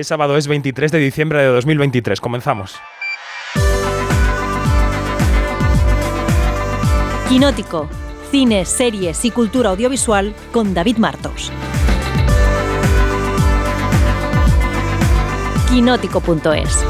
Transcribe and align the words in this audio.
Es 0.00 0.06
sábado, 0.06 0.38
es 0.38 0.48
23 0.48 0.92
de 0.92 0.98
diciembre 0.98 1.42
de 1.42 1.48
2023. 1.48 2.22
Comenzamos. 2.22 2.80
Quinótico. 7.28 7.86
Cine, 8.30 8.64
series 8.64 9.22
y 9.26 9.30
cultura 9.30 9.68
audiovisual 9.68 10.34
con 10.52 10.72
David 10.72 10.96
Martos. 10.96 11.52
Quinótico.es 15.68 16.86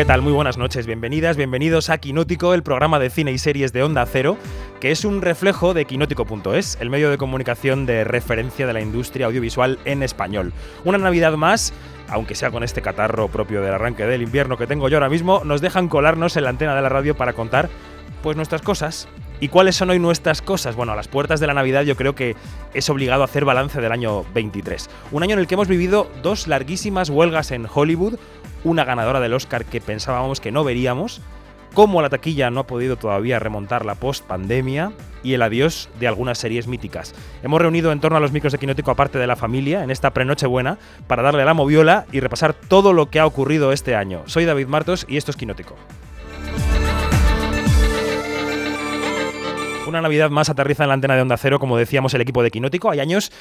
¿Qué 0.00 0.04
tal? 0.06 0.22
Muy 0.22 0.32
buenas 0.32 0.56
noches, 0.56 0.86
bienvenidas, 0.86 1.36
bienvenidos 1.36 1.90
a 1.90 1.98
Quinótico, 1.98 2.54
el 2.54 2.62
programa 2.62 2.98
de 2.98 3.10
cine 3.10 3.32
y 3.32 3.38
series 3.38 3.72
de 3.74 3.82
Onda 3.82 4.06
Cero, 4.06 4.38
que 4.80 4.90
es 4.90 5.04
un 5.04 5.20
reflejo 5.20 5.74
de 5.74 5.84
Quinótico.es, 5.84 6.78
el 6.80 6.88
medio 6.88 7.10
de 7.10 7.18
comunicación 7.18 7.84
de 7.84 8.02
referencia 8.02 8.66
de 8.66 8.72
la 8.72 8.80
industria 8.80 9.26
audiovisual 9.26 9.78
en 9.84 10.02
español. 10.02 10.54
Una 10.84 10.96
Navidad 10.96 11.34
más, 11.34 11.74
aunque 12.08 12.34
sea 12.34 12.50
con 12.50 12.64
este 12.64 12.80
catarro 12.80 13.28
propio 13.28 13.60
del 13.60 13.74
arranque 13.74 14.06
del 14.06 14.22
invierno 14.22 14.56
que 14.56 14.66
tengo 14.66 14.88
yo 14.88 14.96
ahora 14.96 15.10
mismo, 15.10 15.42
nos 15.44 15.60
dejan 15.60 15.88
colarnos 15.88 16.36
en 16.38 16.44
la 16.44 16.50
antena 16.50 16.74
de 16.74 16.80
la 16.80 16.88
radio 16.88 17.14
para 17.14 17.34
contar 17.34 17.68
pues 18.22 18.36
nuestras 18.36 18.62
cosas. 18.62 19.06
¿Y 19.38 19.48
cuáles 19.48 19.76
son 19.76 19.90
hoy 19.90 19.98
nuestras 19.98 20.40
cosas? 20.40 20.76
Bueno, 20.76 20.92
a 20.92 20.96
las 20.96 21.08
puertas 21.08 21.40
de 21.40 21.46
la 21.46 21.54
Navidad 21.54 21.82
yo 21.82 21.96
creo 21.96 22.14
que 22.14 22.34
es 22.72 22.88
obligado 22.88 23.22
hacer 23.22 23.44
balance 23.44 23.80
del 23.82 23.92
año 23.92 24.24
23. 24.34 24.88
Un 25.12 25.22
año 25.22 25.34
en 25.34 25.40
el 25.40 25.46
que 25.46 25.54
hemos 25.54 25.68
vivido 25.68 26.10
dos 26.22 26.46
larguísimas 26.46 27.10
huelgas 27.10 27.50
en 27.50 27.66
Hollywood, 27.72 28.14
una 28.64 28.84
ganadora 28.84 29.20
del 29.20 29.34
Oscar 29.34 29.66
que 29.66 29.80
pensábamos 29.80 30.40
que 30.40 30.52
no 30.52 30.64
veríamos, 30.64 31.20
cómo 31.74 32.02
la 32.02 32.08
taquilla 32.08 32.50
no 32.50 32.60
ha 32.60 32.66
podido 32.66 32.96
todavía 32.96 33.38
remontar 33.38 33.84
la 33.84 33.94
post-pandemia 33.94 34.92
y 35.22 35.34
el 35.34 35.42
adiós 35.42 35.88
de 35.98 36.08
algunas 36.08 36.38
series 36.38 36.66
míticas. 36.66 37.14
Hemos 37.42 37.60
reunido 37.60 37.92
en 37.92 38.00
torno 38.00 38.16
a 38.16 38.20
los 38.20 38.32
micros 38.32 38.52
de 38.52 38.58
Quinótico 38.58 38.90
aparte 38.90 39.18
de 39.18 39.26
la 39.26 39.36
familia 39.36 39.84
en 39.84 39.90
esta 39.90 40.10
prenoche 40.10 40.46
buena 40.46 40.78
para 41.06 41.22
darle 41.22 41.44
la 41.44 41.54
moviola 41.54 42.06
y 42.12 42.20
repasar 42.20 42.54
todo 42.54 42.92
lo 42.92 43.10
que 43.10 43.20
ha 43.20 43.26
ocurrido 43.26 43.72
este 43.72 43.94
año. 43.94 44.22
Soy 44.26 44.44
David 44.44 44.66
Martos 44.66 45.06
y 45.08 45.16
esto 45.16 45.30
es 45.30 45.36
Quinótico. 45.36 45.76
Una 49.86 50.00
Navidad 50.00 50.30
más 50.30 50.48
aterriza 50.48 50.84
en 50.84 50.88
la 50.88 50.94
antena 50.94 51.16
de 51.16 51.22
Onda 51.22 51.36
Cero, 51.36 51.58
como 51.58 51.76
decíamos 51.76 52.14
el 52.14 52.20
equipo 52.20 52.44
de 52.44 52.52
Quinótico. 52.52 52.92
Hay 52.92 53.00
años 53.00 53.32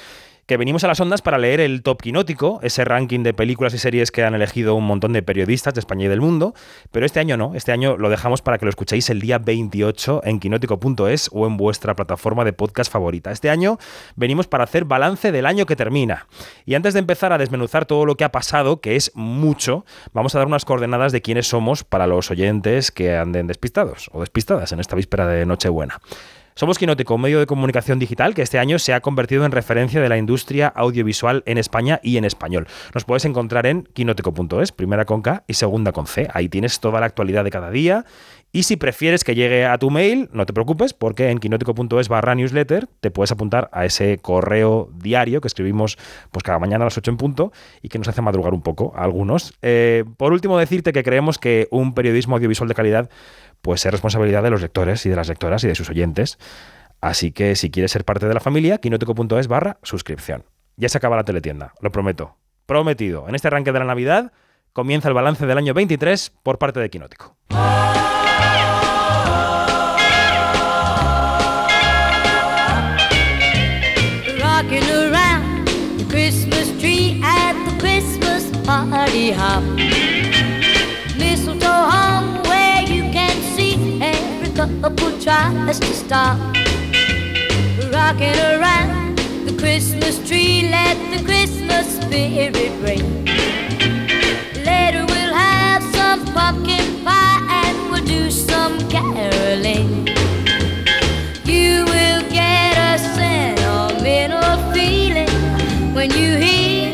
que 0.50 0.58
venimos 0.58 0.84
a 0.84 0.88
las 0.88 1.00
ondas 1.00 1.22
para 1.22 1.38
leer 1.38 1.60
el 1.60 1.84
Top 1.84 2.02
Quinótico, 2.02 2.60
ese 2.64 2.84
ranking 2.84 3.22
de 3.22 3.36
películas 3.36 3.76
y 3.76 3.78
series 3.78 4.10
que 4.10 4.24
han 4.24 4.34
elegido 4.34 4.74
un 4.74 4.84
montón 4.84 5.14
de 5.14 5.22
periodistas 5.22 5.76
de 5.76 5.80
España 5.80 6.06
y 6.06 6.08
del 6.08 6.22
mundo, 6.22 6.56
pero 6.90 7.06
este 7.06 7.20
año 7.20 7.38
no, 7.38 7.54
este 7.54 7.72
año 7.72 7.98
lo 7.98 8.10
dejamos 8.10 8.42
para 8.42 8.58
que 8.58 8.66
lo 8.66 8.70
escuchéis 8.70 9.12
el 9.12 9.22
día 9.22 9.38
28 9.38 10.22
en 10.24 10.40
quinótico.es 10.40 11.30
o 11.34 11.46
en 11.46 11.56
vuestra 11.56 11.96
plataforma 11.96 12.46
de 12.46 12.54
podcast 12.54 12.92
favorita. 12.92 13.32
Este 13.32 13.52
año 13.52 13.78
venimos 14.16 14.48
para 14.48 14.64
hacer 14.64 14.86
balance 14.86 15.32
del 15.32 15.46
año 15.46 15.68
que 15.68 15.76
termina. 15.76 16.26
Y 16.66 16.74
antes 16.74 16.96
de 16.96 17.00
empezar 17.02 17.32
a 17.32 17.38
desmenuzar 17.38 17.86
todo 17.86 18.08
lo 18.08 18.18
que 18.18 18.24
ha 18.24 18.32
pasado, 18.32 18.82
que 18.82 18.96
es 18.96 19.12
mucho, 19.14 19.86
vamos 20.14 20.34
a 20.34 20.40
dar 20.40 20.48
unas 20.48 20.66
coordenadas 20.66 21.12
de 21.12 21.22
quiénes 21.22 21.46
somos 21.46 21.84
para 21.84 22.08
los 22.08 22.32
oyentes 22.32 22.90
que 22.90 23.16
anden 23.16 23.46
despistados 23.46 24.10
o 24.14 24.22
despistadas 24.22 24.72
en 24.72 24.80
esta 24.80 24.96
víspera 24.96 25.28
de 25.28 25.46
Nochebuena. 25.46 26.02
Somos 26.60 26.78
Quinótico, 26.78 27.16
un 27.16 27.22
medio 27.22 27.40
de 27.40 27.46
comunicación 27.46 28.00
digital 28.00 28.36
que 28.36 28.42
este 28.42 28.60
año 28.60 28.80
se 28.80 28.94
ha 28.94 29.00
convertido 29.00 29.46
en 29.46 29.54
referencia 29.54 30.02
de 30.02 30.10
la 30.10 30.18
industria 30.18 30.68
audiovisual 30.68 31.42
en 31.46 31.58
España 31.58 32.02
y 32.04 32.18
en 32.18 32.26
español. 32.26 32.68
Nos 32.94 33.06
puedes 33.06 33.24
encontrar 33.24 33.66
en 33.66 33.84
quinótico.es, 33.84 34.74
primera 34.74 35.06
con 35.06 35.22
K 35.22 35.46
y 35.48 35.54
segunda 35.54 35.94
con 35.94 36.06
C. 36.06 36.28
Ahí 36.34 36.50
tienes 36.50 36.82
toda 36.82 37.00
la 37.00 37.06
actualidad 37.06 37.46
de 37.46 37.50
cada 37.50 37.72
día. 37.72 38.04
Y 38.52 38.64
si 38.64 38.76
prefieres 38.76 39.24
que 39.24 39.36
llegue 39.36 39.66
a 39.66 39.78
tu 39.78 39.90
mail, 39.90 40.28
no 40.34 40.46
te 40.46 40.52
preocupes, 40.52 40.94
porque 40.94 41.30
en 41.30 41.38
quinótico.es 41.38 42.10
barra 42.10 42.36
newsletter 42.36 42.88
te 43.00 43.10
puedes 43.10 43.32
apuntar 43.32 43.70
a 43.72 43.86
ese 43.86 44.18
correo 44.18 44.90
diario 44.98 45.40
que 45.40 45.48
escribimos 45.48 45.98
pues 46.32 46.44
cada 46.44 46.60
mañana 46.60 46.84
a 46.84 46.88
las 46.88 46.98
8 46.98 47.12
en 47.12 47.18
punto 47.18 47.54
y 47.82 47.88
que 47.88 48.00
nos 48.00 48.08
hace 48.10 48.22
madrugar 48.22 48.54
un 48.54 48.64
poco 48.64 48.92
a 48.98 49.04
algunos. 49.04 49.54
Eh, 49.62 50.04
por 50.18 50.34
último, 50.34 50.58
decirte 50.58 50.92
que 50.92 51.04
creemos 51.04 51.38
que 51.38 51.70
un 51.72 51.94
periodismo 51.94 52.36
audiovisual 52.36 52.68
de 52.68 52.76
calidad 52.76 53.10
pues 53.62 53.86
es 53.86 53.92
responsabilidad 53.92 54.44
de 54.44 54.50
los 54.50 54.62
lectores 54.62 55.06
y 55.06 55.10
de 55.10 55.16
las 55.16 55.28
lectoras 55.28 55.64
y 55.64 55.68
de 55.68 55.76
sus 55.76 55.90
oyentes. 55.90 56.38
Así 57.02 57.32
que 57.32 57.56
si 57.56 57.72
quieres 57.72 57.92
ser 57.92 58.06
parte 58.06 58.28
de 58.28 58.34
la 58.34 58.40
familia, 58.40 58.78
quinótico.es 58.80 59.48
barra 59.48 59.78
suscripción. 59.84 60.46
Ya 60.76 60.90
se 60.90 60.98
acaba 60.98 61.16
la 61.16 61.24
teletienda, 61.24 61.74
lo 61.82 61.92
prometo. 61.92 62.38
Prometido. 62.66 63.28
En 63.28 63.36
este 63.36 63.48
arranque 63.48 63.72
de 63.72 63.80
la 63.80 63.86
Navidad 63.86 64.32
comienza 64.74 65.08
el 65.08 65.14
balance 65.14 65.46
del 65.46 65.58
año 65.58 65.74
23 65.74 66.34
por 66.44 66.58
parte 66.58 66.80
de 66.80 66.90
Quinótico. 66.90 67.36
Tries 85.40 85.80
to 85.80 85.94
stop. 85.94 86.38
Rocking 87.94 88.40
around 88.52 89.18
the 89.48 89.56
Christmas 89.58 90.16
tree, 90.28 90.70
let 90.70 90.98
the 91.14 91.24
Christmas 91.24 91.86
spirit 92.00 92.74
ring. 92.86 93.26
Later 94.70 95.06
we'll 95.12 95.34
have 95.34 95.84
some 95.96 96.26
pumpkin 96.34 97.04
pie 97.06 97.40
and 97.64 97.78
we'll 97.90 98.06
do 98.06 98.30
some 98.30 98.78
caroling. 98.90 100.08
You 101.46 101.86
will 101.86 102.22
get 102.40 102.74
a 102.92 102.94
sentimental 103.18 104.58
feeling 104.74 105.34
when 105.96 106.10
you 106.12 106.30
hear 106.46 106.92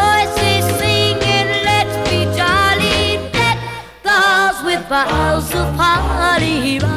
voices 0.00 0.64
singing, 0.80 1.48
Let's 1.68 1.96
be 2.08 2.20
jolly, 2.38 3.18
let 3.38 3.58
the 4.02 4.10
halls 4.10 4.64
with 4.64 4.82
boughs 4.88 5.54
of 5.54 5.74
holly. 5.74 6.91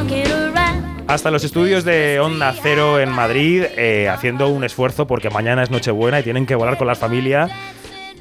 Hasta 1.08 1.30
los 1.30 1.44
estudios 1.44 1.84
de 1.84 2.20
Onda 2.20 2.54
Cero 2.62 3.00
en 3.00 3.10
Madrid, 3.10 3.64
eh, 3.78 4.10
haciendo 4.10 4.48
un 4.48 4.64
esfuerzo 4.64 5.06
porque 5.06 5.30
mañana 5.30 5.62
es 5.62 5.70
Nochebuena 5.70 6.20
y 6.20 6.24
tienen 6.24 6.46
que 6.48 6.56
volar 6.56 6.78
con 6.78 6.88
la 6.88 6.96
familia. 6.96 7.48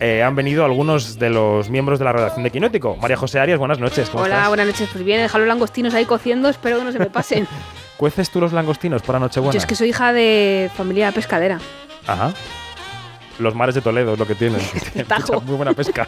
eh, 0.00 0.22
han 0.22 0.34
venido 0.37 0.65
algunos 0.65 1.19
de 1.19 1.31
los 1.31 1.71
miembros 1.71 1.99
de 1.99 2.05
la 2.05 2.12
redacción 2.12 2.43
de 2.45 2.50
Quinótico. 2.50 2.97
María 3.00 3.17
José 3.17 3.41
Arias, 3.41 3.59
buenas 3.59 3.78
noches. 3.78 4.11
¿cómo 4.11 4.25
Hola, 4.25 4.34
estás? 4.34 4.49
buenas 4.49 4.67
noches. 4.67 4.89
Pues 4.93 5.05
bien, 5.05 5.21
dejar 5.22 5.41
los 5.41 5.49
langostinos 5.49 5.95
ahí 5.95 6.05
cociendo, 6.05 6.49
espero 6.49 6.78
que 6.78 6.84
no 6.84 6.93
se 6.93 6.99
me 6.99 7.06
pasen. 7.06 7.49
¿Cueces 7.97 8.28
tú 8.31 8.41
los 8.41 8.53
langostinos 8.53 9.03
para 9.03 9.19
Nochebuena? 9.19 9.53
Yo 9.53 9.59
es 9.59 9.66
que 9.66 9.77
soy 9.77 9.89
hija 9.91 10.12
de 10.12 10.71
familia 10.77 11.11
pescadera. 11.12 11.59
Ajá. 12.06 12.34
Los 13.39 13.55
mares 13.55 13.75
de 13.77 13.81
Toledo 13.81 14.12
es 14.12 14.19
lo 14.19 14.27
que 14.27 14.34
tienen. 14.34 14.61
Muy 15.47 15.56
buena 15.56 15.72
pesca. 15.72 16.06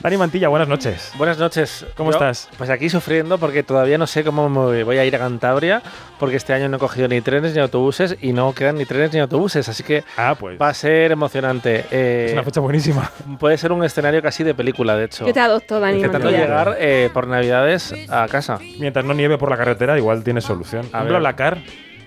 Dani 0.00 0.16
Mantilla, 0.16 0.46
buenas 0.46 0.68
noches. 0.68 1.12
Buenas 1.18 1.38
noches. 1.38 1.84
¿Cómo 1.96 2.10
Yo, 2.12 2.16
estás? 2.16 2.48
Pues 2.56 2.70
aquí 2.70 2.88
sufriendo 2.88 3.36
porque 3.38 3.64
todavía 3.64 3.98
no 3.98 4.06
sé 4.06 4.22
cómo 4.22 4.48
me 4.48 4.84
voy 4.84 4.96
a 4.98 5.04
ir 5.04 5.16
a 5.16 5.18
Cantabria 5.18 5.82
porque 6.20 6.36
este 6.36 6.52
año 6.52 6.68
no 6.68 6.76
he 6.76 6.78
cogido 6.80 7.08
ni 7.08 7.20
trenes 7.20 7.52
ni 7.54 7.60
autobuses 7.60 8.16
y 8.20 8.32
no 8.32 8.52
quedan 8.52 8.76
ni 8.76 8.84
trenes 8.84 9.12
ni 9.12 9.18
autobuses, 9.18 9.68
así 9.68 9.82
que 9.82 10.04
Ah, 10.16 10.36
pues. 10.38 10.56
va 10.60 10.68
a 10.68 10.74
ser 10.74 11.10
emocionante. 11.10 11.84
Eh, 11.90 12.26
Es 12.28 12.32
una 12.32 12.44
fecha 12.44 12.60
buenísima. 12.60 13.10
puede 13.40 13.58
ser 13.58 13.72
un 13.72 13.82
escenario 13.84 14.22
casi 14.22 14.44
de 14.44 14.54
película, 14.54 14.94
de 14.96 15.06
hecho. 15.06 15.26
Yo 15.26 15.32
te 15.32 15.40
adopto, 15.40 15.80
Dani. 15.80 15.96
Intentando 15.96 16.26
Mantilla. 16.26 16.44
llegar 16.46 16.76
eh, 16.78 17.10
por 17.12 17.26
Navidades 17.26 17.92
a 18.08 18.28
casa, 18.28 18.60
Mientras 18.78 19.04
no 19.04 19.14
nieve 19.14 19.36
por 19.36 19.50
la 19.50 19.56
carretera, 19.56 19.98
igual 19.98 20.22
tienes 20.22 20.44
solución. 20.44 20.88
A 20.92 21.02
ver. 21.02 21.20
Lacar, 21.20 21.58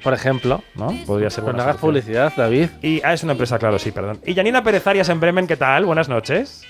por 0.02 0.14
ejemplo. 0.14 0.64
¿no? 0.76 0.96
Podría 1.06 1.30
ser 1.30 1.44
Pues 1.44 1.56
no 1.58 1.62
hagas 1.64 1.76
publicidad, 1.76 2.32
David. 2.38 2.70
Y, 2.82 3.02
ah, 3.04 3.12
es 3.14 3.24
una 3.24 3.34
empresa, 3.34 3.60
claro, 3.60 3.78
sí, 3.80 3.92
perdón. 3.92 4.22
Y 4.26 4.34
Janina 4.34 4.64
Pérez 4.64 4.88
Arias 4.88 5.10
en 5.10 5.20
Bremen, 5.20 5.46
¿qué 5.46 5.58
tal? 5.58 5.84
Buenas 5.86 6.08
noches. 6.08 6.64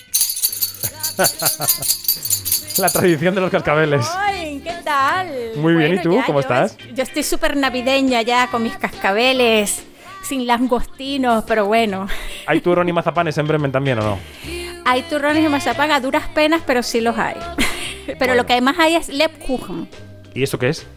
La 2.78 2.90
tradición 2.90 3.36
de 3.36 3.42
los 3.42 3.52
cascabeles. 3.52 4.06
Ay, 4.16 4.62
¿qué 4.64 4.74
tal? 4.84 5.28
Muy 5.58 5.74
bien, 5.76 5.96
¿y 5.96 6.02
tú? 6.02 6.14
ya, 6.16 6.26
¿Cómo 6.26 6.40
yo 6.40 6.42
estás? 6.42 6.78
es- 6.80 6.96
Yo 6.96 7.04
estoy 7.04 7.24
súper 7.24 7.56
navideña 7.58 8.22
ya 8.22 8.48
con 8.48 8.64
mis 8.64 8.76
cascabeles, 8.78 9.84
sin 10.24 10.48
langostinos, 10.48 11.44
pero 11.48 11.66
bueno. 11.66 12.08
¿Hay 12.48 12.62
turrón 12.62 12.88
y 12.90 12.94
mazapanes 12.94 13.38
en 13.38 13.48
Bremen 13.48 13.72
también 13.72 14.00
o 14.00 14.04
no? 14.04 14.20
Hay 14.86 15.04
turrones 15.04 15.44
y 15.46 15.50
mazapán 15.50 15.92
a 15.92 16.00
duras 16.00 16.28
penas, 16.30 16.62
pero 16.66 16.82
sí 16.82 17.02
los 17.02 17.18
hay. 17.18 17.36
Pero 18.18 18.34
lo 18.34 18.48
que 18.48 18.60
más 18.62 18.80
hay 18.80 18.96
es 18.96 19.10
Lebkuchen. 19.10 19.88
¿Y 20.34 20.42
esto 20.42 20.58
qué 20.58 20.70
es? 20.70 20.88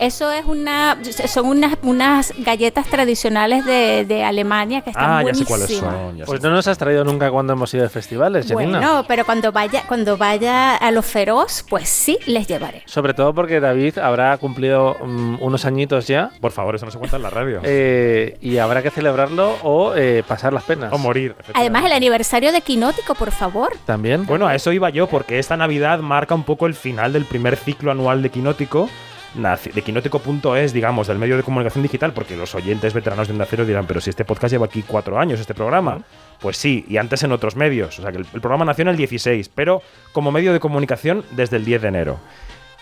Eso 0.00 0.30
es 0.30 0.44
una, 0.44 0.98
son 1.26 1.46
unas, 1.46 1.76
unas 1.82 2.32
galletas 2.38 2.86
tradicionales 2.86 3.64
de, 3.64 4.04
de 4.04 4.24
Alemania 4.24 4.82
que 4.82 4.90
están 4.90 5.04
Ah, 5.10 5.22
ya 5.24 5.34
sé 5.34 5.44
cuáles 5.44 5.76
son. 5.76 6.18
Pues 6.26 6.42
no 6.42 6.50
nos 6.50 6.66
has 6.68 6.76
traído 6.78 7.04
nunca 7.04 7.30
cuando 7.30 7.54
hemos 7.54 7.72
ido 7.72 7.82
de 7.82 7.88
festivales, 7.88 8.46
Janina. 8.46 8.78
Bueno, 8.78 9.04
pero 9.08 9.24
cuando 9.24 9.52
vaya, 9.52 9.84
cuando 9.88 10.16
vaya 10.16 10.76
a 10.76 10.90
los 10.90 11.06
feroz, 11.06 11.64
pues 11.68 11.88
sí 11.88 12.18
les 12.26 12.46
llevaré. 12.46 12.82
Sobre 12.86 13.14
todo 13.14 13.32
porque 13.34 13.60
David 13.60 13.98
habrá 13.98 14.36
cumplido 14.38 14.96
mm, 15.04 15.36
unos 15.40 15.64
añitos 15.64 16.06
ya 16.06 16.30
Por 16.40 16.52
favor, 16.52 16.74
eso 16.76 16.84
no 16.84 16.92
se 16.92 16.98
cuenta 16.98 17.16
en 17.16 17.22
la 17.22 17.30
radio. 17.30 17.60
eh, 17.64 18.36
y 18.40 18.58
habrá 18.58 18.82
que 18.82 18.90
celebrarlo 18.90 19.56
o 19.62 19.94
eh, 19.96 20.22
pasar 20.26 20.52
las 20.52 20.64
penas. 20.64 20.92
o 20.92 20.98
morir. 20.98 21.34
Además, 21.54 21.84
el 21.84 21.92
aniversario 21.92 22.52
de 22.52 22.60
Quinótico, 22.60 23.14
por 23.14 23.30
favor. 23.30 23.72
También. 23.86 24.26
Bueno, 24.26 24.46
a 24.46 24.54
eso 24.54 24.72
iba 24.72 24.90
yo, 24.90 25.06
porque 25.06 25.38
esta 25.38 25.56
Navidad 25.56 26.00
marca 26.00 26.34
un 26.34 26.44
poco 26.44 26.66
el 26.66 26.74
final 26.74 27.12
del 27.12 27.24
primer 27.24 27.56
ciclo 27.56 27.90
anual 27.90 28.22
de 28.22 28.30
Quinótico. 28.30 28.88
De 29.36 29.82
quinótico.es, 29.82 30.72
digamos, 30.72 31.06
del 31.06 31.18
medio 31.18 31.36
de 31.36 31.42
comunicación 31.42 31.82
digital, 31.82 32.12
porque 32.12 32.36
los 32.36 32.54
oyentes 32.54 32.94
veteranos 32.94 33.28
de 33.28 33.32
Onda 33.32 33.46
Cero 33.48 33.64
dirán, 33.64 33.86
pero 33.86 34.00
si 34.00 34.10
este 34.10 34.24
podcast 34.24 34.52
lleva 34.52 34.66
aquí 34.66 34.82
cuatro 34.82 35.18
años, 35.18 35.40
este 35.40 35.54
programa. 35.54 36.02
Pues 36.40 36.56
sí, 36.56 36.84
y 36.88 36.96
antes 36.96 37.22
en 37.22 37.32
otros 37.32 37.56
medios. 37.56 37.98
O 37.98 38.02
sea, 38.02 38.12
que 38.12 38.18
el, 38.18 38.26
el 38.32 38.40
programa 38.40 38.64
nació 38.64 38.82
en 38.82 38.88
el 38.88 38.96
16, 38.96 39.50
pero 39.54 39.82
como 40.12 40.32
medio 40.32 40.52
de 40.52 40.60
comunicación 40.60 41.24
desde 41.32 41.56
el 41.56 41.64
10 41.64 41.82
de 41.82 41.88
enero. 41.88 42.18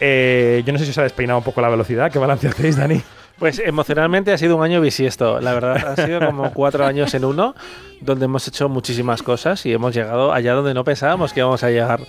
Eh, 0.01 0.63
yo 0.67 0.73
no 0.73 0.79
sé 0.79 0.85
si 0.85 0.91
os 0.91 0.99
ha 0.99 1.03
despeinado 1.03 1.39
un 1.39 1.45
poco 1.45 1.61
la 1.61 1.69
velocidad. 1.69 2.11
¿Qué 2.11 2.19
balance 2.19 2.49
hacéis, 2.49 2.77
Dani? 2.77 3.01
Pues 3.39 3.59
emocionalmente 3.59 4.33
ha 4.33 4.39
sido 4.39 4.57
un 4.57 4.63
año 4.63 4.81
bisiesto. 4.81 5.41
La 5.41 5.55
verdad, 5.55 5.89
han 5.89 6.07
sido 6.07 6.21
como 6.25 6.53
cuatro 6.55 6.87
años 6.87 7.15
en 7.15 7.25
uno, 7.25 7.55
donde 8.01 8.27
hemos 8.27 8.47
hecho 8.47 8.69
muchísimas 8.69 9.23
cosas 9.23 9.65
y 9.67 9.73
hemos 9.73 9.95
llegado 9.95 10.33
allá 10.33 10.55
donde 10.55 10.75
no 10.75 10.85
pensábamos 10.85 11.33
que 11.33 11.41
íbamos 11.41 11.63
a 11.65 11.71
llegar. 11.71 12.01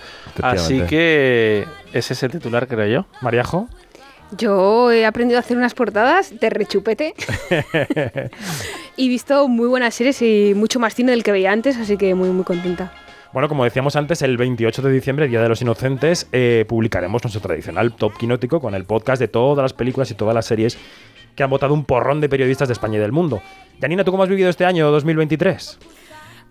Así 0.42 0.82
que 0.82 1.66
ese 1.92 2.12
es 2.12 2.22
el 2.22 2.30
titular, 2.30 2.68
creo 2.68 2.86
yo. 2.86 3.06
Mariajo. 3.20 3.68
Yo 4.32 4.90
he 4.90 5.06
aprendido 5.06 5.38
a 5.38 5.40
hacer 5.40 5.56
unas 5.56 5.74
portadas 5.74 6.38
de 6.38 6.50
rechupete. 6.50 7.14
y 8.96 9.06
he 9.06 9.08
visto 9.08 9.46
muy 9.48 9.68
buenas 9.68 9.94
series 9.94 10.20
y 10.22 10.52
mucho 10.54 10.80
más 10.80 10.94
cine 10.94 11.12
del 11.12 11.22
que 11.22 11.32
veía 11.32 11.52
antes, 11.52 11.76
así 11.76 11.96
que 11.96 12.14
muy, 12.14 12.30
muy 12.30 12.44
contenta. 12.44 12.92
Bueno, 13.32 13.48
como 13.48 13.64
decíamos 13.64 13.96
antes, 13.96 14.22
el 14.22 14.36
28 14.36 14.82
de 14.82 14.92
diciembre, 14.92 15.28
Día 15.28 15.42
de 15.42 15.48
los 15.48 15.60
Inocentes, 15.60 16.28
eh, 16.32 16.64
publicaremos 16.66 17.22
nuestro 17.22 17.40
tradicional 17.40 17.94
top 17.94 18.16
quinótico 18.16 18.60
con 18.60 18.74
el 18.74 18.84
podcast 18.84 19.20
de 19.20 19.28
todas 19.28 19.62
las 19.62 19.72
películas 19.72 20.10
y 20.10 20.14
todas 20.14 20.34
las 20.34 20.46
series 20.46 20.78
que 21.34 21.42
han 21.42 21.50
votado 21.50 21.74
un 21.74 21.84
porrón 21.84 22.20
de 22.20 22.28
periodistas 22.28 22.68
de 22.68 22.72
España 22.72 22.96
y 22.96 23.00
del 23.00 23.12
mundo. 23.12 23.42
Janina, 23.80 24.04
¿tú 24.04 24.10
cómo 24.10 24.22
has 24.22 24.28
vivido 24.28 24.48
este 24.48 24.64
año 24.64 24.90
2023? 24.90 25.78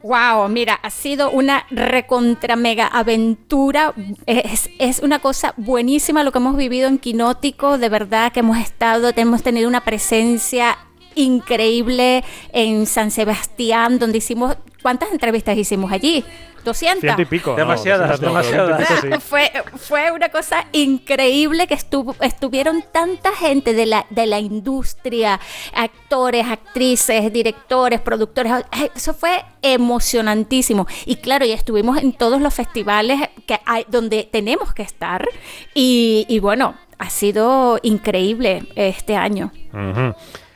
Wow, 0.06 0.50
mira, 0.50 0.75
ha 0.84 0.92
sido 0.92 1.31
una 1.31 1.66
recontra 1.72 2.56
mega 2.56 2.86
aventura. 2.86 3.92
Es, 4.28 4.69
es 4.78 5.00
una 5.00 5.18
cosa 5.18 5.56
buenísima 5.57 6.24
lo 6.24 6.31
que 6.31 6.38
hemos 6.38 6.56
vivido 6.57 6.88
en 6.88 7.00
Quinótico. 7.00 7.80
De 7.80 7.90
verdad 7.90 8.31
que 8.31 8.42
hemos 8.42 8.60
estado, 8.60 9.12
hemos 9.16 9.42
tenido 9.42 9.68
una 9.68 9.84
presencia 9.84 10.78
increíble 11.16 12.24
en 12.52 12.86
San 12.86 13.12
Sebastián, 13.12 14.00
donde 14.00 14.20
hicimos. 14.20 14.58
¿Cuántas 14.82 15.12
entrevistas 15.12 15.58
hicimos 15.58 15.92
allí? 15.92 16.24
200. 16.66 17.00
Ciento 17.02 17.22
y 17.22 17.26
pico. 17.26 17.56
Demasiadas, 17.56 18.20
200 18.20 18.22
no, 18.22 18.50
pero 18.50 18.68
demasiadas. 18.68 18.90
20 18.90 18.94
y 18.94 19.10
pico, 19.10 19.16
sí. 19.16 19.28
Fue, 19.30 19.52
fue 19.78 20.12
una 20.12 20.30
cosa 20.30 20.66
increíble 20.74 21.68
que 21.68 21.76
estuvo, 21.76 22.16
estuvieron 22.22 22.84
tanta 22.92 23.32
gente 23.32 23.74
de 23.74 23.86
la, 23.86 24.06
de 24.10 24.26
la 24.26 24.40
industria, 24.40 25.40
actores, 25.74 26.46
actrices, 26.48 27.32
directores, 27.32 28.02
productores. 28.02 28.52
Ay, 28.72 28.90
Eso 28.96 29.14
fue 29.14 29.44
emocionantísimo. 29.62 30.88
Y 31.06 31.18
claro, 31.18 31.46
y 31.46 31.52
estuvimos 31.52 31.98
en 32.00 32.12
todos 32.14 32.42
los 32.42 32.54
festivales 32.54 33.30
que 33.46 33.60
hay, 33.66 33.86
donde 33.88 34.28
tenemos 34.30 34.74
que 34.74 34.82
estar. 34.82 35.28
Y, 35.74 36.26
y 36.28 36.40
bueno, 36.40 36.76
ha 36.98 37.10
sido 37.10 37.80
increíble 37.84 38.64
este 38.76 39.16
año. 39.16 39.52
Ujú. 39.74 40.16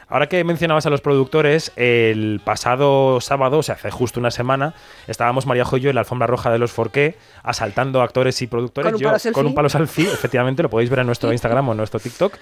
Ahora 0.09 0.27
que 0.27 0.43
mencionabas 0.43 0.85
a 0.87 0.89
los 0.89 1.01
productores, 1.01 1.71
el 1.75 2.41
pasado 2.43 3.21
sábado, 3.21 3.59
o 3.59 3.63
sea, 3.63 3.75
hace 3.75 3.91
justo 3.91 4.19
una 4.19 4.31
semana, 4.31 4.73
estábamos 5.07 5.45
María 5.45 5.65
y 5.71 5.79
yo 5.79 5.89
en 5.89 5.95
la 5.95 6.01
alfombra 6.01 6.25
roja 6.25 6.51
de 6.51 6.57
los 6.57 6.71
Forqué, 6.71 7.15
asaltando 7.43 8.01
actores 8.01 8.41
y 8.41 8.47
productores. 8.47 8.91
¿Con 8.91 8.95
un 8.95 9.01
yo 9.01 9.07
palo 9.07 9.19
selfie? 9.19 9.33
con 9.33 9.45
un 9.45 9.53
palo 9.53 9.69
selfie, 9.69 10.11
efectivamente, 10.11 10.63
lo 10.63 10.69
podéis 10.69 10.89
ver 10.89 10.99
en 10.99 11.05
nuestro 11.05 11.31
Instagram 11.31 11.69
o 11.69 11.71
en 11.73 11.77
nuestro 11.77 11.99
TikTok. 11.99 12.33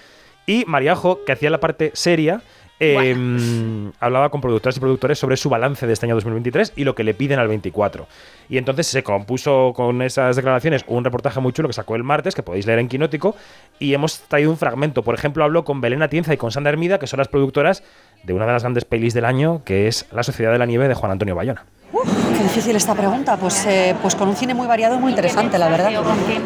Y 0.46 0.64
Mariajo, 0.66 1.26
que 1.26 1.34
hacía 1.34 1.50
la 1.50 1.60
parte 1.60 1.92
seria, 1.94 2.42
eh, 2.80 3.92
hablaba 4.00 4.30
con 4.30 4.42
productoras 4.42 4.78
y 4.78 4.80
productores 4.80 5.18
sobre 5.18 5.38
su 5.38 5.50
balance 5.50 5.88
de 5.88 5.94
este 5.94 6.06
año 6.06 6.16
2023 6.16 6.74
y 6.76 6.84
lo 6.84 6.96
que 6.96 7.04
le 7.04 7.14
piden 7.14 7.40
al 7.40 7.48
24. 7.48 8.08
Y 8.50 8.58
entonces 8.58 8.88
se 8.88 9.04
compuso 9.04 9.74
con 9.76 10.02
esas 10.02 10.36
declaraciones 10.36 10.86
un 10.88 11.04
reportaje 11.04 11.40
muy 11.40 11.54
chulo 11.54 11.70
que 11.70 11.74
sacó 11.74 11.96
el 11.96 12.04
martes, 12.04 12.36
que 12.36 12.44
podéis 12.44 12.66
leer 12.66 12.80
en 12.80 12.88
Quinótico, 12.88 13.36
y 13.80 13.94
hemos 13.94 14.20
traído 14.22 14.52
un 14.52 14.58
fragmento. 14.58 15.04
Por 15.04 15.16
ejemplo, 15.16 15.44
habló 15.44 15.66
con 15.66 15.82
Belén 15.82 16.04
Atienza 16.04 16.34
y 16.34 16.38
con 16.38 16.52
Sandra 16.52 16.72
Hermida, 16.72 17.00
que 17.00 17.08
son 17.08 17.18
las 17.18 17.28
productoras 17.28 17.84
de 18.24 18.34
una 18.34 18.46
de 18.46 18.54
las 18.54 18.64
grandes 18.64 18.86
pelis 18.86 19.14
del 19.14 19.26
año, 19.26 19.64
que 19.64 19.88
es 19.88 20.08
La 20.12 20.24
Sociedad 20.24 20.52
de 20.52 20.60
la 20.60 20.66
Nieve 20.66 20.88
de 20.88 20.94
Juan 20.94 21.12
Antonio 21.12 21.36
Bayona. 21.36 21.66
Qué 21.92 22.44
difícil 22.44 22.76
esta 22.76 22.94
pregunta. 22.94 23.38
Pues, 23.38 23.66
eh, 23.66 23.96
pues 24.02 24.16
con 24.16 24.28
un 24.28 24.36
cine 24.36 24.54
muy 24.54 24.68
variado 24.68 24.96
y 24.96 25.00
muy 25.00 25.12
interesante, 25.12 25.58
la 25.58 25.70
verdad. 25.70 25.92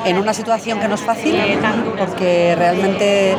En 0.05 0.17
una 0.17 0.33
situación 0.33 0.79
que 0.79 0.87
no 0.87 0.95
es 0.95 1.01
fácil, 1.01 1.35
porque 1.97 2.55
realmente 2.55 3.35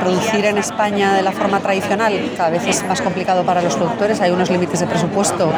producir 0.00 0.44
en 0.44 0.58
España 0.58 1.14
de 1.14 1.22
la 1.22 1.32
forma 1.32 1.60
tradicional 1.60 2.32
cada 2.36 2.50
vez 2.50 2.66
es 2.66 2.86
más 2.86 3.00
complicado 3.00 3.44
para 3.44 3.62
los 3.62 3.76
productores. 3.76 4.20
Hay 4.20 4.30
unos 4.30 4.50
límites 4.50 4.80
de 4.80 4.86
presupuesto, 4.86 5.50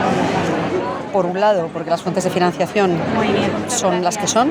por 1.13 1.27
un 1.27 1.41
lado, 1.41 1.69
porque 1.73 1.91
las 1.91 2.03
fuentes 2.03 2.25
de 2.25 2.31
financiación 2.31 2.93
son 3.69 4.03
las 4.03 4.17
que 4.19 4.27
son, 4.27 4.51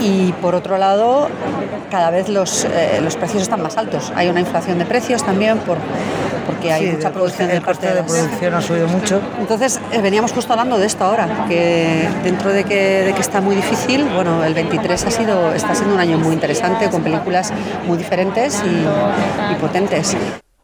y 0.00 0.32
por 0.40 0.54
otro 0.54 0.78
lado, 0.78 1.28
cada 1.90 2.10
vez 2.10 2.28
los, 2.28 2.64
eh, 2.64 3.00
los 3.02 3.16
precios 3.16 3.42
están 3.42 3.62
más 3.62 3.76
altos. 3.76 4.12
Hay 4.16 4.28
una 4.28 4.40
inflación 4.40 4.78
de 4.78 4.84
precios 4.86 5.22
también 5.24 5.58
por, 5.58 5.78
porque 6.46 6.72
hay 6.72 6.86
Sí, 6.90 6.92
mucha 6.96 7.08
el 7.08 7.14
producción 7.14 7.48
coste- 7.48 7.50
de 7.52 7.56
el 7.56 7.62
coste 7.64 7.86
parte 7.86 7.86
de 7.88 8.02
las- 8.02 8.12
producción 8.12 8.54
ha 8.54 8.60
subido 8.60 8.88
mucho. 8.88 9.20
entonces, 9.38 9.80
eh, 9.92 10.00
veníamos 10.00 10.32
justo 10.32 10.52
hablando 10.52 10.78
de 10.78 10.86
esto 10.86 11.04
ahora, 11.04 11.46
que 11.48 12.08
dentro 12.22 12.52
de 12.52 12.64
que, 12.64 13.02
de 13.04 13.12
que 13.14 13.20
está 13.20 13.40
muy 13.40 13.54
difícil, 13.56 14.04
bueno, 14.14 14.44
el 14.44 14.54
23 14.54 15.04
ha 15.06 15.10
sido, 15.10 15.52
está 15.54 15.74
siendo 15.74 15.94
un 15.94 16.00
año 16.00 16.18
muy 16.18 16.34
interesante, 16.34 16.90
con 16.90 17.02
películas 17.02 17.52
muy 17.86 17.96
diferentes 17.96 18.62
y, 18.64 19.52
y 19.52 19.54
potentes. 19.60 20.16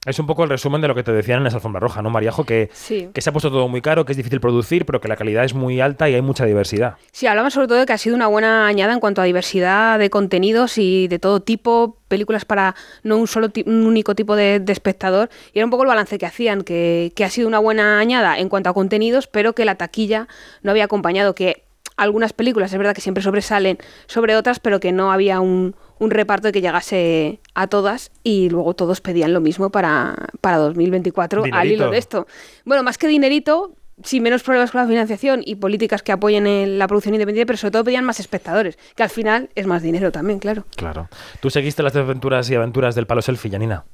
Es 0.07 0.19
un 0.19 0.27
poco 0.27 0.45
el 0.45 0.49
resumen 0.49 0.81
de 0.81 0.89
lo 0.89 0.95
que 0.95 1.03
te 1.03 1.13
decían 1.13 1.41
en 1.43 1.47
esa 1.49 1.57
alfombra 1.59 1.79
roja, 1.79 2.01
¿no, 2.01 2.09
Mariajo? 2.09 2.45
Que, 2.45 2.71
Sí. 2.73 3.11
que 3.13 3.21
se 3.21 3.29
ha 3.29 3.33
puesto 3.35 3.51
todo 3.51 3.69
muy 3.69 3.83
caro, 3.83 4.07
que 4.07 4.13
es 4.13 4.17
difícil 4.17 4.41
producir, 4.41 4.87
pero 4.87 4.99
que 4.99 5.09
la 5.09 5.17
calidad 5.17 5.45
es 5.45 5.53
muy 5.53 5.79
alta 5.83 6.09
y 6.09 6.15
hay 6.15 6.23
mucha 6.23 6.47
diversidad. 6.47 6.95
Sí, 7.13 7.27
hablamos 7.27 7.53
sobre 7.53 7.69
todo 7.69 7.77
de 7.81 7.85
que 7.85 7.93
ha 7.93 7.99
sido 7.99 8.17
una 8.17 8.27
buena 8.27 8.67
añada 8.67 8.95
en 8.95 9.01
cuanto 9.01 9.21
a 9.21 9.25
diversidad 9.27 9.99
de 9.99 10.09
contenidos 10.09 10.79
y 10.79 11.07
de 11.09 11.19
todo 11.19 11.41
tipo, 11.41 11.99
películas 12.09 12.47
para 12.47 12.75
no 13.03 13.19
un 13.19 13.27
solo 13.27 13.49
un 13.67 13.87
único 13.87 14.15
tipo 14.15 14.37
de, 14.37 14.59
de 14.59 14.73
espectador. 14.73 15.29
Y 15.53 15.59
era 15.59 15.67
un 15.67 15.71
poco 15.71 15.83
el 15.83 15.89
balance 15.89 16.17
que 16.17 16.25
hacían, 16.25 16.63
que, 16.63 17.13
que 17.15 17.23
ha 17.25 17.29
sido 17.29 17.47
una 17.47 17.59
buena 17.59 17.99
añada 17.99 18.39
en 18.39 18.49
cuanto 18.49 18.71
a 18.71 18.73
contenidos, 18.75 19.27
pero 19.27 19.53
que 19.55 19.67
la 19.67 19.75
taquilla 19.75 20.29
no 20.63 20.71
había 20.71 20.85
acompañado, 20.85 21.35
que 21.35 21.65
algunas 22.01 22.33
películas 22.33 22.73
es 22.73 22.79
verdad 22.79 22.95
que 22.95 23.03
siempre 23.03 23.23
sobresalen 23.23 23.79
sobre 24.07 24.35
otras, 24.35 24.59
pero 24.59 24.81
que 24.81 24.91
no 24.91 25.13
había 25.13 25.41
un, 25.41 25.77
un 25.99 26.11
reparto 26.11 26.51
que 26.51 26.63
llegase 26.63 27.41
a 27.55 27.67
todas 27.67 28.11
y 28.25 28.49
luego 28.49 28.75
todos 28.75 29.03
pedían 29.03 29.35
lo 29.35 29.41
mismo 29.41 29.71
para, 29.71 30.17
para 30.41 30.57
2024 30.57 31.43
al 31.43 31.45
Dinerito. 31.45 31.75
hilo 31.75 31.91
de 31.91 31.99
esto. 31.99 32.27
Bueno, 32.65 32.83
más 32.83 32.97
que 32.97 33.07
dinerito, 33.07 33.75
sí, 34.03 34.21
menos 34.21 34.43
problemas 34.43 34.71
con 34.71 34.81
la 34.81 34.87
financiación 34.87 35.43
y 35.45 35.57
políticas 35.57 36.03
que 36.03 36.13
apoyen 36.13 36.47
en 36.47 36.79
la 36.79 36.89
producción 36.89 37.15
independiente, 37.15 37.47
pero 37.47 37.59
sobre 37.59 37.73
todo 37.73 37.85
pedían 37.85 38.05
más 38.05 38.19
espectadores, 38.19 38.79
que 38.97 39.03
al 39.03 39.11
final 39.11 39.51
es 39.55 39.67
más 39.67 39.83
dinero 39.83 40.11
también, 40.11 40.39
claro. 40.39 40.65
Claro. 40.77 41.09
¿Tú 41.41 41.51
seguiste 41.51 41.83
las 41.83 41.95
aventuras 41.95 42.49
y 42.49 42.55
aventuras 42.55 42.95
del 42.95 43.07
palo 43.07 43.21
selfie, 43.21 43.51
Janina? 43.51 43.85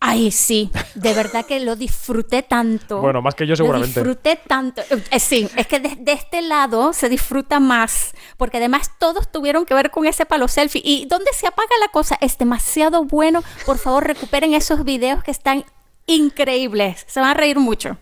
Ay, 0.00 0.30
sí, 0.30 0.70
de 0.94 1.12
verdad 1.12 1.44
que 1.44 1.58
lo 1.58 1.74
disfruté 1.74 2.44
tanto. 2.44 3.00
Bueno, 3.00 3.20
más 3.20 3.34
que 3.34 3.46
yo 3.46 3.56
seguramente. 3.56 4.00
Lo 4.00 4.06
disfruté 4.06 4.36
tanto. 4.36 4.80
Eh, 5.10 5.18
sí, 5.18 5.48
es 5.56 5.66
que 5.66 5.80
de, 5.80 5.96
de 5.96 6.12
este 6.12 6.40
lado 6.40 6.92
se 6.92 7.08
disfruta 7.08 7.58
más, 7.58 8.12
porque 8.36 8.58
además 8.58 8.92
todos 8.98 9.30
tuvieron 9.32 9.66
que 9.66 9.74
ver 9.74 9.90
con 9.90 10.06
ese 10.06 10.24
palo 10.24 10.46
selfie. 10.46 10.82
¿Y 10.84 11.06
dónde 11.06 11.32
se 11.32 11.48
apaga 11.48 11.70
la 11.80 11.88
cosa? 11.88 12.16
Es 12.20 12.38
demasiado 12.38 13.04
bueno. 13.04 13.42
Por 13.66 13.78
favor, 13.78 14.06
recuperen 14.06 14.54
esos 14.54 14.84
videos 14.84 15.24
que 15.24 15.32
están 15.32 15.64
increíbles. 16.06 17.04
Se 17.08 17.20
van 17.20 17.30
a 17.30 17.34
reír 17.34 17.58
mucho. 17.58 17.96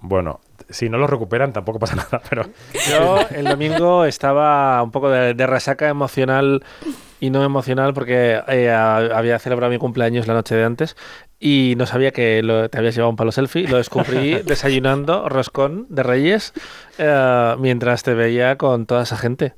Bueno, 0.00 0.40
si 0.68 0.88
no 0.88 0.98
lo 0.98 1.06
recuperan 1.06 1.52
tampoco 1.52 1.78
pasa 1.78 1.96
nada, 2.10 2.20
pero... 2.28 2.44
Yo 2.90 3.18
el 3.34 3.44
domingo 3.46 4.04
estaba 4.04 4.82
un 4.82 4.90
poco 4.90 5.10
de, 5.10 5.34
de 5.34 5.46
resaca 5.46 5.88
emocional 5.88 6.62
y 7.20 7.30
no 7.30 7.42
emocional 7.42 7.94
porque 7.94 8.40
eh, 8.48 8.70
había 8.70 9.38
celebrado 9.38 9.72
mi 9.72 9.78
cumpleaños 9.78 10.26
la 10.26 10.34
noche 10.34 10.54
de 10.54 10.64
antes 10.64 10.96
y 11.40 11.74
no 11.76 11.86
sabía 11.86 12.10
que 12.12 12.42
lo- 12.42 12.68
te 12.68 12.78
habías 12.78 12.94
llevado 12.94 13.10
un 13.10 13.16
palo 13.16 13.32
selfie. 13.32 13.66
Lo 13.66 13.76
descubrí 13.78 14.34
desayunando 14.44 15.28
roscón 15.28 15.86
de 15.88 16.02
Reyes 16.02 16.52
eh, 16.98 17.54
mientras 17.58 18.02
te 18.02 18.14
veía 18.14 18.56
con 18.56 18.86
toda 18.86 19.02
esa 19.02 19.16
gente. 19.16 19.54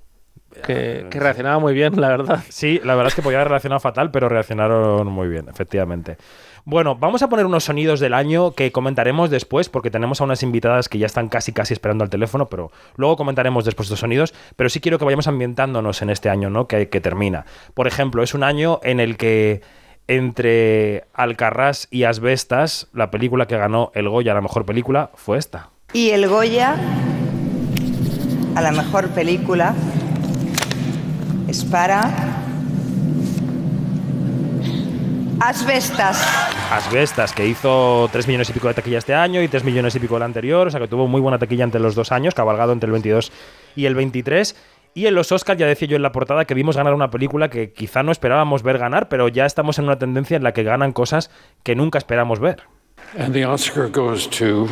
Que, 0.66 1.06
que 1.10 1.20
reaccionaba 1.20 1.58
muy 1.60 1.74
bien, 1.74 2.00
la 2.00 2.08
verdad. 2.08 2.40
Sí, 2.48 2.80
la 2.84 2.94
verdad 2.96 3.08
es 3.08 3.14
que 3.14 3.22
podía 3.22 3.38
haber 3.38 3.50
reaccionado 3.50 3.78
fatal, 3.80 4.10
pero 4.10 4.28
reaccionaron 4.28 5.06
muy 5.06 5.28
bien, 5.28 5.46
efectivamente. 5.48 6.16
Bueno, 6.64 6.96
vamos 6.96 7.22
a 7.22 7.28
poner 7.28 7.46
unos 7.46 7.64
sonidos 7.64 8.00
del 8.00 8.14
año 8.14 8.52
que 8.52 8.72
comentaremos 8.72 9.30
después, 9.30 9.68
porque 9.68 9.90
tenemos 9.90 10.20
a 10.20 10.24
unas 10.24 10.42
invitadas 10.42 10.88
que 10.88 10.98
ya 10.98 11.06
están 11.06 11.28
casi 11.28 11.52
casi 11.52 11.72
esperando 11.72 12.04
al 12.04 12.10
teléfono, 12.10 12.48
pero 12.48 12.70
luego 12.96 13.16
comentaremos 13.16 13.64
después 13.64 13.86
estos 13.86 14.00
sonidos. 14.00 14.34
Pero 14.56 14.68
sí 14.68 14.80
quiero 14.80 14.98
que 14.98 15.04
vayamos 15.04 15.28
ambientándonos 15.28 16.02
en 16.02 16.10
este 16.10 16.28
año, 16.28 16.50
¿no? 16.50 16.66
Que, 16.66 16.88
que 16.88 17.00
termina. 17.00 17.46
Por 17.74 17.86
ejemplo, 17.86 18.22
es 18.22 18.34
un 18.34 18.44
año 18.44 18.80
en 18.82 19.00
el 19.00 19.16
que 19.16 19.62
entre 20.06 21.04
Alcarrás 21.14 21.86
y 21.90 22.04
Asbestas, 22.04 22.88
la 22.92 23.10
película 23.10 23.46
que 23.46 23.56
ganó 23.56 23.92
el 23.94 24.08
Goya, 24.08 24.34
la 24.34 24.40
mejor 24.40 24.66
película, 24.66 25.10
fue 25.14 25.38
esta. 25.38 25.70
Y 25.92 26.10
el 26.10 26.28
Goya 26.28 26.74
a 28.54 28.60
la 28.60 28.72
mejor 28.72 29.08
película 29.10 29.74
es 31.48 31.64
para 31.64 32.39
Asbestas. 35.40 36.22
Asbestas, 36.70 37.32
que 37.32 37.46
hizo 37.46 38.10
3 38.12 38.26
millones 38.28 38.50
y 38.50 38.52
pico 38.52 38.68
de 38.68 38.74
taquilla 38.74 38.98
este 38.98 39.14
año 39.14 39.42
y 39.42 39.48
3 39.48 39.64
millones 39.64 39.94
y 39.94 39.98
pico 39.98 40.18
el 40.18 40.22
anterior, 40.22 40.66
o 40.66 40.70
sea 40.70 40.80
que 40.80 40.86
tuvo 40.86 41.08
muy 41.08 41.20
buena 41.20 41.38
taquilla 41.38 41.64
entre 41.64 41.80
los 41.80 41.94
dos 41.94 42.12
años, 42.12 42.34
cabalgado 42.34 42.72
entre 42.72 42.88
el 42.88 42.92
22 42.92 43.32
y 43.74 43.86
el 43.86 43.94
23. 43.94 44.54
Y 44.92 45.06
en 45.06 45.14
los 45.14 45.32
Oscars, 45.32 45.58
ya 45.58 45.66
decía 45.66 45.88
yo 45.88 45.96
en 45.96 46.02
la 46.02 46.12
portada, 46.12 46.44
que 46.44 46.52
vimos 46.52 46.76
ganar 46.76 46.92
una 46.92 47.10
película 47.10 47.48
que 47.48 47.72
quizá 47.72 48.02
no 48.02 48.12
esperábamos 48.12 48.62
ver 48.62 48.76
ganar, 48.76 49.08
pero 49.08 49.28
ya 49.28 49.46
estamos 49.46 49.78
en 49.78 49.86
una 49.86 49.98
tendencia 49.98 50.36
en 50.36 50.42
la 50.42 50.52
que 50.52 50.62
ganan 50.62 50.92
cosas 50.92 51.30
que 51.62 51.74
nunca 51.74 51.96
esperamos 51.96 52.38
ver. 52.38 52.64
And 53.18 53.32
the 53.32 53.46
Oscar 53.46 53.88
goes 53.88 54.28
to 54.30 54.68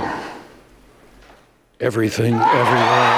everything, 1.81 2.35
everywhere, 2.35 3.15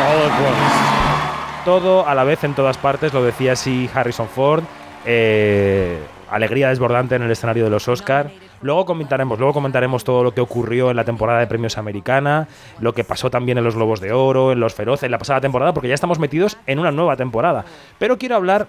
all 0.00 0.22
at 0.22 0.40
once. 0.40 1.64
Todo 1.66 2.06
a 2.08 2.14
la 2.14 2.24
vez 2.24 2.42
en 2.44 2.54
todas 2.54 2.78
partes, 2.78 3.12
lo 3.12 3.22
decía 3.22 3.52
así 3.52 3.90
Harrison 3.92 4.28
Ford. 4.28 4.64
Eh, 5.06 5.98
alegría 6.30 6.68
desbordante 6.68 7.14
en 7.14 7.22
el 7.22 7.30
escenario 7.30 7.64
de 7.64 7.70
los 7.70 7.88
Oscars. 7.88 8.30
Luego 8.62 8.84
comentaremos, 8.84 9.38
luego 9.38 9.54
comentaremos 9.54 10.04
todo 10.04 10.24
lo 10.24 10.32
que 10.32 10.40
ocurrió 10.40 10.90
en 10.90 10.96
la 10.96 11.04
temporada 11.04 11.40
de 11.40 11.46
premios 11.46 11.78
americana, 11.78 12.48
lo 12.80 12.92
que 12.92 13.04
pasó 13.04 13.30
también 13.30 13.58
en 13.58 13.64
los 13.64 13.76
Globos 13.76 14.00
de 14.00 14.12
Oro, 14.12 14.52
en 14.52 14.60
los 14.60 14.74
Feroces, 14.74 15.04
en 15.04 15.10
la 15.12 15.18
pasada 15.18 15.40
temporada, 15.40 15.72
porque 15.72 15.88
ya 15.88 15.94
estamos 15.94 16.18
metidos 16.18 16.58
en 16.66 16.78
una 16.78 16.90
nueva 16.90 17.16
temporada. 17.16 17.64
Pero 17.98 18.18
quiero 18.18 18.36
hablar 18.36 18.66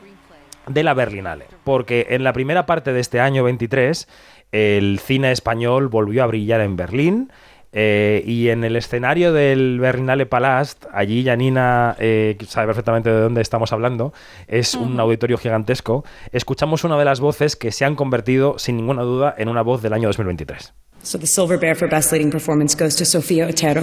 de 0.68 0.84
la 0.84 0.94
Berlinale, 0.94 1.46
porque 1.64 2.08
en 2.10 2.24
la 2.24 2.34
primera 2.34 2.66
parte 2.66 2.94
de 2.94 3.00
este 3.00 3.20
año 3.20 3.44
23 3.44 4.08
el 4.52 5.00
cine 5.00 5.32
español 5.32 5.88
volvió 5.88 6.24
a 6.24 6.28
brillar 6.28 6.62
en 6.62 6.76
Berlín. 6.76 7.32
Eh, 7.72 8.24
y 8.26 8.50
en 8.50 8.64
el 8.64 8.76
escenario 8.76 9.34
del 9.34 9.80
Berlinale 9.80 10.26
Palast, 10.26 10.86
allí 10.94 11.24
Janina 11.24 11.96
eh, 12.00 12.38
sabe 12.48 12.68
perfectamente 12.68 13.10
de 13.10 13.22
dónde 13.22 13.42
estamos 13.42 13.74
hablando, 13.74 14.14
es 14.48 14.74
un 14.76 15.00
auditorio 15.00 15.38
gigantesco, 15.38 16.06
escuchamos 16.32 16.84
una 16.84 16.98
de 16.98 17.06
las 17.06 17.20
voces 17.20 17.56
que 17.56 17.72
se 17.72 17.86
han 17.86 17.96
convertido, 17.96 18.58
sin 18.58 18.78
ninguna 18.78 19.04
duda, 19.04 19.36
en 19.38 19.50
una 19.50 19.62
voz 19.62 19.82
del 19.82 19.94
año 19.94 20.08
2023. 20.10 20.74
So 21.04 21.18
the 21.18 21.28
Silver 21.28 21.58
Bear 21.58 21.76
for 21.76 21.88
Best 21.88 22.12
Leading 22.12 22.32
Performance 22.32 22.76
goes 22.76 22.96
to 22.98 23.06
Sofía 23.06 23.48
Otero 23.48 23.82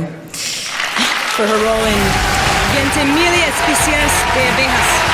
for 1.37 1.47
her 1.47 1.59
role 1.65 1.87
in 1.87 2.45
Ventimiglia 2.75 3.47
Especies 3.49 4.13
de 4.35 4.43
Abejas. 4.43 5.14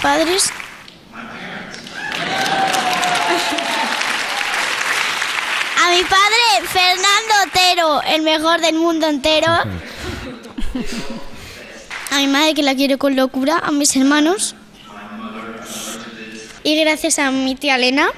Padres. 0.00 0.50
A 5.82 5.90
mi 5.90 6.02
padre, 6.02 6.68
Fernando 6.68 7.34
Otero, 7.46 8.02
el 8.02 8.22
mejor 8.22 8.60
del 8.60 8.74
mundo 8.76 9.08
entero. 9.08 9.52
A 12.10 12.16
mi 12.16 12.26
madre, 12.26 12.54
que 12.54 12.62
la 12.62 12.74
quiero 12.74 12.98
con 12.98 13.16
locura. 13.16 13.58
A 13.62 13.70
mis 13.70 13.94
hermanos. 13.96 14.54
Y 16.62 16.78
gracias 16.80 17.18
a 17.18 17.30
mi 17.30 17.54
tía 17.54 17.76
Elena, 17.76 18.08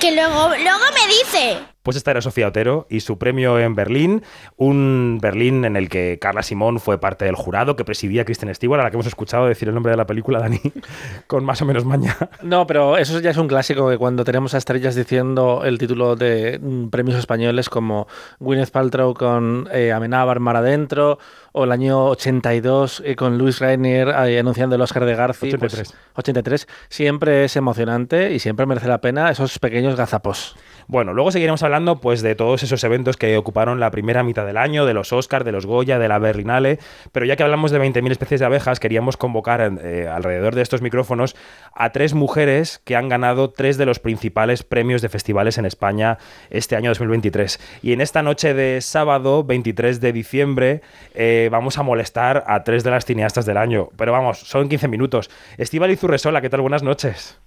que 0.00 0.12
luego, 0.12 0.48
luego 0.48 0.84
me 0.94 1.06
dice. 1.06 1.73
Pues 1.84 1.98
esta 1.98 2.12
era 2.12 2.22
Sofía 2.22 2.48
Otero 2.48 2.86
y 2.88 3.00
su 3.00 3.18
premio 3.18 3.58
en 3.58 3.74
Berlín, 3.74 4.22
un 4.56 5.18
Berlín 5.20 5.66
en 5.66 5.76
el 5.76 5.90
que 5.90 6.18
Carla 6.18 6.42
Simón 6.42 6.80
fue 6.80 6.98
parte 6.98 7.26
del 7.26 7.36
jurado 7.36 7.76
que 7.76 7.84
presidía 7.84 8.24
Kristen 8.24 8.52
Stewart, 8.54 8.80
a 8.80 8.84
la 8.84 8.90
que 8.90 8.96
hemos 8.96 9.06
escuchado 9.06 9.46
decir 9.46 9.68
el 9.68 9.74
nombre 9.74 9.90
de 9.90 9.98
la 9.98 10.06
película, 10.06 10.38
Dani, 10.38 10.62
con 11.26 11.44
más 11.44 11.60
o 11.60 11.66
menos 11.66 11.84
maña. 11.84 12.16
No, 12.42 12.66
pero 12.66 12.96
eso 12.96 13.20
ya 13.20 13.30
es 13.30 13.36
un 13.36 13.48
clásico 13.48 13.90
que 13.90 13.98
cuando 13.98 14.24
tenemos 14.24 14.54
a 14.54 14.58
estrellas 14.58 14.94
diciendo 14.94 15.60
el 15.62 15.76
título 15.76 16.16
de 16.16 16.58
mm, 16.58 16.88
premios 16.88 17.18
españoles 17.18 17.68
como 17.68 18.08
Gwyneth 18.40 18.70
Paltrow 18.70 19.12
con 19.12 19.68
eh, 19.70 19.92
Amenábar 19.92 20.40
Mar 20.40 20.56
Adentro 20.56 21.18
o 21.52 21.64
el 21.64 21.72
año 21.72 22.06
82 22.06 23.02
eh, 23.04 23.14
con 23.14 23.36
Luis 23.36 23.58
Rainier 23.58 24.08
eh, 24.08 24.38
anunciando 24.38 24.74
el 24.76 24.80
Oscar 24.80 25.04
de 25.04 25.14
Garci. 25.14 25.50
pues, 25.56 25.74
83. 25.74 25.94
83. 26.14 26.68
Siempre 26.88 27.44
es 27.44 27.56
emocionante 27.56 28.32
y 28.32 28.38
siempre 28.38 28.64
merece 28.64 28.88
la 28.88 29.02
pena 29.02 29.30
esos 29.30 29.58
pequeños 29.58 29.96
gazapos. 29.96 30.56
Bueno, 30.86 31.14
luego 31.14 31.30
seguiremos 31.30 31.62
hablando 31.62 32.00
pues 32.00 32.22
de 32.22 32.34
todos 32.34 32.62
esos 32.62 32.82
eventos 32.84 33.16
que 33.16 33.36
ocuparon 33.36 33.80
la 33.80 33.90
primera 33.90 34.22
mitad 34.22 34.44
del 34.44 34.56
año, 34.56 34.86
de 34.86 34.94
los 34.94 35.12
Oscars, 35.12 35.44
de 35.44 35.52
los 35.52 35.66
Goya, 35.66 35.98
de 35.98 36.08
la 36.08 36.18
Berlinale, 36.18 36.78
pero 37.12 37.26
ya 37.26 37.36
que 37.36 37.42
hablamos 37.42 37.70
de 37.70 37.80
20.000 37.80 38.10
especies 38.10 38.40
de 38.40 38.46
abejas, 38.46 38.80
queríamos 38.80 39.16
convocar 39.16 39.78
eh, 39.82 40.08
alrededor 40.08 40.54
de 40.54 40.62
estos 40.62 40.82
micrófonos 40.82 41.36
a 41.74 41.90
tres 41.90 42.14
mujeres 42.14 42.80
que 42.84 42.96
han 42.96 43.08
ganado 43.08 43.50
tres 43.50 43.78
de 43.78 43.86
los 43.86 43.98
principales 43.98 44.62
premios 44.62 45.02
de 45.02 45.08
festivales 45.08 45.58
en 45.58 45.64
España 45.64 46.18
este 46.50 46.76
año 46.76 46.90
2023. 46.90 47.60
Y 47.82 47.92
en 47.92 48.00
esta 48.00 48.22
noche 48.22 48.54
de 48.54 48.80
sábado, 48.80 49.44
23 49.44 50.00
de 50.00 50.12
diciembre, 50.12 50.82
eh, 51.14 51.48
vamos 51.50 51.78
a 51.78 51.82
molestar 51.82 52.44
a 52.46 52.64
tres 52.64 52.84
de 52.84 52.90
las 52.90 53.04
cineastas 53.04 53.46
del 53.46 53.56
año. 53.56 53.88
Pero 53.96 54.12
vamos, 54.12 54.40
son 54.40 54.68
15 54.68 54.88
minutos. 54.88 55.30
Estíbal 55.58 55.96
Zurresola, 55.96 56.40
¿qué 56.40 56.50
tal? 56.50 56.60
Buenas 56.60 56.82
noches. 56.82 57.38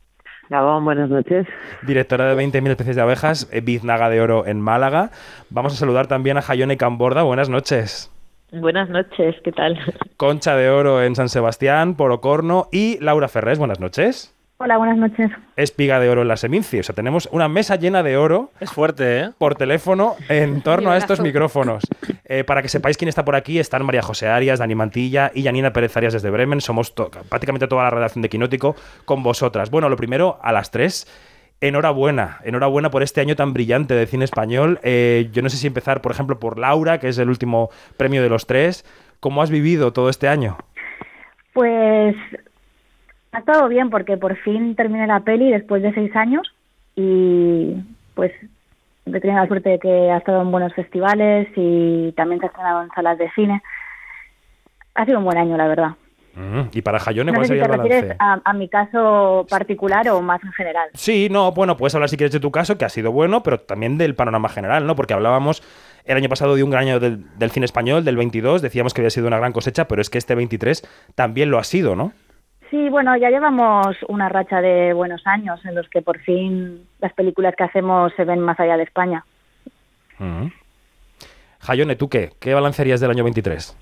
Gabón, 0.49 0.85
buenas 0.85 1.09
noches. 1.09 1.45
Directora 1.81 2.33
de 2.33 2.41
20.000 2.41 2.69
especies 2.69 2.95
de 2.95 3.01
abejas, 3.01 3.49
eh, 3.51 3.61
Biznaga 3.61 4.09
de 4.09 4.21
Oro 4.21 4.45
en 4.45 4.61
Málaga. 4.61 5.11
Vamos 5.49 5.73
a 5.73 5.75
saludar 5.75 6.07
también 6.07 6.37
a 6.37 6.41
Jayone 6.41 6.77
Camborda. 6.77 7.23
Buenas 7.23 7.49
noches. 7.49 8.11
Buenas 8.53 8.89
noches, 8.89 9.35
¿qué 9.43 9.51
tal? 9.51 9.77
Concha 10.15 10.55
de 10.55 10.69
Oro 10.69 11.03
en 11.03 11.15
San 11.15 11.27
Sebastián, 11.27 11.95
por 11.95 12.11
Ocorno. 12.11 12.69
Y 12.71 12.97
Laura 13.03 13.27
Ferrés, 13.27 13.59
buenas 13.59 13.81
noches. 13.81 14.33
Hola, 14.59 14.77
buenas 14.77 14.97
noches. 14.97 15.29
Espiga 15.55 15.99
de 15.99 16.09
Oro 16.09 16.23
en 16.23 16.27
la 16.29 16.35
Seminci. 16.37 16.79
O 16.79 16.83
sea, 16.83 16.95
tenemos 16.95 17.29
una 17.31 17.47
mesa 17.47 17.75
llena 17.75 18.01
de 18.01 18.17
oro. 18.17 18.49
Es 18.59 18.71
fuerte, 18.71 19.19
¿eh? 19.19 19.29
Por 19.37 19.53
teléfono 19.53 20.15
en 20.29 20.61
torno 20.63 20.89
a 20.89 20.97
estos 20.97 21.19
micrófonos. 21.19 21.83
Eh, 22.25 22.43
para 22.43 22.63
que 22.63 22.67
sepáis 22.67 22.97
quién 22.97 23.07
está 23.07 23.23
por 23.23 23.35
aquí, 23.35 23.59
están 23.59 23.85
María 23.85 24.01
José 24.01 24.27
Arias, 24.29 24.57
Dani 24.57 24.73
Mantilla 24.73 25.31
y 25.35 25.43
Janina 25.43 25.73
Pérez 25.73 25.95
Arias 25.95 26.13
desde 26.13 26.31
Bremen. 26.31 26.59
Somos 26.61 26.95
to- 26.95 27.11
prácticamente 27.29 27.67
toda 27.67 27.83
la 27.83 27.91
redacción 27.91 28.23
de 28.23 28.29
Quinótico 28.29 28.75
con 29.05 29.21
vosotras. 29.21 29.69
Bueno, 29.69 29.89
lo 29.89 29.95
primero, 29.95 30.39
a 30.41 30.51
las 30.51 30.71
tres. 30.71 31.05
Enhorabuena, 31.61 32.39
enhorabuena 32.43 32.89
por 32.89 33.03
este 33.03 33.21
año 33.21 33.35
tan 33.35 33.53
brillante 33.53 33.93
de 33.93 34.07
cine 34.07 34.25
español. 34.25 34.79
Eh, 34.81 35.29
yo 35.33 35.43
no 35.43 35.49
sé 35.49 35.57
si 35.57 35.67
empezar, 35.67 36.01
por 36.01 36.11
ejemplo, 36.11 36.39
por 36.39 36.57
Laura, 36.57 36.99
que 36.99 37.09
es 37.09 37.17
el 37.19 37.29
último 37.29 37.69
premio 37.95 38.23
de 38.23 38.29
los 38.29 38.47
tres. 38.47 38.85
¿Cómo 39.19 39.41
has 39.43 39.51
vivido 39.51 39.93
todo 39.93 40.09
este 40.09 40.27
año? 40.27 40.57
Pues 41.53 42.15
ha 43.31 43.39
estado 43.39 43.67
bien 43.67 43.89
porque 43.89 44.17
por 44.17 44.35
fin 44.37 44.75
terminé 44.75 45.05
la 45.07 45.19
peli 45.21 45.51
después 45.51 45.81
de 45.83 45.93
seis 45.93 46.15
años 46.15 46.53
y 46.95 47.75
pues 48.15 48.31
he 49.05 49.19
tenido 49.19 49.39
la 49.39 49.47
suerte 49.47 49.69
de 49.69 49.79
que 49.79 50.11
ha 50.11 50.17
estado 50.17 50.41
en 50.41 50.51
buenos 50.51 50.73
festivales 50.73 51.47
y 51.55 52.11
también 52.13 52.39
se 52.39 52.47
ha 52.47 52.49
estrenado 52.49 52.83
en 52.83 52.89
salas 52.89 53.17
de 53.17 53.29
cine. 53.31 53.61
Ha 54.95 55.05
sido 55.05 55.19
un 55.19 55.25
buen 55.25 55.37
año, 55.37 55.55
la 55.57 55.67
verdad. 55.67 55.89
Mm, 56.35 56.69
Y 56.71 56.81
para 56.81 56.99
Jayone, 56.99 57.31
No 57.31 57.35
¿cuál 57.35 57.47
sé 57.47 57.53
si 57.53 57.59
sería 57.59 57.67
te 57.67 57.81
el 57.81 57.89
refieres 57.89 58.15
a, 58.19 58.39
a 58.43 58.53
mi 58.53 58.67
caso 58.69 59.45
particular 59.49 60.07
o 60.09 60.21
más 60.21 60.43
en 60.43 60.51
general. 60.53 60.89
Sí, 60.93 61.29
no, 61.31 61.51
bueno, 61.51 61.77
puedes 61.77 61.95
hablar 61.95 62.09
si 62.09 62.17
quieres 62.17 62.33
de 62.33 62.39
tu 62.39 62.51
caso, 62.51 62.77
que 62.77 62.85
ha 62.85 62.89
sido 62.89 63.11
bueno, 63.11 63.43
pero 63.43 63.59
también 63.59 63.97
del 63.97 64.15
panorama 64.15 64.49
general, 64.49 64.85
¿no? 64.85 64.95
Porque 64.95 65.13
hablábamos 65.13 65.63
el 66.05 66.17
año 66.17 66.29
pasado 66.29 66.55
de 66.55 66.63
un 66.63 66.69
gran 66.69 66.83
año 66.83 66.99
del, 66.99 67.25
del 67.37 67.51
cine 67.51 67.65
español, 67.65 68.03
del 68.05 68.17
22, 68.17 68.61
decíamos 68.61 68.93
que 68.93 69.01
había 69.01 69.09
sido 69.09 69.27
una 69.27 69.37
gran 69.39 69.51
cosecha, 69.51 69.87
pero 69.87 70.01
es 70.01 70.09
que 70.09 70.17
este 70.17 70.35
23 70.35 70.83
también 71.15 71.49
lo 71.51 71.57
ha 71.59 71.63
sido, 71.63 71.95
¿no? 71.95 72.11
Sí, 72.69 72.89
bueno, 72.89 73.15
ya 73.15 73.29
llevamos 73.29 73.95
una 74.09 74.27
racha 74.27 74.61
de 74.61 74.91
buenos 74.93 75.25
años 75.25 75.63
en 75.65 75.75
los 75.75 75.87
que 75.89 76.01
por 76.01 76.19
fin 76.19 76.85
las 76.99 77.13
películas 77.13 77.55
que 77.55 77.63
hacemos 77.63 78.11
se 78.17 78.25
ven 78.25 78.39
más 78.41 78.59
allá 78.59 78.75
de 78.75 78.83
España. 78.83 79.23
Mm. 80.19 80.47
Jayone, 81.59 81.95
¿tú 81.95 82.09
qué? 82.09 82.31
¿Qué 82.39 82.53
balancearías 82.53 82.99
del 82.99 83.11
año 83.11 83.23
23? 83.23 83.77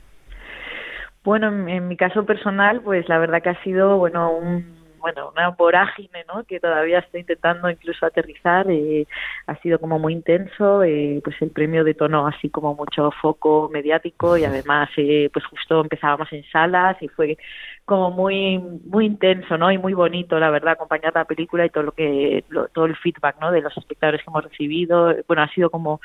Bueno, 1.24 1.48
en, 1.48 1.68
en 1.70 1.88
mi 1.88 1.98
caso 1.98 2.26
personal, 2.26 2.82
pues 2.82 3.10
la 3.10 3.18
verdad 3.18 3.42
que 3.42 3.50
ha 3.50 3.64
sido, 3.64 3.98
bueno, 3.98 4.32
un, 4.32 4.86
bueno, 5.06 5.30
una 5.30 5.50
vorágine, 5.50 6.26
¿no? 6.28 6.44
Que 6.46 6.60
todavía 6.60 6.98
estoy 6.98 7.20
intentando 7.20 7.70
incluso 7.70 8.08
aterrizar. 8.08 8.66
eh, 8.72 9.06
ha 9.46 9.56
sido 9.58 9.78
como 9.78 10.00
muy 10.00 10.14
intenso, 10.14 10.82
eh, 10.82 11.22
pues 11.24 11.40
el 11.44 11.52
premio 11.52 11.84
detonó 11.84 12.26
así 12.26 12.50
como 12.50 12.74
mucho 12.74 13.12
foco 13.22 13.70
mediático 13.72 14.36
y 14.36 14.46
además, 14.46 14.90
eh, 14.98 15.30
pues 15.32 15.46
justo 15.46 15.82
empezábamos 15.82 16.34
en 16.34 16.44
salas 16.46 16.98
y 17.02 17.08
fue 17.08 17.38
como 17.86 18.12
muy 18.12 18.58
muy 18.60 19.06
intenso, 19.06 19.58
¿no? 19.58 19.72
Y 19.72 19.78
muy 19.78 19.94
bonito, 19.94 20.40
la 20.40 20.50
verdad, 20.50 20.74
acompañar 20.74 21.14
la 21.16 21.26
película 21.26 21.66
y 21.66 21.70
todo 21.70 21.84
lo 21.84 21.92
que 21.94 22.44
lo- 22.50 22.68
todo 22.70 22.86
el 22.86 22.96
feedback, 22.98 23.38
¿no? 23.42 23.52
De 23.52 23.62
los 23.62 23.76
espectadores 23.78 24.22
que 24.24 24.30
hemos 24.30 24.44
recibido. 24.44 25.14
Bueno, 25.28 25.44
ha 25.44 25.50
sido 25.50 25.70
como 25.70 26.02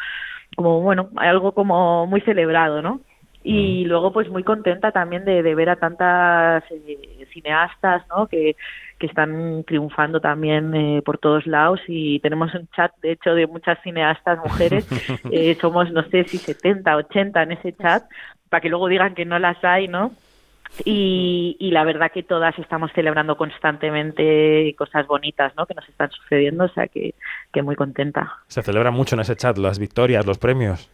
como 0.56 0.80
bueno, 0.82 1.10
algo 1.16 1.52
como 1.54 2.06
muy 2.06 2.20
celebrado, 2.22 2.82
¿no? 2.82 3.00
Y 3.42 3.84
luego 3.86 4.12
pues 4.12 4.28
muy 4.28 4.44
contenta 4.44 4.92
también 4.92 5.24
de, 5.24 5.42
de 5.42 5.54
ver 5.54 5.70
a 5.70 5.76
tantas 5.76 6.62
eh, 6.70 7.26
cineastas, 7.32 8.02
¿no? 8.10 8.26
Que, 8.28 8.54
que 8.98 9.06
están 9.06 9.64
triunfando 9.64 10.20
también 10.20 10.74
eh, 10.74 11.02
por 11.02 11.16
todos 11.18 11.46
lados 11.46 11.80
y 11.88 12.20
tenemos 12.20 12.54
un 12.54 12.68
chat, 12.68 12.92
de 13.00 13.12
hecho, 13.12 13.34
de 13.34 13.46
muchas 13.46 13.80
cineastas 13.82 14.38
mujeres. 14.40 14.84
Eh, 15.28 15.56
somos, 15.60 15.90
no 15.92 16.02
sé 16.10 16.24
si 16.30 16.38
70, 16.40 16.96
80 16.96 17.42
en 17.42 17.52
ese 17.52 17.72
chat, 17.74 18.02
para 18.50 18.60
que 18.60 18.68
luego 18.68 18.88
digan 18.88 19.14
que 19.14 19.24
no 19.24 19.38
las 19.38 19.62
hay, 19.64 19.88
¿no? 19.88 20.16
Y, 20.84 21.56
y 21.58 21.70
la 21.72 21.84
verdad 21.84 22.12
que 22.12 22.22
todas 22.22 22.58
estamos 22.58 22.90
celebrando 22.94 23.36
constantemente 23.36 24.74
cosas 24.78 25.06
bonitas, 25.06 25.52
¿no? 25.56 25.66
Que 25.66 25.74
nos 25.74 25.88
están 25.88 26.10
sucediendo, 26.10 26.64
o 26.64 26.68
sea 26.68 26.86
que, 26.88 27.14
que 27.52 27.62
muy 27.62 27.76
contenta. 27.76 28.38
Se 28.46 28.62
celebra 28.62 28.90
mucho 28.90 29.16
en 29.16 29.20
ese 29.20 29.36
chat 29.36 29.58
las 29.58 29.78
victorias, 29.78 30.26
los 30.26 30.38
premios. 30.38 30.90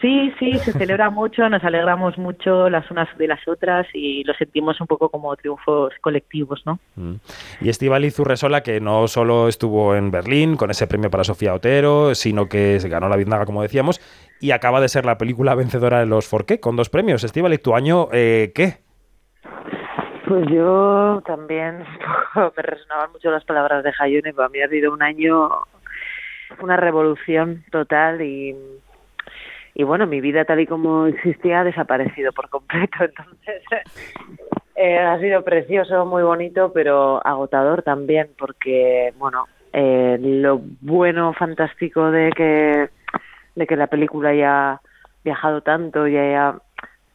Sí, 0.00 0.32
sí, 0.38 0.58
se 0.58 0.72
celebra 0.72 1.10
mucho, 1.10 1.48
nos 1.48 1.64
alegramos 1.64 2.18
mucho 2.18 2.68
las 2.68 2.90
unas 2.90 3.08
de 3.16 3.26
las 3.26 3.46
otras 3.48 3.86
y 3.94 4.22
lo 4.24 4.34
sentimos 4.34 4.80
un 4.80 4.86
poco 4.86 5.08
como 5.08 5.34
triunfos 5.36 5.92
colectivos, 6.00 6.62
¿no? 6.66 6.78
Mm. 6.96 7.14
Y 7.62 7.68
Estivali 7.68 8.10
Zurresola, 8.10 8.62
que 8.62 8.80
no 8.80 9.08
solo 9.08 9.48
estuvo 9.48 9.96
en 9.96 10.10
Berlín 10.10 10.56
con 10.56 10.70
ese 10.70 10.86
premio 10.86 11.10
para 11.10 11.24
Sofía 11.24 11.54
Otero, 11.54 12.14
sino 12.14 12.48
que 12.48 12.78
se 12.80 12.88
ganó 12.88 13.08
la 13.08 13.16
Biznaga, 13.16 13.46
como 13.46 13.62
decíamos, 13.62 14.00
y 14.40 14.52
acaba 14.52 14.80
de 14.80 14.88
ser 14.88 15.04
la 15.04 15.18
película 15.18 15.54
vencedora 15.54 16.00
de 16.00 16.06
los 16.06 16.28
Forqué 16.28 16.60
con 16.60 16.76
dos 16.76 16.90
premios. 16.90 17.24
Estivali, 17.24 17.58
¿tu 17.58 17.74
año 17.74 18.08
eh, 18.12 18.52
qué? 18.54 18.87
Pues 20.26 20.46
yo 20.50 21.22
también 21.26 21.84
me 22.56 22.62
resonaban 22.62 23.12
mucho 23.12 23.30
las 23.30 23.44
palabras 23.44 23.82
de 23.82 23.92
Hayone, 23.98 24.34
para 24.34 24.48
mí 24.48 24.60
ha 24.60 24.68
sido 24.68 24.92
un 24.92 25.02
año, 25.02 25.48
una 26.60 26.76
revolución 26.76 27.64
total 27.70 28.20
y 28.22 28.54
y 29.78 29.84
bueno, 29.84 30.08
mi 30.08 30.20
vida 30.20 30.44
tal 30.44 30.58
y 30.58 30.66
como 30.66 31.06
existía 31.06 31.60
ha 31.60 31.64
desaparecido 31.64 32.32
por 32.32 32.48
completo. 32.48 32.98
Entonces, 33.04 33.62
eh, 34.74 34.98
ha 34.98 35.18
sido 35.20 35.44
precioso, 35.44 36.04
muy 36.04 36.24
bonito, 36.24 36.72
pero 36.72 37.24
agotador 37.24 37.82
también, 37.82 38.28
porque, 38.36 39.14
bueno, 39.18 39.46
eh, 39.72 40.18
lo 40.20 40.60
bueno, 40.80 41.32
fantástico 41.32 42.10
de 42.10 42.30
que, 42.30 42.88
de 43.54 43.66
que 43.68 43.76
la 43.76 43.86
película 43.86 44.30
haya 44.30 44.80
viajado 45.22 45.60
tanto 45.60 46.08
y 46.08 46.16
haya 46.16 46.56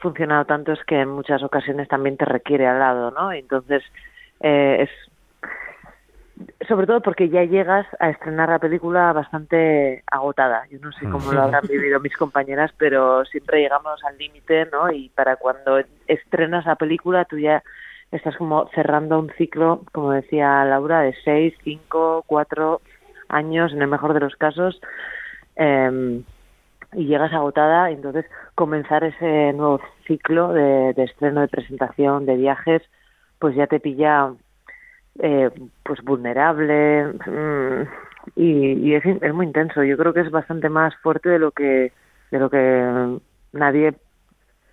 funcionado 0.04 0.46
tanto 0.46 0.74
es 0.74 0.84
que 0.84 1.00
en 1.00 1.10
muchas 1.10 1.42
ocasiones 1.42 1.88
también 1.88 2.18
te 2.18 2.26
requiere 2.26 2.68
al 2.68 2.78
lado, 2.78 3.10
¿no? 3.10 3.32
Entonces, 3.32 3.82
eh, 4.42 4.84
es 4.84 4.90
sobre 6.68 6.88
todo 6.88 7.02
porque 7.02 7.30
ya 7.30 7.44
llegas 7.44 7.86
a 8.00 8.10
estrenar 8.10 8.50
la 8.50 8.60
película 8.60 9.14
bastante 9.14 10.04
agotada. 10.12 10.66
Yo 10.70 10.80
no 10.80 10.92
sé 10.92 11.08
cómo 11.10 11.32
lo 11.32 11.44
habrán 11.44 11.66
vivido 11.68 12.00
mis 12.00 12.18
compañeras, 12.18 12.72
pero 12.78 13.24
siempre 13.26 13.62
llegamos 13.62 14.04
al 14.04 14.18
límite, 14.18 14.68
¿no? 14.72 14.92
Y 14.92 15.10
para 15.10 15.36
cuando 15.36 15.82
estrenas 16.08 16.66
la 16.66 16.76
película, 16.76 17.26
tú 17.26 17.38
ya 17.38 17.64
estás 18.12 18.36
como 18.36 18.68
cerrando 18.74 19.20
un 19.20 19.32
ciclo, 19.38 19.84
como 19.92 20.12
decía 20.12 20.66
Laura, 20.66 21.02
de 21.02 21.16
seis, 21.24 21.54
cinco, 21.64 22.24
cuatro 22.28 22.82
años, 23.30 23.72
en 23.72 23.82
el 23.82 23.88
mejor 23.88 24.14
de 24.14 24.20
los 24.20 24.36
casos, 24.36 24.82
eh, 25.56 26.22
y 26.96 27.06
llegas 27.06 27.34
agotada, 27.34 27.90
entonces 27.90 28.26
comenzar 28.56 29.04
ese 29.04 29.54
nuevo 29.54 29.82
ciclo 30.06 30.54
de, 30.54 30.94
de 30.94 31.04
estreno, 31.04 31.42
de 31.42 31.48
presentación, 31.48 32.26
de 32.26 32.36
viajes, 32.36 32.82
pues 33.40 33.56
ya 33.56 33.68
te 33.68 33.80
pilla 33.80 34.34
eh, 35.20 35.50
pues 35.84 36.02
vulnerable 36.02 37.06
mm, 37.06 37.82
y, 38.36 38.94
es, 38.94 39.04
es, 39.06 39.34
muy 39.34 39.46
intenso. 39.46 39.84
Yo 39.84 39.98
creo 39.98 40.14
que 40.14 40.22
es 40.22 40.32
bastante 40.32 40.70
más 40.70 40.96
fuerte 41.04 41.30
de 41.30 41.40
lo 41.40 41.52
que 41.52 41.92
de 42.32 42.40
lo 42.40 42.50
que 42.50 43.20
nadie 43.52 43.94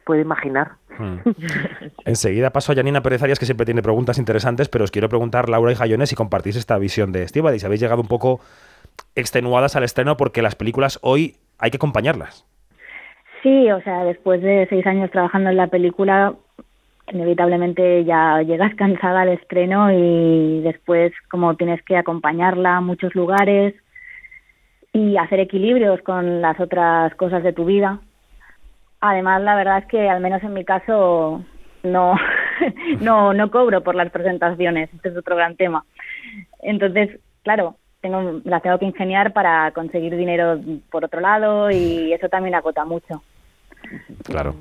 puede 0.04 0.22
imaginar. 0.22 0.72
Hmm. 0.98 1.18
Enseguida 2.04 2.50
paso 2.50 2.72
a 2.72 2.74
Janina 2.74 3.02
Pérez 3.02 3.22
Arias, 3.22 3.38
que 3.38 3.44
siempre 3.44 3.66
tiene 3.66 3.82
preguntas 3.82 4.18
interesantes, 4.18 4.68
pero 4.68 4.84
os 4.84 4.90
quiero 4.90 5.08
preguntar, 5.08 5.48
Laura 5.48 5.72
y 5.72 5.74
Jayones, 5.74 6.08
si 6.08 6.16
compartís 6.16 6.56
esta 6.56 6.78
visión 6.78 7.12
de 7.12 7.28
si 7.28 7.40
habéis 7.40 7.80
llegado 7.80 8.00
un 8.00 8.08
poco 8.08 8.40
extenuadas 9.14 9.76
al 9.76 9.84
estreno 9.84 10.16
porque 10.16 10.42
las 10.42 10.54
películas 10.54 10.98
hoy 11.02 11.36
hay 11.58 11.70
que 11.70 11.76
acompañarlas. 11.76 12.46
Sí, 13.42 13.70
o 13.70 13.80
sea, 13.82 14.04
después 14.04 14.42
de 14.42 14.66
seis 14.68 14.86
años 14.86 15.10
trabajando 15.10 15.50
en 15.50 15.56
la 15.56 15.68
película, 15.68 16.34
inevitablemente 17.12 18.04
ya 18.04 18.42
llegas 18.42 18.74
cansada 18.76 19.22
al 19.22 19.30
estreno 19.30 19.90
y 19.92 20.60
después 20.60 21.12
como 21.30 21.56
tienes 21.56 21.82
que 21.82 21.96
acompañarla 21.96 22.76
a 22.76 22.80
muchos 22.80 23.14
lugares 23.14 23.74
y 24.92 25.16
hacer 25.16 25.40
equilibrios 25.40 26.02
con 26.02 26.42
las 26.42 26.58
otras 26.60 27.14
cosas 27.14 27.42
de 27.42 27.52
tu 27.52 27.64
vida. 27.64 28.00
Además, 29.00 29.40
la 29.42 29.54
verdad 29.54 29.78
es 29.78 29.86
que 29.86 30.08
al 30.10 30.20
menos 30.20 30.42
en 30.42 30.52
mi 30.52 30.64
caso 30.64 31.44
no 31.82 32.14
no 33.00 33.32
no 33.32 33.50
cobro 33.50 33.82
por 33.82 33.94
las 33.94 34.10
presentaciones, 34.10 34.92
este 34.92 35.08
es 35.10 35.16
otro 35.16 35.36
gran 35.36 35.56
tema. 35.56 35.84
Entonces, 36.60 37.20
claro, 37.42 37.76
tengo 38.02 38.40
las 38.44 38.62
tengo 38.62 38.78
que 38.78 38.86
ingeniar 38.86 39.32
para 39.32 39.70
conseguir 39.72 40.16
dinero 40.16 40.60
por 40.90 41.04
otro 41.04 41.20
lado 41.20 41.70
y 41.70 42.12
eso 42.12 42.28
también 42.28 42.54
agota 42.54 42.84
mucho. 42.84 43.22
Claro. 44.24 44.56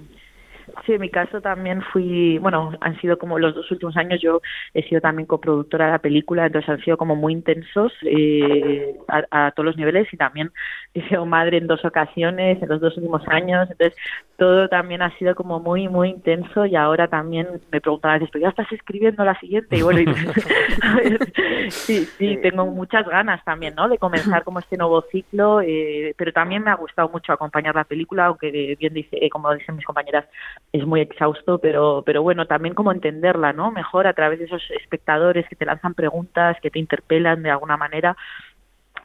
Sí, 0.86 0.94
en 0.94 1.02
mi 1.02 1.10
caso 1.10 1.42
también 1.42 1.82
fui, 1.82 2.38
bueno, 2.40 2.72
han 2.82 3.00
sido 3.02 3.18
como 3.18 3.40
los 3.40 3.56
dos 3.56 3.70
últimos 3.72 3.96
años, 3.98 4.22
yo 4.22 4.42
he 4.74 4.84
sido 4.84 5.02
también 5.02 5.26
coproductora 5.26 5.86
de 5.86 5.92
la 5.92 6.00
película, 6.00 6.46
entonces 6.46 6.70
han 6.70 6.84
sido 6.84 6.98
como 6.98 7.16
muy 7.16 7.34
intensos 7.34 7.94
eh, 8.04 8.96
a, 9.08 9.48
a, 9.48 9.52
todos 9.52 9.66
los 9.66 9.78
niveles 9.78 10.08
y 10.12 10.18
también 10.18 10.52
he 10.94 11.08
sido 11.08 11.26
madre 11.26 11.58
en 11.58 11.68
dos 11.68 11.84
ocasiones 11.86 12.62
en 12.62 12.70
los 12.70 12.82
dos 12.82 12.96
últimos 12.98 13.28
años, 13.28 13.70
entonces 13.72 13.96
todo 14.40 14.70
también 14.70 15.02
ha 15.02 15.16
sido 15.18 15.36
como 15.36 15.60
muy, 15.60 15.88
muy 15.88 16.10
intenso 16.10 16.66
y 16.66 16.76
ahora 16.76 17.08
también 17.08 17.48
me 17.72 17.82
preguntan 17.82 18.12
a 18.12 18.14
veces, 18.16 18.30
¿pero 18.32 18.44
ya 18.44 18.50
estás 18.50 18.72
escribiendo 18.72 19.24
la 19.24 19.38
siguiente? 19.40 19.78
Y 19.78 19.82
bueno, 19.82 20.00
y, 20.00 20.06
sí, 21.70 22.06
sí, 22.18 22.40
tengo 22.42 22.66
muchas 22.66 23.06
ganas 23.08 23.44
también, 23.44 23.76
¿no? 23.76 23.90
De 23.90 23.98
comenzar 23.98 24.44
como 24.44 24.60
este 24.60 24.78
nuevo 24.78 25.04
ciclo, 25.12 25.62
eh, 25.62 26.16
pero 26.18 26.32
también 26.32 26.64
me 26.64 26.72
ha 26.72 26.76
gustado 26.76 27.10
mucho 27.10 27.34
acompañar 27.34 27.76
la 27.76 27.84
película, 27.84 28.26
aunque 28.26 28.76
bien 28.80 28.94
dice, 28.94 29.18
eh, 29.22 29.30
como 29.30 29.54
dicen 29.54 29.76
mis 29.76 29.86
compañeras, 29.86 30.26
es 30.72 30.86
muy 30.86 31.02
exhausto, 31.02 31.58
pero, 31.60 32.04
pero 32.06 32.22
bueno, 32.22 32.46
también 32.46 32.76
como 32.76 32.92
entenderla, 32.92 33.54
¿no? 33.54 33.72
Mejor 33.72 34.06
a 34.06 34.14
través 34.14 34.40
de 34.40 34.46
esos 34.46 34.62
espectadores 34.72 35.48
que 35.50 35.56
te 35.56 35.66
lanzan 35.66 35.96
preguntas, 35.96 36.58
que 36.62 36.70
te 36.70 36.80
interpelan 36.80 37.42
de 37.42 37.50
alguna 37.50 37.76
manera 37.76 38.16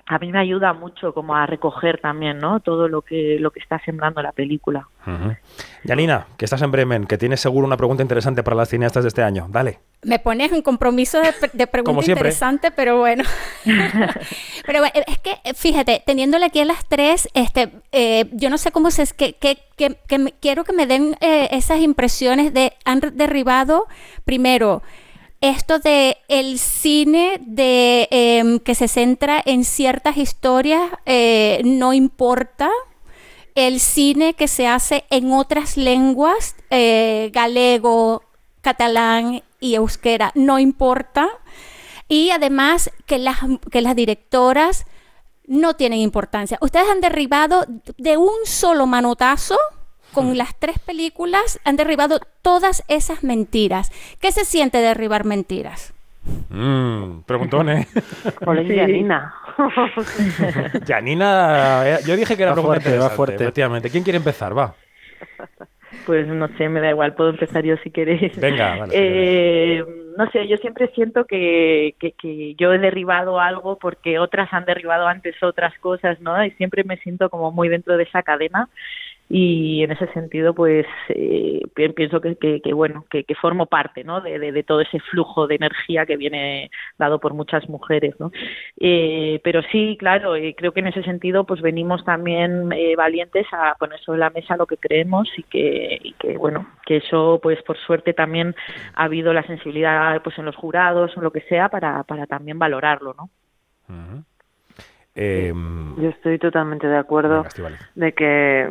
a 0.07 0.19
mí 0.19 0.31
me 0.31 0.39
ayuda 0.39 0.75
mucho 0.75 1.15
como 1.15 1.35
a 1.35 1.47
recoger 1.47 1.99
también, 2.01 2.39
¿no? 2.39 2.61
Todo 2.61 2.89
lo 2.89 3.03
que 3.03 3.39
lo 3.41 3.51
que 3.51 3.61
está 3.61 3.79
sembrando 3.85 4.21
la 4.23 4.33
película. 4.33 4.89
Uh 5.07 5.33
Yanina, 5.85 6.27
que 6.39 6.47
estás 6.47 6.63
en 6.63 6.71
Bremen, 6.71 7.07
que 7.07 7.19
tienes 7.19 7.41
seguro 7.41 7.67
una 7.67 7.77
pregunta 7.77 8.03
interesante 8.03 8.43
para 8.43 8.57
las 8.57 8.71
cineastas 8.71 9.05
de 9.05 9.09
este 9.09 9.23
año. 9.23 9.47
Dale. 9.51 9.81
Me 10.03 10.19
pones 10.19 10.51
un 10.53 10.63
compromiso 10.63 11.21
de, 11.21 11.33
de 11.53 11.67
pregunta 11.67 12.11
interesante, 12.11 12.71
pero 12.71 12.99
bueno. 12.99 13.25
pero 14.67 14.81
bueno, 14.81 14.93
es 15.07 15.19
que 15.19 15.55
fíjate, 15.55 16.03
teniéndole 16.05 16.47
aquí 16.47 16.61
a 16.61 16.65
las 16.65 16.87
tres, 16.87 17.29
este, 17.35 17.71
eh, 17.93 18.27
yo 18.33 18.51
no 18.51 18.59
sé 18.59 18.73
cómo 18.73 18.91
se 18.91 19.03
es 19.03 19.13
que, 19.13 19.35
que, 19.35 19.59
que, 19.77 19.97
que 20.07 20.19
me, 20.19 20.33
quiero 20.33 20.65
que 20.65 20.73
me 20.73 20.87
den 20.87 21.17
eh, 21.21 21.49
esas 21.53 21.81
impresiones 21.81 22.55
de 22.55 22.73
han 22.85 23.01
derribado 23.01 23.87
primero 24.25 24.83
esto 25.45 25.79
de 25.79 26.17
el 26.29 26.59
cine 26.59 27.39
de 27.45 28.09
eh, 28.11 28.61
que 28.65 28.75
se 28.75 28.89
centra 28.89 29.43
en 29.45 29.65
ciertas 29.65 30.17
historias 30.17 30.91
eh, 31.05 31.61
no 31.65 31.93
importa. 31.93 32.71
El 33.55 33.79
cine 33.79 34.35
que 34.35 34.49
se 34.49 34.67
hace 34.67 35.05
en 35.11 35.33
otras 35.33 35.77
lenguas 35.77 36.57
eh, 36.71 37.31
galego 37.33 38.23
catalán 38.63 39.43
y 39.61 39.75
euskera 39.75 40.33
no 40.35 40.59
importa. 40.59 41.29
Y 42.09 42.31
además 42.31 42.91
que 43.05 43.19
las 43.19 43.39
que 43.71 43.83
las 43.83 43.95
directoras 43.95 44.87
no 45.47 45.75
tienen 45.75 45.99
importancia. 45.99 46.57
Ustedes 46.63 46.89
han 46.89 47.03
derribado 47.03 47.67
de 47.99 48.17
un 48.17 48.47
solo 48.47 48.87
manotazo 48.87 49.59
con 50.15 50.39
las 50.39 50.59
tres 50.59 50.79
películas 50.79 51.61
han 51.65 51.77
derribado 51.77 52.21
todas 52.41 52.85
esas 52.89 53.25
mentiras. 53.25 53.91
¿Qué 54.21 54.31
se 54.33 54.45
siente 54.45 54.79
derribar 54.79 55.25
mentiras? 55.25 55.93
Mm, 56.49 57.23
preguntones. 57.27 57.87
Hola, 58.47 58.63
sí. 58.63 58.77
Janina. 58.77 59.35
Janina, 60.87 61.83
eh, 61.85 61.99
yo 62.07 62.17
dije 62.17 62.37
que 62.37 62.43
era 62.45 62.55
va 62.55 62.63
fuerte, 62.63 62.97
va 62.97 63.11
fuerte. 63.11 63.43
Efectivamente. 63.43 63.91
¿Quién 63.91 64.05
quiere 64.05 64.17
empezar? 64.17 64.57
Va. 64.57 64.75
Pues 66.07 66.27
no 66.27 66.49
sé, 66.57 66.69
me 66.69 66.81
da 66.81 66.91
igual, 66.91 67.15
puedo 67.15 67.31
empezar 67.31 67.65
yo 67.65 67.77
si 67.79 67.91
queréis. 67.91 68.39
Venga, 68.39 68.77
vale, 68.77 68.93
eh, 68.95 69.85
no 70.19 70.31
sé, 70.31 70.47
yo 70.49 70.57
siempre 70.59 70.89
siento 70.95 71.25
que, 71.25 71.95
que, 71.99 72.13
que, 72.13 72.55
yo 72.57 72.73
he 72.73 72.79
derribado 72.79 73.41
algo 73.41 73.79
porque 73.79 74.19
otras 74.19 74.53
han 74.53 74.65
derribado 74.65 75.07
antes 75.07 75.41
otras 75.43 75.79
cosas, 75.79 76.21
¿no? 76.21 76.45
Y 76.45 76.51
siempre 76.53 76.85
me 76.85 76.99
siento 76.99 77.31
como 77.31 77.53
muy 77.53 77.69
dentro 77.69 77.97
de 77.97 78.05
esa 78.05 78.23
cadena 78.23 78.69
y 79.29 79.83
en 79.83 79.91
ese 79.93 80.07
sentido 80.13 80.55
pues 80.55 80.87
eh, 81.09 81.63
pienso 81.95 82.21
que, 82.21 82.61
bueno 82.75 83.07
que, 83.09 83.25
formo 83.41 83.67
parte 83.67 84.05
¿no? 84.05 84.21
De, 84.21 84.39
de, 84.39 84.63
todo 84.63 84.81
ese 84.81 85.01
flujo 85.01 85.47
de 85.47 85.55
energía 85.57 86.05
que 86.05 86.17
viene 86.17 86.71
dado 86.99 87.19
por 87.21 87.33
muchas 87.33 87.69
mujeres 87.69 88.15
¿no? 88.21 88.31
Eh, 88.79 89.41
pero 89.43 89.63
sí 89.73 89.97
claro 89.99 90.37
eh, 90.37 90.55
creo 90.57 90.73
que 90.73 90.81
en 90.81 90.89
ese 90.89 91.03
sentido 91.03 91.45
pues 91.45 91.63
venimos 91.63 92.05
también 92.05 92.71
eh, 92.73 92.97
valientes 92.97 93.47
a 93.53 93.75
poner 93.79 93.99
sobre 94.01 94.19
la 94.19 94.31
mesa 94.31 94.57
lo 94.57 94.67
que 94.67 94.77
creemos 94.77 95.29
y 95.37 95.43
que, 95.45 95.99
y 96.03 96.13
que 96.13 96.37
bueno 96.37 96.67
que 96.85 96.99
eso 96.99 97.41
pues 97.43 97.63
por 97.63 97.79
suerte 97.79 98.13
también 98.13 98.55
ha 98.95 99.05
habido 99.05 99.33
la 99.33 99.47
sensibilidad 99.47 100.23
pues 100.23 100.39
en 100.39 100.45
los 100.45 100.57
jurados 100.57 101.17
o 101.17 101.21
lo 101.23 101.33
que 101.33 101.41
sea 101.43 101.71
para, 101.71 102.03
para 102.05 102.27
también 102.27 102.59
valorarlo 102.59 103.15
¿no? 103.15 103.31
Eh, 105.17 105.53
Yo 105.97 106.09
estoy 106.09 106.39
totalmente 106.39 106.89
de 106.89 106.97
acuerdo 106.97 107.45
venga, 107.57 107.79
de 107.95 108.13
que 108.13 108.69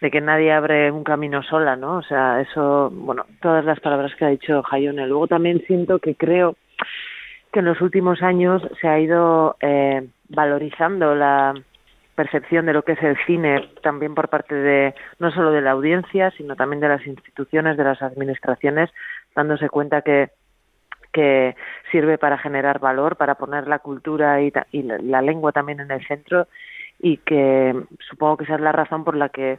de 0.00 0.10
que 0.10 0.20
nadie 0.22 0.50
abre 0.50 0.90
un 0.90 1.04
camino 1.04 1.42
sola, 1.42 1.76
¿no? 1.76 1.98
O 1.98 2.02
sea, 2.02 2.40
eso, 2.40 2.90
bueno, 2.90 3.26
todas 3.42 3.64
las 3.64 3.78
palabras 3.80 4.14
que 4.16 4.24
ha 4.24 4.28
dicho 4.28 4.62
Jayone. 4.62 5.06
Luego 5.06 5.26
también 5.26 5.62
siento 5.66 5.98
que 5.98 6.14
creo 6.14 6.56
que 7.52 7.58
en 7.58 7.66
los 7.66 7.80
últimos 7.82 8.22
años 8.22 8.62
se 8.80 8.88
ha 8.88 8.98
ido 8.98 9.56
eh, 9.60 10.08
valorizando 10.30 11.14
la 11.14 11.54
percepción 12.14 12.66
de 12.66 12.72
lo 12.72 12.82
que 12.82 12.92
es 12.92 13.02
el 13.02 13.16
cine 13.26 13.70
también 13.82 14.14
por 14.14 14.28
parte 14.28 14.54
de 14.54 14.94
no 15.18 15.30
solo 15.30 15.50
de 15.50 15.60
la 15.60 15.72
audiencia, 15.72 16.30
sino 16.32 16.56
también 16.56 16.80
de 16.80 16.88
las 16.88 17.06
instituciones, 17.06 17.76
de 17.76 17.84
las 17.84 18.00
administraciones, 18.00 18.90
dándose 19.34 19.68
cuenta 19.68 20.02
que 20.02 20.30
que 21.12 21.54
sirve 21.90 22.18
para 22.18 22.38
generar 22.38 22.78
valor, 22.78 23.16
para 23.16 23.34
poner 23.34 23.68
la 23.68 23.78
cultura 23.78 24.40
y, 24.40 24.52
y 24.72 24.82
la, 24.82 24.98
la 24.98 25.22
lengua 25.22 25.52
también 25.52 25.80
en 25.80 25.90
el 25.90 26.06
centro 26.06 26.46
y 26.98 27.18
que 27.18 27.74
supongo 28.08 28.38
que 28.38 28.44
esa 28.44 28.54
es 28.54 28.60
la 28.60 28.72
razón 28.72 29.04
por 29.04 29.16
la 29.16 29.28
que 29.28 29.58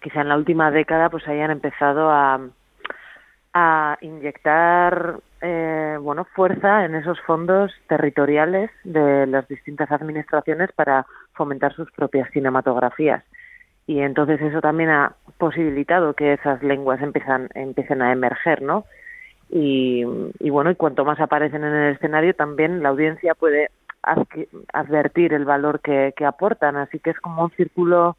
quizá 0.00 0.22
en 0.22 0.28
la 0.28 0.36
última 0.36 0.70
década 0.70 1.10
pues 1.10 1.28
hayan 1.28 1.50
empezado 1.50 2.10
a, 2.10 2.40
a 3.52 3.98
inyectar 4.00 5.20
eh, 5.42 5.98
bueno 6.00 6.24
fuerza 6.24 6.84
en 6.84 6.94
esos 6.94 7.20
fondos 7.20 7.72
territoriales 7.88 8.70
de 8.84 9.26
las 9.26 9.46
distintas 9.46 9.90
administraciones 9.92 10.72
para 10.72 11.06
fomentar 11.34 11.74
sus 11.74 11.90
propias 11.92 12.30
cinematografías. 12.30 13.24
Y 13.86 14.00
entonces 14.00 14.40
eso 14.40 14.60
también 14.60 14.90
ha 14.90 15.14
posibilitado 15.38 16.14
que 16.14 16.34
esas 16.34 16.62
lenguas 16.62 17.02
empiezan 17.02 17.48
empiecen 17.54 18.02
a 18.02 18.12
emerger 18.12 18.62
no 18.62 18.84
y, 19.52 20.04
y 20.38 20.50
bueno 20.50 20.70
y 20.70 20.76
cuanto 20.76 21.04
más 21.04 21.20
aparecen 21.20 21.64
en 21.64 21.74
el 21.74 21.94
escenario 21.94 22.34
también 22.34 22.82
la 22.82 22.90
audiencia 22.90 23.34
puede 23.34 23.70
advertir 24.72 25.32
el 25.34 25.44
valor 25.44 25.80
que, 25.80 26.14
que 26.16 26.24
aportan. 26.24 26.76
Así 26.76 26.98
que 26.98 27.10
es 27.10 27.20
como 27.20 27.44
un 27.44 27.50
círculo 27.52 28.16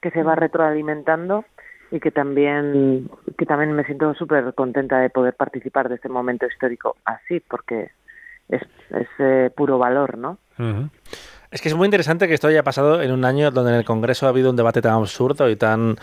que 0.00 0.10
se 0.10 0.22
va 0.22 0.34
retroalimentando 0.34 1.44
y 1.90 2.00
que 2.00 2.10
también 2.10 3.10
que 3.36 3.46
también 3.46 3.72
me 3.72 3.84
siento 3.84 4.14
súper 4.14 4.54
contenta 4.54 4.98
de 5.00 5.10
poder 5.10 5.34
participar 5.34 5.88
de 5.88 5.94
este 5.94 6.08
momento 6.08 6.46
histórico 6.46 6.96
así 7.04 7.40
porque 7.40 7.90
es, 8.48 8.62
es 8.90 9.08
eh, 9.18 9.50
puro 9.56 9.78
valor 9.78 10.18
no 10.18 10.38
Es 11.50 11.62
que 11.62 11.68
es 11.70 11.74
muy 11.74 11.86
interesante 11.86 12.28
que 12.28 12.34
esto 12.34 12.48
haya 12.48 12.62
pasado 12.62 13.00
en 13.00 13.10
un 13.10 13.24
año 13.24 13.50
donde 13.50 13.70
en 13.72 13.78
el 13.78 13.84
Congreso 13.86 14.26
ha 14.26 14.28
habido 14.28 14.50
un 14.50 14.56
debate 14.56 14.82
tan 14.82 14.92
absurdo 14.92 15.48
y 15.48 15.56
tan, 15.56 15.96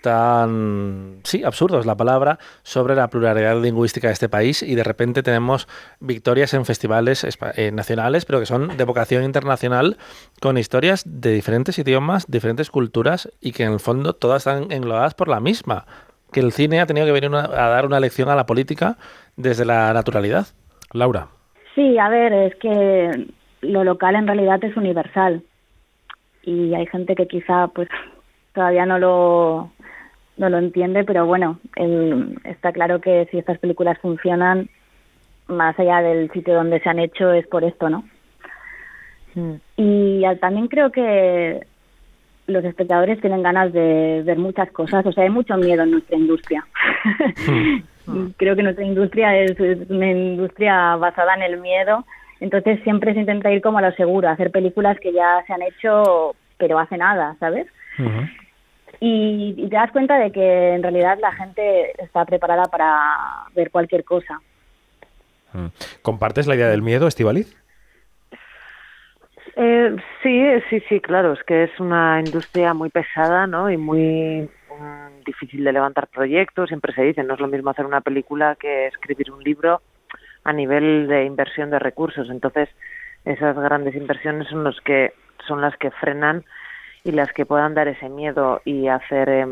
tan, 0.00 1.18
sí, 1.24 1.42
absurdo 1.42 1.80
es 1.80 1.86
la 1.86 1.96
palabra, 1.96 2.38
sobre 2.62 2.94
la 2.94 3.08
pluralidad 3.08 3.60
lingüística 3.60 4.06
de 4.06 4.12
este 4.12 4.28
país 4.28 4.62
y 4.62 4.74
de 4.76 4.84
repente 4.84 5.24
tenemos 5.24 5.66
victorias 5.98 6.54
en 6.54 6.64
festivales 6.64 7.26
eh, 7.56 7.70
nacionales, 7.72 8.24
pero 8.24 8.38
que 8.38 8.46
son 8.46 8.76
de 8.76 8.84
vocación 8.84 9.24
internacional, 9.24 9.96
con 10.40 10.56
historias 10.56 11.02
de 11.04 11.32
diferentes 11.32 11.78
idiomas, 11.80 12.26
diferentes 12.28 12.70
culturas 12.70 13.28
y 13.40 13.52
que 13.52 13.64
en 13.64 13.72
el 13.72 13.80
fondo 13.80 14.12
todas 14.12 14.46
están 14.46 14.70
englobadas 14.70 15.14
por 15.14 15.26
la 15.26 15.40
misma, 15.40 15.84
que 16.30 16.38
el 16.38 16.52
cine 16.52 16.80
ha 16.80 16.86
tenido 16.86 17.06
que 17.06 17.12
venir 17.12 17.28
una- 17.28 17.44
a 17.46 17.68
dar 17.70 17.86
una 17.86 17.98
lección 17.98 18.28
a 18.28 18.36
la 18.36 18.46
política 18.46 18.98
desde 19.36 19.64
la 19.64 19.92
naturalidad. 19.92 20.46
Laura. 20.92 21.26
Sí, 21.74 21.98
a 21.98 22.08
ver, 22.08 22.32
es 22.32 22.54
que 22.56 23.26
lo 23.62 23.82
local 23.84 24.14
en 24.16 24.26
realidad 24.26 24.62
es 24.64 24.76
universal 24.76 25.42
y 26.42 26.74
hay 26.74 26.86
gente 26.86 27.14
que 27.14 27.26
quizá 27.26 27.68
pues 27.68 27.88
todavía 28.54 28.84
no 28.86 28.98
lo 28.98 29.70
no 30.36 30.48
lo 30.48 30.58
entiende, 30.58 31.04
pero 31.04 31.26
bueno, 31.26 31.58
el- 31.76 32.38
está 32.44 32.72
claro 32.72 33.00
que 33.00 33.26
si 33.30 33.38
estas 33.38 33.58
películas 33.58 33.98
funcionan 33.98 34.68
más 35.46 35.78
allá 35.78 36.00
del 36.02 36.30
sitio 36.32 36.54
donde 36.54 36.80
se 36.80 36.88
han 36.88 36.98
hecho 36.98 37.32
es 37.32 37.46
por 37.46 37.64
esto, 37.64 37.88
¿no? 37.90 38.04
Y 39.76 40.24
ah, 40.24 40.36
también 40.36 40.68
creo 40.68 40.90
que 40.92 41.60
los 42.46 42.64
espectadores 42.64 43.20
tienen 43.20 43.42
ganas 43.42 43.72
de 43.72 44.22
ver 44.24 44.36
muchas 44.38 44.70
cosas, 44.72 45.06
o 45.06 45.12
sea, 45.12 45.24
hay 45.24 45.30
mucho 45.30 45.56
miedo 45.56 45.82
en 45.84 45.92
nuestra 45.92 46.16
industria. 46.16 46.66
Y 48.04 48.32
creo 48.32 48.56
que 48.56 48.64
nuestra 48.64 48.84
industria 48.84 49.36
es, 49.38 49.52
es 49.60 49.88
una 49.88 50.10
industria 50.10 50.96
basada 50.96 51.34
en 51.36 51.42
el 51.42 51.60
miedo, 51.60 52.04
entonces 52.42 52.80
siempre 52.82 53.14
se 53.14 53.20
intenta 53.20 53.50
ir 53.52 53.62
como 53.62 53.78
a 53.78 53.82
lo 53.82 53.92
seguro, 53.92 54.28
hacer 54.28 54.50
películas 54.50 54.98
que 55.00 55.12
ya 55.12 55.42
se 55.46 55.52
han 55.52 55.62
hecho 55.62 56.34
pero 56.58 56.78
hace 56.78 56.96
nada, 56.96 57.36
¿sabes? 57.40 57.66
Y, 59.00 59.54
y 59.56 59.68
te 59.68 59.74
das 59.74 59.90
cuenta 59.90 60.16
de 60.16 60.30
que 60.30 60.74
en 60.74 60.82
realidad 60.82 61.18
la 61.20 61.32
gente 61.32 61.92
está 62.00 62.24
preparada 62.24 62.64
para 62.66 63.46
ver 63.54 63.70
cualquier 63.72 64.04
cosa. 64.04 64.40
Mm. 65.52 65.66
¿Compartes 66.02 66.46
la 66.46 66.54
idea 66.54 66.68
del 66.68 66.82
miedo, 66.82 67.08
Estivaliz? 67.08 67.56
Eh, 69.56 69.96
sí, 70.22 70.44
sí, 70.70 70.80
sí, 70.88 71.00
claro, 71.00 71.32
es 71.32 71.42
que 71.42 71.64
es 71.64 71.80
una 71.80 72.20
industria 72.24 72.74
muy 72.74 72.90
pesada, 72.90 73.46
¿no? 73.46 73.70
Y 73.70 73.76
muy 73.76 74.48
mm, 74.70 75.24
difícil 75.26 75.64
de 75.64 75.72
levantar 75.72 76.06
proyectos, 76.06 76.68
siempre 76.68 76.94
se 76.94 77.02
dice, 77.02 77.22
no 77.24 77.34
es 77.34 77.40
lo 77.40 77.48
mismo 77.48 77.70
hacer 77.70 77.84
una 77.84 78.00
película 78.00 78.56
que 78.56 78.86
escribir 78.86 79.30
un 79.30 79.42
libro 79.42 79.82
a 80.44 80.52
nivel 80.52 81.08
de 81.08 81.24
inversión 81.24 81.70
de 81.70 81.78
recursos. 81.78 82.28
Entonces, 82.30 82.68
esas 83.24 83.56
grandes 83.56 83.94
inversiones 83.94 84.48
son 84.48 84.64
los 84.64 84.80
que 84.80 85.12
son 85.46 85.60
las 85.60 85.76
que 85.76 85.90
frenan 85.90 86.44
y 87.04 87.12
las 87.12 87.32
que 87.32 87.46
puedan 87.46 87.74
dar 87.74 87.88
ese 87.88 88.08
miedo 88.08 88.60
y 88.64 88.88
hacer 88.88 89.28
eh, 89.28 89.46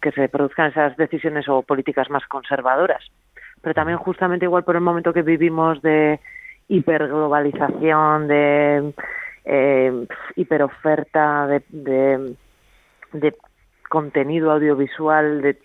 que 0.00 0.10
se 0.12 0.28
produzcan 0.28 0.70
esas 0.70 0.96
decisiones 0.96 1.48
o 1.48 1.62
políticas 1.62 2.10
más 2.10 2.26
conservadoras. 2.26 3.04
Pero 3.62 3.74
también 3.74 3.98
justamente 3.98 4.46
igual 4.46 4.64
por 4.64 4.74
el 4.74 4.82
momento 4.82 5.12
que 5.12 5.22
vivimos 5.22 5.80
de 5.82 6.20
hiperglobalización, 6.68 8.28
de 8.28 8.92
eh, 9.44 10.06
hiperoferta, 10.36 11.46
de, 11.46 12.34
de 13.12 13.34
contenido 13.88 14.50
audiovisual, 14.50 15.42
de, 15.42 15.56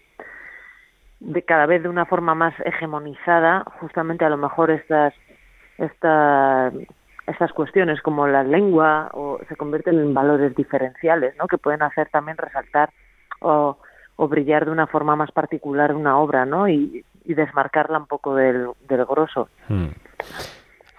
de 1.20 1.42
cada 1.44 1.66
vez 1.66 1.84
de 1.84 1.90
una 1.90 2.06
forma 2.06 2.36
más 2.36 2.54
hegemonizada, 2.64 3.64
justamente 3.80 4.26
a 4.26 4.30
lo 4.30 4.38
mejor 4.38 4.72
estas 4.72 5.14
estas 5.78 6.74
estas 7.28 7.54
cuestiones 7.54 8.02
como 8.02 8.28
la 8.28 8.44
lengua 8.44 9.10
o 9.14 9.40
se 9.48 9.56
convierten 9.56 10.00
en 10.00 10.14
valores 10.14 10.56
diferenciales, 10.56 11.36
¿no? 11.38 11.48
Que 11.48 11.58
pueden 11.58 11.84
hacer 11.84 12.10
también 12.10 12.38
resaltar 12.38 12.90
o, 13.42 13.78
o 14.16 14.28
brillar 14.28 14.66
de 14.66 14.72
una 14.72 14.88
forma 14.88 15.16
más 15.16 15.32
particular 15.32 15.94
una 15.94 16.18
obra, 16.18 16.46
¿no? 16.46 16.68
Y, 16.68 17.06
y 17.24 17.34
desmarcarla 17.36 18.00
un 18.00 18.08
poco 18.08 18.34
del, 18.36 18.70
del 18.88 19.06
grosso. 19.06 19.50
Mm. 19.68 19.90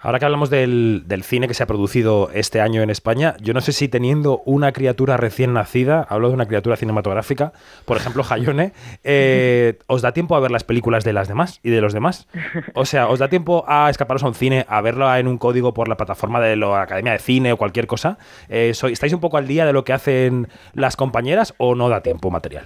Ahora 0.03 0.17
que 0.17 0.25
hablamos 0.25 0.49
del, 0.49 1.03
del 1.05 1.21
cine 1.21 1.47
que 1.47 1.53
se 1.53 1.61
ha 1.61 1.67
producido 1.67 2.31
este 2.33 2.59
año 2.59 2.81
en 2.81 2.89
España, 2.89 3.35
yo 3.39 3.53
no 3.53 3.61
sé 3.61 3.71
si 3.71 3.87
teniendo 3.87 4.41
una 4.45 4.71
criatura 4.71 5.15
recién 5.15 5.53
nacida, 5.53 6.07
hablo 6.09 6.29
de 6.29 6.33
una 6.33 6.47
criatura 6.47 6.75
cinematográfica, 6.75 7.53
por 7.85 7.97
ejemplo, 7.97 8.23
Jayone, 8.23 8.73
eh, 9.03 9.77
¿os 9.87 10.01
da 10.01 10.11
tiempo 10.11 10.35
a 10.35 10.39
ver 10.39 10.49
las 10.49 10.63
películas 10.63 11.03
de 11.03 11.13
las 11.13 11.27
demás 11.27 11.59
y 11.61 11.69
de 11.69 11.81
los 11.81 11.93
demás? 11.93 12.27
O 12.73 12.85
sea, 12.85 13.09
¿os 13.09 13.19
da 13.19 13.27
tiempo 13.27 13.63
a 13.67 13.91
escaparos 13.91 14.23
a 14.23 14.27
un 14.27 14.33
cine, 14.33 14.65
a 14.67 14.81
verlo 14.81 15.13
en 15.15 15.27
un 15.27 15.37
código 15.37 15.71
por 15.73 15.87
la 15.87 15.97
plataforma 15.97 16.39
de 16.41 16.55
la 16.55 16.81
Academia 16.81 17.11
de 17.13 17.19
Cine 17.19 17.51
o 17.53 17.57
cualquier 17.57 17.85
cosa? 17.85 18.17
Eh, 18.49 18.73
soy- 18.73 18.93
¿Estáis 18.93 19.13
un 19.13 19.21
poco 19.21 19.37
al 19.37 19.47
día 19.47 19.65
de 19.67 19.73
lo 19.73 19.83
que 19.83 19.93
hacen 19.93 20.47
las 20.73 20.95
compañeras 20.95 21.53
o 21.59 21.75
no 21.75 21.89
da 21.89 22.01
tiempo 22.01 22.31
material? 22.31 22.65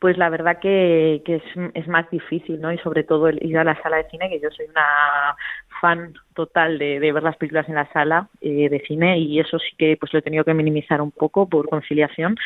Pues 0.00 0.18
la 0.18 0.28
verdad 0.28 0.58
que, 0.60 1.22
que 1.24 1.36
es, 1.36 1.42
es 1.72 1.88
más 1.88 2.10
difícil, 2.10 2.60
¿no? 2.60 2.70
Y 2.70 2.76
sobre 2.78 3.04
todo 3.04 3.28
el 3.28 3.42
ir 3.42 3.56
a 3.56 3.64
la 3.64 3.80
sala 3.80 3.96
de 3.96 4.10
cine, 4.10 4.28
que 4.28 4.38
yo 4.38 4.50
soy 4.50 4.66
una 4.66 5.34
fan 5.84 6.14
total 6.32 6.78
de, 6.78 6.98
de 6.98 7.12
ver 7.12 7.22
las 7.22 7.36
películas 7.36 7.68
en 7.68 7.74
la 7.74 7.92
sala 7.92 8.30
eh, 8.40 8.70
de 8.70 8.80
cine 8.88 9.18
y 9.18 9.38
eso 9.38 9.58
sí 9.58 9.76
que 9.76 9.98
pues 10.00 10.14
lo 10.14 10.18
he 10.18 10.22
tenido 10.22 10.42
que 10.42 10.54
minimizar 10.54 11.02
un 11.02 11.10
poco 11.10 11.46
por 11.46 11.68
conciliación. 11.68 12.36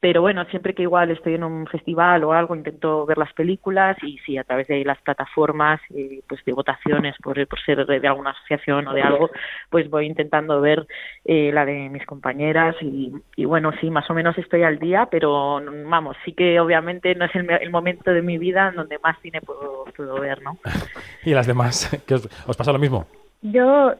Pero 0.00 0.22
bueno, 0.22 0.46
siempre 0.46 0.74
que 0.74 0.82
igual 0.82 1.10
estoy 1.10 1.34
en 1.34 1.44
un 1.44 1.66
festival 1.66 2.24
o 2.24 2.32
algo, 2.32 2.56
intento 2.56 3.04
ver 3.04 3.18
las 3.18 3.32
películas 3.34 3.98
y 4.02 4.16
sí, 4.24 4.38
a 4.38 4.44
través 4.44 4.66
de 4.66 4.82
las 4.82 4.98
plataformas, 5.02 5.78
eh, 5.94 6.22
pues 6.26 6.42
de 6.46 6.52
votaciones 6.54 7.14
por, 7.22 7.46
por 7.46 7.60
ser 7.60 7.84
de, 7.84 8.08
alguna 8.08 8.30
asociación 8.30 8.88
o 8.88 8.94
de 8.94 9.02
algo, 9.02 9.30
pues 9.68 9.90
voy 9.90 10.06
intentando 10.06 10.58
ver 10.62 10.86
eh, 11.26 11.50
la 11.52 11.66
de 11.66 11.90
mis 11.90 12.06
compañeras 12.06 12.76
y, 12.80 13.12
y 13.36 13.44
bueno, 13.44 13.72
sí, 13.78 13.90
más 13.90 14.08
o 14.10 14.14
menos 14.14 14.38
estoy 14.38 14.62
al 14.62 14.78
día, 14.78 15.06
pero 15.10 15.60
vamos, 15.86 16.16
sí 16.24 16.32
que 16.32 16.58
obviamente 16.60 17.14
no 17.14 17.26
es 17.26 17.34
el, 17.34 17.44
me- 17.44 17.56
el 17.56 17.70
momento 17.70 18.10
de 18.10 18.22
mi 18.22 18.38
vida 18.38 18.68
en 18.68 18.76
donde 18.76 18.98
más 19.00 19.18
cine 19.20 19.42
puedo, 19.42 19.84
puedo 19.94 20.18
ver, 20.18 20.40
¿no? 20.40 20.56
¿Y 21.24 21.34
las 21.34 21.46
demás? 21.46 22.02
¿Qué 22.06 22.14
os, 22.14 22.26
os 22.48 22.56
pasa 22.56 22.72
lo 22.72 22.78
mismo? 22.78 23.06
Yo 23.42 23.92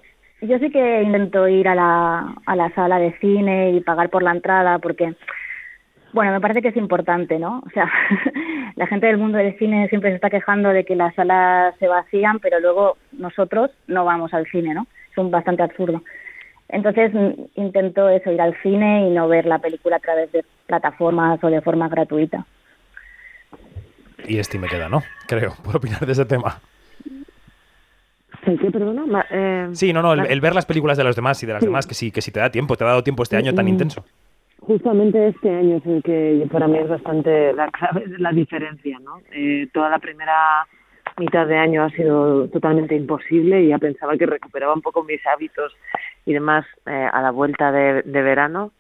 yo 0.42 0.58
sí 0.58 0.70
que 0.70 1.02
intento 1.02 1.46
ir 1.48 1.68
a 1.68 1.74
la, 1.74 2.34
a 2.46 2.56
la 2.56 2.70
sala 2.74 2.98
de 2.98 3.12
cine 3.18 3.72
y 3.72 3.80
pagar 3.80 4.08
por 4.08 4.22
la 4.22 4.32
entrada 4.32 4.78
porque, 4.78 5.14
bueno, 6.12 6.32
me 6.32 6.40
parece 6.40 6.62
que 6.62 6.68
es 6.68 6.76
importante, 6.76 7.38
¿no? 7.38 7.62
O 7.66 7.70
sea, 7.70 7.90
la 8.76 8.86
gente 8.86 9.06
del 9.06 9.18
mundo 9.18 9.38
del 9.38 9.56
cine 9.58 9.88
siempre 9.88 10.10
se 10.10 10.16
está 10.16 10.30
quejando 10.30 10.70
de 10.70 10.84
que 10.84 10.96
las 10.96 11.14
salas 11.14 11.74
se 11.78 11.88
vacían, 11.88 12.38
pero 12.40 12.60
luego 12.60 12.96
nosotros 13.12 13.70
no 13.86 14.04
vamos 14.04 14.32
al 14.34 14.46
cine, 14.46 14.74
¿no? 14.74 14.86
Es 15.10 15.18
un 15.18 15.30
bastante 15.30 15.62
absurdo. 15.62 16.02
Entonces 16.68 17.12
mm, 17.12 17.30
intento 17.60 18.08
eso, 18.08 18.30
ir 18.30 18.40
al 18.40 18.54
cine 18.62 19.08
y 19.08 19.10
no 19.10 19.26
ver 19.28 19.46
la 19.46 19.58
película 19.58 19.96
a 19.96 20.00
través 20.00 20.30
de 20.32 20.44
plataformas 20.66 21.42
o 21.42 21.48
de 21.48 21.60
forma 21.60 21.88
gratuita. 21.88 22.46
Y 24.26 24.38
este 24.38 24.58
me 24.58 24.68
queda, 24.68 24.88
¿no? 24.88 25.02
Creo, 25.26 25.54
por 25.64 25.76
opinar 25.76 26.04
de 26.06 26.12
ese 26.12 26.24
tema. 26.24 26.60
¿Sí, 28.44 28.56
qué, 28.58 28.70
perdona? 28.70 29.04
Ma- 29.06 29.26
eh, 29.30 29.68
Sí, 29.72 29.92
no, 29.92 30.00
no, 30.02 30.12
el, 30.14 30.40
ver 30.40 30.54
las 30.54 30.64
películas 30.66 30.96
de 30.96 31.04
los 31.04 31.16
demás 31.16 31.42
y 31.42 31.46
de 31.46 31.52
las 31.52 31.60
Sí. 31.62 31.66
demás, 31.66 31.86
que 31.86 31.94
sí, 31.94 32.10
que 32.10 32.22
si 32.22 32.30
te 32.30 32.40
da 32.40 32.50
tiempo, 32.50 32.76
te 32.76 32.84
ha 32.84 32.88
dado 32.88 33.02
tiempo 33.02 33.22
este 33.22 33.36
año 33.36 33.52
tan 33.54 33.66
Mm. 33.66 33.68
intenso. 33.68 34.04
Justamente 34.60 35.28
este 35.28 35.50
año 35.50 35.76
es 35.76 35.86
el 35.86 36.02
que 36.02 36.46
para 36.52 36.68
mí 36.68 36.78
es 36.78 36.88
bastante 36.88 37.52
la 37.52 37.68
clave 37.70 38.06
de 38.06 38.18
la 38.20 38.30
diferencia, 38.30 38.98
¿no? 39.00 39.20
Eh, 39.32 39.68
toda 39.72 39.88
la 39.90 39.98
primera 39.98 40.66
mitad 41.18 41.46
de 41.46 41.56
año 41.56 41.84
ha 41.84 41.90
sido 41.90 42.48
totalmente 42.48 42.96
imposible 42.96 43.62
y 43.62 43.68
ya 43.68 43.78
pensaba 43.78 44.16
que 44.16 44.26
recuperaba 44.26 44.74
un 44.74 44.82
poco 44.82 45.04
mis 45.04 45.24
hábitos 45.26 45.76
y 46.24 46.32
demás 46.32 46.66
eh, 46.86 47.08
a 47.12 47.20
la 47.22 47.30
vuelta 47.30 47.70
de, 47.72 48.02
verano, 48.02 48.72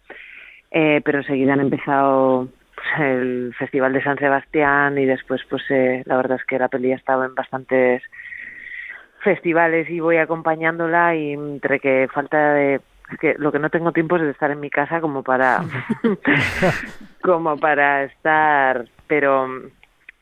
eh, 0.70 1.00
pero 1.04 1.18
enseguida 1.18 1.52
han 1.52 1.60
empezado 1.60 2.48
pues, 2.74 2.88
el 3.00 3.54
Festival 3.58 3.92
de 3.92 4.02
San 4.02 4.18
Sebastián 4.18 4.98
y 4.98 5.06
después 5.06 5.42
pues 5.48 5.62
eh, 5.70 6.02
la 6.06 6.16
verdad 6.16 6.38
es 6.40 6.46
que 6.46 6.58
la 6.58 6.68
peli 6.68 6.92
ha 6.92 6.96
estado 6.96 7.24
en 7.24 7.34
bastantes 7.34 8.02
festivales 9.22 9.88
y 9.90 10.00
voy 10.00 10.16
acompañándola 10.16 11.14
y 11.14 11.32
entre 11.32 11.78
que 11.78 12.08
falta 12.12 12.54
de 12.54 12.80
es 13.12 13.18
que 13.18 13.34
lo 13.38 13.52
que 13.52 13.58
no 13.58 13.70
tengo 13.70 13.92
tiempo 13.92 14.16
es 14.16 14.22
de 14.22 14.30
estar 14.30 14.50
en 14.50 14.60
mi 14.60 14.70
casa 14.70 15.00
como 15.00 15.22
para 15.22 15.62
como 17.22 17.56
para 17.56 18.04
estar 18.04 18.86
pero 19.06 19.48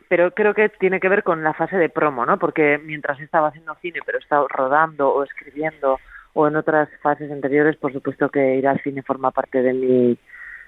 pero 0.09 0.31
creo 0.33 0.55
que 0.55 0.68
tiene 0.70 1.01
que 1.01 1.09
ver 1.09 1.22
con 1.22 1.42
la 1.42 1.55
fase 1.55 1.77
de 1.77 1.88
promo 1.88 2.24
no 2.27 2.38
porque 2.38 2.81
mientras 2.83 3.20
estaba 3.20 3.48
haciendo 3.48 3.74
cine 3.77 4.01
pero 4.05 4.18
he 4.18 4.22
estado 4.22 4.48
rodando 4.48 5.11
o 5.11 5.22
escribiendo 5.22 5.98
o 6.35 6.48
en 6.48 6.57
otras 6.57 6.88
fases 7.03 7.31
anteriores 7.31 7.77
por 7.77 7.92
supuesto 7.92 8.29
que 8.29 8.57
ir 8.57 8.66
al 8.66 8.81
cine 8.83 9.03
forma 9.03 9.31
parte 9.31 9.62
de 9.62 9.72
mi 9.72 10.18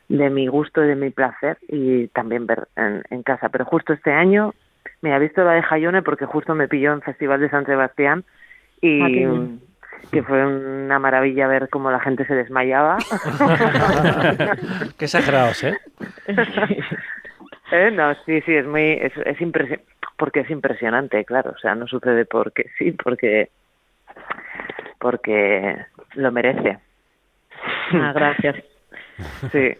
de 0.09 0.31
mi 0.31 0.49
gusto 0.49 0.85
y 0.85 0.89
de 0.89 0.97
mi 0.97 1.11
placer 1.11 1.59
y 1.69 2.09
también 2.09 2.47
ver 2.47 2.69
en, 2.77 3.03
en 3.11 3.23
casa 3.23 3.49
pero 3.49 3.65
justo 3.65 3.93
este 3.93 4.13
año 4.13 4.55
me 5.03 5.15
ha 5.15 5.19
visto 5.19 5.45
la 5.45 5.53
de 5.53 5.63
Jayone 5.63 6.03
porque 6.03 6.27
justo 6.27 6.55
me 6.55 6.69
pilló 6.69 6.93
en 6.93 7.03
Festival 7.03 7.41
de 7.41 7.51
San 7.51 7.65
Sebastián 7.65 8.25
y 8.83 9.25
Ah. 9.25 9.70
Que 10.11 10.23
fue 10.23 10.45
una 10.47 10.99
maravilla 10.99 11.47
ver 11.47 11.69
cómo 11.69 11.91
la 11.91 12.01
gente 12.01 12.27
se 12.27 12.35
desmayaba. 12.35 12.99
Qué 14.99 15.05
exagerados, 15.05 15.63
¿eh? 15.65 15.77
Eh, 17.73 17.91
No, 17.93 18.13
sí, 18.27 18.41
sí, 18.43 18.53
es 18.55 18.67
muy, 18.67 18.83
es, 19.01 19.13
es 19.25 19.39
impresi- 19.39 19.81
porque 20.19 20.41
es 20.41 20.51
impresionante, 20.51 21.25
claro, 21.25 21.53
o 21.57 21.59
sea, 21.59 21.77
no 21.77 21.87
sucede 21.87 22.25
porque 22.25 22.67
sí, 22.77 22.91
porque, 22.91 23.49
porque 24.99 25.77
lo 26.15 26.33
merece. 26.33 26.79
Ah, 27.93 28.13
gracias. 28.15 28.57
Sí. 29.53 29.77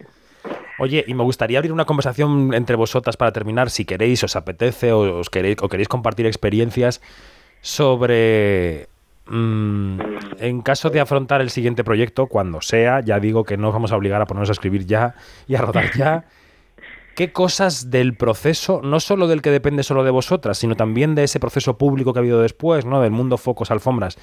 Oye, 0.79 1.03
y 1.07 1.13
me 1.15 1.23
gustaría 1.23 1.57
abrir 1.57 1.73
una 1.73 1.85
conversación 1.85 2.53
entre 2.53 2.75
vosotras 2.75 3.17
para 3.17 3.31
terminar, 3.31 3.69
si 3.71 3.85
queréis, 3.85 4.23
os 4.23 4.35
apetece 4.35 4.91
o 4.93 5.19
os 5.19 5.29
queréis, 5.31 5.57
o 5.61 5.67
queréis 5.67 5.87
compartir 5.87 6.25
experiencias 6.27 7.01
sobre 7.61 8.87
mm, 9.27 9.99
en 10.39 10.61
caso 10.61 10.89
de 10.89 10.99
afrontar 10.99 11.41
el 11.41 11.49
siguiente 11.49 11.83
proyecto, 11.83 12.27
cuando 12.27 12.61
sea, 12.61 13.01
ya 13.01 13.19
digo 13.19 13.43
que 13.43 13.57
no 13.57 13.67
os 13.69 13.73
vamos 13.73 13.91
a 13.91 13.97
obligar 13.97 14.21
a 14.21 14.25
ponernos 14.25 14.49
a 14.49 14.53
escribir 14.53 14.85
ya 14.85 15.15
y 15.47 15.55
a 15.55 15.61
rodar 15.61 15.91
ya. 15.95 16.25
¿Qué 17.15 17.33
cosas 17.33 17.91
del 17.91 18.15
proceso, 18.15 18.81
no 18.83 18.99
solo 18.99 19.27
del 19.27 19.41
que 19.41 19.51
depende 19.51 19.83
solo 19.83 20.03
de 20.03 20.11
vosotras, 20.11 20.57
sino 20.57 20.75
también 20.75 21.13
de 21.13 21.25
ese 21.25 21.39
proceso 21.39 21.77
público 21.77 22.13
que 22.13 22.19
ha 22.19 22.21
habido 22.21 22.41
después, 22.41 22.85
¿no? 22.85 23.01
Del 23.01 23.11
mundo 23.11 23.37
focos, 23.37 23.69
alfombras. 23.69 24.17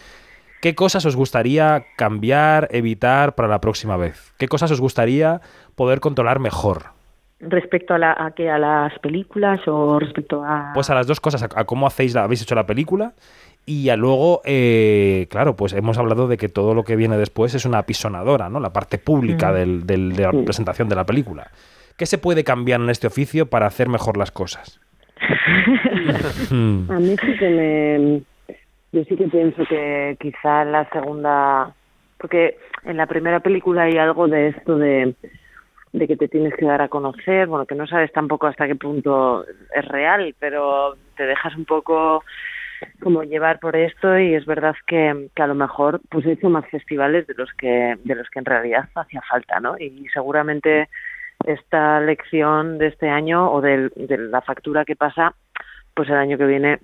¿Qué 0.61 0.75
cosas 0.75 1.05
os 1.05 1.15
gustaría 1.15 1.85
cambiar, 1.97 2.69
evitar 2.73 3.35
para 3.35 3.49
la 3.49 3.61
próxima 3.61 3.97
vez? 3.97 4.33
¿Qué 4.39 4.49
cosas 4.49 4.71
os 4.71 4.81
gustaría 4.81 5.41
poder 5.77 6.01
controlar 6.01 6.41
mejor? 6.41 6.87
Respecto 7.41 7.95
a, 7.95 7.99
la, 7.99 8.17
a, 8.19 8.33
qué, 8.33 8.51
a 8.51 8.59
las 8.59 8.99
películas 8.99 9.61
o 9.69 10.01
respecto 10.01 10.43
a... 10.45 10.73
Pues 10.75 10.91
a 10.91 10.95
las 10.97 11.07
dos 11.07 11.21
cosas, 11.21 11.45
a, 11.45 11.49
a 11.55 11.65
cómo 11.65 11.87
hacéis, 11.87 12.15
la, 12.15 12.25
habéis 12.25 12.43
hecho 12.43 12.57
la 12.57 12.67
película 12.67 13.15
y 13.69 13.91
a 13.91 13.97
luego, 13.97 14.41
eh, 14.45 15.27
claro, 15.31 15.55
pues 15.57 15.73
hemos 15.75 15.99
hablado 15.99 16.27
de 16.29 16.37
que 16.39 16.49
todo 16.49 16.75
lo 16.75 16.85
que 16.85 16.97
viene 16.97 17.17
después 17.19 17.55
es 17.55 17.65
una 17.67 17.79
apisonadora, 17.79 18.49
¿no? 18.49 18.61
La 18.61 18.73
parte 18.73 18.97
pública 18.99 19.53
del, 19.53 19.87
del- 19.87 20.15
de 20.17 20.23
la 20.23 20.33
presentación 20.45 20.89
de 20.89 20.97
la 20.97 21.05
película. 21.05 21.51
¿Qué 21.97 22.07
se 22.07 22.17
puede 22.19 22.45
cambiar 22.45 22.81
en 22.81 22.89
este 22.91 23.07
oficio 23.09 23.47
para 23.47 23.67
hacer 23.67 23.89
mejor 23.89 24.17
las 24.17 24.31
cosas? 24.31 24.81
A 26.51 26.99
mí 26.99 27.17
sí 27.21 27.37
que 27.39 27.49
me... 27.51 28.23
Yo 28.93 29.05
sí 29.05 29.17
que 29.17 29.29
pienso 29.29 29.63
que 29.69 30.17
quizá 30.19 30.65
la 30.65 30.89
segunda, 30.91 31.75
porque 32.17 32.57
en 32.85 32.97
la 32.97 33.07
primera 33.07 33.41
película 33.41 33.83
hay 33.83 33.99
algo 33.99 34.29
de 34.29 34.49
esto 34.49 34.79
de, 34.79 35.15
de 35.93 36.07
que 36.09 36.17
te 36.17 36.27
tienes 36.29 36.55
que 36.55 36.65
dar 36.65 36.81
a 36.81 36.89
conocer, 36.89 37.49
bueno, 37.49 37.67
que 37.67 37.75
no 37.75 37.87
sabes 37.87 38.11
tampoco 38.13 38.47
hasta 38.47 38.67
qué 38.67 38.77
punto 38.77 39.45
es 39.75 39.85
real, 39.89 40.35
pero 40.39 40.97
te 41.19 41.25
dejas 41.27 41.55
un 41.55 41.67
poco 41.67 42.25
como 43.03 43.23
llevar 43.23 43.59
por 43.61 43.77
esto 43.77 44.19
y 44.19 44.35
es 44.35 44.45
verdad 44.47 44.75
que, 44.87 45.29
que 45.35 45.43
a 45.43 45.47
lo 45.47 45.55
mejor 45.55 46.01
pues 46.11 46.25
he 46.27 46.33
hecho 46.33 46.49
más 46.51 46.67
festivales 46.69 47.27
de 47.27 47.35
los 47.35 47.53
que 47.55 47.97
de 48.05 48.15
los 48.15 48.29
que 48.31 48.39
en 48.39 48.45
realidad 48.45 48.89
hacía 48.95 49.23
falta, 49.29 49.61
¿no? 49.61 49.77
Y 49.79 50.07
seguramente 50.13 50.89
esta 51.47 52.01
lección 52.01 52.79
de 52.79 52.89
este 52.89 53.09
año 53.09 53.51
o 53.51 53.61
del- 53.61 53.93
de 53.97 54.19
la 54.19 54.41
factura 54.41 54.85
que 54.85 54.97
pasa, 54.97 55.35
pues 55.95 56.09
el 56.09 56.17
año 56.17 56.37
que 56.39 56.47
viene 56.47 56.79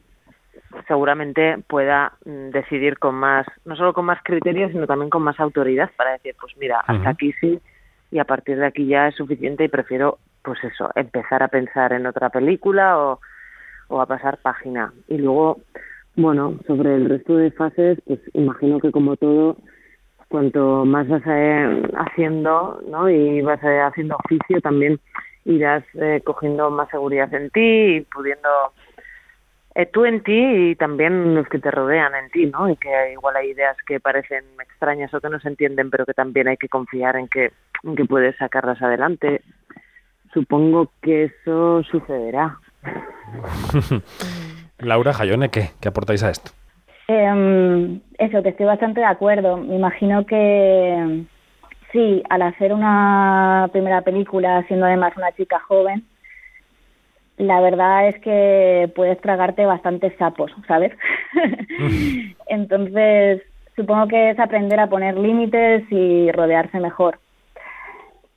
seguramente 0.88 1.58
pueda 1.68 2.12
mm, 2.24 2.50
decidir 2.50 2.98
con 2.98 3.14
más, 3.14 3.46
no 3.64 3.76
solo 3.76 3.92
con 3.92 4.04
más 4.04 4.20
criterios, 4.22 4.72
sino 4.72 4.86
también 4.86 5.10
con 5.10 5.22
más 5.22 5.38
autoridad 5.40 5.90
para 5.96 6.12
decir, 6.12 6.34
pues 6.40 6.56
mira, 6.56 6.80
hasta 6.80 7.10
aquí 7.10 7.32
sí 7.40 7.58
y 8.10 8.18
a 8.18 8.24
partir 8.24 8.58
de 8.58 8.66
aquí 8.66 8.86
ya 8.86 9.08
es 9.08 9.14
suficiente 9.16 9.64
y 9.64 9.68
prefiero, 9.68 10.18
pues 10.42 10.62
eso, 10.62 10.90
empezar 10.94 11.42
a 11.42 11.48
pensar 11.48 11.92
en 11.92 12.06
otra 12.06 12.30
película 12.30 12.98
o, 12.98 13.20
o 13.88 14.00
a 14.00 14.06
pasar 14.06 14.38
página. 14.38 14.92
Y 15.08 15.18
luego, 15.18 15.58
bueno, 16.16 16.58
sobre 16.66 16.94
el 16.94 17.08
resto 17.08 17.36
de 17.36 17.50
fases, 17.50 17.98
pues 18.06 18.20
imagino 18.32 18.80
que 18.80 18.92
como 18.92 19.16
todo, 19.16 19.56
cuanto 20.28 20.84
más 20.84 21.08
vas 21.08 21.22
eh, 21.26 21.82
haciendo 21.96 22.82
¿no? 22.88 23.08
y 23.08 23.40
vas 23.42 23.62
eh, 23.62 23.80
haciendo 23.80 24.16
oficio, 24.16 24.60
también 24.60 24.98
irás 25.44 25.84
eh, 25.94 26.22
cogiendo 26.24 26.70
más 26.70 26.88
seguridad 26.90 27.32
en 27.34 27.50
ti 27.50 27.96
y 27.96 28.00
pudiendo 28.00 28.48
eh, 29.74 29.86
tú 29.86 30.04
en 30.04 30.22
ti 30.22 30.70
y 30.70 30.76
también 30.76 31.34
los 31.34 31.48
que 31.48 31.58
te 31.58 31.70
rodean 31.70 32.14
en 32.14 32.30
ti, 32.30 32.46
¿no? 32.46 32.68
Y 32.68 32.76
que 32.76 33.12
igual 33.12 33.36
hay 33.36 33.50
ideas 33.50 33.76
que 33.86 33.98
parecen 33.98 34.44
extrañas 34.60 35.12
o 35.12 35.20
que 35.20 35.28
no 35.28 35.40
se 35.40 35.48
entienden, 35.48 35.90
pero 35.90 36.06
que 36.06 36.14
también 36.14 36.46
hay 36.46 36.56
que 36.56 36.68
confiar 36.68 37.16
en 37.16 37.26
que, 37.28 37.52
en 37.82 37.96
que 37.96 38.04
puedes 38.04 38.36
sacarlas 38.36 38.80
adelante. 38.80 39.42
Supongo 40.32 40.92
que 41.02 41.24
eso 41.24 41.82
sucederá. 41.84 42.58
Laura 44.78 45.12
Jayone, 45.12 45.50
¿qué? 45.50 45.70
¿Qué 45.80 45.88
aportáis 45.88 46.22
a 46.22 46.30
esto? 46.30 46.50
Em, 47.08 48.00
eso, 48.18 48.42
que 48.42 48.48
estoy 48.50 48.66
bastante 48.66 49.00
de 49.00 49.06
acuerdo. 49.06 49.56
Me 49.58 49.76
imagino 49.76 50.24
que 50.26 51.24
sí, 51.92 52.22
al 52.28 52.42
hacer 52.42 52.72
una 52.72 53.68
primera 53.72 54.02
película, 54.02 54.64
siendo 54.66 54.86
además 54.86 55.16
una 55.16 55.32
chica 55.32 55.60
joven, 55.60 56.04
la 57.36 57.60
verdad 57.60 58.08
es 58.08 58.18
que 58.20 58.90
puedes 58.94 59.20
tragarte 59.20 59.66
bastantes 59.66 60.14
sapos, 60.18 60.52
¿sabes? 60.68 60.92
Entonces, 62.46 63.42
supongo 63.76 64.08
que 64.08 64.30
es 64.30 64.38
aprender 64.38 64.78
a 64.80 64.88
poner 64.88 65.16
límites 65.16 65.84
y 65.90 66.30
rodearse 66.30 66.78
mejor. 66.78 67.18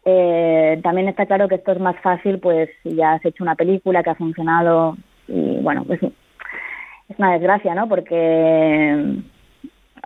Eh, 0.09 0.79
también 0.83 1.09
está 1.09 1.25
claro 1.25 1.49
que 1.49 1.55
esto 1.55 1.73
es 1.73 1.81
más 1.81 1.99
fácil, 1.99 2.39
pues 2.39 2.69
si 2.81 2.95
ya 2.95 3.13
has 3.13 3.25
hecho 3.25 3.43
una 3.43 3.55
película 3.55 4.01
que 4.03 4.09
ha 4.09 4.15
funcionado 4.15 4.95
y 5.27 5.59
bueno, 5.61 5.83
pues 5.83 6.01
es 6.01 7.19
una 7.19 7.33
desgracia, 7.33 7.75
¿no? 7.75 7.89
Porque, 7.89 9.17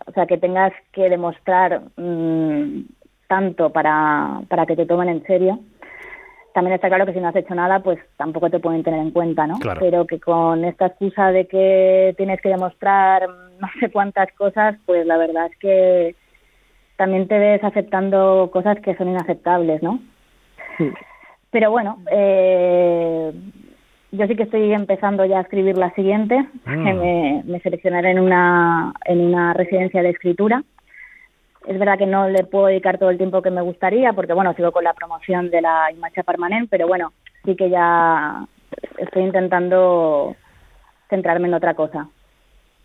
o 0.07 0.11
sea, 0.13 0.25
que 0.25 0.39
tengas 0.39 0.73
que 0.91 1.07
demostrar 1.07 1.83
mm, 1.97 2.81
tanto 3.27 3.69
para, 3.69 4.41
para 4.49 4.65
que 4.65 4.75
te 4.75 4.87
tomen 4.87 5.09
en 5.09 5.23
serio. 5.27 5.59
También 6.55 6.73
está 6.73 6.87
claro 6.87 7.05
que 7.05 7.13
si 7.13 7.19
no 7.19 7.27
has 7.27 7.35
hecho 7.35 7.53
nada, 7.53 7.81
pues 7.81 7.99
tampoco 8.17 8.49
te 8.49 8.59
pueden 8.59 8.81
tener 8.81 9.01
en 9.01 9.11
cuenta, 9.11 9.45
¿no? 9.45 9.59
Claro. 9.59 9.81
Pero 9.81 10.07
que 10.07 10.19
con 10.19 10.65
esta 10.65 10.87
excusa 10.87 11.31
de 11.31 11.45
que 11.45 12.15
tienes 12.17 12.41
que 12.41 12.49
demostrar 12.49 13.29
no 13.59 13.67
sé 13.79 13.91
cuántas 13.91 14.33
cosas, 14.33 14.77
pues 14.87 15.05
la 15.05 15.17
verdad 15.17 15.45
es 15.45 15.57
que 15.59 16.15
también 17.01 17.27
te 17.27 17.39
ves 17.39 17.63
aceptando 17.63 18.51
cosas 18.53 18.79
que 18.79 18.95
son 18.95 19.09
inaceptables, 19.09 19.81
¿no? 19.81 19.99
Pero 21.49 21.71
bueno, 21.71 21.97
eh, 22.11 23.33
yo 24.11 24.27
sí 24.27 24.35
que 24.35 24.43
estoy 24.43 24.71
empezando 24.71 25.25
ya 25.25 25.39
a 25.39 25.41
escribir 25.41 25.79
la 25.79 25.91
siguiente. 25.95 26.37
Mm. 26.63 26.85
que 26.85 26.93
me, 26.93 27.43
me 27.43 27.59
seleccionaré 27.61 28.11
en 28.11 28.19
una, 28.19 28.93
en 29.05 29.19
una 29.19 29.51
residencia 29.53 30.03
de 30.03 30.11
escritura. 30.11 30.63
Es 31.65 31.79
verdad 31.79 31.97
que 31.97 32.05
no 32.05 32.29
le 32.29 32.43
puedo 32.43 32.67
dedicar 32.67 32.99
todo 32.99 33.09
el 33.09 33.17
tiempo 33.17 33.41
que 33.41 33.49
me 33.49 33.63
gustaría, 33.63 34.13
porque 34.13 34.33
bueno, 34.33 34.53
sigo 34.53 34.71
con 34.71 34.83
la 34.83 34.93
promoción 34.93 35.49
de 35.49 35.61
la 35.61 35.91
Imacha 35.91 36.21
Permanente, 36.21 36.67
pero 36.69 36.87
bueno, 36.87 37.13
sí 37.45 37.55
que 37.55 37.71
ya 37.71 38.45
estoy 38.99 39.23
intentando 39.23 40.35
centrarme 41.09 41.47
en 41.47 41.55
otra 41.55 41.73
cosa. 41.73 42.07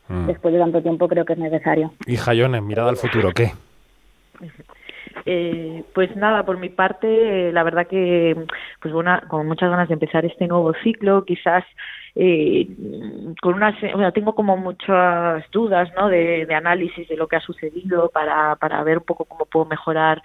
Mm. 0.08 0.26
Después 0.26 0.54
de 0.54 0.60
tanto 0.60 0.80
tiempo 0.80 1.06
creo 1.06 1.26
que 1.26 1.34
es 1.34 1.38
necesario. 1.38 1.92
Y 2.06 2.16
Jayone, 2.16 2.62
mirada 2.62 2.88
al 2.88 2.96
futuro, 2.96 3.32
¿qué? 3.32 3.52
Eh, 5.24 5.84
pues 5.94 6.14
nada, 6.16 6.44
por 6.44 6.58
mi 6.58 6.68
parte, 6.68 7.48
eh, 7.48 7.52
la 7.52 7.62
verdad 7.62 7.86
que, 7.86 8.36
pues 8.80 8.92
bueno, 8.92 9.18
con 9.28 9.46
muchas 9.46 9.70
ganas 9.70 9.88
de 9.88 9.94
empezar 9.94 10.24
este 10.24 10.46
nuevo 10.46 10.72
ciclo, 10.82 11.24
quizás 11.24 11.64
eh, 12.14 12.68
con 13.42 13.54
unas, 13.54 13.74
tengo 14.14 14.34
como 14.34 14.56
muchas 14.56 15.44
dudas, 15.50 15.90
¿no? 15.96 16.08
De, 16.08 16.46
de 16.46 16.54
análisis 16.54 17.08
de 17.08 17.16
lo 17.16 17.28
que 17.28 17.36
ha 17.36 17.40
sucedido 17.40 18.10
para, 18.10 18.56
para 18.56 18.82
ver 18.84 18.98
un 18.98 19.04
poco 19.04 19.24
cómo 19.24 19.46
puedo 19.46 19.66
mejorar 19.66 20.22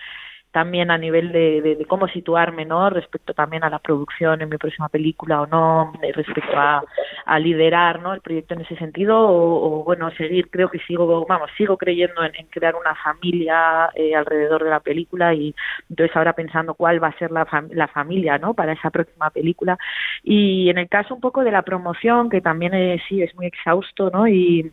también 0.51 0.91
a 0.91 0.97
nivel 0.97 1.31
de, 1.31 1.61
de, 1.61 1.85
cómo 1.85 2.07
situarme, 2.07 2.65
¿no? 2.65 2.89
Respecto 2.89 3.33
también 3.33 3.63
a 3.63 3.69
la 3.69 3.79
producción 3.79 4.41
en 4.41 4.49
mi 4.49 4.57
próxima 4.57 4.89
película 4.89 5.41
o 5.41 5.47
no, 5.47 5.93
respecto 6.13 6.57
a, 6.57 6.83
a 7.25 7.39
liderar, 7.39 8.01
¿no? 8.01 8.13
El 8.13 8.21
proyecto 8.21 8.53
en 8.53 8.61
ese 8.61 8.75
sentido 8.75 9.17
o, 9.17 9.83
bueno, 9.83 10.11
seguir, 10.11 10.49
creo 10.49 10.69
que 10.69 10.79
sigo, 10.79 11.25
vamos, 11.25 11.49
sigo 11.57 11.77
creyendo 11.77 12.23
en, 12.23 12.35
en 12.35 12.47
crear 12.47 12.75
una 12.75 12.95
familia 12.95 13.89
eh, 13.95 14.13
alrededor 14.13 14.63
de 14.63 14.69
la 14.69 14.81
película 14.81 15.33
y 15.33 15.55
entonces 15.89 16.15
ahora 16.15 16.33
pensando 16.33 16.73
cuál 16.73 17.01
va 17.01 17.07
a 17.07 17.17
ser 17.17 17.31
la, 17.31 17.45
fam 17.45 17.69
la 17.71 17.87
familia, 17.87 18.37
¿no? 18.37 18.53
Para 18.53 18.73
esa 18.73 18.89
próxima 18.89 19.29
película 19.29 19.77
y 20.23 20.69
en 20.69 20.77
el 20.77 20.89
caso 20.89 21.15
un 21.15 21.21
poco 21.21 21.43
de 21.43 21.51
la 21.51 21.61
promoción 21.61 22.29
que 22.29 22.41
también 22.41 22.73
eh, 22.73 23.01
sí 23.07 23.21
es 23.21 23.33
muy 23.35 23.45
exhausto, 23.45 24.09
¿no? 24.09 24.27
Y 24.27 24.71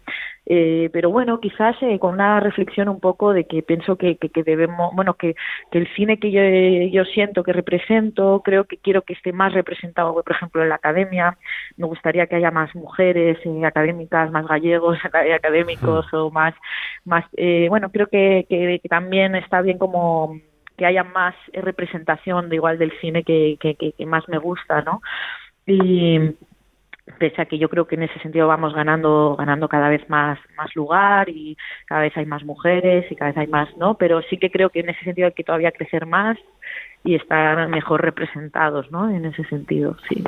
eh, 0.50 0.88
pero 0.94 1.10
bueno, 1.10 1.40
quizás 1.40 1.76
eh, 1.82 1.98
con 1.98 2.14
una 2.14 2.40
reflexión 2.40 2.88
un 2.88 3.00
poco 3.00 3.34
de 3.34 3.44
que 3.44 3.62
pienso 3.62 3.96
que, 3.96 4.16
que, 4.16 4.30
que 4.30 4.42
debemos, 4.42 4.94
bueno, 4.94 5.12
que, 5.12 5.34
que, 5.70 5.78
el 5.78 5.94
cine 5.94 6.18
que 6.18 6.30
yo, 6.30 6.40
yo 6.90 7.04
siento 7.04 7.42
que 7.42 7.52
represento, 7.52 8.40
creo 8.42 8.64
que 8.64 8.78
quiero 8.78 9.02
que 9.02 9.12
esté 9.12 9.34
más 9.34 9.52
representado, 9.52 10.14
por 10.14 10.32
ejemplo, 10.32 10.62
en 10.62 10.70
la 10.70 10.76
academia. 10.76 11.36
Me 11.76 11.86
gustaría 11.86 12.26
que 12.26 12.36
haya 12.36 12.50
más 12.50 12.74
mujeres 12.74 13.38
eh, 13.44 13.66
académicas, 13.66 14.30
más 14.30 14.46
gallegos 14.46 14.98
académicos 15.34 16.06
mm. 16.10 16.16
o 16.16 16.30
más, 16.30 16.54
más 17.04 17.26
eh, 17.36 17.66
bueno, 17.68 17.90
creo 17.90 18.06
que, 18.06 18.46
que, 18.48 18.80
que 18.82 18.88
también 18.88 19.34
está 19.34 19.60
bien 19.60 19.76
como 19.76 20.40
que 20.78 20.86
haya 20.86 21.04
más 21.04 21.34
representación 21.52 22.48
de 22.48 22.56
igual 22.56 22.78
del 22.78 22.98
cine 23.00 23.22
que, 23.22 23.58
que, 23.60 23.74
que, 23.74 23.92
que 23.92 24.06
más 24.06 24.26
me 24.28 24.38
gusta, 24.38 24.80
¿no? 24.80 25.02
Y 25.66 26.36
pese 27.18 27.42
a 27.42 27.46
que 27.46 27.58
yo 27.58 27.68
creo 27.68 27.86
que 27.86 27.94
en 27.94 28.04
ese 28.04 28.18
sentido 28.20 28.48
vamos 28.48 28.74
ganando 28.74 29.36
ganando 29.36 29.68
cada 29.68 29.88
vez 29.88 30.08
más 30.08 30.38
más 30.56 30.74
lugar 30.74 31.28
y 31.28 31.56
cada 31.86 32.02
vez 32.02 32.16
hay 32.16 32.26
más 32.26 32.44
mujeres 32.44 33.10
y 33.10 33.16
cada 33.16 33.30
vez 33.30 33.38
hay 33.38 33.46
más 33.46 33.76
no 33.76 33.94
pero 33.94 34.22
sí 34.22 34.38
que 34.38 34.50
creo 34.50 34.70
que 34.70 34.80
en 34.80 34.90
ese 34.90 35.04
sentido 35.04 35.26
hay 35.26 35.32
que 35.32 35.44
todavía 35.44 35.72
crecer 35.72 36.06
más 36.06 36.38
y 37.04 37.14
estar 37.14 37.68
mejor 37.68 38.02
representados 38.02 38.90
no 38.90 39.10
en 39.10 39.24
ese 39.24 39.44
sentido 39.44 39.96
sí 40.08 40.22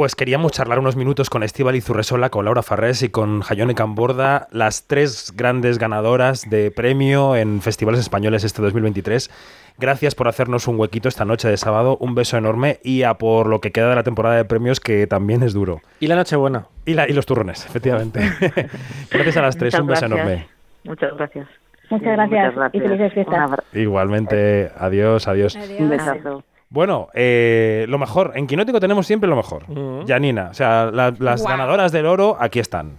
pues 0.00 0.16
queríamos 0.16 0.52
charlar 0.52 0.78
unos 0.78 0.96
minutos 0.96 1.28
con 1.28 1.42
Estíbal 1.42 1.76
Izurresola, 1.76 2.30
con 2.30 2.46
Laura 2.46 2.62
Farrés 2.62 3.02
y 3.02 3.10
con 3.10 3.42
Jayone 3.42 3.74
Camborda, 3.74 4.48
las 4.50 4.86
tres 4.86 5.34
grandes 5.36 5.76
ganadoras 5.76 6.48
de 6.48 6.70
premio 6.70 7.36
en 7.36 7.60
festivales 7.60 8.00
españoles 8.00 8.42
este 8.42 8.62
2023. 8.62 9.30
Gracias 9.76 10.14
por 10.14 10.26
hacernos 10.26 10.66
un 10.68 10.80
huequito 10.80 11.10
esta 11.10 11.26
noche 11.26 11.50
de 11.50 11.58
sábado. 11.58 11.98
Un 12.00 12.14
beso 12.14 12.38
enorme 12.38 12.80
y 12.82 13.02
a 13.02 13.12
por 13.12 13.46
lo 13.46 13.60
que 13.60 13.72
queda 13.72 13.90
de 13.90 13.94
la 13.96 14.02
temporada 14.02 14.36
de 14.36 14.46
premios, 14.46 14.80
que 14.80 15.06
también 15.06 15.42
es 15.42 15.52
duro. 15.52 15.82
Y 16.00 16.06
la 16.06 16.14
noche 16.16 16.34
buena. 16.34 16.64
Y, 16.86 16.94
la, 16.94 17.06
y 17.06 17.12
los 17.12 17.26
turrones, 17.26 17.66
efectivamente. 17.66 18.20
gracias 19.10 19.36
a 19.36 19.42
las 19.42 19.58
tres. 19.58 19.74
Muchas 19.74 19.80
un 19.82 19.86
beso 19.86 20.06
gracias. 20.08 20.12
enorme. 20.12 20.48
Muchas 20.84 21.14
gracias. 21.14 21.46
Muchas 21.90 22.12
gracias, 22.16 22.54
Muchas 22.54 22.54
gracias. 22.56 22.84
y 22.84 22.88
felices 22.88 23.12
fiestas. 23.12 23.50
Igualmente. 23.74 24.70
Adiós, 24.78 25.28
adiós. 25.28 25.58
Un 25.78 25.90
besazo. 25.90 26.42
Bueno, 26.70 27.08
eh, 27.14 27.84
lo 27.88 27.98
mejor. 27.98 28.32
En 28.36 28.46
Quinótico 28.46 28.78
tenemos 28.80 29.06
siempre 29.06 29.28
lo 29.28 29.36
mejor. 29.36 29.64
Janina, 30.06 30.48
o 30.50 30.54
sea, 30.54 30.90
la- 30.92 31.12
las 31.18 31.42
ganadoras 31.44 31.90
del 31.92 32.06
oro 32.06 32.36
aquí 32.40 32.60
están. 32.60 32.98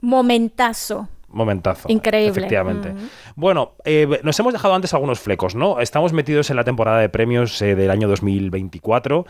Momentazo. 0.00 1.08
Momentazo. 1.28 1.88
Increíble. 1.90 2.30
Efectivamente. 2.30 2.94
Bueno, 3.36 3.72
eh, 3.84 4.20
nos 4.22 4.38
hemos 4.40 4.52
dejado 4.52 4.74
antes 4.74 4.94
algunos 4.94 5.20
flecos, 5.20 5.54
¿no? 5.54 5.80
Estamos 5.80 6.12
metidos 6.12 6.48
en 6.50 6.56
la 6.56 6.64
temporada 6.64 7.00
de 7.00 7.08
premios 7.08 7.60
eh, 7.60 7.74
del 7.74 7.90
año 7.90 8.08
2024. 8.08 9.26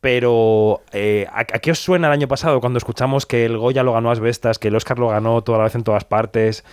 Pero, 0.00 0.82
eh, 0.92 1.26
¿a, 1.32 1.40
a 1.40 1.44
qué 1.44 1.72
os 1.72 1.78
suena 1.80 2.06
el 2.06 2.12
año 2.12 2.28
pasado 2.28 2.60
cuando 2.60 2.76
escuchamos 2.78 3.26
que 3.26 3.44
el 3.46 3.56
Goya 3.58 3.82
lo 3.82 3.92
ganó 3.94 4.10
Asbestas, 4.12 4.58
que 4.58 4.68
el 4.68 4.76
Oscar 4.76 4.98
lo 4.98 5.08
ganó 5.08 5.42
toda 5.42 5.58
la 5.58 5.64
vez 5.64 5.74
en 5.74 5.82
todas 5.82 6.04
partes, 6.04 6.64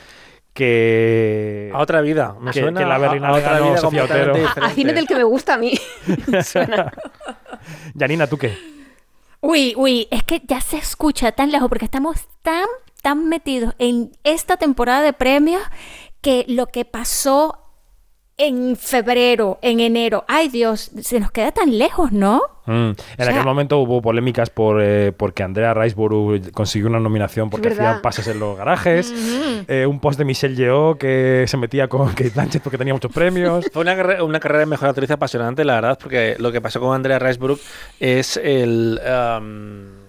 que... 0.55 1.69
A 1.73 1.79
otra 1.79 2.01
vida. 2.01 2.35
Me 2.39 2.51
que, 2.51 2.61
suena 2.61 2.79
que 2.79 2.85
la 2.87 2.95
a- 2.95 2.97
Berlinale 2.97 3.35
a 3.35 3.37
otra 3.39 3.59
vida 3.59 3.77
Sofía 3.77 4.05
Otero. 4.05 4.33
A, 4.47 4.65
a 4.65 4.69
cine 4.71 4.93
del 4.93 5.05
que 5.05 5.15
me 5.15 5.23
gusta 5.25 5.53
a 5.55 5.57
mí. 5.57 5.77
Suena. 6.43 6.91
Janina, 7.99 8.25
¿tú 8.25 8.37
qué? 8.37 8.57
Uy, 9.41 9.73
uy, 9.77 10.07
es 10.09 10.23
que 10.23 10.41
ya 10.47 10.61
se 10.61 10.77
escucha 10.77 11.31
tan 11.33 11.51
lejos 11.51 11.67
porque 11.69 11.85
estamos 11.85 12.17
tan, 12.41 12.65
tan 13.03 13.27
metidos 13.29 13.75
en 13.77 14.11
esta 14.23 14.57
temporada 14.57 15.01
de 15.01 15.13
premios 15.13 15.61
que 16.21 16.45
lo 16.47 16.67
que 16.67 16.85
pasó 16.85 17.64
en 18.37 18.75
febrero, 18.75 19.59
en 19.61 19.79
enero, 19.79 20.25
ay 20.27 20.49
Dios, 20.49 20.91
se 21.01 21.19
nos 21.21 21.31
queda 21.31 21.51
tan 21.53 21.77
lejos, 21.77 22.11
¿no? 22.11 22.41
Mm, 22.65 22.71
En 22.89 22.95
sea- 23.17 23.29
aquel 23.29 23.45
momento 23.45 23.77
hubo 23.79 24.01
polémicas 24.01 24.49
por 24.49 24.81
eh, 24.81 25.13
porque 25.15 25.43
Andrea 25.43 25.73
Riseborough 25.73 26.51
consiguió 26.51 26.89
una 26.89 26.99
nominación 26.99 27.49
porque 27.49 27.69
hacían 27.69 28.01
pases 28.01 28.27
en 28.27 28.39
los 28.39 28.57
garajes. 28.57 29.13
Eh, 29.67 29.85
un 29.85 29.99
post 29.99 30.17
de 30.19 30.25
Michelle 30.25 30.55
Yeoh 30.55 30.97
que 30.97 31.45
se 31.47 31.57
metía 31.57 31.87
con 31.87 32.09
Kate 32.09 32.31
Blanchett 32.31 32.61
porque 32.63 32.77
tenía 32.77 32.93
muchos 32.93 33.11
premios. 33.13 33.65
Fue 33.71 33.81
una, 33.83 33.95
carre- 33.95 34.21
una 34.21 34.39
carrera 34.39 34.59
de 34.61 34.65
mejor 34.65 34.89
actriz 34.89 35.11
apasionante, 35.11 35.63
la 35.63 35.75
verdad, 35.75 35.97
porque 36.01 36.35
lo 36.39 36.51
que 36.51 36.59
pasó 36.59 36.79
con 36.81 36.93
Andrea 36.95 37.19
Riseborough 37.19 37.59
es 37.99 38.35
el... 38.37 38.99
um, 39.39 40.03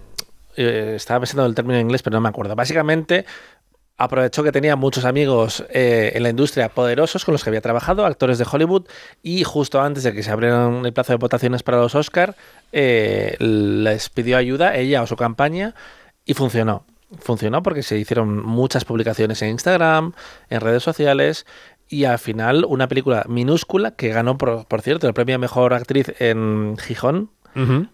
eh, 0.59 0.93
estaba 0.95 1.19
pensando 1.19 1.43
en 1.43 1.49
el 1.49 1.55
término 1.55 1.75
en 1.75 1.81
inglés, 1.85 2.01
pero 2.01 2.15
no 2.15 2.21
me 2.21 2.29
acuerdo. 2.29 2.55
Básicamente, 2.55 3.25
aprovechó 3.97 4.43
que 4.43 4.51
tenía 4.51 4.75
muchos 4.75 5.05
amigos 5.05 5.65
eh, 5.69 6.11
en 6.13 6.23
la 6.23 6.29
industria 6.29 6.69
poderosos 6.69 7.25
con 7.25 7.33
los 7.33 7.43
que 7.43 7.49
había 7.49 7.61
trabajado, 7.61 8.05
actores 8.05 8.37
de 8.37 8.45
Hollywood, 8.49 8.85
y 9.23 9.43
justo 9.43 9.81
antes 9.81 10.03
de 10.03 10.13
que 10.13 10.23
se 10.23 10.31
abrieran 10.31 10.85
el 10.85 10.93
plazo 10.93 11.13
de 11.13 11.17
votaciones 11.17 11.63
para 11.63 11.79
los 11.79 11.95
Oscar, 11.95 12.35
eh, 12.71 13.35
les 13.39 14.09
pidió 14.09 14.37
ayuda, 14.37 14.75
ella 14.75 15.01
o 15.01 15.07
su 15.07 15.15
campaña, 15.15 15.73
y 16.25 16.33
funcionó. 16.35 16.85
Funcionó 17.19 17.63
porque 17.63 17.83
se 17.83 17.97
hicieron 17.97 18.45
muchas 18.45 18.85
publicaciones 18.85 19.41
en 19.41 19.49
Instagram, 19.49 20.13
en 20.49 20.61
redes 20.61 20.83
sociales, 20.83 21.45
y 21.89 22.03
al 22.03 22.19
final 22.19 22.65
una 22.67 22.87
película 22.87 23.25
minúscula 23.27 23.91
que 23.91 24.09
ganó, 24.09 24.37
por, 24.37 24.65
por 24.65 24.81
cierto, 24.81 25.07
el 25.07 25.13
premio 25.13 25.35
a 25.35 25.39
Mejor 25.39 25.73
Actriz 25.73 26.13
en 26.19 26.77
Gijón, 26.77 27.31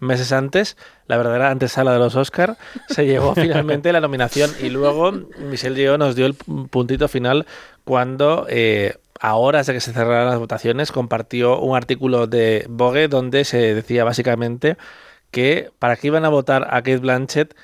Meses 0.00 0.32
antes, 0.32 0.76
la 1.06 1.16
verdadera 1.16 1.50
antesala 1.50 1.92
de 1.92 1.98
los 1.98 2.16
Oscar, 2.16 2.58
se 2.88 3.06
llevó 3.06 3.34
finalmente 3.34 3.92
la 3.92 4.00
nominación 4.00 4.50
y 4.60 4.68
luego 4.68 5.12
Michelle 5.38 5.76
Yeoh 5.76 5.96
nos 5.96 6.16
dio 6.16 6.26
el 6.26 6.34
puntito 6.34 7.08
final 7.08 7.46
cuando 7.84 8.46
eh, 8.50 8.98
a 9.20 9.36
horas 9.36 9.66
de 9.66 9.72
que 9.72 9.80
se 9.80 9.92
cerraran 9.92 10.28
las 10.28 10.38
votaciones 10.38 10.92
compartió 10.92 11.58
un 11.60 11.76
artículo 11.76 12.26
de 12.26 12.66
Vogue 12.68 13.08
donde 13.08 13.44
se 13.44 13.74
decía 13.74 14.04
básicamente 14.04 14.76
que 15.30 15.70
para 15.78 15.96
qué 15.96 16.08
iban 16.08 16.24
a 16.24 16.28
votar 16.28 16.64
a 16.64 16.82
Kate 16.82 16.98
Blanchett 16.98 17.54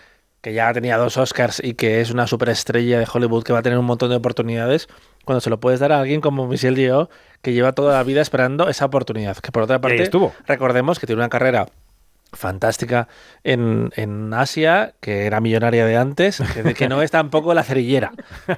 que 0.40 0.54
ya 0.54 0.72
tenía 0.72 0.96
dos 0.96 1.16
Oscars 1.16 1.60
y 1.62 1.74
que 1.74 2.00
es 2.00 2.10
una 2.10 2.26
superestrella 2.26 2.98
de 2.98 3.06
Hollywood 3.12 3.44
que 3.44 3.52
va 3.52 3.58
a 3.58 3.62
tener 3.62 3.78
un 3.78 3.84
montón 3.84 4.10
de 4.10 4.16
oportunidades, 4.16 4.88
cuando 5.24 5.40
se 5.40 5.50
lo 5.50 5.60
puedes 5.60 5.80
dar 5.80 5.92
a 5.92 6.00
alguien 6.00 6.20
como 6.20 6.46
Michelle 6.46 6.80
Yeoh, 6.80 7.10
que 7.42 7.52
lleva 7.52 7.72
toda 7.72 7.94
la 7.94 8.02
vida 8.04 8.22
esperando 8.22 8.68
esa 8.68 8.86
oportunidad. 8.86 9.36
Que 9.36 9.52
por 9.52 9.64
otra 9.64 9.80
parte, 9.80 10.02
estuvo. 10.02 10.32
recordemos 10.46 10.98
que 10.98 11.06
tiene 11.06 11.20
una 11.20 11.28
carrera 11.28 11.66
fantástica 12.32 13.08
en, 13.44 13.90
en 13.96 14.32
Asia, 14.34 14.94
que 15.00 15.26
era 15.26 15.40
millonaria 15.40 15.84
de 15.84 15.96
antes, 15.96 16.42
que, 16.54 16.74
que 16.74 16.88
no 16.88 17.02
es 17.02 17.10
tampoco 17.10 17.54
la 17.54 17.62
cerillera. 17.62 18.12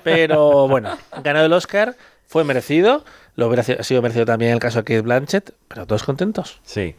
Pero 0.04 0.68
bueno, 0.68 0.96
ganó 1.22 1.40
el 1.40 1.52
Oscar, 1.52 1.96
fue 2.26 2.44
merecido, 2.44 3.04
lo 3.36 3.46
hubiera 3.48 3.62
sido 3.62 4.02
merecido 4.02 4.26
también 4.26 4.52
el 4.52 4.58
caso 4.58 4.78
de 4.78 4.84
Kate 4.84 5.00
Blanchett, 5.00 5.52
pero 5.68 5.86
todos 5.86 6.02
contentos. 6.02 6.60
Sí. 6.64 6.94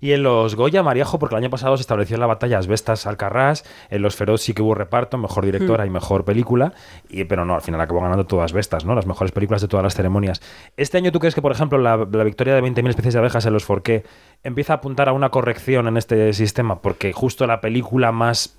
Y 0.00 0.12
en 0.12 0.22
los 0.22 0.54
Goya, 0.54 0.82
Mariajo, 0.82 1.18
porque 1.18 1.34
el 1.34 1.42
año 1.42 1.50
pasado 1.50 1.76
se 1.76 1.82
estableció 1.82 2.14
en 2.14 2.20
la 2.20 2.26
batalla 2.26 2.58
Asbestas 2.58 3.06
Alcarrás, 3.06 3.64
en 3.90 4.02
los 4.02 4.16
Feroz 4.16 4.42
sí 4.42 4.54
que 4.54 4.62
hubo 4.62 4.74
reparto, 4.74 5.18
mejor 5.18 5.44
directora 5.44 5.86
y 5.86 5.90
mejor 5.90 6.24
película, 6.24 6.72
y, 7.08 7.24
pero 7.24 7.44
no, 7.44 7.54
al 7.54 7.62
final 7.62 7.80
acabó 7.80 8.00
ganando 8.00 8.26
todas 8.26 8.46
Asbestas, 8.46 8.84
¿no? 8.84 8.94
Las 8.94 9.06
mejores 9.06 9.32
películas 9.32 9.62
de 9.62 9.68
todas 9.68 9.84
las 9.84 9.94
ceremonias. 9.94 10.40
Este 10.76 10.98
año, 10.98 11.12
¿tú 11.12 11.18
crees 11.18 11.34
que, 11.34 11.42
por 11.42 11.52
ejemplo, 11.52 11.78
la, 11.78 11.96
la 11.96 12.24
victoria 12.24 12.54
de 12.54 12.62
20.000 12.62 12.88
especies 12.90 13.14
de 13.14 13.20
abejas 13.20 13.46
en 13.46 13.52
los 13.52 13.64
Forqué 13.64 14.04
empieza 14.42 14.74
a 14.74 14.76
apuntar 14.76 15.08
a 15.08 15.12
una 15.12 15.30
corrección 15.30 15.88
en 15.88 15.96
este 15.96 16.32
sistema? 16.32 16.80
Porque 16.80 17.12
justo 17.12 17.46
la 17.46 17.60
película 17.60 18.12
más 18.12 18.56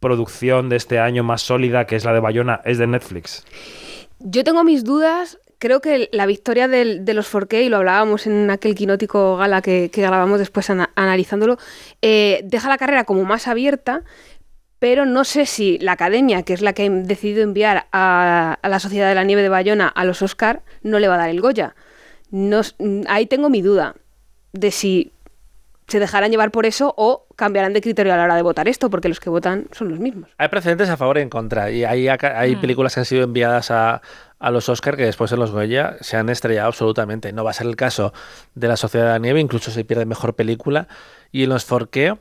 producción 0.00 0.68
de 0.68 0.76
este 0.76 0.98
año, 0.98 1.22
más 1.22 1.40
sólida, 1.42 1.86
que 1.86 1.96
es 1.96 2.04
la 2.04 2.12
de 2.12 2.20
Bayona, 2.20 2.60
es 2.64 2.76
de 2.76 2.86
Netflix. 2.86 3.44
Yo 4.18 4.44
tengo 4.44 4.62
mis 4.64 4.84
dudas. 4.84 5.38
Creo 5.62 5.80
que 5.80 6.08
la 6.10 6.26
victoria 6.26 6.66
del- 6.66 7.04
de 7.04 7.14
los 7.14 7.28
4K, 7.28 7.62
y 7.62 7.68
lo 7.68 7.76
hablábamos 7.76 8.26
en 8.26 8.50
aquel 8.50 8.74
quinótico 8.74 9.36
gala 9.36 9.62
que, 9.62 9.90
que 9.92 10.02
grabamos 10.02 10.40
después 10.40 10.68
ana- 10.70 10.90
analizándolo, 10.96 11.56
eh, 12.02 12.40
deja 12.42 12.68
la 12.68 12.78
carrera 12.78 13.04
como 13.04 13.22
más 13.22 13.46
abierta, 13.46 14.02
pero 14.80 15.06
no 15.06 15.22
sé 15.22 15.46
si 15.46 15.78
la 15.78 15.92
academia, 15.92 16.42
que 16.42 16.52
es 16.54 16.62
la 16.62 16.72
que 16.72 16.86
ha 16.86 16.90
decidido 16.90 17.44
enviar 17.44 17.86
a, 17.92 18.58
a 18.60 18.68
la 18.68 18.80
Sociedad 18.80 19.08
de 19.08 19.14
la 19.14 19.22
Nieve 19.22 19.42
de 19.42 19.50
Bayona 19.50 19.86
a 19.86 20.04
los 20.04 20.20
Oscar, 20.22 20.62
no 20.82 20.98
le 20.98 21.06
va 21.06 21.14
a 21.14 21.18
dar 21.18 21.30
el 21.30 21.40
Goya. 21.40 21.76
No 22.32 22.62
mm, 22.80 23.02
ahí 23.06 23.26
tengo 23.26 23.48
mi 23.48 23.62
duda 23.62 23.94
de 24.52 24.72
si 24.72 25.12
se 25.86 25.98
dejarán 26.00 26.30
llevar 26.30 26.50
por 26.50 26.64
eso 26.64 26.94
o 26.96 27.26
cambiarán 27.36 27.72
de 27.74 27.80
criterio 27.82 28.14
a 28.14 28.16
la 28.16 28.24
hora 28.24 28.34
de 28.36 28.42
votar 28.42 28.66
esto, 28.66 28.88
porque 28.88 29.08
los 29.08 29.20
que 29.20 29.28
votan 29.30 29.66
son 29.72 29.90
los 29.90 29.98
mismos. 30.00 30.30
Hay 30.38 30.48
precedentes 30.48 30.88
a 30.88 30.96
favor 30.96 31.18
y 31.18 31.20
en 31.20 31.28
contra. 31.28 31.70
Y 31.70 31.84
hay, 31.84 32.08
hay 32.08 32.56
Mm. 32.56 32.60
películas 32.60 32.94
que 32.94 33.00
han 33.00 33.06
sido 33.06 33.24
enviadas 33.24 33.70
a, 33.70 34.00
a 34.42 34.50
los 34.50 34.68
Oscar 34.68 34.96
que 34.96 35.04
después 35.04 35.30
en 35.30 35.38
los 35.38 35.52
Goya 35.52 35.96
se 36.00 36.16
han 36.16 36.28
estrellado 36.28 36.66
absolutamente. 36.66 37.32
No 37.32 37.44
va 37.44 37.50
a 37.50 37.54
ser 37.54 37.68
el 37.68 37.76
caso 37.76 38.12
de 38.56 38.66
La 38.66 38.76
Sociedad 38.76 39.06
de 39.06 39.12
la 39.12 39.18
Nieve, 39.20 39.40
incluso 39.40 39.70
se 39.70 39.84
pierde 39.84 40.04
mejor 40.04 40.34
película. 40.34 40.88
Y 41.30 41.44
en 41.44 41.50
los 41.50 41.64
Forqué, 41.64 42.18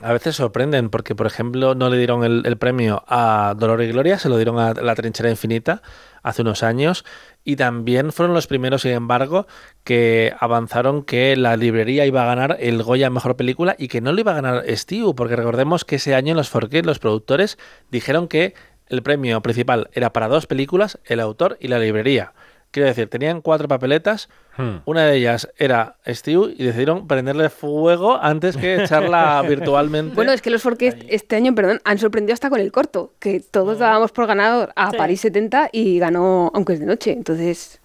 a 0.00 0.12
veces 0.12 0.36
sorprenden, 0.36 0.88
porque 0.88 1.16
por 1.16 1.26
ejemplo 1.26 1.74
no 1.74 1.90
le 1.90 1.98
dieron 1.98 2.22
el, 2.24 2.56
premio 2.58 3.04
a 3.08 3.54
Dolor 3.58 3.82
y 3.82 3.88
Gloria, 3.88 4.20
se 4.20 4.28
lo 4.28 4.36
dieron 4.36 4.58
a 4.58 4.72
La 4.72 4.94
Trinchera 4.94 5.30
Infinita 5.30 5.82
hace 6.22 6.42
unos 6.42 6.62
años, 6.62 7.04
y 7.42 7.56
también 7.56 8.12
fueron 8.12 8.34
los 8.34 8.46
primeros, 8.46 8.82
sin 8.82 8.92
embargo, 8.92 9.48
que 9.82 10.32
avanzaron 10.38 11.02
que 11.02 11.36
la 11.36 11.56
librería 11.56 12.06
iba 12.06 12.22
a 12.22 12.26
ganar 12.26 12.56
el 12.60 12.84
Goya 12.84 13.10
Mejor 13.10 13.36
Película 13.36 13.74
y 13.76 13.88
que 13.88 14.00
no 14.00 14.12
lo 14.12 14.20
iba 14.20 14.30
a 14.30 14.40
ganar 14.40 14.64
Steve, 14.68 15.12
porque 15.16 15.34
recordemos 15.34 15.84
que 15.84 15.96
ese 15.96 16.14
año 16.14 16.30
en 16.30 16.36
los 16.36 16.54
4K 16.54 16.84
los 16.84 17.00
productores 17.00 17.58
dijeron 17.90 18.28
que 18.28 18.54
el 18.92 19.02
premio 19.02 19.40
principal 19.40 19.90
era 19.92 20.12
para 20.12 20.28
dos 20.28 20.46
películas, 20.46 20.98
el 21.04 21.18
autor 21.20 21.56
y 21.60 21.68
la 21.68 21.78
librería. 21.78 22.32
Quiero 22.70 22.88
decir, 22.88 23.08
tenían 23.08 23.40
cuatro 23.42 23.68
papeletas, 23.68 24.28
Hmm. 24.56 24.80
una 24.84 25.06
de 25.06 25.16
ellas 25.16 25.48
era 25.56 25.96
Steve 26.06 26.54
y 26.58 26.64
decidieron 26.64 27.06
prenderle 27.08 27.48
fuego 27.48 28.18
antes 28.20 28.56
que 28.56 28.82
echarla 28.82 29.42
virtualmente. 29.48 30.14
Bueno, 30.14 30.32
es 30.32 30.42
que 30.42 30.50
los 30.50 30.60
Forqué 30.62 31.06
este 31.08 31.36
año, 31.36 31.54
perdón, 31.54 31.80
han 31.84 31.96
sorprendido 31.98 32.34
hasta 32.34 32.50
con 32.50 32.60
el 32.60 32.70
corto, 32.70 33.14
que 33.18 33.40
todos 33.40 33.78
dábamos 33.78 34.12
por 34.12 34.26
ganador 34.26 34.72
a 34.76 34.90
Sí. 34.90 34.96
París 34.98 35.20
70 35.22 35.70
y 35.72 35.98
ganó, 35.98 36.50
aunque 36.54 36.74
es 36.74 36.80
de 36.80 36.86
noche. 36.86 37.12
Entonces, 37.12 37.80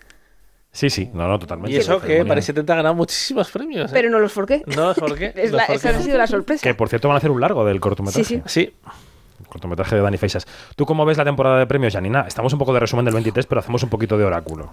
Sí, 0.72 0.89
sí, 0.89 1.10
no, 1.14 1.28
no, 1.28 1.39
totalmente. 1.39 1.72
y 1.76 1.78
eso 1.80 1.99
que. 2.01 2.24
París 2.26 2.45
70 2.45 2.74
ha 2.74 2.76
ganado 2.76 2.95
muchísimos 2.95 3.49
premios. 3.49 3.89
¿eh? 3.89 3.93
pero 3.93 4.10
no 4.10 4.20
los 4.20 4.32
Forqué. 4.34 4.62
No. 4.68 4.91
Es 4.91 4.97
Los 4.97 5.08
la- 5.53 5.66
Forqué 5.68 5.74
esa 5.76 5.89
ha 5.89 6.01
sido 6.01 6.18
la 6.18 6.28
sorpresa. 6.28 6.62
Que 6.64 6.74
por 6.76 6.89
cierto 6.89 7.08
van 7.08 7.16
a 7.16 7.18
hacer 7.20 7.32
un 7.32 7.39
largo 7.41 7.66
del 7.66 7.80
cortometraje. 7.80 8.24
Sí, 8.26 8.41
sí. 8.45 8.66
Sí, 8.68 8.74
cortometraje 9.48 9.95
de 9.95 10.02
Dani 10.02 10.18
Feisas. 10.18 10.45
¿Tú 10.76 10.86
cómo 10.86 11.06
ves 11.06 11.18
la 11.18 11.26
temporada 11.26 11.60
de 11.60 11.68
premios, 11.68 11.93
Janina? 11.93 12.26
Estamos 12.28 12.54
un 12.54 12.60
poco 12.60 12.74
de 12.74 12.80
resumen 12.80 13.06
del 13.06 13.14
23, 13.14 13.45
pero 13.45 13.60
hacemos 13.60 13.84
un 13.84 13.89
poquito 13.89 14.18
de 14.18 14.26
oráculo. 14.26 14.72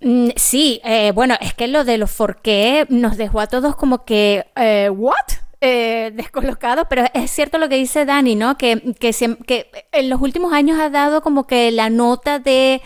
Mm, 0.00 0.30
Sí, 0.36 0.80
eh, 0.84 1.12
bueno, 1.12 1.34
es 1.40 1.54
que 1.54 1.68
lo 1.68 1.84
de 1.84 1.98
los 1.98 2.10
forqué 2.10 2.86
nos 2.88 3.16
dejó 3.16 3.40
a 3.40 3.46
todos 3.46 3.76
como 3.76 4.04
que, 4.04 4.46
eh, 4.56 4.90
¿what? 4.90 5.14
Eh, 5.60 6.10
descolocados, 6.14 6.86
pero 6.88 7.04
es 7.12 7.30
cierto 7.30 7.58
lo 7.58 7.68
que 7.68 7.76
dice 7.76 8.06
Dani, 8.06 8.34
¿no? 8.34 8.56
Que, 8.56 8.94
que, 8.98 9.12
que 9.46 9.70
en 9.92 10.08
los 10.08 10.20
últimos 10.20 10.52
años 10.52 10.78
ha 10.80 10.88
dado 10.88 11.20
como 11.20 11.46
que 11.46 11.70
la 11.70 11.90
nota 11.90 12.38
de 12.38 12.80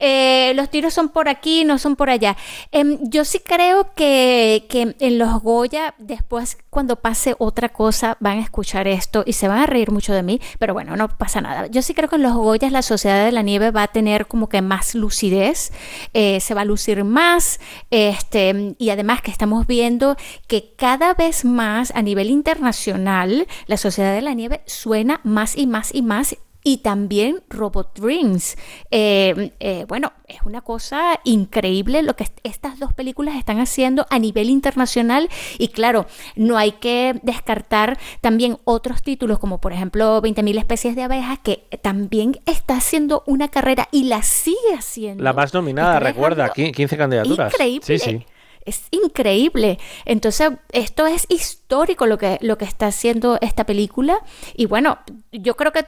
eh, 0.00 0.52
los 0.54 0.70
tiros 0.70 0.94
son 0.94 1.08
por 1.08 1.28
aquí, 1.28 1.64
no 1.64 1.78
son 1.78 1.96
por 1.96 2.10
allá. 2.10 2.36
Em, 2.72 2.98
yo 3.02 3.24
sí 3.24 3.40
creo 3.40 3.94
que, 3.94 4.66
que 4.68 4.96
en 4.98 5.18
los 5.18 5.42
Goya, 5.42 5.94
después 5.98 6.58
cuando 6.70 6.96
pase 6.96 7.34
otra 7.38 7.70
cosa, 7.70 8.16
van 8.20 8.38
a 8.38 8.42
escuchar 8.42 8.86
esto 8.86 9.24
y 9.26 9.32
se 9.32 9.48
van 9.48 9.58
a 9.58 9.66
reír 9.66 9.90
mucho 9.90 10.12
de 10.12 10.22
mí, 10.22 10.40
pero 10.58 10.74
bueno, 10.74 10.96
no 10.96 11.08
pasa 11.08 11.40
nada. 11.40 11.66
Yo 11.66 11.82
sí 11.82 11.94
creo 11.94 12.08
que 12.08 12.16
en 12.16 12.22
los 12.22 12.34
Goyas 12.34 12.72
la 12.72 12.82
Sociedad 12.82 13.24
de 13.24 13.32
la 13.32 13.42
Nieve 13.42 13.70
va 13.70 13.84
a 13.84 13.88
tener 13.88 14.26
como 14.26 14.48
que 14.48 14.62
más 14.62 14.94
lucidez, 14.94 15.72
eh, 16.14 16.40
se 16.40 16.54
va 16.54 16.62
a 16.62 16.64
lucir 16.64 17.04
más, 17.04 17.60
este, 17.90 18.76
y 18.78 18.90
además 18.90 19.22
que 19.22 19.30
estamos 19.30 19.66
viendo 19.66 20.16
que 20.46 20.74
cada 20.76 21.14
vez 21.14 21.44
más 21.44 21.92
a 21.94 22.02
nivel 22.02 22.30
internacional 22.30 23.46
la 23.66 23.76
Sociedad 23.76 24.14
de 24.14 24.22
la 24.22 24.34
Nieve 24.34 24.62
suena 24.66 25.20
más 25.24 25.56
y 25.56 25.66
más 25.66 25.94
y 25.94 26.02
más 26.02 26.36
y 26.68 26.76
también 26.78 27.40
Robot 27.48 27.98
Dreams. 27.98 28.56
Eh, 28.90 29.52
eh, 29.58 29.86
bueno, 29.88 30.12
es 30.26 30.42
una 30.44 30.60
cosa 30.60 31.18
increíble 31.24 32.02
lo 32.02 32.14
que 32.14 32.24
est- 32.24 32.38
estas 32.42 32.78
dos 32.78 32.92
películas 32.92 33.36
están 33.36 33.58
haciendo 33.58 34.06
a 34.10 34.18
nivel 34.18 34.50
internacional 34.50 35.30
y 35.58 35.68
claro, 35.68 36.04
no 36.36 36.58
hay 36.58 36.72
que 36.72 37.18
descartar 37.22 37.98
también 38.20 38.58
otros 38.64 39.00
títulos 39.02 39.38
como 39.38 39.62
por 39.62 39.72
ejemplo 39.72 40.20
20.000 40.20 40.58
especies 40.58 40.94
de 40.94 41.04
abejas 41.04 41.38
que 41.38 41.66
también 41.80 42.38
está 42.44 42.76
haciendo 42.76 43.22
una 43.26 43.48
carrera 43.48 43.88
y 43.90 44.04
la 44.04 44.22
sigue 44.22 44.74
haciendo. 44.76 45.24
la 45.24 45.32
más 45.32 45.54
nominada, 45.54 45.98
recuerda, 46.00 46.44
dejando 46.48 46.70
qui- 46.70 46.74
15 46.74 46.96
candidaturas. 46.98 47.50
Increíble. 47.54 47.86
Sí, 47.86 47.98
sí. 47.98 48.26
Es 48.68 48.82
increíble. 48.90 49.78
Entonces, 50.04 50.50
esto 50.72 51.06
es 51.06 51.26
histórico 51.28 52.06
lo 52.06 52.18
que, 52.18 52.38
lo 52.40 52.58
que 52.58 52.64
está 52.64 52.86
haciendo 52.86 53.38
esta 53.40 53.64
película. 53.64 54.20
Y 54.54 54.66
bueno, 54.66 54.98
yo 55.32 55.56
creo 55.56 55.72
que 55.72 55.84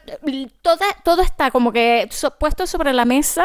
todo 0.62 1.22
está 1.22 1.50
como 1.50 1.72
que 1.72 2.08
so- 2.10 2.36
puesto 2.38 2.66
sobre 2.66 2.92
la 2.92 3.04
mesa. 3.04 3.44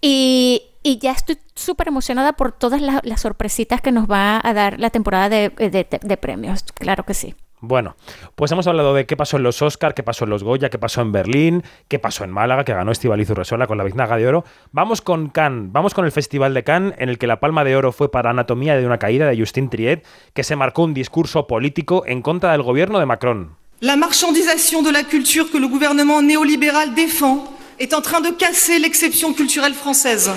Y, 0.00 0.62
y 0.82 0.98
ya 0.98 1.12
estoy 1.12 1.38
súper 1.54 1.88
emocionada 1.88 2.32
por 2.32 2.52
todas 2.52 2.80
las, 2.80 3.02
sorpresitas 3.20 3.80
que 3.82 3.92
nos 3.92 4.10
va 4.10 4.40
a 4.42 4.54
dar 4.54 4.80
la 4.80 4.90
temporada 4.90 5.28
de- 5.28 5.50
de 5.50 6.16
premios. 6.16 6.62
Claro 6.74 7.04
que 7.04 7.14
sí. 7.14 7.34
Bueno, 7.62 7.94
pues 8.36 8.50
hemos 8.52 8.66
hablado 8.66 8.94
de 8.94 9.04
qué 9.04 9.18
pasó 9.18 9.36
en 9.36 9.42
los 9.42 9.60
Oscar, 9.60 9.92
qué 9.92 10.02
pasó 10.02 10.24
en 10.24 10.30
los 10.30 10.42
Goya, 10.42 10.70
qué 10.70 10.78
pasó 10.78 11.02
en 11.02 11.12
Berlín, 11.12 11.62
qué 11.88 11.98
pasó 11.98 12.24
en 12.24 12.30
Málaga, 12.30 12.64
que 12.64 12.72
ganó 12.72 12.90
Estivaliz 12.90 13.28
Urresola 13.28 13.66
con 13.66 13.76
la 13.76 13.84
Biznaga 13.84 14.16
de 14.16 14.26
Oro. 14.26 14.44
Vamos 14.72 15.02
con 15.02 15.28
Cannes, 15.28 15.70
vamos 15.70 15.92
con 15.92 16.06
el 16.06 16.12
Festival 16.12 16.54
de 16.54 16.64
Cannes, 16.64 16.94
en 16.96 17.10
el 17.10 17.18
que 17.18 17.26
la 17.26 17.38
Palma 17.38 17.62
de 17.62 17.76
Oro 17.76 17.92
fue 17.92 18.10
para 18.10 18.30
Anatomía 18.30 18.76
de 18.76 18.86
una 18.86 18.98
caída 18.98 19.26
de 19.26 19.38
Justin 19.38 19.68
Triet, 19.68 20.06
que 20.32 20.42
se 20.42 20.56
marcó 20.56 20.84
un 20.84 20.94
discurso 20.94 21.46
político 21.46 22.04
en 22.06 22.22
contra 22.22 22.52
del 22.52 22.62
gobierno 22.62 22.98
de 22.98 23.04
Macron. 23.04 23.56
La 23.80 23.96
marchandisation 23.96 24.82
de 24.82 24.92
la 24.92 25.04
culture 25.04 25.50
que 25.50 25.60
le 25.60 25.68
gouvernement 25.68 26.22
néolibéral 26.22 26.94
défend 26.94 27.44
est 27.78 27.92
en 27.92 28.00
train 28.00 28.22
de 28.22 28.30
casser 28.30 28.78
l'exception 28.78 29.34
culturelle 29.34 29.74
française. 29.74 30.30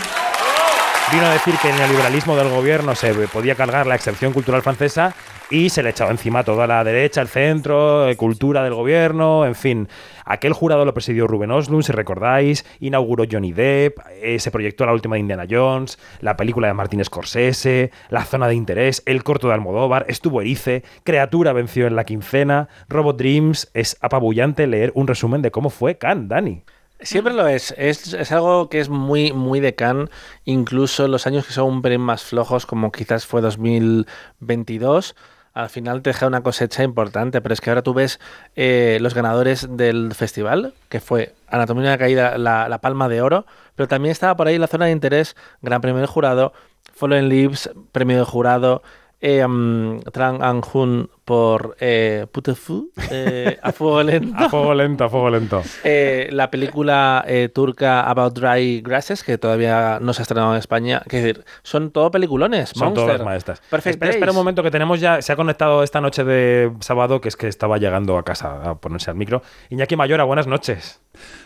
Vino 1.12 1.26
a 1.26 1.34
decir 1.34 1.54
que 1.62 1.70
el 1.70 1.76
neoliberalismo 1.76 2.36
del 2.36 2.50
gobierno 2.50 2.96
se 2.96 3.14
podía 3.28 3.56
cargar 3.56 3.86
la 3.86 3.96
excepción 3.96 4.34
cultural 4.34 4.62
francesa 4.62 5.14
y 5.50 5.70
se 5.70 5.84
le 5.84 5.90
echaba 5.90 6.12
encima 6.12 6.44
toda 6.44 6.68
la 6.68 6.84
derecha, 6.84 7.22
el 7.22 7.28
centro, 7.28 8.08
eh, 8.08 8.16
cultura 8.16 8.64
del 8.64 8.74
gobierno, 8.74 9.46
en 9.46 9.56
fin. 9.56 9.88
Aquel 10.26 10.54
jurado 10.54 10.86
lo 10.86 10.94
presidió 10.94 11.28
Ruben 11.28 11.52
Oslund, 11.52 11.84
si 11.84 11.92
recordáis, 11.92 12.66
inauguró 12.80 13.26
Johnny 13.30 13.52
Depp, 13.52 14.00
eh, 14.22 14.40
se 14.40 14.52
proyectó 14.52 14.86
la 14.86 14.94
última 14.94 15.16
de 15.16 15.22
Indiana 15.22 15.46
Jones, 15.50 16.00
la 16.22 16.38
película 16.38 16.68
de 16.68 16.74
Martin 16.74 17.04
Scorsese, 17.04 17.92
la 18.10 18.24
zona 18.24 18.48
de 18.48 18.56
interés, 18.56 19.04
el 19.06 19.24
corto 19.24 19.48
de 19.48 19.54
Almodóvar, 19.54 20.06
estuvo 20.08 20.42
Erice, 20.42 20.84
Criatura 21.04 21.54
venció 21.54 21.88
en 21.88 21.96
la 21.96 22.06
quincena, 22.06 22.70
Robot 22.90 23.18
Dreams, 23.18 23.70
es 23.74 23.98
apabullante 24.02 24.68
leer 24.68 24.92
un 24.96 25.08
resumen 25.08 25.42
de 25.42 25.52
cómo 25.52 25.70
fue 25.70 25.98
Cannes, 25.98 26.30
Dani. 26.30 26.64
Siempre 27.04 27.34
lo 27.34 27.46
es. 27.48 27.74
es. 27.78 28.32
algo 28.32 28.70
que 28.70 28.80
es 28.80 28.88
muy, 28.88 29.34
muy 29.34 29.60
de 29.60 29.76
Cannes, 29.76 30.10
incluso 30.46 31.10
los 31.10 31.28
años 31.28 31.46
que 31.46 31.52
son 31.52 31.66
un 31.66 31.82
pelín 31.82 32.00
más 32.00 32.24
flojos, 32.24 32.66
como 32.66 32.94
quizás 32.94 33.26
fue 33.26 33.42
2022. 33.42 35.16
Al 35.54 35.70
final 35.70 36.02
te 36.02 36.10
deja 36.10 36.26
una 36.26 36.42
cosecha 36.42 36.84
importante, 36.84 37.40
pero 37.42 37.54
es 37.54 37.62
que 37.62 37.70
ahora 37.70 37.84
tú 37.84 37.94
ves 37.94 38.20
eh, 38.56 38.98
los 39.02 39.14
ganadores 39.14 39.68
del 39.70 40.14
festival, 40.16 40.74
que 40.90 41.00
fue 41.00 41.36
Anatomía 41.48 41.84
de 41.84 41.90
una 41.90 41.98
Caída, 41.98 42.38
la, 42.40 42.68
la 42.68 42.80
Palma 42.80 43.08
de 43.08 43.22
Oro, 43.22 43.46
pero 43.76 43.88
también 43.88 44.12
estaba 44.12 44.36
por 44.36 44.48
ahí 44.48 44.58
la 44.58 44.68
zona 44.68 44.86
de 44.86 44.92
interés, 44.92 45.36
Gran 45.62 45.82
Premio 45.82 46.00
del 46.00 46.08
Jurado, 46.08 46.54
Fallen 46.96 47.30
Leaves, 47.30 47.70
Premio 47.92 48.18
del 48.18 48.26
Jurado, 48.26 48.82
eh, 49.24 49.46
um, 49.46 50.02
Trang 50.12 50.44
An 50.44 50.62
Hun 50.62 51.10
por 51.24 51.78
eh, 51.80 52.28
Putefu, 52.30 52.92
eh, 53.10 53.58
A 53.64 53.72
Fuego 53.72 54.04
Lento. 54.04 54.36
A 54.38 54.50
fuego 54.50 54.74
lento, 54.74 55.06
a 55.06 55.10
fuego 55.10 55.30
lento. 55.30 55.64
Eh, 55.86 56.28
la 56.32 56.52
película 56.52 57.24
eh, 57.26 57.48
turca 57.48 58.02
About 58.02 58.38
Dry 58.38 58.82
Grasses, 58.82 59.24
que 59.24 59.38
todavía 59.38 60.00
no 60.02 60.12
se 60.12 60.22
ha 60.22 60.24
estrenado 60.24 60.52
en 60.52 60.60
España. 60.60 61.02
Que 61.08 61.22
decir, 61.22 61.46
son 61.64 61.92
todo 61.92 62.12
peliculones. 62.12 62.72
Son 62.76 62.90
Monster, 62.90 63.06
todas 63.06 63.26
maestras. 63.26 63.62
Perfect 63.70 63.96
espera, 63.96 64.12
espera 64.12 64.32
un 64.34 64.38
momento 64.38 64.62
que 64.62 64.72
tenemos 64.72 65.00
ya. 65.00 65.22
Se 65.22 65.32
ha 65.32 65.38
conectado 65.38 65.84
esta 65.84 66.02
noche 66.02 66.26
de 66.26 66.74
sábado, 66.82 67.22
que 67.22 67.30
es 67.30 67.38
que 67.38 67.48
estaba 67.48 67.78
llegando 67.78 68.18
a 68.18 68.24
casa 68.24 68.72
a 68.72 68.76
ponerse 68.76 69.10
al 69.10 69.16
micro. 69.16 69.42
Iñaki 69.70 69.96
Mayora, 69.96 70.26
buenas 70.26 70.48
noches. 70.48 71.00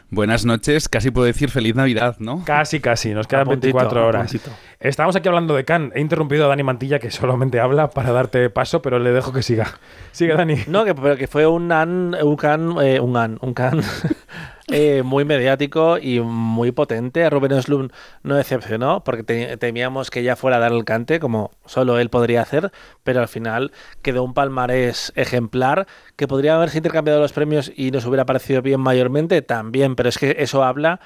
Buenas 0.09 0.45
noches, 0.45 0.87
casi 0.87 1.11
puedo 1.11 1.25
decir 1.25 1.49
feliz 1.49 1.75
Navidad, 1.75 2.15
¿no? 2.19 2.41
Casi, 2.45 2.79
casi, 2.79 3.13
nos 3.13 3.27
quedan 3.27 3.43
puntito, 3.43 3.75
24 3.75 3.99
a 3.99 4.05
horas. 4.05 4.37
Estábamos 4.79 5.17
aquí 5.17 5.27
hablando 5.27 5.53
de 5.53 5.65
Can. 5.65 5.91
He 5.95 5.99
interrumpido 5.99 6.45
a 6.45 6.47
Dani 6.47 6.63
Mantilla, 6.63 6.99
que 6.99 7.11
solamente 7.11 7.59
habla 7.59 7.89
para 7.89 8.13
darte 8.13 8.49
paso, 8.49 8.81
pero 8.81 8.99
le 8.99 9.11
dejo 9.11 9.33
que 9.33 9.43
siga. 9.43 9.67
Sigue, 10.13 10.33
Dani. 10.33 10.63
No, 10.67 10.85
que, 10.85 10.95
pero 10.95 11.17
que 11.17 11.27
fue 11.27 11.45
un 11.45 11.73
an, 11.73 12.15
un 12.23 12.37
can, 12.37 12.77
eh, 12.81 13.01
un 13.01 13.17
an, 13.17 13.37
un 13.41 13.53
can 13.53 13.81
eh, 14.71 15.01
muy 15.03 15.25
mediático 15.25 15.97
y 15.97 16.19
muy 16.19 16.71
potente. 16.71 17.29
Rubén 17.29 17.53
Oslund 17.53 17.91
no 18.23 18.35
decepcionó 18.35 19.03
porque 19.03 19.23
te- 19.23 19.57
temíamos 19.57 20.09
que 20.09 20.23
ya 20.23 20.35
fuera 20.35 20.57
a 20.57 20.59
dar 20.59 20.71
el 20.73 20.83
cante, 20.85 21.19
como 21.19 21.51
solo 21.65 21.99
él 21.99 22.09
podría 22.09 22.41
hacer, 22.41 22.71
pero 23.03 23.21
al 23.21 23.27
final 23.27 23.71
quedó 24.01 24.23
un 24.23 24.33
palmarés 24.33 25.13
ejemplar 25.15 25.87
que 26.15 26.27
podría 26.27 26.55
haberse 26.55 26.77
intercambiado 26.77 27.19
los 27.19 27.33
premios 27.33 27.71
y 27.75 27.91
nos 27.91 28.05
hubiera 28.05 28.25
parecido 28.25 28.61
bien 28.61 28.79
mayormente, 28.81 29.41
también, 29.41 29.95
pero 29.95 30.09
es 30.09 30.17
que 30.17 30.35
eso 30.39 30.63
habla 30.63 30.99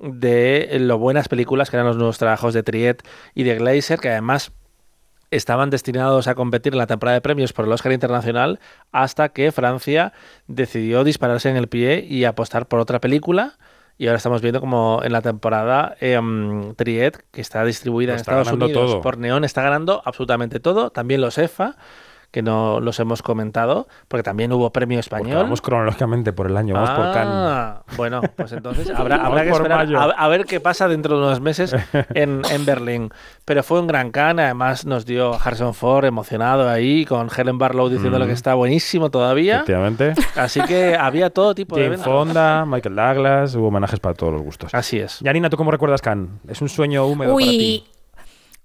de 0.00 0.76
lo 0.80 0.98
buenas 0.98 1.28
películas 1.28 1.70
que 1.70 1.76
eran 1.76 1.86
los 1.86 1.96
nuevos 1.96 2.18
trabajos 2.18 2.52
de 2.52 2.62
Triet 2.62 3.02
y 3.34 3.44
de 3.44 3.54
Glazer, 3.56 3.98
que 3.98 4.10
además 4.10 4.52
estaban 5.30 5.70
destinados 5.70 6.28
a 6.28 6.34
competir 6.34 6.72
en 6.72 6.78
la 6.78 6.86
temporada 6.86 7.14
de 7.14 7.20
premios 7.20 7.52
por 7.52 7.64
el 7.64 7.72
Oscar 7.72 7.92
Internacional 7.92 8.60
hasta 8.92 9.28
que 9.30 9.52
Francia 9.52 10.12
decidió 10.46 11.04
dispararse 11.04 11.50
en 11.50 11.56
el 11.56 11.68
pie 11.68 12.04
y 12.08 12.24
apostar 12.24 12.66
por 12.66 12.80
otra 12.80 13.00
película. 13.00 13.58
Y 13.98 14.08
ahora 14.08 14.18
estamos 14.18 14.42
viendo 14.42 14.60
como 14.60 15.00
en 15.02 15.12
la 15.12 15.22
temporada 15.22 15.96
em, 16.00 16.74
Triet, 16.74 17.24
que 17.30 17.40
está 17.40 17.64
distribuida 17.64 18.12
en 18.12 18.18
Estados 18.18 18.52
Unidos 18.52 18.72
todo. 18.72 19.00
por 19.00 19.16
Neon, 19.16 19.44
está 19.44 19.62
ganando 19.62 20.02
absolutamente 20.04 20.60
todo. 20.60 20.90
También 20.90 21.22
los 21.22 21.38
EFA, 21.38 21.76
que 22.36 22.42
no 22.42 22.80
los 22.80 23.00
hemos 23.00 23.22
comentado, 23.22 23.88
porque 24.08 24.22
también 24.22 24.52
hubo 24.52 24.70
premio 24.70 24.98
Porque 24.98 25.06
español. 25.16 25.42
vamos 25.44 25.62
cronológicamente 25.62 26.34
por 26.34 26.46
el 26.48 26.58
año, 26.58 26.74
vamos 26.74 26.90
por 26.90 27.10
Cannes. 27.14 27.32
Ah, 27.34 27.82
Bueno, 27.96 28.20
pues 28.36 28.52
entonces 28.52 28.90
habrá, 28.94 29.42
que 29.42 29.48
esperar 29.48 29.88
a, 29.96 30.02
a 30.04 30.28
ver 30.28 30.44
qué 30.44 30.60
pasa 30.60 30.86
dentro 30.86 31.18
de 31.18 31.24
unos 31.24 31.40
meses 31.40 31.74
en, 32.12 32.42
en 32.50 32.66
Berlín. 32.66 33.10
Pero 33.46 33.62
fue 33.62 33.80
un 33.80 33.86
gran 33.86 34.10
can, 34.10 34.38
además 34.38 34.84
nos 34.84 35.06
dio 35.06 35.32
Harrison 35.42 35.72
Ford 35.72 36.04
emocionado 36.04 36.68
ahí, 36.68 37.06
con 37.06 37.28
Helen 37.34 37.56
Barlow 37.56 37.88
diciéndole 37.88 38.26
Mm. 38.26 38.28
que 38.28 38.34
está 38.34 38.52
buenísimo 38.52 39.10
todavía. 39.10 39.54
Efectivamente. 39.56 40.12
Así 40.36 40.60
que 40.60 40.94
había 40.94 41.30
todo 41.30 41.54
tipo 41.54 41.76
de 41.76 41.86
eventos. 41.86 42.04
Fonda, 42.06 42.66
Michael 42.66 42.96
Douglas, 42.96 43.54
hubo 43.54 43.68
homenajes 43.68 43.98
para 43.98 44.14
todos 44.14 44.34
los 44.34 44.42
gustos. 44.42 44.74
Así 44.74 44.98
es. 44.98 45.20
Yanina, 45.20 45.48
¿tú 45.48 45.56
cómo 45.56 45.70
recuerdas 45.70 46.02
Cannes? 46.02 46.28
Es 46.48 46.60
un 46.60 46.68
sueño 46.68 47.06
húmedo 47.06 47.32
para 47.34 47.46
ti. 47.46 47.86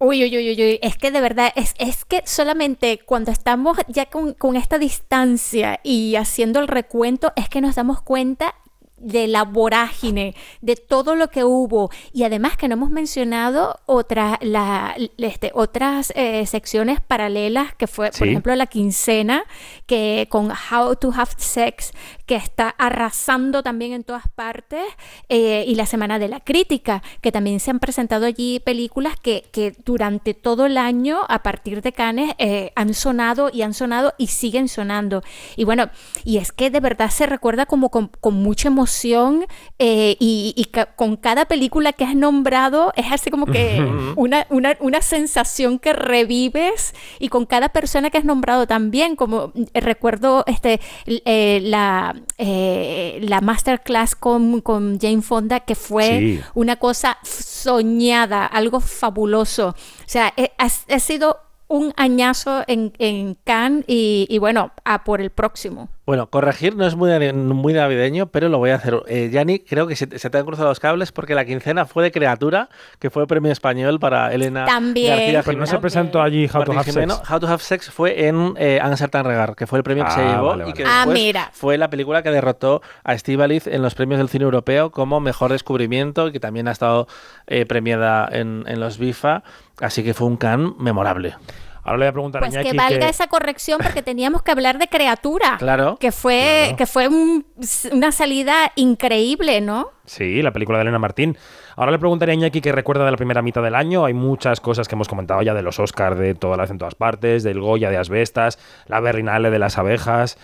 Uy, 0.03 0.23
uy, 0.23 0.35
uy, 0.35 0.49
uy, 0.49 0.63
uy, 0.63 0.79
es 0.81 0.97
que 0.97 1.11
de 1.11 1.21
verdad, 1.21 1.53
es, 1.55 1.75
es 1.77 2.05
que 2.05 2.23
solamente 2.25 3.01
cuando 3.05 3.29
estamos 3.29 3.77
ya 3.87 4.07
con, 4.07 4.33
con 4.33 4.55
esta 4.55 4.79
distancia 4.79 5.79
y 5.83 6.15
haciendo 6.15 6.59
el 6.59 6.67
recuento, 6.67 7.31
es 7.35 7.47
que 7.49 7.61
nos 7.61 7.75
damos 7.75 8.01
cuenta 8.01 8.55
de 9.01 9.27
la 9.27 9.43
vorágine, 9.43 10.35
de 10.61 10.75
todo 10.75 11.15
lo 11.15 11.29
que 11.29 11.43
hubo. 11.43 11.89
Y 12.13 12.23
además 12.23 12.57
que 12.57 12.67
no 12.67 12.73
hemos 12.73 12.89
mencionado 12.89 13.79
otra, 13.85 14.39
la, 14.41 14.95
este, 15.17 15.51
otras 15.53 16.13
eh, 16.15 16.45
secciones 16.45 17.01
paralelas 17.01 17.75
que 17.75 17.87
fue, 17.87 18.11
por 18.11 18.27
ejemplo, 18.27 18.55
la 18.55 18.67
quincena 18.67 19.43
que 19.85 20.27
con 20.29 20.51
How 20.51 20.95
to 20.95 21.11
Have 21.15 21.31
Sex 21.37 21.91
que 22.31 22.37
está 22.37 22.69
arrasando 22.77 23.61
también 23.61 23.91
en 23.91 24.05
todas 24.05 24.23
partes 24.33 24.85
eh, 25.27 25.65
y 25.67 25.75
la 25.75 25.85
semana 25.85 26.17
de 26.17 26.29
la 26.29 26.39
crítica 26.39 27.03
que 27.19 27.29
también 27.33 27.59
se 27.59 27.71
han 27.71 27.79
presentado 27.79 28.25
allí 28.25 28.61
películas 28.61 29.15
que, 29.21 29.43
que 29.51 29.73
durante 29.83 30.33
todo 30.33 30.65
el 30.65 30.77
año 30.77 31.17
a 31.27 31.43
partir 31.43 31.81
de 31.81 31.91
Cannes 31.91 32.33
eh, 32.37 32.71
han 32.77 32.93
sonado 32.93 33.49
y 33.51 33.63
han 33.63 33.73
sonado 33.73 34.13
y 34.17 34.27
siguen 34.27 34.69
sonando. 34.69 35.23
Y 35.57 35.65
bueno 35.65 35.89
y 36.23 36.37
es 36.37 36.53
que 36.53 36.69
de 36.69 36.79
verdad 36.79 37.09
se 37.09 37.25
recuerda 37.25 37.65
como 37.65 37.89
con, 37.89 38.07
con 38.07 38.35
mucha 38.35 38.69
emoción 38.69 39.45
eh, 39.77 40.15
y, 40.19 40.53
y 40.55 40.65
ca- 40.65 40.85
con 40.95 41.17
cada 41.17 41.43
película 41.45 41.91
que 41.91 42.05
has 42.05 42.15
nombrado 42.15 42.93
es 42.95 43.11
así 43.11 43.29
como 43.29 43.45
que 43.47 43.81
una, 44.15 44.47
una, 44.49 44.77
una 44.79 45.01
sensación 45.01 45.79
que 45.79 45.91
revives 45.91 46.93
y 47.19 47.27
con 47.27 47.45
cada 47.45 47.69
persona 47.69 48.09
que 48.09 48.17
has 48.19 48.23
nombrado 48.25 48.67
también, 48.67 49.17
como 49.17 49.51
eh, 49.73 49.81
recuerdo 49.81 50.45
este 50.47 50.79
eh, 51.07 51.59
la, 51.63 52.15
eh, 52.37 53.19
la 53.23 53.41
masterclass 53.41 54.15
con, 54.15 54.61
con 54.61 54.99
Jane 54.99 55.21
Fonda 55.21 55.59
que 55.61 55.75
fue 55.75 56.19
Sí. 56.19 56.41
una 56.55 56.75
cosa 56.77 57.17
soñada, 57.23 58.45
algo 58.45 58.79
fabuloso. 58.79 59.69
O 59.69 59.75
sea, 60.05 60.33
eh, 60.37 60.51
ha, 60.57 60.65
ha 60.65 60.99
sido 60.99 61.37
un 61.71 61.93
añazo 61.97 62.63
en, 62.67 62.93
en 62.99 63.35
Cannes 63.43 63.83
y, 63.87 64.27
y 64.29 64.37
bueno, 64.39 64.71
a 64.85 65.03
por 65.03 65.21
el 65.21 65.29
próximo. 65.29 65.89
Bueno, 66.05 66.27
corregir 66.29 66.75
no 66.75 66.85
es 66.85 66.95
muy, 66.95 67.11
muy 67.31 67.73
navideño, 67.73 68.27
pero 68.27 68.49
lo 68.49 68.57
voy 68.57 68.71
a 68.71 68.75
hacer. 68.75 69.01
Eh, 69.07 69.29
Yanni, 69.31 69.59
creo 69.59 69.87
que 69.87 69.95
se, 69.95 70.07
te- 70.07 70.19
se 70.19 70.29
te 70.29 70.37
han 70.37 70.45
cruzado 70.45 70.67
los 70.67 70.79
cables 70.81 71.11
porque 71.13 71.35
la 71.35 71.45
quincena 71.45 71.85
fue 71.85 72.03
de 72.03 72.11
Criatura, 72.11 72.67
que 72.99 73.09
fue 73.09 73.21
el 73.21 73.27
premio 73.27 73.51
español 73.51 73.99
para 73.99 74.33
Elena 74.33 74.65
También. 74.65 75.15
García 75.15 75.43
Pero 75.45 75.59
no 75.59 75.65
se 75.67 75.77
presentó 75.79 76.21
allí 76.21 76.49
How 76.53 76.63
to 76.65 76.71
Have 76.73 76.83
Jimeno. 76.83 77.15
Sex. 77.15 77.31
How 77.31 77.39
to 77.39 77.47
Have 77.47 77.59
Sex 77.59 77.89
fue 77.91 78.27
en 78.27 78.55
eh, 78.57 78.79
Answer 78.81 79.09
Tan 79.09 79.23
Regar, 79.25 79.55
que 79.55 79.67
fue 79.67 79.77
el 79.79 79.83
premio 79.83 80.03
que 80.03 80.11
se 80.11 80.19
Ah, 80.21 80.33
llevó 80.35 80.47
vale, 80.49 80.63
y 80.63 80.65
vale. 80.71 80.73
que 80.73 80.83
Ah, 80.85 81.05
mira. 81.07 81.49
fue 81.53 81.77
la 81.77 81.89
película 81.89 82.21
que 82.23 82.31
derrotó 82.31 82.81
a 83.05 83.13
Estíbaliz 83.13 83.67
en 83.67 83.81
los 83.81 83.95
premios 83.95 84.17
del 84.17 84.27
cine 84.27 84.43
europeo 84.43 84.91
como 84.91 85.21
mejor 85.21 85.51
descubrimiento 85.53 86.27
y 86.27 86.31
que 86.33 86.39
también 86.41 86.67
ha 86.67 86.71
estado 86.71 87.07
eh, 87.47 87.65
premiada 87.65 88.27
en, 88.29 88.65
en 88.67 88.79
los 88.81 88.97
BIFA. 88.97 89.43
Así 89.79 90.03
que 90.03 90.13
fue 90.13 90.27
un 90.27 90.37
can 90.37 90.75
memorable. 90.79 91.35
Ahora 91.83 91.97
le 91.97 92.05
voy 92.05 92.09
a 92.09 92.11
preguntar 92.11 92.41
Pues 92.41 92.55
que 92.55 92.73
valga 92.77 93.09
esa 93.09 93.25
corrección 93.25 93.79
porque 93.81 94.03
teníamos 94.03 94.43
que 94.43 94.51
hablar 94.51 94.77
de 94.77 94.87
criatura. 94.87 95.55
Claro. 95.57 95.97
Que 95.99 96.11
fue, 96.11 96.75
que 96.77 96.85
fue 96.85 97.07
un- 97.07 97.43
una 97.91 98.11
salida 98.11 98.71
increíble, 98.75 99.61
¿no? 99.61 99.89
Sí, 100.05 100.43
la 100.43 100.51
película 100.53 100.77
de 100.77 100.83
Elena 100.83 100.99
Martín. 100.99 101.35
Ahora 101.75 101.91
le 101.91 101.97
preguntaría 101.97 102.33
a 102.33 102.35
Iñaki 102.35 102.61
qué 102.61 102.71
recuerda 102.71 103.03
de 103.05 103.09
la 103.09 103.17
primera 103.17 103.41
mitad 103.41 103.63
del 103.63 103.73
año. 103.73 104.05
Hay 104.05 104.13
muchas 104.13 104.59
cosas 104.61 104.87
que 104.87 104.93
hemos 104.93 105.07
comentado 105.07 105.41
ya 105.41 105.55
de 105.55 105.63
los 105.63 105.79
Oscars 105.79 106.19
de 106.19 106.35
todas 106.35 106.57
las 106.59 106.69
en 106.69 106.77
todas 106.77 106.93
partes, 106.93 107.41
del 107.41 107.59
Goya 107.59 107.89
de 107.89 107.97
Asbestas, 107.97 108.59
la 108.85 108.99
Berrinale 108.99 109.49
de 109.49 109.57
las 109.57 109.79
abejas 109.79 110.37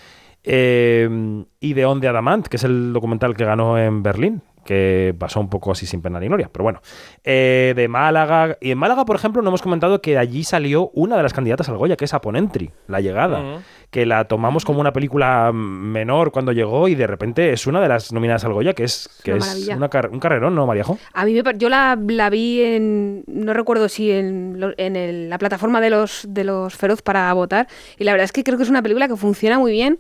eh, 0.44 1.44
y 1.60 1.74
de 1.74 1.86
On 1.86 2.02
the 2.02 2.08
Adamant, 2.08 2.48
que 2.48 2.58
es 2.58 2.64
el 2.64 2.94
documental 2.94 3.36
que 3.36 3.46
ganó 3.46 3.78
en 3.78 4.02
Berlín, 4.02 4.42
que 4.68 5.16
pasó 5.18 5.40
un 5.40 5.50
poco 5.50 5.72
así 5.72 5.88
sin 5.88 6.02
pena 6.04 6.20
ni 6.20 6.28
gloria. 6.28 6.50
Pero 6.52 6.64
bueno, 6.64 6.82
Eh, 7.24 7.74
de 7.76 7.88
Málaga. 7.88 8.58
Y 8.62 8.72
en 8.72 8.78
Málaga, 8.78 9.04
por 9.06 9.16
ejemplo, 9.16 9.42
no 9.42 9.50
hemos 9.50 9.62
comentado 9.62 10.02
que 10.02 10.12
de 10.12 10.18
allí 10.20 10.44
salió 10.44 10.92
una 10.94 11.18
de 11.18 11.24
las 11.24 11.34
candidatas 11.34 11.68
al 11.70 11.78
Goya, 11.78 11.96
que 11.96 12.06
es 12.06 12.14
Aponentry, 12.14 12.72
La 12.88 13.00
Llegada, 13.02 13.62
que 13.90 14.06
la 14.06 14.26
tomamos 14.26 14.66
como 14.66 14.80
una 14.82 14.92
película 14.94 15.52
menor 15.54 16.32
cuando 16.32 16.52
llegó 16.52 16.88
y 16.90 16.96
de 16.96 17.08
repente 17.08 17.54
es 17.54 17.66
una 17.68 17.80
de 17.82 17.88
las 17.88 18.12
nominadas 18.14 18.44
al 18.46 18.54
Goya, 18.54 18.74
que 18.74 18.84
es, 18.84 19.10
que 19.24 19.32
Una 19.32 19.40
es 19.40 19.48
maravilla. 19.48 19.76
una 19.78 19.90
car- 19.90 20.10
un 20.12 20.20
carrerón, 20.20 20.56
¿no, 20.56 20.68
Mariajo? 20.68 20.98
A 21.14 21.26
mí 21.26 21.34
me, 21.34 21.42
yo 21.58 21.70
la, 21.70 21.98
la 22.08 22.30
vi 22.30 22.62
en, 22.62 23.24
no 23.28 23.54
recuerdo 23.54 23.88
si 23.90 24.12
en, 24.12 24.60
en 24.78 24.96
el- 24.96 25.30
la 25.30 25.38
plataforma 25.38 25.80
de 25.82 25.90
los, 25.90 26.26
de 26.30 26.44
los 26.44 26.76
Feroz 26.76 27.02
para 27.02 27.32
votar, 27.34 27.68
y 27.98 28.04
la 28.04 28.12
verdad 28.12 28.26
es 28.26 28.32
que 28.34 28.44
creo 28.44 28.58
que 28.58 28.64
es 28.64 28.70
una 28.70 28.82
película 28.82 29.08
que 29.08 29.16
funciona 29.16 29.58
muy 29.60 29.72
bien 29.72 29.98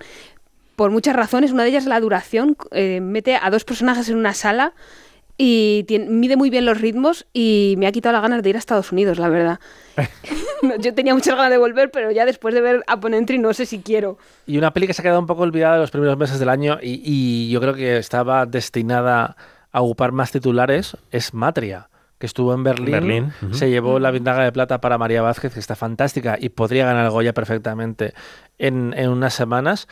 por 0.77 0.91
muchas 0.91 1.15
razones. 1.15 1.51
Una 1.51 1.63
de 1.63 1.69
ellas 1.69 1.83
es 1.83 1.89
la 1.89 1.99
duración, 1.99 2.55
eh, 2.71 3.01
mete 3.01 3.35
a 3.35 3.49
dos 3.49 3.65
personajes 3.65 4.07
en 4.09 4.15
una 4.15 4.33
sala 4.33 4.73
y 5.39 5.85
tien- 5.87 6.07
mide 6.09 6.35
muy 6.37 6.49
bien 6.49 6.65
los 6.65 6.79
ritmos 6.79 7.25
y 7.33 7.75
me 7.77 7.87
ha 7.87 7.91
quitado 7.91 8.13
las 8.13 8.21
ganas 8.21 8.41
de 8.43 8.49
ir 8.51 8.55
a 8.55 8.59
Estados 8.59 8.91
Unidos, 8.91 9.17
la 9.19 9.27
verdad. 9.29 9.59
Yo 10.79 10.93
tenía 10.93 11.13
muchas 11.13 11.35
ganas 11.35 11.51
de 11.51 11.57
volver, 11.57 11.91
pero 11.91 12.11
ya 12.11 12.25
después 12.25 12.53
de 12.53 12.61
ver 12.61 12.83
Aponentry 12.87 13.37
no 13.39 13.53
sé 13.53 13.65
si 13.65 13.79
quiero. 13.79 14.17
Y 14.45 14.57
una 14.57 14.71
peli 14.71 14.87
que 14.87 14.93
se 14.93 15.01
ha 15.01 15.03
quedado 15.03 15.19
un 15.19 15.27
poco 15.27 15.41
olvidada 15.43 15.73
de 15.75 15.81
los 15.81 15.91
primeros 15.91 16.17
meses 16.17 16.39
del 16.39 16.49
año 16.49 16.77
y, 16.81 17.01
y 17.03 17.49
yo 17.49 17.59
creo 17.59 17.73
que 17.73 17.97
estaba 17.97 18.45
destinada 18.45 19.35
a 19.71 19.81
ocupar 19.81 20.11
más 20.11 20.31
titulares 20.31 20.95
es 21.11 21.33
Matria, 21.33 21.89
que 22.19 22.25
estuvo 22.25 22.53
en 22.53 22.63
Berlín. 22.63 22.91
Berlín, 22.91 23.33
ujú. 23.43 23.53
Se 23.53 23.69
llevó 23.69 23.99
la 23.99 24.09
vindaga 24.11 24.43
de 24.43 24.51
plata 24.51 24.81
para 24.81 24.97
María 24.97 25.21
Vázquez, 25.21 25.53
que 25.53 25.59
está 25.59 25.75
fantástica 25.75 26.37
y 26.39 26.49
podría 26.49 26.85
ganar 26.85 27.05
el 27.05 27.11
Goya 27.11 27.33
perfectamente 27.33 28.13
en, 28.57 28.93
en 28.97 29.09
unas 29.09 29.33
semanas. 29.35 29.87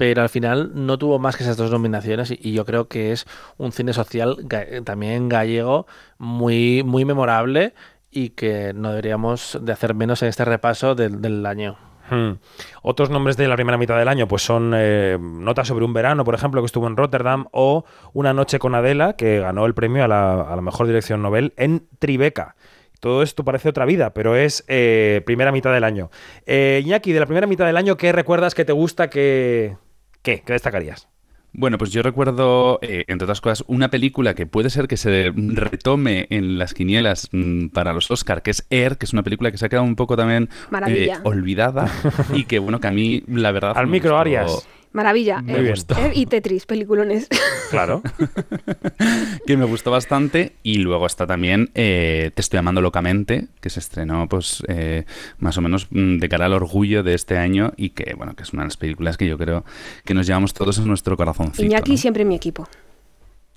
Pero 0.00 0.22
al 0.22 0.30
final 0.30 0.70
no 0.72 0.96
tuvo 0.96 1.18
más 1.18 1.36
que 1.36 1.42
esas 1.42 1.58
dos 1.58 1.70
nominaciones 1.70 2.30
y, 2.30 2.52
yo 2.54 2.64
creo 2.64 2.88
que 2.88 3.12
es 3.12 3.26
un 3.58 3.70
cine 3.70 3.92
social 3.92 4.38
también 4.82 5.28
gallego 5.28 5.86
muy, 6.16 6.82
muy 6.82 7.04
memorable 7.04 7.74
y 8.10 8.30
que 8.30 8.72
no 8.72 8.88
deberíamos 8.92 9.58
de 9.60 9.72
hacer 9.72 9.94
menos 9.94 10.22
en 10.22 10.30
este 10.30 10.46
repaso 10.46 10.94
del, 10.94 11.44
año. 11.44 11.76
Hmm. 12.08 12.38
Otros 12.80 13.10
nombres 13.10 13.36
de 13.36 13.46
la 13.46 13.56
primera 13.56 13.76
mitad 13.76 13.98
del 13.98 14.08
año 14.08 14.26
pues 14.26 14.40
son 14.40 14.72
eh, 14.74 15.18
Nota 15.20 15.66
sobre 15.66 15.84
un 15.84 15.92
verano, 15.92 16.24
por 16.24 16.34
ejemplo, 16.34 16.62
que 16.62 16.66
estuvo 16.66 16.86
en 16.86 16.96
Rotterdam, 16.96 17.48
o 17.50 17.84
Una 18.14 18.32
noche 18.32 18.58
con 18.58 18.74
Adela, 18.74 19.16
que 19.16 19.40
ganó 19.40 19.66
el 19.66 19.74
premio 19.74 20.02
a 20.02 20.08
la, 20.08 20.40
a 20.40 20.56
la 20.56 20.62
mejor 20.62 20.86
dirección 20.86 21.20
novel 21.20 21.52
en 21.58 21.86
Tribeca. 21.98 22.56
Todo 23.00 23.22
esto 23.22 23.44
parece 23.44 23.68
otra 23.68 23.84
vida, 23.84 24.14
pero 24.14 24.34
es 24.34 24.64
eh, 24.66 25.20
primera 25.26 25.52
mitad 25.52 25.74
del 25.74 25.84
año. 25.84 26.10
Eh, 26.46 26.80
Iñaki, 26.84 27.12
de 27.12 27.20
la 27.20 27.26
primera 27.26 27.46
mitad 27.46 27.66
del 27.66 27.76
año, 27.76 27.98
¿qué 27.98 28.12
recuerdas 28.12 28.54
que 28.54 28.64
te 28.64 28.72
gusta? 28.72 29.10
que 29.10 29.76
¿Qué? 30.22 30.42
¿Qué 30.44 30.52
destacarías? 30.52 31.08
Bueno, 31.52 31.78
pues 31.78 31.90
yo 31.90 32.02
recuerdo, 32.02 32.78
eh, 32.80 33.04
entre 33.08 33.24
otras 33.24 33.40
cosas, 33.40 33.64
una 33.66 33.90
película 33.90 34.34
que 34.34 34.46
puede 34.46 34.70
ser 34.70 34.86
que 34.86 34.96
se 34.96 35.32
retome 35.34 36.28
en 36.30 36.58
las 36.58 36.74
quinielas 36.74 37.28
mm, 37.32 37.68
para 37.68 37.92
los 37.92 38.08
Oscar, 38.12 38.42
que 38.42 38.52
es 38.52 38.64
Air, 38.70 38.98
que 38.98 39.06
es 39.06 39.12
una 39.12 39.24
película 39.24 39.50
que 39.50 39.58
se 39.58 39.66
ha 39.66 39.68
quedado 39.68 39.84
un 39.84 39.96
poco 39.96 40.16
también 40.16 40.48
eh, 40.92 41.06
olvidada 41.24 41.90
y 42.32 42.44
que, 42.44 42.60
bueno, 42.60 42.78
que 42.80 42.86
a 42.86 42.92
mí, 42.92 43.24
la 43.26 43.50
verdad... 43.50 43.72
Al 43.76 43.88
micro, 43.88 44.10
gustó- 44.10 44.20
Arias. 44.20 44.68
Maravilla. 44.92 45.40
Me 45.42 45.58
Eh, 45.58 45.70
gustó. 45.70 45.94
eh, 45.96 46.12
y 46.14 46.26
Tetris, 46.26 46.66
peliculones. 46.66 47.28
Claro. 47.70 48.02
que 49.46 49.56
me 49.56 49.64
gustó 49.64 49.92
bastante. 49.92 50.56
Y 50.64 50.78
luego 50.78 51.06
está 51.06 51.24
también 51.26 51.70
eh, 51.76 52.32
Te 52.34 52.40
estoy 52.40 52.58
amando 52.58 52.80
locamente, 52.80 53.46
que 53.60 53.70
se 53.70 53.78
estrenó 53.78 54.28
pues 54.28 54.64
eh, 54.66 55.04
más 55.38 55.56
o 55.56 55.60
menos 55.60 55.86
mm, 55.90 56.18
de 56.18 56.28
cara 56.28 56.46
al 56.46 56.52
orgullo 56.54 57.04
de 57.04 57.14
este 57.14 57.36
año 57.38 57.72
y 57.76 57.90
que, 57.90 58.14
bueno, 58.16 58.34
que 58.34 58.42
es 58.42 58.52
una 58.52 58.62
de 58.62 58.66
las 58.68 58.76
películas 58.76 59.16
que 59.16 59.28
yo 59.28 59.38
creo 59.38 59.64
que 60.04 60.14
nos 60.14 60.26
llevamos 60.26 60.52
todos 60.52 60.78
en 60.78 60.88
nuestro 60.88 61.16
corazoncito. 61.16 61.62
Iñaki 61.64 61.92
¿no? 61.92 61.96
siempre 61.96 62.22
en 62.22 62.28
mi 62.28 62.34
equipo. 62.34 62.66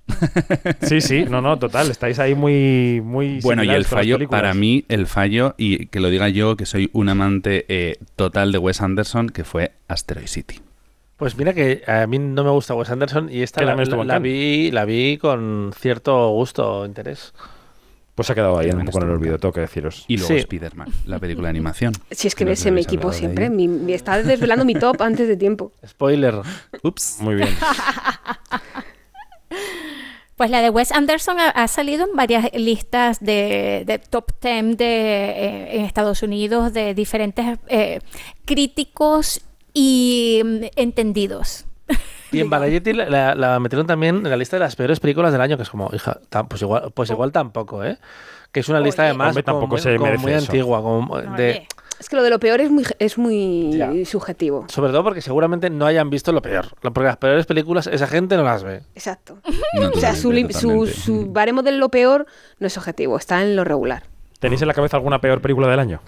Sí, 0.81 0.99
sí, 1.01 1.25
no, 1.29 1.41
no, 1.41 1.57
total. 1.57 1.89
Estáis 1.89 2.19
ahí 2.19 2.35
muy, 2.35 3.01
muy. 3.03 3.39
Bueno, 3.41 3.63
y 3.63 3.69
el 3.69 3.85
fallo, 3.85 4.19
para 4.29 4.53
mí, 4.53 4.83
el 4.89 5.07
fallo, 5.07 5.55
y 5.57 5.87
que 5.87 5.99
lo 6.01 6.09
diga 6.09 6.27
yo, 6.29 6.57
que 6.57 6.65
soy 6.65 6.89
un 6.93 7.09
amante 7.09 7.65
eh, 7.69 7.97
total 8.15 8.51
de 8.51 8.57
Wes 8.57 8.81
Anderson, 8.81 9.29
que 9.29 9.43
fue 9.43 9.71
Asteroid 9.87 10.27
City. 10.27 10.59
Pues 11.23 11.37
mira 11.37 11.53
que 11.53 11.83
a 11.87 12.05
mí 12.05 12.19
no 12.19 12.43
me 12.43 12.49
gusta 12.49 12.75
Wes 12.75 12.89
Anderson 12.89 13.29
y 13.31 13.43
esta 13.43 13.63
la, 13.63 14.19
vi, 14.19 14.71
la 14.71 14.83
vi 14.83 15.17
con 15.17 15.71
cierto 15.79 16.31
gusto 16.31 16.79
o 16.79 16.85
interés. 16.85 17.33
Pues 18.13 18.25
se 18.25 18.33
ha 18.33 18.35
quedado 18.35 18.59
ahí 18.59 18.69
un 18.71 18.83
poco 18.83 18.97
en 18.97 19.05
el 19.05 19.11
olvido, 19.11 19.39
tengo 19.39 19.53
que 19.53 19.61
deciros. 19.61 20.03
Y 20.09 20.17
luego 20.17 20.33
Sí. 20.33 20.39
Spider-Man, 20.39 20.89
la 21.05 21.19
película 21.19 21.47
de 21.47 21.49
animación. 21.51 21.93
Si 22.11 22.27
es 22.27 22.35
que 22.35 22.43
ves 22.43 22.65
en 22.65 22.73
mi 22.73 22.81
equipo 22.81 23.13
siempre. 23.13 23.49
Mi, 23.49 23.69
me 23.69 23.93
está 23.93 24.21
desvelando 24.21 24.65
mi 24.65 24.73
top 24.73 25.01
antes 25.01 25.29
de 25.29 25.37
tiempo. 25.37 25.71
Spoiler. 25.87 26.41
Ups. 26.81 27.19
Muy 27.21 27.35
bien. 27.35 27.47
Pues 30.35 30.49
la 30.49 30.61
de 30.63 30.71
Wes 30.71 30.91
Anderson 30.91 31.39
ha, 31.39 31.49
ha 31.49 31.67
salido 31.67 32.05
en 32.09 32.15
varias 32.17 32.49
listas 32.53 33.19
de, 33.19 33.83
de 33.85 33.99
top 33.99 34.31
10 34.41 34.77
de, 34.77 34.85
eh, 34.85 35.77
en 35.77 35.85
Estados 35.85 36.23
Unidos 36.23 36.73
de 36.73 36.95
diferentes 36.95 37.59
eh, 37.67 37.99
críticos 38.43 39.41
y 39.73 40.41
mm, 40.43 40.63
entendidos. 40.75 41.65
Y 42.31 42.39
en 42.39 42.49
Variety 42.49 42.93
la, 42.93 43.09
la- 43.09 43.35
la 43.35 43.59
metieron 43.59 43.85
también 43.85 44.17
en 44.17 44.29
la 44.29 44.37
lista 44.37 44.55
de 44.55 44.61
las 44.61 44.75
peores 44.75 44.99
películas 44.99 45.31
del 45.31 45.41
año, 45.41 45.55
que 45.57 45.63
es 45.63 45.69
como, 45.69 45.89
hija, 45.93 46.19
tam- 46.31 46.47
pues 46.47 46.61
igual, 46.61 46.91
pues 46.93 47.09
igual 47.11 47.31
tampoco, 47.31 47.83
¿eh? 47.83 47.97
Que 48.51 48.59
es 48.61 48.69
una 48.69 48.79
lista 48.79 49.03
además 49.03 49.33
como 49.33 49.43
tampoco 49.43 49.67
muy, 49.67 49.81
se 49.81 49.93
como 49.95 50.05
merece 50.05 50.21
muy 50.23 50.31
eso. 50.33 50.45
antigua, 50.45 50.81
como 50.81 51.19
de, 51.21 51.67
Es 51.99 52.09
que 52.09 52.15
lo 52.15 52.23
de 52.23 52.29
lo 52.31 52.39
peor 52.39 52.59
es 52.61 52.71
muy, 52.71 52.85
es 52.99 53.17
muy 53.19 54.03
subjetivo. 54.05 54.65
sobre 54.69 54.91
todo 54.91 55.03
porque 55.03 55.21
seguramente 55.21 55.69
no 55.69 55.85
hayan 55.85 56.09
visto 56.09 56.31
lo 56.31 56.41
peor. 56.41 56.67
Porque 56.81 57.03
las 57.03 57.17
peores 57.17 57.45
películas 57.45 57.85
esa 57.87 58.07
gente 58.07 58.35
no 58.37 58.43
las 58.43 58.63
ve. 58.63 58.81
Exacto. 58.95 59.37
No, 59.79 59.89
O 59.93 59.99
sea, 59.99 60.15
su, 60.15 60.31
su, 60.51 60.87
su 60.87 61.31
baremo 61.31 61.61
de 61.61 61.71
lo 61.73 61.89
peor 61.89 62.25
no 62.59 62.65
es 62.67 62.77
objetivo, 62.77 63.17
está 63.17 63.41
en 63.43 63.55
lo 63.55 63.63
regular. 63.63 64.03
¿Tenéis 64.39 64.61
en 64.61 64.67
la 64.67 64.73
cabeza 64.73 64.97
alguna 64.97 65.19
peor 65.21 65.39
película 65.41 65.67
del 65.67 65.79
año? 65.79 66.01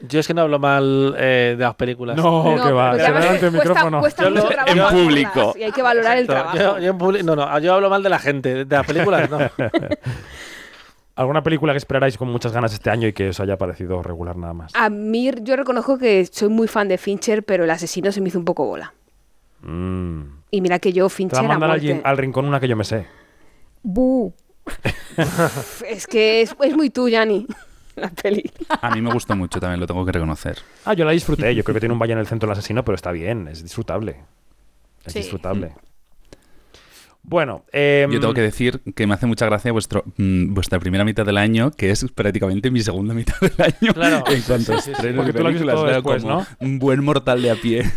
Yo 0.00 0.20
es 0.20 0.26
que 0.28 0.34
no 0.34 0.42
hablo 0.42 0.58
mal 0.60 1.14
eh, 1.18 1.56
de 1.58 1.64
las 1.64 1.74
películas. 1.74 2.16
No, 2.16 2.56
No, 2.56 2.64
que 2.64 2.72
va, 2.72 2.96
se 2.96 3.06
ante 3.06 3.18
el 3.18 3.38
cuesta- 3.38 3.50
micrófono. 3.50 4.00
cuesta 4.00 4.22
Yo 4.24 4.30
mucho 4.30 4.42
lo- 4.44 4.48
trabajo 4.48 4.96
en 4.96 5.04
público. 5.04 5.54
Y 5.58 5.62
hay 5.64 5.72
que 5.72 5.82
valorar 5.82 6.18
el 6.18 6.26
trabajo. 6.26 6.56
Yo, 6.56 6.78
yo 6.78 6.90
en 6.92 6.98
publi- 6.98 7.22
no, 7.24 7.34
no, 7.34 7.58
yo 7.58 7.74
hablo 7.74 7.90
mal 7.90 8.02
de 8.02 8.08
la 8.08 8.18
gente, 8.20 8.64
de 8.64 8.76
las 8.76 8.86
películas 8.86 9.28
no. 9.28 9.38
¿Alguna 11.16 11.42
película 11.42 11.72
que 11.72 11.78
esperáis 11.78 12.16
con 12.16 12.28
muchas 12.28 12.52
ganas 12.52 12.72
este 12.72 12.90
año 12.90 13.08
y 13.08 13.12
que 13.12 13.30
os 13.30 13.40
haya 13.40 13.56
parecido 13.58 14.00
regular 14.04 14.36
nada 14.36 14.54
más? 14.54 14.72
A 14.76 14.88
mí, 14.88 15.32
yo 15.42 15.56
reconozco 15.56 15.98
que 15.98 16.24
soy 16.26 16.48
muy 16.48 16.68
fan 16.68 16.86
de 16.86 16.96
Fincher, 16.96 17.42
pero 17.42 17.64
el 17.64 17.70
asesino 17.70 18.12
se 18.12 18.20
me 18.20 18.28
hizo 18.28 18.38
un 18.38 18.44
poco 18.44 18.64
bola. 18.66 18.94
Mm. 19.62 20.20
Y 20.52 20.60
mira 20.60 20.78
que 20.78 20.92
yo 20.92 21.02
Te 21.02 21.02
va 21.06 21.10
Fincher 21.10 21.38
a 21.40 21.48
mandar 21.48 21.70
alguien 21.72 22.02
al 22.04 22.16
rincón 22.18 22.44
una 22.44 22.60
que 22.60 22.68
yo 22.68 22.76
me 22.76 22.84
sé. 22.84 23.06
Bu. 23.82 24.32
Es 25.88 26.06
que 26.06 26.42
es, 26.42 26.54
es 26.62 26.76
muy 26.76 26.90
tú, 26.90 27.08
Yanni, 27.08 27.46
la 28.00 28.10
peli. 28.10 28.50
A 28.82 28.90
mí 28.94 29.00
me 29.02 29.12
gustó 29.12 29.34
mucho 29.36 29.60
también, 29.60 29.80
lo 29.80 29.86
tengo 29.86 30.04
que 30.04 30.12
reconocer. 30.12 30.58
Ah, 30.84 30.94
yo 30.94 31.04
la 31.04 31.12
disfruté. 31.12 31.54
Yo 31.54 31.64
creo 31.64 31.74
que 31.74 31.80
tiene 31.80 31.92
un 31.92 31.98
valle 31.98 32.12
en 32.14 32.18
el 32.18 32.26
centro 32.26 32.46
el 32.48 32.52
asesino, 32.52 32.84
pero 32.84 32.96
está 32.96 33.12
bien, 33.12 33.48
es 33.48 33.62
disfrutable. 33.62 34.16
Es 35.04 35.12
Sí. 35.12 35.18
disfrutable. 35.20 35.72
Bueno, 37.22 37.64
em, 37.72 38.10
Yo 38.10 38.20
tengo 38.20 38.32
que 38.32 38.40
decir 38.40 38.80
que 38.94 39.06
me 39.06 39.12
hace 39.12 39.26
mucha 39.26 39.44
gracia 39.44 39.70
vuestro, 39.70 40.02
mm, 40.16 40.54
vuestra 40.54 40.78
primera 40.78 41.04
mitad 41.04 41.26
del 41.26 41.36
año, 41.36 41.70
que 41.72 41.90
es 41.90 42.06
prácticamente 42.14 42.70
mi 42.70 42.80
segunda 42.80 43.12
mitad 43.12 43.34
del 43.40 43.52
año. 43.58 43.92
Claro. 43.92 44.24
En 44.28 44.40
cuanto 44.42 44.72
a 44.72 44.76
Sí, 44.76 44.82
sí, 44.82 44.82
sí. 44.84 44.90
estrenos 44.92 45.16
Porque 45.26 45.32
de 45.32 45.38
tú 45.38 45.42
lo 45.42 45.48
has 45.48 45.54
visto 45.54 45.66
películas, 45.66 45.74
todo 45.74 45.84
veo 45.84 45.94
después, 45.96 46.22
como 46.22 46.34
¿no? 46.36 46.46
Un 46.60 46.78
buen 46.78 47.04
mortal 47.04 47.42
de 47.42 47.50
a 47.50 47.54
pie. 47.56 47.82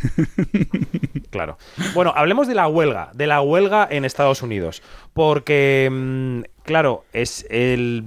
Claro. 1.32 1.58
Bueno, 1.94 2.12
hablemos 2.14 2.50
de 2.50 2.56
la 2.56 2.68
huelga, 2.68 3.10
de 3.14 3.26
la 3.26 3.40
huelga 3.40 3.88
en 3.90 4.04
Estados 4.04 4.42
Unidos. 4.42 4.84
Porque, 5.14 5.88
mm, 5.90 6.42
claro, 6.64 7.06
es 7.14 7.46
el 7.50 8.04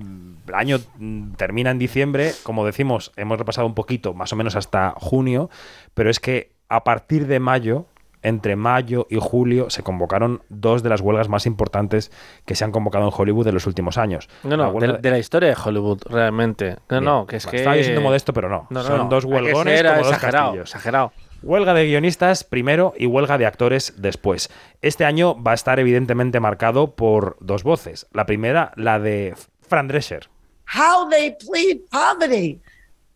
año 0.53 0.79
mm, 0.99 1.33
termina 1.35 1.71
en 1.71 1.79
diciembre, 1.79 2.33
como 2.43 2.67
decimos, 2.67 3.13
hemos 3.17 3.39
repasado 3.39 3.67
un 3.67 3.75
poquito, 3.75 4.15
más 4.15 4.33
o 4.33 4.37
menos 4.37 4.57
hasta 4.57 4.95
junio, 4.97 5.51
pero 5.95 6.11
es 6.11 6.21
que 6.21 6.53
a 6.69 6.85
partir 6.85 7.27
de 7.27 7.41
mayo, 7.41 7.87
entre 8.23 8.57
mayo 8.57 9.07
y 9.11 9.19
julio, 9.21 9.69
se 9.69 9.83
convocaron 9.83 10.43
dos 10.49 10.83
de 10.83 10.89
las 10.89 11.03
huelgas 11.03 11.29
más 11.29 11.45
importantes 11.45 12.11
que 12.47 12.55
se 12.55 12.65
han 12.65 12.73
convocado 12.73 13.05
en 13.07 13.13
Hollywood 13.15 13.47
en 13.49 13.55
los 13.55 13.67
últimos 13.67 13.99
años. 13.99 14.29
No, 14.43 14.57
no, 14.57 14.73
de, 14.81 14.99
de 14.99 15.11
la 15.11 15.19
historia 15.19 15.51
de 15.51 15.57
Hollywood, 15.63 16.01
realmente. 16.09 16.77
No, 16.89 17.01
Bien. 17.01 17.05
no, 17.05 17.27
que 17.27 17.37
es 17.37 17.45
Bueno, 17.45 17.51
que... 17.51 17.57
Estaba 17.59 17.77
siendo 17.77 18.01
modesto, 18.01 18.33
pero 18.33 18.49
no. 18.49 18.67
Son 18.83 18.97
no. 18.99 19.09
dos 19.09 19.25
huelgones 19.27 19.83
como 19.83 19.97
dos 19.99 20.07
exagerado, 20.09 20.45
castillos. 20.47 20.71
exagerado. 20.71 21.13
Huelga 21.43 21.75
de 21.75 21.85
guionistas 21.85 22.45
primero 22.45 22.95
y 22.97 23.05
huelga 23.05 23.37
de 23.37 23.45
actores 23.45 23.93
después. 23.99 24.49
Este 24.81 25.05
año 25.05 25.41
va 25.43 25.51
a 25.51 25.55
estar 25.55 25.79
evidentemente 25.79 26.41
marcado 26.41 26.95
por 26.95 27.37
dos 27.41 27.63
voces. 27.63 28.07
La 28.15 28.25
primera, 28.25 28.73
la 28.77 28.99
de 28.99 29.35
Fran 29.61 29.87
Drescher. 29.87 30.31
How 30.65 31.09
they 31.09 31.33
plead 31.33 31.89
poverty, 31.91 32.61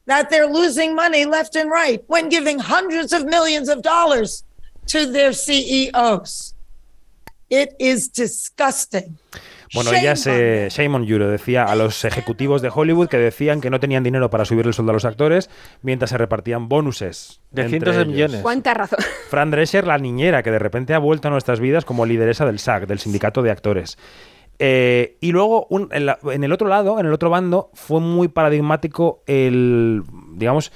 that 0.07 0.30
they're 0.30 0.49
losing 0.49 0.94
money 0.94 1.24
left 1.24 1.57
and 1.57 1.70
right 1.70 2.03
when 2.07 2.28
giving 2.28 2.59
hundreds 2.59 3.12
of 3.12 3.24
millions 3.24 3.68
of 3.68 3.82
dollars 3.82 4.44
to 4.86 5.07
their 5.07 5.32
CEOs. 5.32 6.55
It 7.51 7.74
is 7.78 8.12
disgusting. 8.12 9.18
Bueno, 9.74 9.92
ella 9.92 10.16
se, 10.16 10.68
Shame 10.70 10.94
on 10.96 11.05
you, 11.05 11.18
le 11.18 11.26
decía 11.26 11.64
a 11.64 11.74
los 11.74 12.05
ejecutivos 12.05 12.62
de 12.62 12.70
Hollywood 12.74 13.09
que 13.09 13.18
decían 13.18 13.61
que 13.61 13.70
no 13.70 13.80
tenían 13.80 14.03
dinero 14.03 14.30
para 14.30 14.44
subir 14.44 14.66
el 14.66 14.72
sueldo 14.72 14.92
a 14.92 14.94
los 14.94 15.05
actores 15.05 15.51
mientras 15.82 16.11
se 16.11 16.18
repartían 16.18 16.68
bonuses. 16.68 17.40
De 17.51 17.68
cientos 17.68 17.94
de 17.94 18.03
ellos. 18.03 18.12
millones. 18.12 18.42
Cuánta 18.42 18.74
razón. 18.74 18.99
Fran 19.28 19.51
Drescher, 19.51 19.86
la 19.86 19.99
niñera 19.99 20.42
que 20.42 20.51
de 20.51 20.59
repente 20.59 20.94
ha 20.94 20.99
vuelto 20.99 21.28
a 21.28 21.30
nuestras 21.30 21.61
vidas 21.61 21.84
como 21.84 22.07
lideresa 22.07 22.46
del 22.46 22.59
SAC, 22.59 22.86
del 22.86 22.99
sindicato 22.99 23.42
de 23.42 23.51
actores. 23.51 23.99
Eh, 24.59 25.16
y 25.20 25.32
luego, 25.32 25.68
en, 25.70 26.44
el 26.44 26.52
otro 26.52 26.68
lado, 26.68 26.98
en 26.98 27.06
el 27.06 27.12
otro 27.12 27.30
bando, 27.30 27.70
fue 27.74 28.00
muy 28.00 28.28
paradigmático 28.28 29.22
el, 29.26 30.02
digamos, 30.32 30.72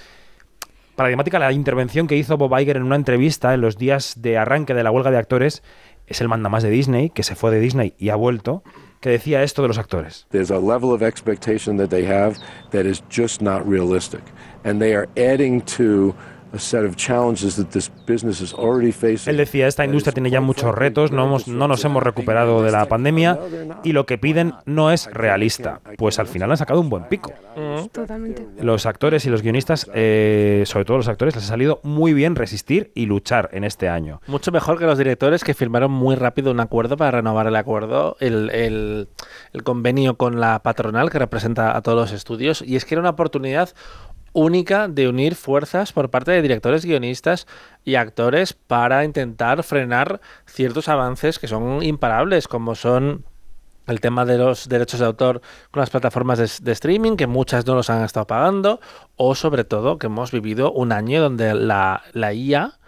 paradigmática 0.95 1.39
la 1.39 1.53
intervención 1.53 2.07
que 2.07 2.17
hizo 2.17 2.37
Bob 2.37 2.57
Iger 2.59 2.77
en 2.77 2.85
una 2.85 2.97
entrevista 2.97 3.55
en 3.55 3.61
los 3.61 3.77
días 3.79 4.23
de 4.23 4.39
arranque 4.39 4.75
de 4.75 4.85
la 4.85 4.91
huelga 4.91 5.11
de 5.11 5.19
actores. 5.19 5.63
Es 6.07 6.21
el 6.21 6.29
mandamás 6.29 6.63
de 6.63 6.71
Disney, 6.71 7.11
que 7.11 7.23
se 7.23 7.35
fue 7.35 7.51
de 7.51 7.61
Disney 7.61 7.95
y 7.99 8.11
ha 8.11 8.17
vuelto, 8.17 8.63
que 9.01 9.11
decía 9.11 9.43
esto 9.43 9.63
de 9.63 9.69
los 9.69 9.79
actores. 9.79 10.27
There's 10.31 10.51
a 10.51 10.59
level 10.59 10.91
of 10.91 11.03
expectation 11.03 11.77
that 11.79 11.89
they 11.89 12.07
have 12.07 12.37
that 12.71 12.85
is 12.85 13.03
just 13.11 13.41
not 13.41 13.67
realistic. 13.67 14.21
And 14.65 14.81
they 14.81 14.95
are 14.95 15.09
adding 15.17 15.61
to 15.77 16.15
a 16.55 16.59
set 16.59 16.85
of 16.85 16.97
challenges 16.97 17.57
that 17.57 17.67
this 17.67 17.91
business 18.07 18.41
is 18.41 18.53
already 18.55 18.93
facing. 18.93 19.31
Él 19.31 19.37
decía, 19.39 19.67
esta 19.67 19.85
industria 19.85 20.13
tiene 20.13 20.31
ya 20.31 20.41
muchos 20.41 20.75
retos, 20.75 21.11
no, 21.13 21.25
hemos- 21.25 21.49
no 21.49 21.67
nos 21.69 21.85
hemos 21.85 22.03
recuperado 22.03 22.63
de 22.63 22.71
la 22.71 22.87
pandemia 22.87 23.39
y 23.85 23.93
lo 23.93 24.07
que 24.07 24.19
piden 24.19 24.55
no 24.67 24.91
es 24.91 25.09
realista. 25.13 25.81
Pues 25.97 26.19
al 26.19 26.27
final 26.27 26.51
han 26.51 26.57
sacado 26.57 26.81
un 26.81 26.89
buen 26.91 27.05
pico. 27.05 27.33
Totalmente. 27.93 28.47
Los 28.61 28.87
actores 28.87 29.25
y 29.27 29.31
los 29.31 29.43
guionistas, 29.43 29.91
eh, 29.95 30.63
sobre 30.67 30.85
todo 30.85 30.97
los 30.99 31.09
actores, 31.09 31.35
les 31.35 31.45
ha 31.45 31.49
salido 31.49 31.81
muy 31.83 32.13
bien 32.15 32.37
resistir 32.37 32.91
y 32.95 33.07
luchar 33.07 33.49
en 33.53 33.65
este 33.65 33.89
año. 33.89 34.21
Mucho 34.27 34.53
mejor 34.53 34.79
que 34.79 34.85
los 34.87 34.99
directores 34.99 35.45
que 35.45 35.55
firmaron 35.55 35.91
muy 35.91 36.17
rápido 36.17 36.51
un 36.51 36.61
acuerdo 36.61 36.97
para 36.97 37.13
renovar 37.13 37.47
el 37.47 37.57
acuerdo, 37.57 38.17
el, 38.21 38.51
el- 38.51 39.09
el 39.53 39.63
convenio 39.63 40.17
con 40.17 40.41
la 40.41 40.59
patronal 40.63 41.11
que 41.11 41.19
representa 41.19 41.77
a 41.77 41.83
todos 41.83 41.99
los 41.99 42.13
estudios. 42.13 42.63
Y 42.63 42.77
es 42.77 42.85
que 42.85 42.95
era 42.95 43.01
una 43.01 43.11
oportunidad 43.11 43.71
única 44.33 44.89
de 44.89 45.09
unir 45.09 45.35
fuerzas 45.35 45.93
por 45.93 46.11
parte 46.11 46.31
de 46.31 46.43
directores, 46.43 46.85
guionistas 46.85 47.47
y 47.85 47.97
actores 47.97 48.53
para 48.53 49.05
intentar 49.05 49.63
frenar 49.63 50.21
ciertos 50.47 50.89
avances 50.89 51.39
que 51.39 51.49
son 51.49 51.83
imparables, 51.83 52.49
como 52.49 52.75
son 52.75 53.25
el 53.87 54.01
tema 54.01 54.25
de 54.25 54.39
los 54.39 54.69
derechos 54.69 55.01
de 55.01 55.07
autor 55.07 55.43
con 55.71 55.81
las 55.81 55.91
plataformas 55.91 56.39
de, 56.39 56.73
streaming, 56.73 57.17
que 57.17 57.27
muchas 57.27 57.67
no 57.67 57.75
los 57.75 57.91
han 57.91 58.05
estado 58.05 58.27
pagando, 58.27 58.81
o 59.17 59.35
sobre 59.35 59.65
todo 59.65 59.99
que 59.99 60.07
hemos 60.07 60.31
vivido 60.31 60.73
un 60.73 60.93
año 60.93 61.21
donde 61.21 61.55
la, 61.55 62.03
la 62.13 62.33
IA 62.33 62.79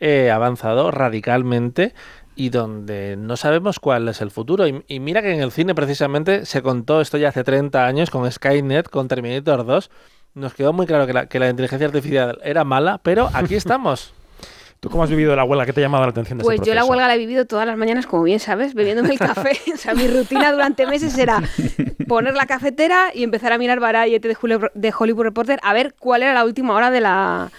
eh, 0.00 0.30
ha 0.30 0.36
avanzado 0.36 0.90
radicalmente 0.90 1.94
y 2.36 2.48
donde 2.48 3.16
no 3.16 3.36
sabemos 3.36 3.78
cuál 3.80 4.08
es 4.08 4.20
el 4.20 4.30
futuro. 4.30 4.66
Y, 4.66 4.84
y 4.88 5.00
mira 5.00 5.22
que 5.22 5.32
en 5.32 5.40
el 5.40 5.52
cine 5.52 5.74
precisamente 5.74 6.46
se 6.46 6.62
contó 6.62 7.00
esto 7.00 7.18
ya 7.18 7.28
hace 7.28 7.44
30 7.44 7.86
años 7.86 8.10
con 8.10 8.30
Skynet, 8.30 8.88
con 8.88 9.08
Terminator 9.08 9.64
2. 9.64 9.90
Nos 10.34 10.52
quedó 10.54 10.72
muy 10.72 10.86
claro 10.86 11.06
que 11.06 11.12
la, 11.12 11.26
que 11.26 11.38
la 11.38 11.48
inteligencia 11.48 11.86
artificial 11.86 12.40
era 12.42 12.64
mala, 12.64 12.98
pero 13.02 13.30
aquí 13.32 13.54
estamos. 13.54 14.12
¿Tú 14.80 14.90
cómo 14.90 15.04
has 15.04 15.08
vivido 15.08 15.34
la 15.34 15.44
huelga? 15.44 15.64
¿Qué 15.64 15.72
te 15.72 15.80
ha 15.80 15.84
llamado 15.84 16.04
la 16.04 16.10
atención 16.10 16.36
de 16.36 16.44
Pues 16.44 16.60
ese 16.60 16.68
yo 16.68 16.74
la 16.74 16.84
huelga 16.84 17.06
la 17.06 17.14
he 17.14 17.18
vivido 17.18 17.46
todas 17.46 17.66
las 17.66 17.78
mañanas, 17.78 18.06
como 18.06 18.24
bien 18.24 18.38
sabes, 18.38 18.74
bebiéndome 18.74 19.10
el 19.12 19.18
café. 19.18 19.58
o 19.74 19.76
sea, 19.78 19.94
mi 19.94 20.06
rutina 20.08 20.52
durante 20.52 20.86
meses 20.86 21.16
era 21.16 21.42
poner 22.06 22.34
la 22.34 22.44
cafetera 22.46 23.10
y 23.14 23.22
empezar 23.22 23.52
a 23.52 23.58
mirar 23.58 23.80
Variety 23.80 24.28
de 24.28 24.36
Hollywood, 24.38 24.70
de 24.74 24.92
Hollywood 24.98 25.22
Reporter 25.22 25.58
a 25.62 25.72
ver 25.72 25.94
cuál 25.98 26.22
era 26.22 26.34
la 26.34 26.44
última 26.44 26.74
hora 26.74 26.90
de 26.90 27.00
la, 27.00 27.50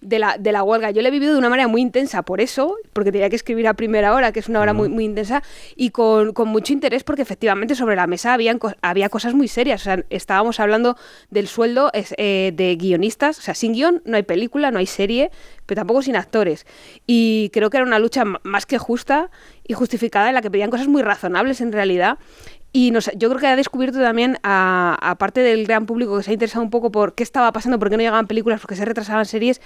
de 0.00 0.18
la, 0.18 0.36
de 0.38 0.52
la 0.52 0.62
huelga. 0.62 0.90
Yo 0.90 1.02
la 1.02 1.08
he 1.08 1.10
vivido 1.10 1.32
de 1.32 1.38
una 1.38 1.48
manera 1.48 1.68
muy 1.68 1.80
intensa, 1.80 2.22
por 2.22 2.40
eso, 2.40 2.76
porque 2.92 3.12
tenía 3.12 3.28
que 3.30 3.36
escribir 3.36 3.66
a 3.68 3.74
primera 3.74 4.14
hora, 4.14 4.32
que 4.32 4.40
es 4.40 4.48
una 4.48 4.60
hora 4.60 4.72
muy, 4.72 4.88
muy 4.88 5.04
intensa, 5.04 5.42
y 5.76 5.90
con, 5.90 6.32
con 6.32 6.48
mucho 6.48 6.72
interés, 6.72 7.04
porque 7.04 7.22
efectivamente 7.22 7.74
sobre 7.74 7.96
la 7.96 8.06
mesa 8.06 8.34
habían, 8.34 8.58
había 8.82 9.08
cosas 9.08 9.34
muy 9.34 9.48
serias. 9.48 9.80
O 9.82 9.84
sea, 9.84 10.04
estábamos 10.10 10.60
hablando 10.60 10.96
del 11.30 11.48
sueldo 11.48 11.90
eh, 11.92 12.52
de 12.54 12.76
guionistas. 12.76 13.38
O 13.38 13.42
sea, 13.42 13.54
sin 13.54 13.72
guion 13.72 14.02
no 14.04 14.16
hay 14.16 14.22
película, 14.22 14.70
no 14.70 14.78
hay 14.78 14.86
serie, 14.86 15.30
pero 15.66 15.80
tampoco 15.80 16.02
sin 16.02 16.16
actores. 16.16 16.66
Y 17.06 17.50
creo 17.52 17.70
que 17.70 17.76
era 17.76 17.86
una 17.86 17.98
lucha 17.98 18.24
más 18.42 18.66
que 18.66 18.78
justa 18.78 19.30
y 19.66 19.74
justificada 19.74 20.28
en 20.28 20.34
la 20.34 20.42
que 20.42 20.50
pedían 20.50 20.70
cosas 20.70 20.88
muy 20.88 21.02
razonables 21.02 21.60
en 21.60 21.72
realidad. 21.72 22.18
Y 22.70 22.90
nos- 22.90 23.10
yo 23.16 23.28
creo 23.30 23.40
que 23.40 23.46
ha 23.46 23.56
descubierto 23.56 23.98
también, 23.98 24.36
a- 24.42 24.96
aparte 25.00 25.40
del 25.40 25.66
gran 25.66 25.86
público 25.86 26.18
que 26.18 26.22
se 26.22 26.30
ha 26.30 26.34
interesado 26.34 26.62
un 26.62 26.70
poco 26.70 26.90
por 26.92 27.14
qué 27.14 27.22
estaba 27.22 27.50
pasando, 27.50 27.78
por 27.78 27.88
qué 27.88 27.96
no 27.96 28.02
llegaban 28.02 28.26
películas, 28.26 28.60
por 28.60 28.68
qué 28.68 28.76
se 28.76 28.84
retrasaban 28.84 29.24
series, 29.24 29.60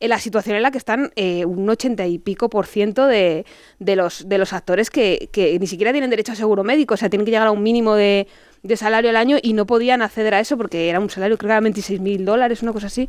la 0.00 0.18
situación 0.18 0.56
en 0.56 0.62
la 0.62 0.72
que 0.72 0.78
están 0.78 1.12
eh, 1.14 1.44
un 1.44 1.70
ochenta 1.70 2.06
y 2.06 2.18
pico 2.18 2.50
por 2.50 2.66
ciento 2.66 3.06
de, 3.06 3.46
de 3.78 3.96
los, 3.96 4.28
de 4.28 4.38
los 4.38 4.52
actores 4.52 4.90
que, 4.90 5.28
que 5.32 5.56
ni 5.60 5.68
siquiera 5.68 5.92
tienen 5.92 6.10
derecho 6.10 6.32
a 6.32 6.34
seguro 6.34 6.64
médico, 6.64 6.94
o 6.94 6.96
sea, 6.96 7.08
tienen 7.08 7.24
que 7.24 7.30
llegar 7.30 7.46
a 7.46 7.52
un 7.52 7.62
mínimo 7.62 7.94
de, 7.94 8.26
de 8.62 8.76
salario 8.76 9.10
al 9.10 9.16
año 9.16 9.36
y 9.42 9.52
no 9.52 9.66
podían 9.66 10.02
acceder 10.02 10.34
a 10.34 10.40
eso 10.40 10.56
porque 10.56 10.88
era 10.88 11.00
un 11.00 11.10
salario 11.10 11.38
creo 11.38 11.48
que 11.48 11.52
era 11.52 11.60
26 11.60 12.00
mil 12.00 12.24
dólares, 12.24 12.62
una 12.62 12.72
cosa 12.72 12.88
así. 12.88 13.08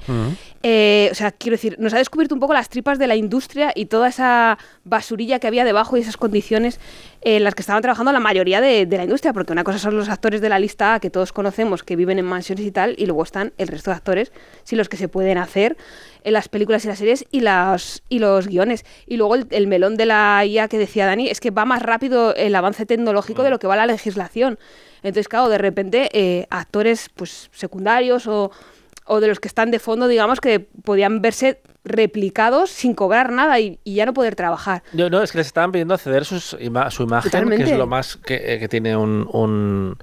Eh, 0.63 1.09
o 1.11 1.15
sea, 1.15 1.31
quiero 1.31 1.55
decir, 1.55 1.75
nos 1.79 1.93
ha 1.93 1.97
descubierto 1.97 2.35
un 2.35 2.39
poco 2.39 2.53
las 2.53 2.69
tripas 2.69 2.99
de 2.99 3.07
la 3.07 3.15
industria 3.15 3.71
y 3.75 3.85
toda 3.85 4.09
esa 4.09 4.57
basurilla 4.83 5.39
que 5.39 5.47
había 5.47 5.65
debajo 5.65 5.97
y 5.97 6.01
esas 6.01 6.17
condiciones 6.17 6.79
en 7.21 7.43
las 7.43 7.55
que 7.55 7.61
estaban 7.61 7.81
trabajando 7.81 8.11
la 8.11 8.19
mayoría 8.19 8.61
de, 8.61 8.85
de 8.85 8.97
la 8.97 9.03
industria, 9.03 9.33
porque 9.33 9.51
una 9.51 9.63
cosa 9.63 9.79
son 9.79 9.97
los 9.97 10.07
actores 10.09 10.39
de 10.39 10.49
la 10.49 10.59
lista 10.59 10.93
A 10.93 10.99
que 10.99 11.09
todos 11.09 11.33
conocemos, 11.33 11.83
que 11.83 11.95
viven 11.95 12.19
en 12.19 12.25
mansiones 12.25 12.65
y 12.65 12.71
tal, 12.71 12.95
y 12.97 13.05
luego 13.05 13.23
están 13.23 13.51
el 13.57 13.67
resto 13.67 13.91
de 13.91 13.97
actores, 13.97 14.31
sí, 14.63 14.75
los 14.75 14.87
que 14.87 14.97
se 14.97 15.07
pueden 15.07 15.37
hacer 15.37 15.77
en 16.23 16.33
las 16.33 16.47
películas 16.49 16.85
y 16.85 16.87
las 16.87 16.99
series 16.99 17.25
y, 17.31 17.41
las, 17.41 18.03
y 18.09 18.19
los 18.19 18.47
guiones. 18.47 18.85
Y 19.07 19.17
luego 19.17 19.35
el, 19.35 19.47
el 19.51 19.67
melón 19.67 19.97
de 19.97 20.05
la 20.05 20.45
IA 20.45 20.67
que 20.67 20.77
decía 20.77 21.05
Dani 21.05 21.29
es 21.29 21.39
que 21.39 21.51
va 21.51 21.65
más 21.65 21.81
rápido 21.81 22.35
el 22.35 22.55
avance 22.55 22.85
tecnológico 22.85 23.43
de 23.43 23.49
lo 23.49 23.59
que 23.59 23.67
va 23.67 23.75
la 23.75 23.85
legislación. 23.85 24.59
Entonces, 25.03 25.27
claro, 25.27 25.49
de 25.49 25.57
repente 25.57 26.09
eh, 26.13 26.47
actores 26.49 27.09
pues 27.15 27.49
secundarios 27.53 28.27
o, 28.27 28.51
o 29.05 29.19
de 29.19 29.27
los 29.27 29.39
que 29.39 29.47
están 29.47 29.71
de 29.71 29.79
fondo, 29.79 30.07
digamos, 30.07 30.39
que 30.41 30.59
podían 30.59 31.21
verse 31.21 31.61
replicados 31.83 32.69
sin 32.69 32.93
cobrar 32.93 33.31
nada 33.31 33.59
y, 33.59 33.79
y 33.83 33.95
ya 33.95 34.05
no 34.05 34.13
poder 34.13 34.35
trabajar. 34.35 34.83
No, 34.93 35.09
no, 35.09 35.21
es 35.21 35.31
que 35.31 35.37
les 35.39 35.47
estaban 35.47 35.71
pidiendo 35.71 35.97
ceder 35.97 36.25
sus 36.25 36.53
ima- 36.59 36.89
su 36.91 37.03
imagen, 37.03 37.31
que 37.49 37.63
es 37.63 37.77
lo 37.77 37.87
más 37.87 38.17
que, 38.17 38.53
eh, 38.55 38.59
que 38.59 38.67
tiene 38.67 38.95
un, 38.97 39.27
un 39.31 39.97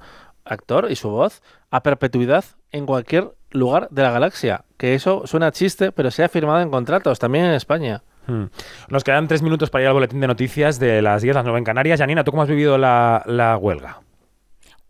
actor 0.45 0.87
y 0.91 0.95
su 0.95 1.09
voz, 1.09 1.41
a 1.71 1.83
perpetuidad 1.83 2.43
en 2.71 2.85
cualquier 2.85 3.31
lugar 3.51 3.87
de 3.91 4.01
la 4.01 4.11
galaxia. 4.11 4.65
Que 4.77 4.95
eso 4.95 5.23
suena 5.25 5.47
a 5.47 5.51
chiste, 5.51 5.91
pero 5.91 6.11
se 6.11 6.23
ha 6.23 6.29
firmado 6.29 6.59
en 6.61 6.69
contratos, 6.69 7.19
también 7.19 7.45
en 7.45 7.53
España. 7.53 8.03
Hmm. 8.27 8.45
Nos 8.89 9.03
quedan 9.05 9.27
tres 9.27 9.41
minutos 9.41 9.69
para 9.69 9.83
ir 9.83 9.87
al 9.87 9.93
boletín 9.93 10.19
de 10.19 10.27
noticias 10.27 10.79
de 10.79 11.01
las 11.01 11.21
10, 11.21 11.35
las 11.35 11.43
9 11.45 11.59
en 11.59 11.63
Canarias. 11.63 11.99
Janina, 11.99 12.23
¿tú 12.25 12.31
cómo 12.31 12.43
has 12.43 12.49
vivido 12.49 12.77
la, 12.77 13.23
la 13.25 13.55
huelga? 13.57 14.01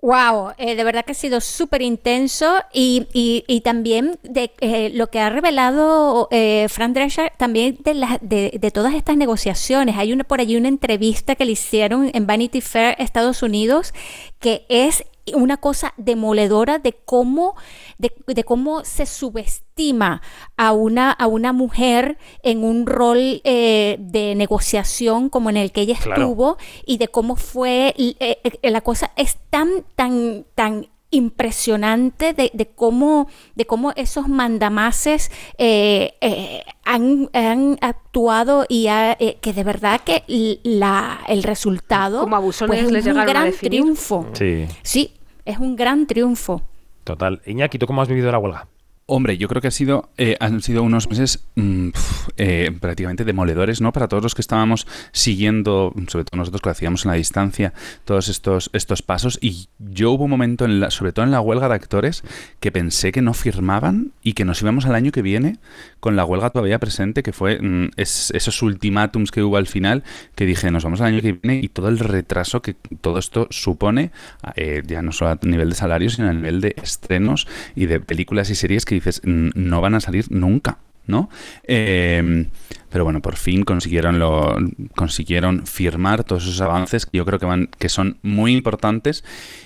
Wow, 0.07 0.53
eh, 0.57 0.75
de 0.77 0.83
verdad 0.85 1.03
que 1.03 1.11
ha 1.11 1.15
sido 1.15 1.41
súper 1.41 1.81
intenso 1.81 2.61
y, 2.71 3.07
y- 3.11 3.43
y 3.45 3.59
también 3.59 4.17
de 4.23 4.51
eh, 4.61 4.89
lo 4.93 5.07
que 5.07 5.19
ha 5.19 5.29
revelado 5.29 6.29
eh, 6.31 6.67
Fran 6.69 6.93
Drescher, 6.93 7.33
también 7.35 7.77
de, 7.83 8.57
de 8.57 8.71
todas 8.71 8.93
estas 8.93 9.17
negociaciones. 9.17 9.97
Hay 9.97 10.13
una, 10.13 10.23
por 10.23 10.39
allí 10.39 10.55
una 10.55 10.69
entrevista 10.69 11.35
que 11.35 11.43
le 11.43 11.51
hicieron 11.51 12.09
en 12.13 12.25
Vanity 12.25 12.61
Fair 12.61 12.95
Estados 12.99 13.43
Unidos 13.43 13.93
que 14.39 14.65
es 14.69 15.03
una 15.35 15.57
cosa 15.57 15.93
demoledora 15.97 16.79
de 16.79 16.93
cómo, 16.93 17.55
de, 17.97 18.13
de 18.27 18.43
cómo 18.43 18.83
se 18.83 19.05
subestima 19.05 20.21
a 20.57 20.71
una, 20.73 21.11
a 21.11 21.27
una 21.27 21.53
mujer 21.53 22.17
en 22.43 22.63
un 22.63 22.85
rol 22.85 23.41
eh, 23.43 23.97
de 23.99 24.35
negociación 24.35 25.29
como 25.29 25.49
en 25.49 25.57
el 25.57 25.71
que 25.71 25.81
ella 25.81 25.97
Claro. 26.01 26.21
estuvo 26.21 26.57
y 26.85 26.97
de 26.97 27.07
cómo 27.09 27.35
fue 27.35 27.93
eh, 27.97 28.15
eh, 28.43 28.69
la 28.71 28.81
cosa 28.81 29.11
es 29.15 29.37
tan 29.49 29.69
tan 29.95 30.45
tan 30.55 30.87
impresionante 31.09 32.33
de, 32.33 32.51
de 32.53 32.65
cómo 32.67 33.27
de 33.55 33.65
cómo 33.65 33.93
esos 33.95 34.27
mandamases 34.27 35.31
eh, 35.57 36.15
eh, 36.21 36.63
han, 36.83 37.29
han 37.33 37.77
actuado 37.81 38.65
y 38.67 38.87
ha- 38.87 39.15
eh, 39.19 39.37
que 39.41 39.53
de 39.53 39.63
verdad 39.63 40.01
que 40.03 40.23
la, 40.63 41.21
el 41.27 41.43
resultado 41.43 42.21
Como 42.21 42.35
abusones 42.35 42.69
pues, 42.83 42.85
es 42.87 42.91
les 42.91 43.05
un 43.15 43.25
gran 43.25 43.51
triunfo. 43.53 44.25
Sí, 44.33 44.65
sí 44.83 45.11
es 45.47 45.57
un 45.59 45.75
gran 45.75 46.05
triunfo 46.05 46.61
total. 47.03 47.41
Iñaki, 47.45 47.79
¿tú 47.79 47.87
cómo 47.87 48.01
has 48.01 48.09
vivido 48.09 48.31
la 48.31 48.37
huelga? 48.37 48.67
Hombre, 49.09 49.37
yo 49.37 49.47
creo 49.47 49.61
que 49.61 49.69
ha 49.69 49.71
sido, 49.71 50.09
eh, 50.17 50.35
han 50.41 50.61
sido 50.61 50.83
unos 50.83 51.07
meses 51.07 51.47
mm, 51.55 51.89
eh, 52.35 52.77
prácticamente 52.81 53.23
demoledores, 53.23 53.79
¿no? 53.79 53.93
Para 53.93 54.09
todos 54.09 54.21
los 54.21 54.35
que 54.35 54.41
estábamos 54.41 54.85
siguiendo, 55.13 55.93
sobre 56.09 56.25
todo 56.25 56.37
nosotros 56.37 56.61
que 56.61 56.67
lo 56.67 56.71
hacíamos 56.71 57.05
en 57.05 57.11
la 57.11 57.15
distancia, 57.15 57.73
todos 58.03 58.27
estos, 58.27 58.69
estos 58.73 59.01
pasos. 59.01 59.39
Y 59.41 59.69
yo 59.79 60.11
hubo 60.11 60.25
un 60.25 60.31
momento, 60.31 60.65
en 60.65 60.81
la, 60.81 60.91
sobre 60.91 61.13
todo 61.13 61.23
en 61.23 61.31
la 61.31 61.39
huelga 61.39 61.69
de 61.69 61.75
actores, 61.75 62.21
que 62.59 62.73
pensé 62.73 63.13
que 63.13 63.21
no 63.21 63.33
firmaban 63.33 64.11
y 64.21 64.33
que 64.33 64.43
nos 64.43 64.61
íbamos 64.61 64.85
al 64.85 64.95
año 64.95 65.13
que 65.13 65.21
viene 65.21 65.57
con 65.99 66.15
la 66.15 66.25
huelga 66.25 66.49
todavía 66.49 66.79
presente, 66.79 67.23
que 67.23 67.33
fue 67.33 67.59
mm, 67.61 67.89
es- 67.97 68.31
esos 68.31 68.61
ultimátums 68.61 69.31
que 69.31 69.41
hubo 69.43 69.57
al 69.57 69.67
final, 69.67 70.03
que 70.35 70.45
dije, 70.45 70.69
nos 70.71 70.83
vamos 70.83 71.01
al 71.01 71.07
año 71.07 71.21
que 71.21 71.33
viene 71.33 71.59
y 71.63 71.67
todo 71.69 71.89
el 71.89 71.99
retraso 71.99 72.61
que 72.61 72.73
todo 73.01 73.19
esto 73.19 73.47
supone, 73.49 74.11
eh, 74.55 74.83
ya 74.85 75.01
no 75.01 75.11
solo 75.11 75.31
a 75.31 75.39
nivel 75.43 75.69
de 75.69 75.75
salarios, 75.75 76.13
sino 76.15 76.29
a 76.29 76.33
nivel 76.33 76.61
de 76.61 76.75
estrenos 76.81 77.47
y 77.75 77.85
de 77.87 77.99
películas 77.99 78.49
y 78.49 78.55
series 78.55 78.85
que 78.85 78.95
dices, 78.95 79.21
"Mm, 79.23 79.49
no 79.55 79.81
van 79.81 79.95
a 79.95 79.99
salir 79.99 80.25
nunca. 80.29 80.79
¿No? 81.07 81.29
Eh, 81.63 82.47
pero 82.89 83.03
bueno, 83.03 83.21
por 83.21 83.35
fin 83.35 83.63
consiguieron 83.63 84.17
lo 84.17 84.55
consiguieron 84.95 85.65
firmar 85.65 86.23
todos 86.23 86.43
esos 86.43 86.61
avances 86.61 87.07
yo 87.11 87.25
creo 87.25 87.37
que 87.39 87.45
van 87.45 87.69
que 87.79 87.89
son 87.89 88.17
muy 88.21 88.53
importantes 88.53 89.23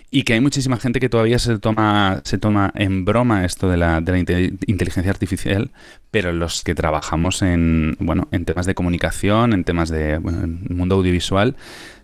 y 0.10 0.24
que 0.24 0.34
hay 0.34 0.42
muchísima 0.42 0.78
gente 0.78 1.00
que 1.00 1.08
todavía 1.08 1.40
se 1.40 1.60
toma 1.60 2.22
se 2.24 2.38
toma 2.38 2.72
en 2.76 3.06
broma 3.06 3.46
esto 3.46 3.70
de 3.70 3.78
la, 3.78 4.02
de 4.02 4.12
la 4.12 4.18
inte- 4.20 4.58
inteligencia 4.66 5.12
artificial, 5.12 5.72
pero 6.10 6.32
los 6.34 6.64
que 6.64 6.76
trabajamos 6.76 7.42
en 7.42 7.96
bueno 8.00 8.28
en 8.32 8.46
temas 8.46 8.66
de 8.66 8.76
comunicación, 8.76 9.54
en 9.54 9.64
temas 9.64 9.90
de 9.90 10.20
mundo 10.20 10.96
audiovisual, 10.96 11.56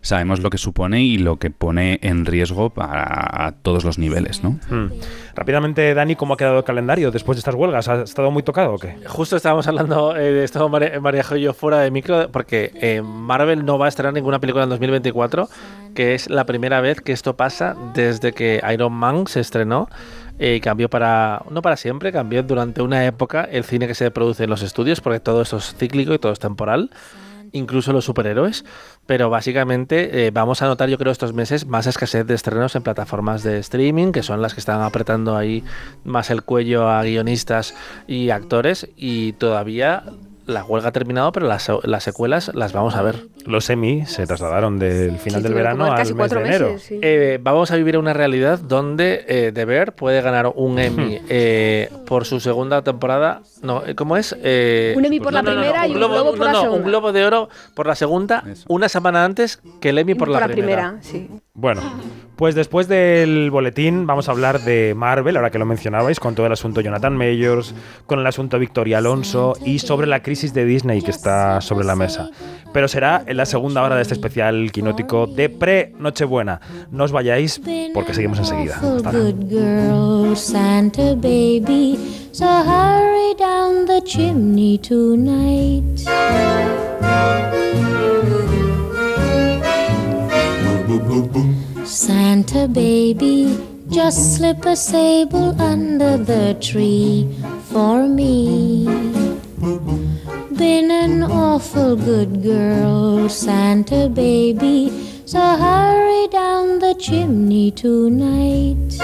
sabemos 0.02 0.40
lo 0.40 0.50
que 0.50 0.58
supone 0.58 1.04
y 1.04 1.18
lo 1.18 1.38
que 1.38 1.50
pone 1.50 2.00
en 2.02 2.26
riesgo 2.26 2.70
para 2.70 3.48
a 3.48 3.52
todos 3.52 3.84
los 3.84 3.98
niveles, 3.98 4.44
¿no? 4.44 4.60
Hmm. 4.70 4.92
Rápidamente, 5.36 5.94
Dani, 5.94 6.16
¿cómo 6.16 6.34
ha 6.34 6.38
quedado 6.38 6.58
el 6.60 6.64
calendario 6.64 7.12
después 7.12 7.36
de 7.36 7.40
estas 7.40 7.56
huelgas? 7.56 7.88
¿Ha 7.88 8.04
estado 8.04 8.32
muy 8.32 8.44
tocado 8.44 8.74
o 8.74 8.80
qué? 8.80 8.96
Justo 9.08 9.36
estábamos 9.36 9.68
hablando 9.68 10.16
eh, 10.16 10.32
de 10.32 10.44
esto 10.44 10.68
María, 10.70 11.00
María 11.00 11.24
Jo 11.24 11.36
y 11.36 11.42
yo 11.42 11.54
fuera 11.54 11.80
de 11.80 11.92
micro, 11.92 12.32
porque 12.32 12.72
eh, 12.76 13.02
Marvel 13.02 13.66
no 13.66 13.78
va 13.78 13.86
a 13.86 13.90
estrenar 13.90 14.14
ninguna 14.14 14.40
película 14.40 14.64
en 14.64 14.70
2024, 14.70 15.48
que 15.94 16.16
es 16.16 16.30
la 16.30 16.46
primera 16.46 16.82
vez 16.82 17.02
que 17.02 17.12
esto 17.12 17.36
pasa 17.36 17.76
desde 17.94 18.34
que 18.34 18.62
Iron 18.74 18.94
Man 18.94 19.28
se 19.28 19.40
estrenó. 19.40 19.90
Eh, 20.40 20.60
cambió 20.62 20.88
para, 20.88 21.42
no 21.50 21.64
para 21.64 21.78
siempre, 21.78 22.12
cambió 22.12 22.44
durante 22.44 22.84
una 22.84 23.06
época 23.06 23.44
el 23.44 23.64
cine 23.64 23.88
que 23.88 23.96
se 23.96 24.12
produce 24.12 24.44
en 24.44 24.52
los 24.52 24.62
estudios, 24.62 25.02
porque 25.02 25.20
todo 25.20 25.42
esto 25.42 25.58
es 25.58 25.76
cíclico 25.76 26.14
y 26.14 26.20
todo 26.20 26.32
es 26.32 26.40
temporal, 26.40 26.92
incluso 27.52 27.94
los 27.94 28.06
superhéroes. 28.06 28.66
Pero 29.06 29.30
básicamente 29.30 30.26
eh, 30.26 30.32
vamos 30.32 30.62
a 30.62 30.68
notar, 30.68 30.90
yo 30.90 30.98
creo, 30.98 31.12
estos 31.12 31.34
meses 31.34 31.66
más 31.66 31.88
escasez 31.88 32.26
de 32.26 32.36
estrenos 32.36 32.76
en 32.76 32.84
plataformas 32.84 33.44
de 33.44 33.60
streaming, 33.60 34.12
que 34.12 34.24
son 34.24 34.42
las 34.42 34.54
que 34.54 34.60
están 34.60 34.82
apretando 34.82 35.38
ahí 35.38 35.64
más 36.04 36.30
el 36.30 36.44
cuello 36.44 36.90
a 36.90 37.04
guionistas 37.04 37.76
y 38.08 38.30
actores, 38.30 38.90
y 38.96 39.34
todavía 39.34 40.04
la 40.46 40.64
huelga 40.64 40.90
ha 40.90 40.92
terminado, 40.94 41.32
pero 41.32 41.46
las, 41.46 41.70
las 41.84 42.04
secuelas 42.04 42.52
las 42.56 42.74
vamos 42.74 42.96
a 42.96 43.02
ver. 43.02 43.28
Los 43.48 43.70
Emmy 43.70 44.06
se 44.06 44.28
trasladaron 44.28 44.78
del 44.78 45.18
final 45.20 45.42
del 45.42 45.54
verano 45.54 45.86
al 45.86 46.16
mes 46.16 46.30
de 46.30 46.40
enero. 46.42 46.76
Eh, 46.90 47.40
vamos 47.42 47.72
a 47.72 47.78
vivir 47.78 47.98
una 47.98 48.12
realidad 48.12 48.60
donde 48.60 49.24
eh, 49.28 49.52
The 49.54 49.64
Bear 49.64 49.96
puede 49.96 50.22
ganar 50.22 50.52
un 50.54 50.78
Emmy 50.80 51.22
eh, 51.30 51.90
por 52.06 52.26
su 52.26 52.42
segunda 52.42 52.82
temporada. 52.82 53.42
No, 53.62 53.86
eh, 53.86 53.96
¿cómo 53.96 54.18
es? 54.18 54.36
Eh, 54.44 54.94
Un 54.98 55.06
Emmy 55.06 55.22
por 55.22 55.32
la 55.32 55.44
primera 55.44 55.88
y 55.88 55.92
un 55.92 55.98
Globo 55.98 56.32
por 56.32 56.40
no, 56.40 56.46
la 56.46 56.52
no, 56.52 56.62
segunda. 56.62 56.78
un 56.84 56.90
Globo 56.90 57.12
de 57.14 57.26
Oro 57.26 57.50
por 57.74 57.88
la 57.88 57.96
segunda, 57.96 58.44
una 58.68 58.90
semana 58.90 59.24
antes 59.24 59.62
que 59.80 59.90
el 59.90 59.98
Emmy 59.98 60.14
por, 60.14 60.28
la, 60.28 60.46
primera. 60.48 60.98
sí. 61.00 61.30
Bueno, 61.54 61.82
pues 62.36 62.54
después 62.54 62.88
del 62.88 63.50
boletín 63.50 64.06
vamos 64.06 64.30
a 64.30 64.32
hablar 64.32 64.62
de 64.62 64.94
Marvel, 64.96 65.38
ahora 65.38 65.50
que 65.50 65.58
lo 65.58 65.66
mencionabais, 65.66 66.20
con 66.20 66.36
todo 66.36 66.46
el 66.46 66.52
asunto 66.52 66.82
Jonathan 66.82 67.18
Mayors, 67.18 67.74
con 68.06 68.20
el 68.20 68.28
asunto 68.28 68.60
Victoria 68.60 69.00
Alonso 69.00 69.56
y 69.66 69.80
sobre 69.80 70.06
la 70.06 70.22
crisis 70.22 70.54
de 70.54 70.66
Disney 70.66 71.02
que 71.02 71.10
está 71.10 71.62
sobre 71.62 71.86
la 71.88 71.96
mesa. 71.96 72.30
Pero 72.74 72.88
será 72.88 73.24
en 73.26 73.37
la 73.38 73.46
segunda 73.46 73.84
hora 73.84 73.96
de 73.96 74.02
este 74.02 74.16
especial 74.16 74.72
quinótico 74.72 75.28
de 75.28 75.48
pre-Nochebuena. 75.48 76.60
No 76.92 77.04
os 77.04 77.12
vayáis 77.12 77.62
porque 77.94 78.14
seguimos 78.14 78.40
enseguida. 78.40 78.76
Hasta. 78.76 79.12
Santa 91.86 92.68
baby, 92.68 93.58
just 93.90 94.36
slip 94.36 94.66
a 94.66 94.76
sable 94.76 95.56
under 95.62 96.18
the 96.18 96.56
tree 96.60 97.28
for 97.72 98.08
me. 98.08 98.86
Been 100.58 100.90
an 100.90 101.22
awful 101.22 101.96
good 101.96 102.42
girl, 102.42 103.30
Santa 103.30 104.10
baby. 104.10 104.90
So 105.26 105.40
hurry 105.40 106.28
down 106.30 106.80
the 106.80 106.96
chimney 106.96 107.70
tonight. 107.70 108.98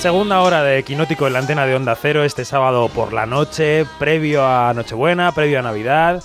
Segunda 0.00 0.40
hora 0.40 0.62
de 0.62 0.82
Quinótico 0.82 1.26
en 1.26 1.34
la 1.34 1.40
antena 1.40 1.66
de 1.66 1.74
Onda 1.74 1.94
Cero 1.94 2.24
este 2.24 2.46
sábado 2.46 2.88
por 2.88 3.12
la 3.12 3.26
noche, 3.26 3.84
previo 3.98 4.46
a 4.46 4.72
Nochebuena, 4.72 5.30
previo 5.32 5.58
a 5.58 5.62
Navidad. 5.62 6.24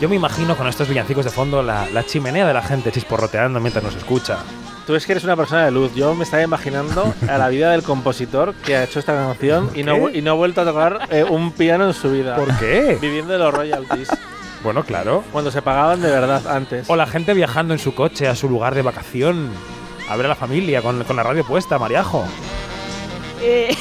Yo 0.00 0.08
me 0.08 0.16
imagino 0.16 0.56
con 0.56 0.66
estos 0.66 0.88
villancicos 0.88 1.24
de 1.24 1.30
fondo 1.30 1.62
la, 1.62 1.86
la 1.92 2.04
chimenea 2.04 2.44
de 2.44 2.52
la 2.52 2.60
gente 2.60 2.90
chisporroteando 2.90 3.60
mientras 3.60 3.84
nos 3.84 3.94
escucha. 3.94 4.38
Tú 4.84 4.96
es 4.96 5.06
que 5.06 5.12
eres 5.12 5.22
una 5.22 5.36
persona 5.36 5.64
de 5.64 5.70
luz. 5.70 5.94
Yo 5.94 6.16
me 6.16 6.24
estaba 6.24 6.42
imaginando 6.42 7.14
a 7.28 7.38
la 7.38 7.46
vida 7.50 7.70
del 7.70 7.84
compositor 7.84 8.52
que 8.52 8.74
ha 8.74 8.82
hecho 8.82 8.98
esta 8.98 9.14
canción 9.14 9.70
y 9.76 9.84
no, 9.84 10.10
y 10.10 10.20
no 10.20 10.32
ha 10.32 10.34
vuelto 10.34 10.62
a 10.62 10.64
tocar 10.64 11.06
eh, 11.12 11.22
un 11.22 11.52
piano 11.52 11.86
en 11.86 11.94
su 11.94 12.10
vida. 12.10 12.34
¿Por 12.34 12.52
qué? 12.58 12.98
Viviendo 13.00 13.32
de 13.32 13.38
los 13.38 13.54
royalties. 13.54 14.08
Bueno, 14.64 14.82
claro. 14.82 15.22
Cuando 15.30 15.52
se 15.52 15.62
pagaban 15.62 16.02
de 16.02 16.10
verdad 16.10 16.48
antes. 16.48 16.90
O 16.90 16.96
la 16.96 17.06
gente 17.06 17.32
viajando 17.32 17.74
en 17.74 17.78
su 17.78 17.94
coche 17.94 18.26
a 18.26 18.34
su 18.34 18.48
lugar 18.48 18.74
de 18.74 18.82
vacación. 18.82 19.50
A 20.08 20.16
ver 20.16 20.26
a 20.26 20.30
la 20.30 20.34
familia 20.34 20.82
con, 20.82 21.04
con 21.04 21.14
la 21.14 21.22
radio 21.22 21.44
puesta, 21.44 21.78
Mariajo. 21.78 22.26
Eh, 23.44 23.76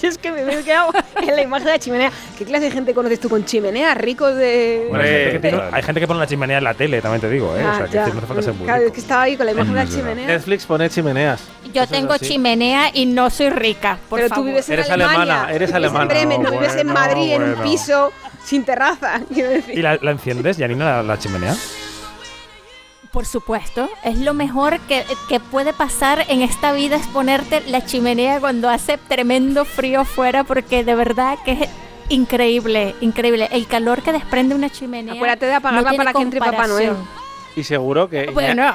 yo 0.00 0.08
es 0.08 0.18
que 0.18 0.30
me 0.30 0.44
veo 0.44 0.62
quedado 0.64 0.92
en 1.20 1.34
la 1.34 1.42
imagen 1.42 1.64
de 1.66 1.72
la 1.72 1.78
chimenea. 1.78 2.12
¿Qué 2.38 2.44
clase 2.44 2.66
de 2.66 2.70
gente 2.70 2.94
conoces 2.94 3.18
tú 3.18 3.28
con 3.28 3.44
chimenea? 3.44 3.94
Ricos 3.94 4.36
de. 4.36 4.86
Bueno, 4.88 5.02
hay, 5.04 5.10
gente 5.10 5.32
que 5.32 5.38
tiene- 5.40 5.62
hay 5.72 5.82
gente 5.82 6.00
que 6.00 6.06
pone 6.06 6.20
la 6.20 6.26
chimenea 6.26 6.58
en 6.58 6.64
la 6.64 6.74
tele, 6.74 7.00
también 7.02 7.20
te 7.20 7.28
digo, 7.30 7.56
¿eh? 7.56 7.62
Ah, 7.64 7.72
o 7.72 7.76
sea, 7.78 7.86
que 7.86 7.92
ya. 7.94 8.06
no 8.08 8.18
hace 8.18 8.26
falta 8.26 8.42
ser 8.42 8.54
muy 8.54 8.66
Claro, 8.66 8.82
es 8.86 8.92
que 8.92 9.00
estaba 9.00 9.22
ahí 9.22 9.36
con 9.36 9.46
la 9.46 9.52
imagen 9.52 9.74
de 9.74 9.84
la 9.84 9.90
chimenea. 9.90 10.26
Netflix 10.26 10.66
pone 10.66 10.88
chimeneas. 10.90 11.42
Yo 11.72 11.82
Eso 11.82 11.92
tengo 11.92 12.16
chimenea 12.18 12.90
y 12.92 13.06
no 13.06 13.30
soy 13.30 13.50
rica. 13.50 13.98
Por 14.08 14.20
Pero 14.20 14.34
tú 14.34 14.44
vives 14.44 14.68
en 14.68 14.74
Eres 14.74 14.90
Alemania. 14.90 15.20
alemana, 15.22 15.48
eres 15.52 15.58
vives 15.70 15.74
alemana. 15.74 16.02
en 16.02 16.08
Bremen, 16.08 16.42
no, 16.42 16.50
vives 16.52 16.74
en 16.76 16.86
Bueno, 16.86 16.92
Madrid 17.00 17.32
en 17.32 17.42
un 17.42 17.54
piso 17.62 18.12
sin 18.44 18.64
terraza. 18.64 19.20
Quiero 19.32 19.50
decir. 19.50 19.76
¿Y 19.78 19.82
la, 19.82 19.98
la 20.00 20.10
enciendes, 20.12 20.56
Janina, 20.56 20.96
la, 20.98 21.02
la 21.02 21.18
chimenea? 21.18 21.54
Por 23.12 23.26
supuesto, 23.26 23.88
es 24.04 24.18
lo 24.18 24.34
mejor 24.34 24.78
que, 24.80 25.04
que 25.28 25.40
puede 25.40 25.72
pasar 25.72 26.24
en 26.28 26.42
esta 26.42 26.72
vida 26.72 26.94
es 26.96 27.06
ponerte 27.08 27.60
la 27.66 27.84
chimenea 27.84 28.38
cuando 28.38 28.68
hace 28.68 28.98
tremendo 28.98 29.64
frío 29.64 30.00
afuera 30.00 30.44
porque 30.44 30.84
de 30.84 30.94
verdad 30.94 31.36
que 31.44 31.52
es 31.52 31.68
increíble, 32.08 32.94
increíble. 33.00 33.48
El 33.50 33.66
calor 33.66 34.02
que 34.02 34.12
desprende 34.12 34.54
una 34.54 34.70
chimenea. 34.70 35.14
Acuérdate 35.14 35.46
de 35.46 35.54
apagarla 35.54 35.90
no 35.90 35.96
para 35.96 36.12
que 36.12 36.22
entre 36.22 36.38
Papá. 36.38 36.68
Noel. 36.68 36.94
Y 37.60 37.64
seguro 37.64 38.08
que 38.08 38.26
Iña- 38.26 38.32
Bueno. 38.32 38.72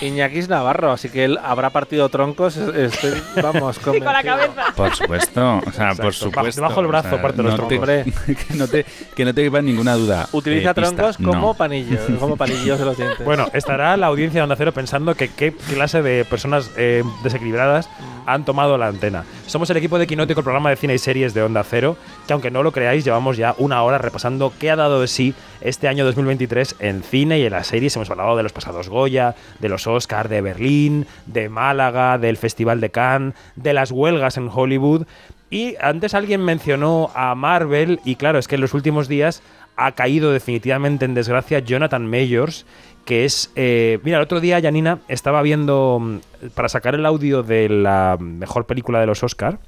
Iñaki 0.00 0.38
es 0.38 0.48
Navarro, 0.48 0.92
así 0.92 1.08
que 1.08 1.24
él 1.24 1.38
habrá 1.42 1.70
partido 1.70 2.08
troncos. 2.08 2.56
Estoy, 2.56 3.20
vamos, 3.42 3.78
con 3.80 3.98
la 3.98 4.22
cabeza. 4.22 4.66
Por 4.76 4.94
supuesto, 4.94 5.60
o 5.66 5.72
sea, 5.72 5.92
por 5.96 6.14
supuesto. 6.14 6.60
debajo 6.60 6.80
del 6.80 6.86
brazo, 6.88 7.08
o 7.08 7.10
sea, 7.10 7.22
parte 7.22 7.38
de 7.38 7.42
los 7.42 7.58
no 7.58 7.66
te- 7.66 7.78
troncos. 7.78 8.14
que, 8.48 8.54
no 8.54 8.68
te, 8.68 8.86
que 9.16 9.24
no 9.24 9.34
te 9.34 9.42
quepa 9.42 9.60
ninguna 9.60 9.94
duda. 9.94 10.28
Utiliza 10.30 10.70
Eh, 10.70 10.74
pista, 10.74 10.90
troncos 10.94 11.16
como 11.16 11.48
no. 11.48 11.54
panillos, 11.54 12.00
como 12.20 12.36
panillos 12.36 12.78
de 12.78 12.84
los 12.84 12.96
dientes. 12.96 13.24
Bueno, 13.24 13.48
estará 13.52 13.96
la 13.96 14.06
audiencia 14.06 14.38
de 14.38 14.44
Onda 14.44 14.54
Cero 14.56 14.70
pensando 14.72 15.16
que 15.16 15.28
qué 15.30 15.52
clase 15.52 16.00
de 16.00 16.24
personas 16.24 16.70
eh, 16.76 17.02
desequilibradas 17.24 17.90
han 18.24 18.44
tomado 18.44 18.78
la 18.78 18.86
antena. 18.86 19.24
Somos 19.48 19.68
el 19.70 19.78
equipo 19.78 19.98
de 19.98 20.06
Quinótico, 20.06 20.40
el 20.40 20.44
programa 20.44 20.70
de 20.70 20.76
cine 20.76 20.94
y 20.94 20.98
series 20.98 21.34
de 21.34 21.42
Onda 21.42 21.64
Cero, 21.64 21.96
que 22.28 22.34
aunque 22.34 22.50
no 22.50 22.62
lo 22.62 22.72
creáis, 22.72 23.04
llevamos 23.04 23.38
ya 23.38 23.54
una 23.56 23.82
hora 23.82 23.96
repasando 23.96 24.52
qué 24.60 24.70
ha 24.70 24.76
dado 24.76 25.00
de 25.00 25.08
sí 25.08 25.34
este 25.62 25.88
año 25.88 26.04
2023 26.04 26.76
en 26.78 27.02
cine 27.02 27.38
y 27.38 27.46
en 27.46 27.52
las 27.52 27.66
series. 27.66 27.96
Hemos 27.96 28.10
hablado 28.10 28.36
de 28.36 28.42
los 28.42 28.52
pasados 28.52 28.90
Goya, 28.90 29.34
de 29.58 29.68
los 29.70 29.86
Oscar, 29.86 30.28
de 30.28 30.42
Berlín, 30.42 31.06
de 31.24 31.48
Málaga, 31.48 32.18
del 32.18 32.36
Festival 32.36 32.82
de 32.82 32.90
Cannes, 32.90 33.34
de 33.56 33.72
las 33.72 33.90
huelgas 33.90 34.36
en 34.36 34.50
Hollywood. 34.52 35.06
Y 35.50 35.76
antes 35.80 36.12
alguien 36.12 36.44
mencionó 36.44 37.10
a 37.14 37.34
Marvel, 37.34 37.98
y 38.04 38.16
claro, 38.16 38.38
es 38.38 38.46
que 38.46 38.56
en 38.56 38.60
los 38.60 38.74
últimos 38.74 39.08
días 39.08 39.42
ha 39.76 39.92
caído 39.92 40.30
definitivamente 40.30 41.06
en 41.06 41.14
desgracia 41.14 41.60
Jonathan 41.60 42.06
Mayors, 42.06 42.66
que 43.06 43.24
es... 43.24 43.50
eh, 43.56 44.00
mira, 44.02 44.18
el 44.18 44.24
otro 44.24 44.40
día, 44.40 44.60
Janina, 44.60 44.98
estaba 45.08 45.40
viendo, 45.40 45.98
mm, 45.98 46.48
para 46.54 46.68
sacar 46.68 46.94
el 46.94 47.06
audio 47.06 47.42
de 47.42 47.70
la 47.70 48.18
mejor 48.20 48.66
película 48.66 49.00
de 49.00 49.06
los 49.06 49.22
Oscar, 49.22 49.60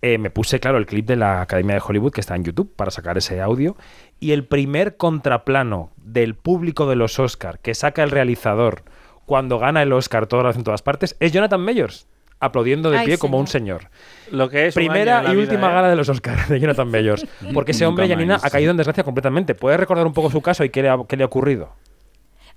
eh, 0.00 0.18
me 0.18 0.30
puse, 0.30 0.60
claro, 0.60 0.78
el 0.78 0.86
clip 0.86 1.06
de 1.06 1.16
la 1.16 1.42
Academia 1.42 1.74
de 1.76 1.82
Hollywood 1.86 2.12
que 2.12 2.20
está 2.20 2.36
en 2.36 2.44
YouTube 2.44 2.74
para 2.74 2.90
sacar 2.90 3.18
ese 3.18 3.40
audio. 3.40 3.76
Y 4.20 4.32
el 4.32 4.44
primer 4.44 4.96
contraplano 4.96 5.90
del 5.96 6.34
público 6.34 6.88
de 6.88 6.96
los 6.96 7.18
Oscar 7.18 7.58
que 7.58 7.74
saca 7.74 8.02
el 8.02 8.10
realizador 8.10 8.84
cuando 9.26 9.58
gana 9.58 9.82
el 9.82 9.92
Oscar 9.92 10.26
todas 10.26 10.44
las 10.44 10.56
en 10.56 10.64
todas 10.64 10.82
partes 10.82 11.16
es 11.20 11.32
Jonathan 11.32 11.60
Mayors, 11.60 12.06
aplaudiendo 12.40 12.90
de 12.90 12.98
Ay, 12.98 13.06
pie 13.06 13.18
como 13.18 13.38
un 13.38 13.46
señor. 13.46 13.88
Lo 14.30 14.50
que 14.50 14.66
es 14.66 14.74
Primera 14.74 15.24
y 15.32 15.36
última 15.36 15.68
vida, 15.68 15.70
¿eh? 15.70 15.74
gala 15.74 15.88
de 15.90 15.96
los 15.96 16.08
Oscars 16.08 16.48
de 16.48 16.60
Jonathan 16.60 16.90
Mayors. 16.90 17.26
Porque 17.54 17.70
ese 17.72 17.86
hombre, 17.86 18.08
Janina, 18.08 18.38
ha 18.42 18.50
caído 18.50 18.70
en 18.70 18.76
desgracia 18.76 19.04
completamente. 19.04 19.54
¿Puedes 19.54 19.78
recordar 19.78 20.06
un 20.06 20.12
poco 20.12 20.30
su 20.30 20.40
caso 20.40 20.64
y 20.64 20.70
qué 20.70 20.82
le 20.82 20.90
ha, 20.90 20.98
qué 21.08 21.16
le 21.16 21.22
ha 21.22 21.26
ocurrido? 21.26 21.72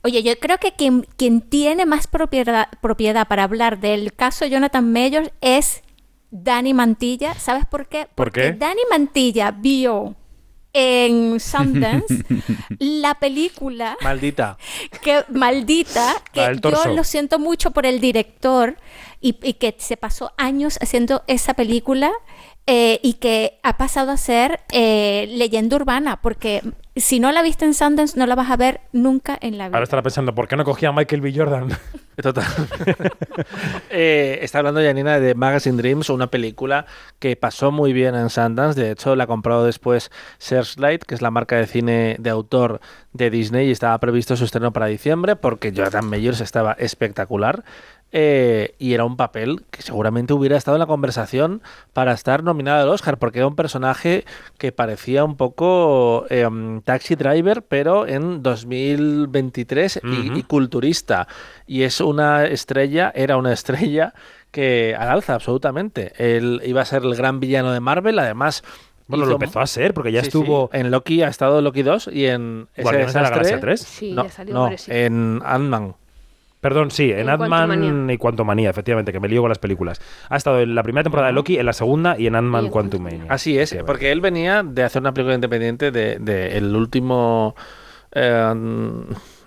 Oye, 0.06 0.22
yo 0.22 0.34
creo 0.40 0.60
que 0.60 0.74
quien, 0.74 1.08
quien 1.18 1.42
tiene 1.42 1.86
más 1.88 2.06
propiedad, 2.06 2.68
propiedad 2.80 3.28
para 3.28 3.44
hablar 3.44 3.80
del 3.80 4.14
caso 4.14 4.46
Jonathan 4.46 4.92
Mayors 4.92 5.32
es 5.42 5.82
Dani 6.44 6.74
Mantilla. 6.74 7.34
¿Sabes 7.36 7.66
por 7.66 7.88
qué? 7.88 8.06
¿Por 8.06 8.28
Porque 8.28 8.42
qué? 8.42 8.52
Dani 8.54 8.82
Mantilla 8.90 9.52
vio 9.52 10.16
en 10.74 11.40
Sundance 11.40 12.26
la 12.80 13.16
película 13.16 13.98
Maldita. 14.02 14.58
que 15.02 15.24
maldita, 15.30 16.16
que 16.34 16.60
yo 16.62 16.94
lo 16.94 17.06
siento 17.06 17.40
mucho 17.40 17.72
por 17.72 17.86
el 17.86 18.02
director 18.02 18.76
y, 19.22 19.38
y 19.42 19.54
que 19.54 19.74
se 19.80 19.96
pasó 19.96 20.34
años 20.38 20.78
haciendo 20.82 21.24
esa 21.28 21.54
película 21.54 22.12
eh, 22.68 23.00
y 23.04 23.14
que 23.14 23.60
ha 23.62 23.78
pasado 23.78 24.12
a 24.12 24.18
ser 24.18 24.62
eh, 24.72 25.28
leyenda 25.30 25.76
urbana, 25.76 26.22
porque 26.22 26.64
si 26.96 27.20
no 27.20 27.32
la 27.32 27.42
viste 27.42 27.66
en 27.66 27.74
Sundance 27.74 28.18
no 28.18 28.26
la 28.26 28.36
vas 28.36 28.50
a 28.50 28.58
ver 28.58 28.82
nunca 28.94 29.38
en 29.42 29.58
la 29.58 29.68
vida. 29.68 29.78
Ahora 29.78 29.84
estará 29.84 30.02
pensando, 30.02 30.34
¿por 30.34 30.48
qué 30.48 30.56
no 30.56 30.64
cogía 30.64 30.90
a 30.90 30.92
Michael 30.94 31.22
B. 31.22 31.34
Jordan? 31.36 31.70
Total. 32.22 32.46
Eh, 33.90 34.40
está 34.42 34.60
hablando 34.60 34.82
Janina 34.82 35.20
de 35.20 35.36
Magazine 35.36 35.78
Dreams, 35.78 36.10
una 36.10 36.28
película 36.28 36.86
que 37.20 37.36
pasó 37.38 37.72
muy 37.72 37.94
bien 37.94 38.14
en 38.16 38.30
Sundance. 38.30 38.80
De 38.80 38.92
hecho, 38.92 39.16
la 39.16 39.24
ha 39.24 39.28
comprado 39.28 39.66
después 39.66 40.12
Searchlight, 40.38 41.04
que 41.04 41.16
es 41.16 41.22
la 41.22 41.32
marca 41.32 41.56
de 41.56 41.66
cine 41.66 42.18
de 42.20 42.30
autor 42.30 42.82
de 43.14 43.30
Disney, 43.30 43.70
y 43.70 43.72
estaba 43.72 43.98
previsto 44.00 44.36
su 44.36 44.44
estreno 44.44 44.74
para 44.74 44.88
diciembre 44.88 45.36
porque 45.38 45.72
Jonathan 45.72 46.10
Mayors 46.10 46.42
estaba 46.42 46.74
espectacular. 46.74 47.64
Eh, 48.18 48.76
y 48.80 48.94
era 48.94 49.04
un 49.04 49.18
papel 49.18 49.66
que 49.72 49.82
seguramente 49.82 50.32
hubiera 50.32 50.56
estado 50.56 50.78
en 50.78 50.80
la 50.80 50.86
conversación 50.86 51.62
para 51.92 52.14
estar 52.14 52.44
nominado 52.44 52.82
al 52.84 52.88
Oscar, 52.90 53.18
porque 53.18 53.40
era 53.40 53.48
un 53.48 53.58
personaje 53.58 54.24
que 54.58 54.72
parecía 54.72 55.26
un 55.26 55.36
poco 55.36 56.26
eh, 56.30 56.48
taxi 56.86 57.16
driver, 57.16 57.64
pero 57.64 58.08
en 58.08 58.42
2023 58.42 60.00
y- 60.04 60.44
culturista. 60.44 61.28
Y 61.68 61.84
es 61.84 62.00
una 62.00 62.46
estrella, 62.46 63.12
era 63.14 63.36
una 63.36 63.52
estrella 63.52 64.14
que 64.52 64.96
al 64.98 65.10
alza 65.10 65.34
absolutamente. 65.36 66.14
Él 66.18 66.62
iba 66.66 66.82
a 66.82 66.86
ser 66.86 67.04
el 67.04 67.16
gran 67.16 67.40
villano 67.42 67.74
de 67.74 67.80
Marvel, 67.82 68.18
además. 68.20 68.64
Bueno, 69.08 69.26
hizo- 69.26 69.32
lo 69.32 69.36
empezó 69.36 69.60
a 69.60 69.68
ser, 69.68 69.94
porque 69.94 70.12
ya 70.14 70.22
Sí, 70.22 70.28
estuvo... 70.28 70.70
sí. 70.72 70.80
En 70.80 70.90
Loki 70.92 71.22
ha 71.22 71.28
estado 71.28 71.62
Loki 71.62 71.84
2 71.84 72.10
y 72.14 72.28
en 72.28 72.70
Guardianes 72.78 73.14
de 73.14 73.22
la 73.22 73.30
Galaxia 73.30 73.60
3. 73.60 73.80
Sí, 73.82 74.12
no, 74.14 74.24
ya 74.24 74.30
salió 74.32 74.54
no, 74.54 74.70
en 74.88 75.42
Ant-Man. 75.44 75.96
Perdón, 76.66 76.90
sí, 76.90 77.12
en 77.12 77.20
En 77.20 77.30
Ant-Man 77.30 78.10
y 78.10 78.18
Quantumania, 78.18 78.72
efectivamente, 78.72 79.12
que 79.12 79.20
me 79.20 79.28
lío 79.28 79.42
con 79.42 79.50
las 79.50 79.60
películas. 79.60 80.02
Ha 80.30 80.36
estado 80.36 80.62
en 80.62 80.74
la 80.74 80.82
primera 80.82 81.04
temporada 81.04 81.28
de 81.28 81.34
Loki, 81.34 81.60
en 81.60 81.66
la 81.68 81.74
segunda 81.74 82.18
y 82.18 82.26
en 82.26 82.34
Ant-Man 82.34 82.70
Quantumania. 82.70 83.26
Así 83.30 83.60
es, 83.60 83.78
porque 83.86 84.12
él 84.12 84.20
venía 84.20 84.64
de 84.64 84.82
hacer 84.82 85.00
una 85.04 85.14
película 85.14 85.36
independiente 85.36 85.92
de, 85.92 86.18
de 86.18 86.58
el 86.58 86.76
último 86.76 87.56
eh, 88.14 88.52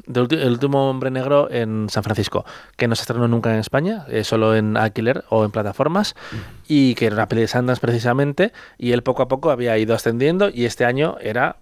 del 0.06 0.28
ulti- 0.28 0.40
el 0.40 0.52
último 0.52 0.88
hombre 0.88 1.10
negro 1.10 1.50
en 1.50 1.88
San 1.90 2.04
Francisco, 2.04 2.44
que 2.76 2.86
no 2.86 2.94
se 2.94 3.02
estrenó 3.02 3.26
nunca 3.26 3.52
en 3.52 3.58
España, 3.58 4.04
eh, 4.08 4.22
solo 4.22 4.54
en 4.54 4.76
alquiler 4.76 5.24
o 5.28 5.44
en 5.44 5.50
plataformas, 5.50 6.14
y 6.68 6.94
que 6.94 7.06
era 7.06 7.16
una 7.16 7.26
peli 7.26 7.40
de 7.40 7.48
Sundance 7.48 7.80
precisamente, 7.80 8.52
y 8.78 8.92
él 8.92 9.02
poco 9.02 9.22
a 9.24 9.28
poco 9.28 9.50
había 9.50 9.76
ido 9.76 9.92
ascendiendo, 9.94 10.50
y 10.50 10.66
este 10.66 10.84
año 10.84 11.16
era 11.20 11.56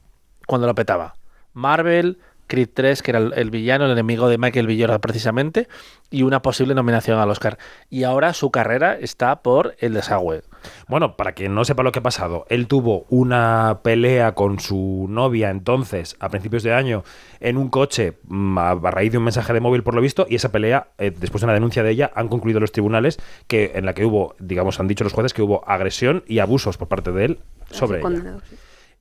cuando 0.46 0.66
lo 0.66 0.74
petaba. 0.74 1.14
Marvel, 1.54 2.18
Creed 2.47 2.70
3, 2.72 3.03
que 3.03 3.11
era 3.11 3.18
el, 3.18 3.32
el 3.34 3.51
villano, 3.51 3.86
el 3.86 3.92
enemigo 3.92 4.28
de 4.28 4.38
Michael 4.38 4.66
B. 4.66 4.76
Jordan 4.78 5.01
precisamente, 5.01 5.68
y 6.11 6.22
una 6.22 6.42
posible 6.42 6.74
nominación 6.74 7.18
al 7.18 7.30
Oscar. 7.30 7.59
Y 7.90 8.05
ahora 8.05 8.32
su 8.32 8.51
carrera 8.51 8.97
está 8.99 9.42
por 9.42 9.76
el 9.78 9.94
desagüe. 9.94 10.42
Bueno, 10.88 11.16
para 11.16 11.32
quien 11.32 11.55
no 11.55 11.64
sepa 11.64 11.82
lo 11.82 11.92
que 11.92 12.01
ha 12.01 12.03
pasado, 12.03 12.47
él 12.49 12.66
tuvo 12.66 13.07
una 13.09 13.80
pelea 13.82 14.32
con 14.32 14.59
su 14.61 15.07
novia 15.09 15.51
entonces, 15.51 16.16
a 16.20 16.28
principios 16.28 16.62
de 16.62 16.74
año, 16.74 17.05
en 17.40 17.57
un 17.57 17.68
coche, 17.68 18.18
mm, 18.24 18.59
a 18.59 18.70
a 18.70 18.90
raíz 18.90 19.12
de 19.12 19.18
un 19.18 19.24
mensaje 19.24 19.53
de 19.53 19.61
móvil 19.61 19.82
por 19.82 19.94
lo 19.94 20.01
visto, 20.01 20.26
y 20.28 20.36
esa 20.36 20.53
pelea, 20.53 20.88
eh, 20.99 21.12
después 21.16 21.40
de 21.40 21.47
una 21.47 21.55
denuncia 21.55 21.82
de 21.82 21.90
ella, 21.90 22.11
han 22.14 22.28
concluido 22.28 22.61
los 22.61 22.72
tribunales 22.72 23.18
que 23.47 23.72
en 23.74 23.84
la 23.84 23.94
que 23.94 24.05
hubo, 24.05 24.36
digamos, 24.38 24.80
han 24.80 24.88
dicho 24.88 25.05
los 25.05 25.12
jueces 25.12 25.34
que 25.34 25.42
hubo 25.42 25.68
agresión 25.68 26.24
y 26.26 26.38
abusos 26.38 26.76
por 26.76 26.88
parte 26.88 27.12
de 27.12 27.24
él 27.24 27.38
sobre 27.70 28.01
ella. 28.01 28.38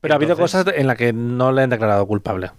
Pero 0.02 0.14
ha 0.14 0.18
habido 0.18 0.38
cosas 0.38 0.66
en 0.76 0.88
las 0.88 0.98
que 0.98 1.14
no 1.14 1.52
le 1.52 1.64
han 1.64 1.70
declarado 1.70 2.06
culpable. 2.06 2.52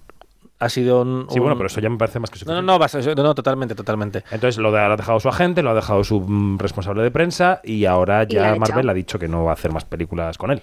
Ha 0.59 0.68
sido 0.70 1.02
un. 1.02 1.26
Sí, 1.30 1.38
bueno, 1.38 1.54
pero 1.57 1.66
eso 1.66 1.80
ya 1.80 1.90
me 1.90 1.98
parece 1.98 2.18
más 2.18 2.30
que 2.30 2.36
No, 2.36 2.38
suficiente. 2.40 2.62
no, 2.66 2.72
no, 2.72 2.78
basta, 2.78 2.98
no, 3.00 3.22
no, 3.22 3.34
totalmente, 3.34 3.74
totalmente. 3.74 4.24
Entonces 4.30 4.57
lo, 4.59 4.72
de- 4.72 4.78
lo 4.86 4.92
ha 4.94 4.96
dejado 4.96 5.20
su 5.20 5.28
agente, 5.28 5.62
lo 5.62 5.70
ha 5.70 5.74
dejado 5.74 6.02
su 6.02 6.20
mm, 6.20 6.59
responsable 6.59 7.02
de 7.02 7.11
prensa 7.11 7.61
y 7.62 7.84
ahora 7.84 8.24
ya 8.24 8.52
ha 8.52 8.57
Marvel 8.57 8.88
ha 8.88 8.94
dicho 8.94 9.18
que 9.18 9.28
no 9.28 9.44
va 9.44 9.50
a 9.50 9.54
hacer 9.54 9.70
más 9.72 9.84
películas 9.84 10.38
con 10.38 10.50
él. 10.50 10.62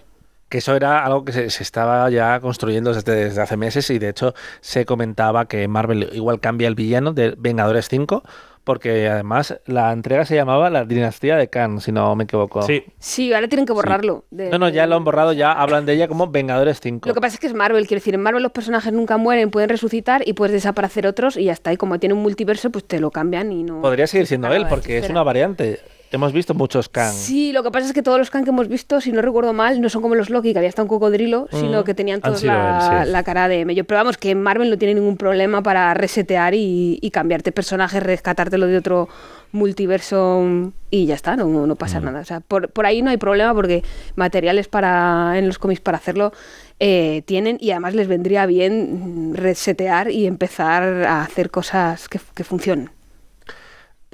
Que 0.50 0.58
eso 0.60 0.76
era 0.76 1.04
algo 1.06 1.26
que 1.26 1.32
se, 1.32 1.50
se 1.50 1.64
estaba 1.64 2.10
ya 2.10 2.40
construyendo 2.40 2.94
desde, 2.94 3.14
desde 3.16 3.42
hace 3.42 3.58
meses 3.58 3.90
y 3.90 3.98
de 4.00 4.10
hecho 4.10 4.34
se 4.62 4.86
comentaba 4.86 5.46
que 5.46 5.68
Marvel 5.68 6.10
igual 6.14 6.40
cambia 6.40 6.68
el 6.68 6.76
villano 6.76 7.14
de 7.14 7.34
Vengadores 7.38 7.88
5 7.90 8.24
porque 8.64 9.08
además 9.10 9.60
la 9.66 9.92
entrega 9.92 10.26
se 10.26 10.36
llamaba 10.36 10.70
La 10.70 10.86
Dinastía 10.86 11.36
de 11.36 11.50
Khan, 11.50 11.82
si 11.82 11.92
no 11.92 12.16
me 12.16 12.24
equivoco. 12.24 12.62
Sí. 12.62 12.84
Sí, 13.00 13.34
ahora 13.34 13.48
tienen 13.48 13.66
que 13.66 13.74
borrarlo. 13.74 14.26
de- 14.32 14.50
No, 14.50 14.58
no, 14.60 14.70
ya 14.70 14.86
lo 14.88 14.96
han 14.96 15.04
borrado, 15.04 15.34
ya 15.34 15.52
hablan 15.52 15.86
de 15.86 15.94
ella 15.94 16.08
como 16.08 16.28
Vengadores 16.28 16.80
5. 16.82 17.08
Lo 17.10 17.14
que 17.14 17.22
pasa 17.22 17.36
es 17.36 17.40
que 17.40 17.48
es 17.48 17.54
Marvel, 17.54 17.86
quiero 17.88 18.00
decir, 18.00 18.14
en 18.16 18.22
Marvel 18.22 18.42
los 18.44 18.52
personajes 18.52 18.94
nunca 18.94 19.18
mueren, 19.18 19.52
pueden 19.52 19.70
resucitar 19.70 20.22
y 20.28 20.34
puedes 20.34 20.54
desaparecer 20.54 21.08
otros 21.08 21.36
y 21.38 21.46
ya 21.46 21.52
está. 21.54 21.74
Y 21.74 21.78
como 21.78 22.00
tiene 22.00 22.14
un 22.16 22.22
multiverso, 22.22 22.70
pues 22.72 22.86
te 22.86 23.00
lo 23.00 23.12
cambian 23.12 23.52
y 23.52 23.64
no. 23.64 23.82
Podría 23.82 24.08
seguir 24.08 24.28
siendo 24.28 24.52
él, 24.54 24.66
porque 24.70 24.98
es 25.00 25.10
una 25.10 25.24
variante. 25.24 25.80
Hemos 26.14 26.32
visto 26.32 26.54
muchos 26.54 26.90
Khan. 26.90 27.12
Sí, 27.12 27.52
lo 27.52 27.64
que 27.64 27.72
pasa 27.72 27.88
es 27.88 27.94
que 27.94 28.04
todos 28.04 28.20
los 28.20 28.30
Khan 28.30 28.44
que 28.44 28.52
hemos 28.52 28.68
visto, 28.68 29.02
si 29.02 29.12
no 29.12 29.22
recuerdo 29.22 29.52
mal, 29.52 29.82
no 29.82 29.90
son 29.90 30.02
como 30.04 30.14
los 30.16 30.30
Loki, 30.30 30.54
que 30.54 30.60
había 30.60 30.70
hasta 30.70 30.84
un 30.84 30.88
cocodrilo, 30.88 31.48
Mm. 31.52 31.60
sino 31.60 31.84
que 31.84 31.94
tenían 31.94 32.22
todos 32.22 32.44
la, 32.44 33.00
él, 33.02 33.06
sí. 33.08 33.12
la 33.12 33.24
cara 33.24 33.48
de 33.48 33.66
mello. 33.66 33.84
Pero 33.84 34.00
vamos, 34.00 34.18
que 34.18 34.36
Marvel 34.36 34.70
no 34.70 34.78
tiene 34.78 34.94
ningún 34.94 35.18
problema 35.18 35.64
para 35.64 35.94
resetear 35.96 36.54
y, 36.54 37.00
y 37.02 37.10
cambiarte 37.12 37.52
personajes, 37.52 38.02
rescatártelo 38.04 38.68
de 38.68 38.78
otro 38.78 39.10
multiverso 39.52 40.44
y 40.92 41.06
ya 41.06 41.16
está, 41.16 41.36
no, 41.36 41.48
no 41.66 41.76
pasa 41.76 42.00
Mm. 42.00 42.06
nada. 42.06 42.20
O 42.22 42.26
sea, 42.26 42.40
por, 42.42 42.70
por 42.70 42.86
ahí 42.86 43.02
no 43.02 43.10
hay 43.10 43.18
problema 43.18 43.54
porque 43.54 43.84
materiales 44.16 44.68
para 44.68 45.38
en 45.38 45.48
los 45.48 45.58
cómics 45.58 45.82
para 45.82 45.98
hacerlo 45.98 46.32
eh, 46.80 47.24
tienen 47.26 47.58
y 47.60 47.72
además 47.72 47.96
les 47.96 48.08
vendría 48.08 48.46
bien 48.46 49.34
resetear 49.36 50.12
y 50.12 50.28
empezar 50.28 50.84
a 51.06 51.24
hacer 51.24 51.50
cosas 51.50 52.08
que, 52.10 52.20
que 52.36 52.44
funcionen. 52.44 52.90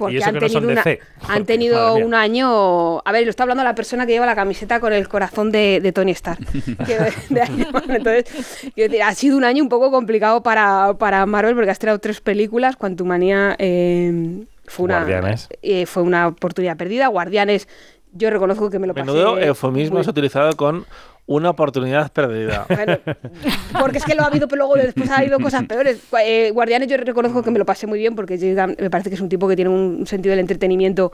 Porque 0.00 0.16
eso 0.18 0.26
han 0.28 0.34
que 0.34 0.40
no 0.40 0.48
son 0.48 0.62
tenido, 0.66 0.82
una- 0.82 1.34
han 1.34 1.44
tenido 1.46 1.94
un 1.94 2.14
año. 2.14 2.98
A 3.04 3.12
ver, 3.12 3.24
lo 3.24 3.30
está 3.30 3.44
hablando 3.44 3.62
la 3.62 3.74
persona 3.76 4.04
que 4.06 4.12
lleva 4.12 4.26
la 4.26 4.34
camiseta 4.34 4.80
con 4.80 4.92
el 4.92 5.06
corazón 5.08 5.52
de, 5.52 5.80
de 5.80 5.92
Tony 5.92 6.10
Stark. 6.12 6.40
que 6.86 6.98
de-. 7.28 7.42
Entonces, 7.88 8.72
decir, 8.74 9.02
ha 9.02 9.14
sido 9.14 9.36
un 9.36 9.44
año 9.44 9.62
un 9.62 9.68
poco 9.68 9.90
complicado 9.90 10.42
para, 10.42 10.94
para 10.98 11.24
Marvel 11.26 11.54
porque 11.54 11.70
has 11.70 11.78
tirado 11.78 11.98
tres 11.98 12.20
películas. 12.20 12.76
Quantumania 12.76 13.54
eh, 13.58 14.44
fue, 14.66 14.86
una, 14.86 14.98
Guardianes. 15.04 15.48
eh, 15.62 15.86
fue 15.86 16.02
una 16.02 16.28
oportunidad 16.28 16.76
perdida. 16.76 17.06
Guardianes, 17.08 17.68
yo 18.12 18.30
reconozco 18.30 18.70
que 18.70 18.78
me 18.78 18.86
lo 18.86 18.94
pasé. 18.94 19.06
Menudo 19.06 19.38
eufemismo 19.38 19.94
muy- 19.94 20.00
has 20.00 20.08
utilizado 20.08 20.56
con 20.56 20.84
una 21.30 21.50
oportunidad 21.50 22.10
perdida. 22.10 22.66
porque 23.80 23.98
es 23.98 24.04
que 24.04 24.16
lo 24.16 24.22
ha 24.22 24.26
habido, 24.26 24.48
pero 24.48 24.66
luego 24.66 24.74
después 24.74 25.08
ha 25.10 25.18
habido 25.18 25.38
cosas 25.38 25.64
peores. 25.64 26.00
Eh, 26.24 26.50
Guardianes 26.52 26.88
yo 26.88 26.96
reconozco 26.96 27.44
que 27.44 27.52
me 27.52 27.58
lo 27.60 27.64
pasé 27.64 27.86
muy 27.86 28.00
bien 28.00 28.16
porque 28.16 28.36
me 28.80 28.90
parece 28.90 29.10
que 29.10 29.14
es 29.14 29.20
un 29.20 29.28
tipo 29.28 29.46
que 29.46 29.54
tiene 29.54 29.70
un 29.70 30.08
sentido 30.08 30.32
del 30.32 30.40
entretenimiento 30.40 31.12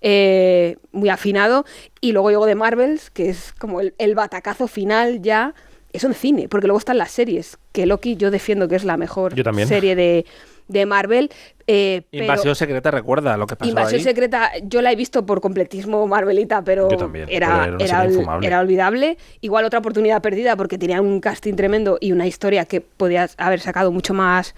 eh, 0.00 0.76
muy 0.92 1.10
afinado. 1.10 1.66
Y 2.00 2.12
luego 2.12 2.30
llego 2.30 2.46
de 2.46 2.54
Marvels, 2.54 3.10
que 3.10 3.28
es 3.28 3.52
como 3.58 3.82
el, 3.82 3.94
el 3.98 4.14
batacazo 4.14 4.68
final 4.68 5.20
ya. 5.20 5.54
Eso 5.92 6.06
en 6.06 6.14
cine, 6.14 6.48
porque 6.48 6.66
luego 6.66 6.78
están 6.78 6.98
las 6.98 7.10
series, 7.10 7.58
que 7.72 7.86
Loki 7.86 8.16
yo 8.16 8.30
defiendo 8.30 8.68
que 8.68 8.76
es 8.76 8.84
la 8.84 8.98
mejor 8.98 9.34
Yo 9.34 9.42
también. 9.42 9.66
serie 9.68 9.96
de, 9.96 10.26
de 10.68 10.86
Marvel. 10.86 11.30
eh, 11.66 12.02
pero- 12.10 12.24
Invasión 12.24 12.54
secreta 12.54 12.90
recuerda 12.90 13.36
lo 13.36 13.46
que 13.46 13.54
pasó 13.56 13.68
Invasión 13.68 13.98
ahí. 13.98 14.04
secreta, 14.04 14.50
yo 14.62 14.80
la 14.80 14.90
he 14.92 14.96
visto 14.96 15.26
por 15.26 15.40
completismo 15.42 16.06
Marvelita, 16.06 16.62
pero, 16.62 16.88
también, 16.88 17.26
era, 17.30 17.74
pero 17.78 18.40
era 18.42 18.60
olvidable. 18.60 19.18
Igual 19.42 19.64
otra 19.66 19.78
oportunidad 19.80 20.22
perdida 20.22 20.56
porque 20.56 20.78
tenía 20.78 21.00
un 21.02 21.20
casting 21.20 21.54
tremendo 21.54 21.98
y 22.00 22.12
una 22.12 22.26
historia 22.26 22.64
que 22.64 22.80
podías 22.80 23.34
haber 23.36 23.60
sacado 23.60 23.92
mucho 23.92 24.14
más, 24.14 24.54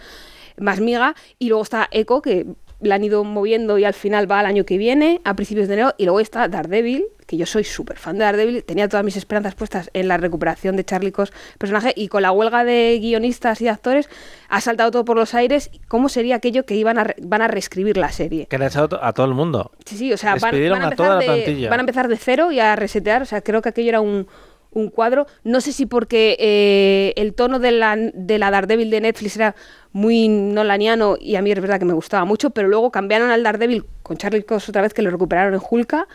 más 0.56 0.78
miga. 0.80 1.14
Y 1.38 1.48
luego 1.48 1.62
está 1.64 1.88
Echo, 1.90 2.22
que 2.22 2.46
la 2.80 2.94
han 2.96 3.04
ido 3.04 3.24
moviendo 3.24 3.78
y 3.78 3.84
al 3.84 3.94
final 3.94 4.30
va 4.30 4.40
al 4.40 4.46
año 4.46 4.64
que 4.64 4.78
viene, 4.78 5.20
a 5.24 5.34
principios 5.34 5.68
de 5.68 5.74
enero. 5.74 5.94
Y 5.98 6.04
luego 6.04 6.20
está 6.20 6.48
Daredevil, 6.48 7.04
que 7.26 7.36
yo 7.36 7.46
soy 7.46 7.64
súper 7.64 7.96
fan 7.98 8.18
de 8.18 8.24
Daredevil. 8.24 8.64
Tenía 8.64 8.88
todas 8.88 9.04
mis 9.04 9.16
esperanzas 9.16 9.54
puestas 9.54 9.90
en 9.92 10.08
la 10.08 10.16
recuperación 10.16 10.76
de 10.76 10.84
Charlie 10.84 11.12
Cox, 11.12 11.32
personaje, 11.58 11.92
y 11.94 12.08
con 12.08 12.22
la 12.22 12.32
huelga 12.32 12.64
de 12.64 12.98
guionistas 13.00 13.60
y 13.60 13.64
de 13.64 13.70
actores 13.70 14.08
ha 14.48 14.60
saltado 14.60 14.90
todo 14.90 15.04
por 15.04 15.16
los 15.16 15.34
aires. 15.34 15.70
¿Cómo 15.88 16.08
sería 16.08 16.36
aquello 16.36 16.64
que 16.66 16.74
iban 16.74 16.98
a, 16.98 17.04
re- 17.04 17.16
van 17.22 17.42
a 17.42 17.48
reescribir 17.48 17.96
la 17.96 18.10
serie? 18.10 18.46
Que 18.46 18.58
le 18.58 18.64
ha 18.64 18.68
echado 18.68 19.02
a 19.02 19.12
todo 19.12 19.26
el 19.26 19.34
mundo. 19.34 19.70
Sí, 19.84 19.96
sí, 19.96 20.12
o 20.12 20.16
sea, 20.16 20.34
van, 20.36 20.54
a 20.54 20.58
empezar 20.58 21.18
de, 21.18 21.68
van 21.68 21.78
a 21.78 21.82
empezar 21.82 22.08
de 22.08 22.16
cero 22.16 22.50
y 22.50 22.60
a 22.60 22.74
resetear. 22.76 23.22
O 23.22 23.26
sea, 23.26 23.42
creo 23.42 23.62
que 23.62 23.68
aquello 23.68 23.90
era 23.90 24.00
un, 24.00 24.26
un 24.72 24.88
cuadro. 24.88 25.26
No 25.44 25.60
sé 25.60 25.72
si 25.72 25.86
porque 25.86 26.36
eh, 26.38 27.12
el 27.16 27.34
tono 27.34 27.58
de 27.58 27.72
la, 27.72 27.96
de 27.96 28.38
la 28.38 28.50
Daredevil 28.50 28.90
de 28.90 29.00
Netflix 29.00 29.36
era 29.36 29.54
muy 29.92 30.28
nolaniano 30.28 31.16
y 31.20 31.36
a 31.36 31.42
mí 31.42 31.50
es 31.50 31.60
verdad 31.60 31.78
que 31.78 31.84
me 31.84 31.92
gustaba 31.94 32.24
mucho, 32.24 32.50
pero 32.50 32.68
luego 32.68 32.90
cambiaron 32.90 33.30
al 33.30 33.42
Daredevil 33.42 33.84
con 34.02 34.16
Charlie 34.16 34.42
Cox 34.44 34.68
otra 34.68 34.82
vez 34.82 34.94
que 34.94 35.02
lo 35.02 35.10
recuperaron 35.10 35.54
en 35.54 35.60
Hulka 35.68 36.06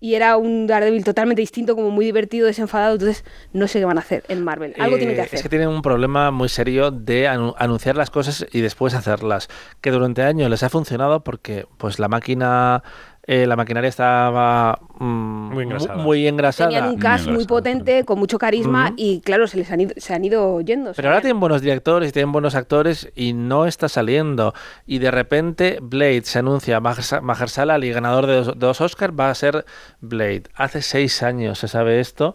y 0.00 0.16
era 0.16 0.36
un 0.36 0.66
Daredevil 0.66 1.04
totalmente 1.04 1.40
distinto, 1.40 1.76
como 1.76 1.90
muy 1.90 2.04
divertido, 2.04 2.48
desenfadado. 2.48 2.94
Entonces, 2.94 3.24
no 3.52 3.68
sé 3.68 3.78
qué 3.78 3.84
van 3.84 3.98
a 3.98 4.00
hacer 4.00 4.24
en 4.28 4.42
Marvel. 4.42 4.74
Algo 4.80 4.96
Eh, 4.96 4.98
tienen 4.98 5.14
que 5.14 5.22
hacer. 5.22 5.36
Es 5.36 5.42
que 5.44 5.48
tienen 5.48 5.68
un 5.68 5.80
problema 5.80 6.32
muy 6.32 6.48
serio 6.48 6.90
de 6.90 7.28
anu- 7.28 7.54
anunciar 7.56 7.96
las 7.96 8.10
cosas 8.10 8.44
y 8.50 8.62
después 8.62 8.94
hacerlas. 8.94 9.46
Que 9.80 9.92
durante 9.92 10.22
años 10.22 10.50
les 10.50 10.64
ha 10.64 10.68
funcionado 10.70 11.22
porque 11.22 11.66
pues 11.78 12.00
la 12.00 12.08
máquina, 12.08 12.82
eh, 13.24 13.46
la 13.46 13.54
maquinaria 13.54 13.88
estaba 13.88 14.80
mm, 14.98 15.52
muy, 15.52 15.62
engrasada. 15.64 15.96
muy 15.96 16.26
engrasada. 16.26 16.70
Tenían 16.70 16.88
un 16.88 16.98
cast 16.98 17.28
muy 17.28 17.46
potente, 17.46 18.04
con 18.04 18.18
mucho 18.18 18.36
carisma 18.36 18.86
Ujú. 18.86 18.94
y 18.96 19.20
claro, 19.20 19.46
se 19.46 19.58
les 19.58 19.70
han 19.70 19.80
ido, 19.80 19.94
se 19.96 20.14
han 20.14 20.24
ido 20.24 20.60
yendo. 20.60 20.92
Pero 20.96 21.08
ahora 21.08 21.20
tienen 21.20 21.38
buenos 21.38 21.62
directores 21.62 22.08
y 22.08 22.12
tienen 22.12 22.32
buenos 22.32 22.56
actores 22.56 23.12
y 23.14 23.32
no 23.32 23.66
está 23.66 23.88
saliendo. 23.88 24.54
Y 24.86 24.98
de 24.98 25.10
repente 25.12 25.78
Blade 25.80 26.22
se 26.24 26.40
anuncia, 26.40 26.80
Mahershala 26.80 27.74
Ali, 27.74 27.92
ganador 27.92 28.26
de 28.26 28.36
dos, 28.36 28.52
dos 28.56 28.80
Oscars, 28.80 29.14
va 29.18 29.30
a 29.30 29.34
ser 29.34 29.64
Blade. 30.00 30.44
Hace 30.56 30.82
seis 30.82 31.22
años 31.22 31.58
se 31.58 31.68
sabe 31.68 32.00
esto 32.00 32.34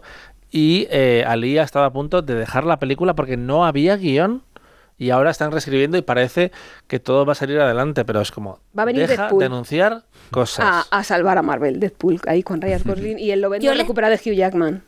y 0.50 0.86
eh, 0.90 1.24
Ali 1.26 1.58
ha 1.58 1.62
estado 1.62 1.84
a 1.84 1.92
punto 1.92 2.22
de 2.22 2.34
dejar 2.34 2.64
la 2.64 2.78
película 2.78 3.14
porque 3.14 3.36
no 3.36 3.66
había 3.66 3.96
guion. 3.96 4.42
Y 4.98 5.10
ahora 5.10 5.30
están 5.30 5.52
reescribiendo 5.52 5.96
y 5.96 6.02
parece 6.02 6.50
que 6.88 6.98
todo 6.98 7.24
va 7.24 7.32
a 7.32 7.36
salir 7.36 7.60
adelante, 7.60 8.04
pero 8.04 8.20
es 8.20 8.32
como, 8.32 8.58
Va 8.76 8.82
a 8.82 8.86
venir 8.86 9.06
deja 9.06 9.22
Deadpool. 9.22 9.38
de 9.40 9.46
anunciar 9.46 10.04
cosas. 10.32 10.86
a, 10.90 10.98
a 10.98 11.04
salvar 11.04 11.38
a 11.38 11.42
Marvel, 11.42 11.78
Deadpool, 11.78 12.20
ahí 12.26 12.42
con 12.42 12.60
Ryan 12.60 12.82
Gosling 12.84 13.18
y 13.18 13.30
el 13.30 13.40
lo 13.40 13.48
le- 13.50 13.74
recuperado 13.74 14.16
de 14.16 14.20
Hugh 14.30 14.34
Jackman. 14.36 14.82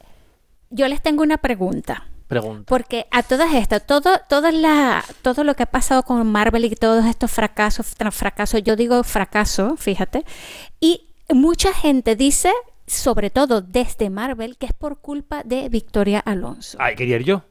Yo 0.70 0.88
les 0.88 1.00
tengo 1.00 1.22
una 1.22 1.38
pregunta. 1.38 2.06
Pregunta. 2.26 2.64
Porque 2.66 3.06
a 3.10 3.22
todas 3.24 3.54
estas, 3.54 3.84
todo, 3.86 4.10
toda 4.28 4.52
la, 4.52 5.04
todo 5.22 5.42
lo 5.42 5.54
que 5.54 5.64
ha 5.64 5.66
pasado 5.66 6.02
con 6.04 6.24
Marvel 6.30 6.64
y 6.64 6.74
todos 6.76 7.04
estos 7.06 7.30
fracasos, 7.30 7.94
tras 7.96 8.14
fracasos, 8.14 8.62
yo 8.62 8.76
digo 8.76 9.02
fracaso, 9.02 9.76
fíjate, 9.76 10.24
y 10.80 11.08
mucha 11.32 11.72
gente 11.72 12.14
dice, 12.14 12.52
sobre 12.86 13.30
todo 13.30 13.60
desde 13.62 14.10
Marvel, 14.10 14.56
que 14.58 14.66
es 14.66 14.72
por 14.72 15.00
culpa 15.00 15.42
de 15.44 15.68
Victoria 15.68 16.20
Alonso. 16.20 16.76
Ay, 16.80 16.94
quería 16.94 17.16
ir 17.16 17.24
yo. 17.24 17.42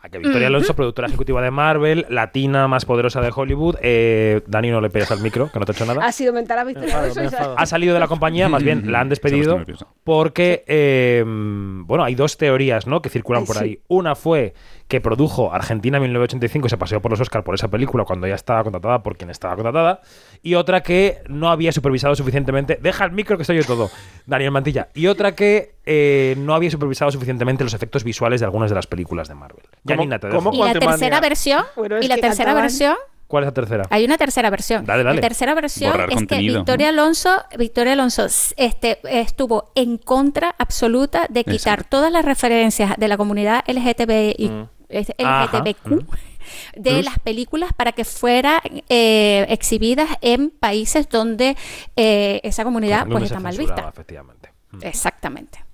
A 0.00 0.08
que 0.08 0.18
Victoria. 0.18 0.46
Alonso, 0.46 0.74
productora 0.76 1.08
ejecutiva 1.08 1.42
de 1.42 1.50
Marvel, 1.50 2.06
latina 2.08 2.68
más 2.68 2.84
poderosa 2.84 3.20
de 3.20 3.32
Hollywood. 3.34 3.76
Eh, 3.82 4.42
Dani, 4.46 4.70
no 4.70 4.80
le 4.80 4.90
pegas 4.90 5.10
al 5.10 5.20
micro, 5.20 5.50
que 5.50 5.58
no 5.58 5.64
te 5.64 5.72
he 5.72 5.74
hecho 5.74 5.86
nada. 5.86 6.06
Ha 6.06 6.12
sido 6.12 6.32
mental 6.32 6.58
a 6.60 6.64
Victoria 6.64 7.00
Alonso 7.00 7.54
Ha 7.56 7.66
salido 7.66 7.94
de 7.94 8.00
la 8.00 8.06
compañía, 8.06 8.48
más 8.48 8.62
bien 8.62 8.92
la 8.92 9.00
han 9.00 9.08
despedido, 9.08 9.64
porque, 10.04 10.64
eh, 10.68 11.24
bueno, 11.26 12.04
hay 12.04 12.14
dos 12.14 12.36
teorías 12.36 12.86
¿no? 12.86 13.02
que 13.02 13.08
circulan 13.08 13.42
Ay, 13.42 13.46
por 13.46 13.56
sí. 13.56 13.64
ahí. 13.64 13.80
Una 13.88 14.14
fue 14.14 14.54
que 14.88 15.02
produjo 15.02 15.52
Argentina 15.52 16.00
1985 16.00 16.66
y 16.66 16.70
se 16.70 16.78
paseó 16.78 17.02
por 17.02 17.10
los 17.10 17.20
Oscars 17.20 17.44
por 17.44 17.54
esa 17.54 17.68
película 17.68 18.04
cuando 18.04 18.26
ya 18.26 18.34
estaba 18.34 18.64
contratada 18.64 19.02
por 19.02 19.18
quien 19.18 19.28
estaba 19.28 19.54
contratada. 19.54 20.00
Y 20.42 20.54
otra 20.54 20.82
que 20.82 21.18
no 21.28 21.50
había 21.50 21.72
supervisado 21.72 22.14
suficientemente. 22.16 22.78
Deja 22.80 23.04
el 23.04 23.12
micro 23.12 23.36
que 23.36 23.44
soy 23.44 23.58
yo 23.58 23.64
todo, 23.64 23.90
Daniel 24.26 24.50
Mantilla. 24.50 24.88
Y 24.94 25.06
otra 25.08 25.32
que 25.34 25.74
eh, 25.84 26.36
no 26.38 26.54
había 26.54 26.70
supervisado 26.70 27.10
suficientemente 27.10 27.64
los 27.64 27.74
efectos 27.74 28.02
visuales 28.02 28.40
de 28.40 28.46
algunas 28.46 28.70
de 28.70 28.76
las 28.76 28.86
películas 28.86 29.28
de 29.28 29.34
Marvel. 29.34 29.62
Janina, 29.86 30.18
te 30.18 30.28
dejo. 30.28 30.50
Y 30.54 30.58
la 30.58 30.72
tercera 30.72 31.20
versión, 31.20 31.64
y 32.00 32.08
la 32.08 32.16
tercera 32.16 32.52
cantaban- 32.52 32.62
versión, 32.62 32.96
¿Cuál 33.26 33.44
es 33.44 33.48
la 33.48 33.52
tercera? 33.52 33.82
hay 33.90 34.06
una 34.06 34.16
tercera 34.16 34.48
versión. 34.48 34.86
Dale, 34.86 35.04
dale. 35.04 35.16
La 35.16 35.20
tercera 35.20 35.54
versión 35.54 35.90
Borrar 35.92 36.08
es 36.08 36.14
contenido. 36.14 36.54
que 36.54 36.58
Victoria 36.60 36.88
Alonso, 36.88 37.44
Victoria 37.58 37.92
Alonso 37.92 38.24
este, 38.56 39.00
estuvo 39.04 39.70
en 39.74 39.98
contra 39.98 40.54
absoluta 40.58 41.26
de 41.28 41.44
quitar 41.44 41.84
todas 41.84 42.10
las 42.10 42.24
referencias 42.24 42.94
de 42.96 43.06
la 43.06 43.18
comunidad 43.18 43.64
LGTBI, 43.66 44.48
Mm. 44.48 44.77
Es- 44.88 45.12
Ajá. 45.18 45.44
LGTBQ 45.58 45.88
de 46.76 46.90
Plus. 46.92 47.04
las 47.04 47.18
películas 47.18 47.70
para 47.76 47.92
que 47.92 48.04
fueran 48.04 48.60
eh, 48.88 49.46
exhibidas 49.48 50.08
en 50.22 50.50
países 50.50 51.08
donde 51.08 51.56
eh, 51.96 52.40
esa 52.42 52.64
comunidad 52.64 53.06
pues 53.06 53.24
está 53.24 53.40
mal 53.40 53.56
vista. 53.56 53.88
efectivamente. 53.88 54.50
Exactamente. 54.82 55.64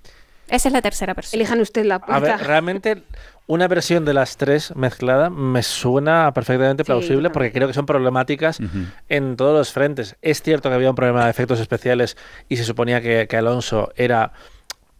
Esa 0.48 0.68
es 0.68 0.72
la 0.72 0.82
tercera 0.82 1.14
versión. 1.14 1.40
Elijan 1.40 1.60
usted 1.60 1.84
la 1.86 1.96
A 1.96 2.20
ver, 2.20 2.38
realmente 2.40 3.02
una 3.46 3.66
versión 3.66 4.04
de 4.04 4.12
las 4.14 4.36
tres 4.36 4.74
mezclada 4.76 5.30
me 5.30 5.62
suena 5.62 6.32
perfectamente 6.34 6.84
plausible 6.84 7.30
porque 7.30 7.50
creo 7.50 7.66
que 7.66 7.74
son 7.74 7.86
problemáticas 7.86 8.58
en 9.08 9.36
todos 9.36 9.56
los 9.56 9.72
frentes. 9.72 10.16
Es 10.22 10.42
cierto 10.42 10.68
que 10.68 10.74
había 10.74 10.90
un 10.90 10.96
problema 10.96 11.24
de 11.24 11.30
efectos 11.30 11.60
especiales 11.60 12.16
y 12.48 12.56
se 12.58 12.64
suponía 12.64 13.00
que, 13.00 13.26
que 13.28 13.36
Alonso 13.36 13.90
era 13.96 14.32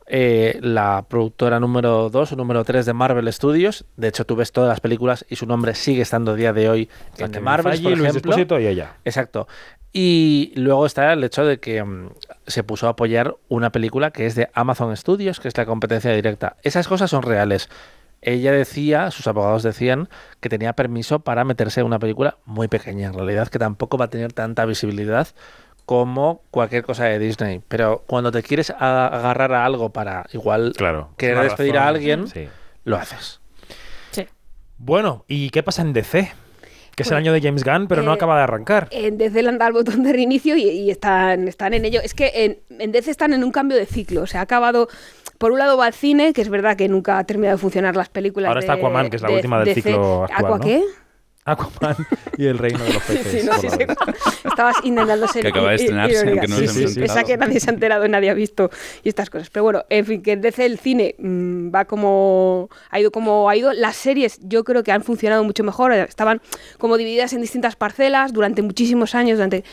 eh, 0.06 0.58
la 0.60 1.06
productora 1.08 1.58
número 1.60 2.10
2 2.10 2.32
o 2.32 2.36
número 2.36 2.62
3 2.64 2.84
de 2.84 2.92
Marvel 2.92 3.32
Studios. 3.32 3.86
De 3.96 4.08
hecho, 4.08 4.26
tú 4.26 4.36
ves 4.36 4.52
todas 4.52 4.68
las 4.68 4.80
películas 4.80 5.24
y 5.28 5.36
su 5.36 5.46
nombre 5.46 5.74
sigue 5.74 6.02
estando 6.02 6.32
a 6.32 6.34
día 6.34 6.52
de 6.52 6.68
hoy 6.68 6.90
en 7.16 7.32
The 7.32 7.40
Marvels, 7.40 7.80
Feige, 7.80 7.90
por 7.90 7.98
Luis 7.98 8.16
ejemplo. 8.16 8.60
Y 8.60 8.66
ella. 8.66 8.96
Exacto. 9.04 9.48
Y 9.92 10.52
luego 10.56 10.86
está 10.86 11.12
el 11.12 11.24
hecho 11.24 11.46
de 11.46 11.58
que 11.58 11.82
mm, 11.82 12.10
se 12.46 12.64
puso 12.64 12.86
a 12.86 12.90
apoyar 12.90 13.36
una 13.48 13.70
película 13.70 14.10
que 14.10 14.26
es 14.26 14.34
de 14.34 14.50
Amazon 14.52 14.94
Studios, 14.96 15.40
que 15.40 15.48
es 15.48 15.56
la 15.56 15.64
competencia 15.64 16.12
directa. 16.12 16.56
Esas 16.62 16.86
cosas 16.86 17.10
son 17.10 17.22
reales. 17.22 17.70
ella 18.20 18.52
decía, 18.52 19.10
sus 19.10 19.26
abogados 19.26 19.62
decían, 19.62 20.08
que 20.40 20.48
tenía 20.48 20.72
permiso 20.74 21.20
para 21.20 21.44
meterse 21.44 21.80
en 21.80 21.86
una 21.86 21.98
película 21.98 22.38
muy 22.44 22.68
pequeña, 22.68 23.06
en 23.08 23.14
realidad, 23.14 23.48
que 23.48 23.58
tampoco 23.58 23.96
va 23.96 24.06
a 24.06 24.10
tener 24.10 24.32
tanta 24.32 24.64
visibilidad 24.66 25.28
como 25.86 26.42
cualquier 26.50 26.82
cosa 26.82 27.04
de 27.04 27.18
Disney. 27.18 27.60
Pero 27.68 28.02
cuando 28.06 28.30
te 28.32 28.42
quieres 28.42 28.70
agarrar 28.70 29.52
a 29.52 29.64
algo 29.64 29.90
para 29.90 30.26
igual 30.32 30.72
Claro, 30.76 31.10
querer 31.16 31.42
despedir 31.42 31.76
a 31.78 31.88
alguien, 31.88 32.28
sí. 32.28 32.48
lo 32.84 32.96
haces. 32.96 33.40
Bueno, 34.76 35.24
¿y 35.28 35.50
qué 35.50 35.62
pasa 35.62 35.82
en 35.82 35.92
DC? 35.92 36.32
Que 36.96 37.02
es 37.02 37.08
el 37.08 37.12
Pues, 37.14 37.18
año 37.18 37.32
de 37.32 37.40
James 37.40 37.64
Gunn, 37.64 37.86
pero 37.88 38.02
no 38.02 38.10
eh, 38.10 38.14
acaba 38.14 38.36
de 38.36 38.42
arrancar. 38.42 38.88
En 38.90 39.18
DC 39.18 39.42
le 39.42 39.48
han 39.48 39.58
dado 39.58 39.68
el 39.68 39.74
botón 39.84 40.02
de 40.02 40.12
reinicio 40.12 40.56
y, 40.56 40.62
y 40.68 40.90
están, 40.90 41.48
están 41.48 41.74
en 41.74 41.84
ello. 41.84 42.00
Es 42.02 42.12
que 42.12 42.30
en, 42.34 42.58
en 42.80 42.92
DC 42.92 43.10
están 43.10 43.32
en 43.32 43.44
un 43.44 43.50
cambio 43.50 43.76
de 43.76 43.86
ciclo. 43.86 44.22
O 44.22 44.26
sea, 44.26 44.40
ha 44.40 44.42
acabado. 44.42 44.88
Por 45.38 45.52
un 45.52 45.58
lado 45.58 45.76
va 45.76 45.86
al 45.86 45.94
cine, 45.94 46.32
que 46.32 46.40
es 46.42 46.48
verdad 46.48 46.76
que 46.76 46.88
nunca 46.88 47.18
ha 47.18 47.24
terminado 47.24 47.56
de 47.56 47.60
funcionar 47.60 47.96
las 47.96 48.08
películas. 48.08 48.48
Ahora 48.48 48.60
está 48.60 48.74
Aquaman, 48.74 49.10
que 49.10 49.16
es 49.16 49.22
la 49.22 49.28
de 49.28 49.34
última 49.36 49.58
del 49.58 49.66
DC. 49.66 49.82
ciclo 49.82 50.24
actual, 50.24 50.44
¿Aqua 50.44 50.58
¿no? 50.58 50.64
qué? 50.64 50.82
Aquaman 51.44 51.96
y 52.38 52.46
el 52.46 52.58
reino 52.58 52.82
de 52.82 52.94
los 52.94 53.02
peces. 53.02 53.42
sí, 53.42 53.48
sí, 53.60 53.68
sí. 53.70 53.78
Estabas 54.44 54.76
intentando 54.82 55.28
ser 55.28 55.42
Que 55.42 55.48
acaba 55.48 55.70
de 55.70 55.76
estrenarse, 55.76 56.28
aunque 56.28 56.48
no. 56.48 56.58
Esa 56.58 57.24
que 57.24 57.36
nadie 57.36 57.60
se 57.60 57.70
ha 57.70 57.74
enterado, 57.74 58.08
nadie 58.08 58.30
ha 58.30 58.34
visto 58.34 58.70
y 59.02 59.08
estas 59.08 59.28
cosas. 59.28 59.50
Pero 59.50 59.64
bueno, 59.64 59.84
en 59.90 60.06
fin, 60.06 60.22
que 60.22 60.36
DC 60.36 60.64
el 60.64 60.78
cine 60.78 61.14
mm, 61.18 61.74
va 61.74 61.84
como 61.84 62.70
ha 62.90 62.98
ido 62.98 63.10
como 63.10 63.48
ha 63.48 63.56
ido. 63.56 63.72
Las 63.72 63.96
series 63.96 64.38
yo 64.42 64.64
creo 64.64 64.82
que 64.82 64.92
han 64.92 65.02
funcionado 65.02 65.44
mucho 65.44 65.64
mejor. 65.64 65.92
Estaban 65.92 66.40
como 66.78 66.96
divididas 66.96 67.32
en 67.34 67.42
distintas 67.42 67.76
parcelas 67.76 68.32
durante 68.32 68.62
muchísimos 68.62 69.14
años, 69.14 69.36
durante 69.36 69.64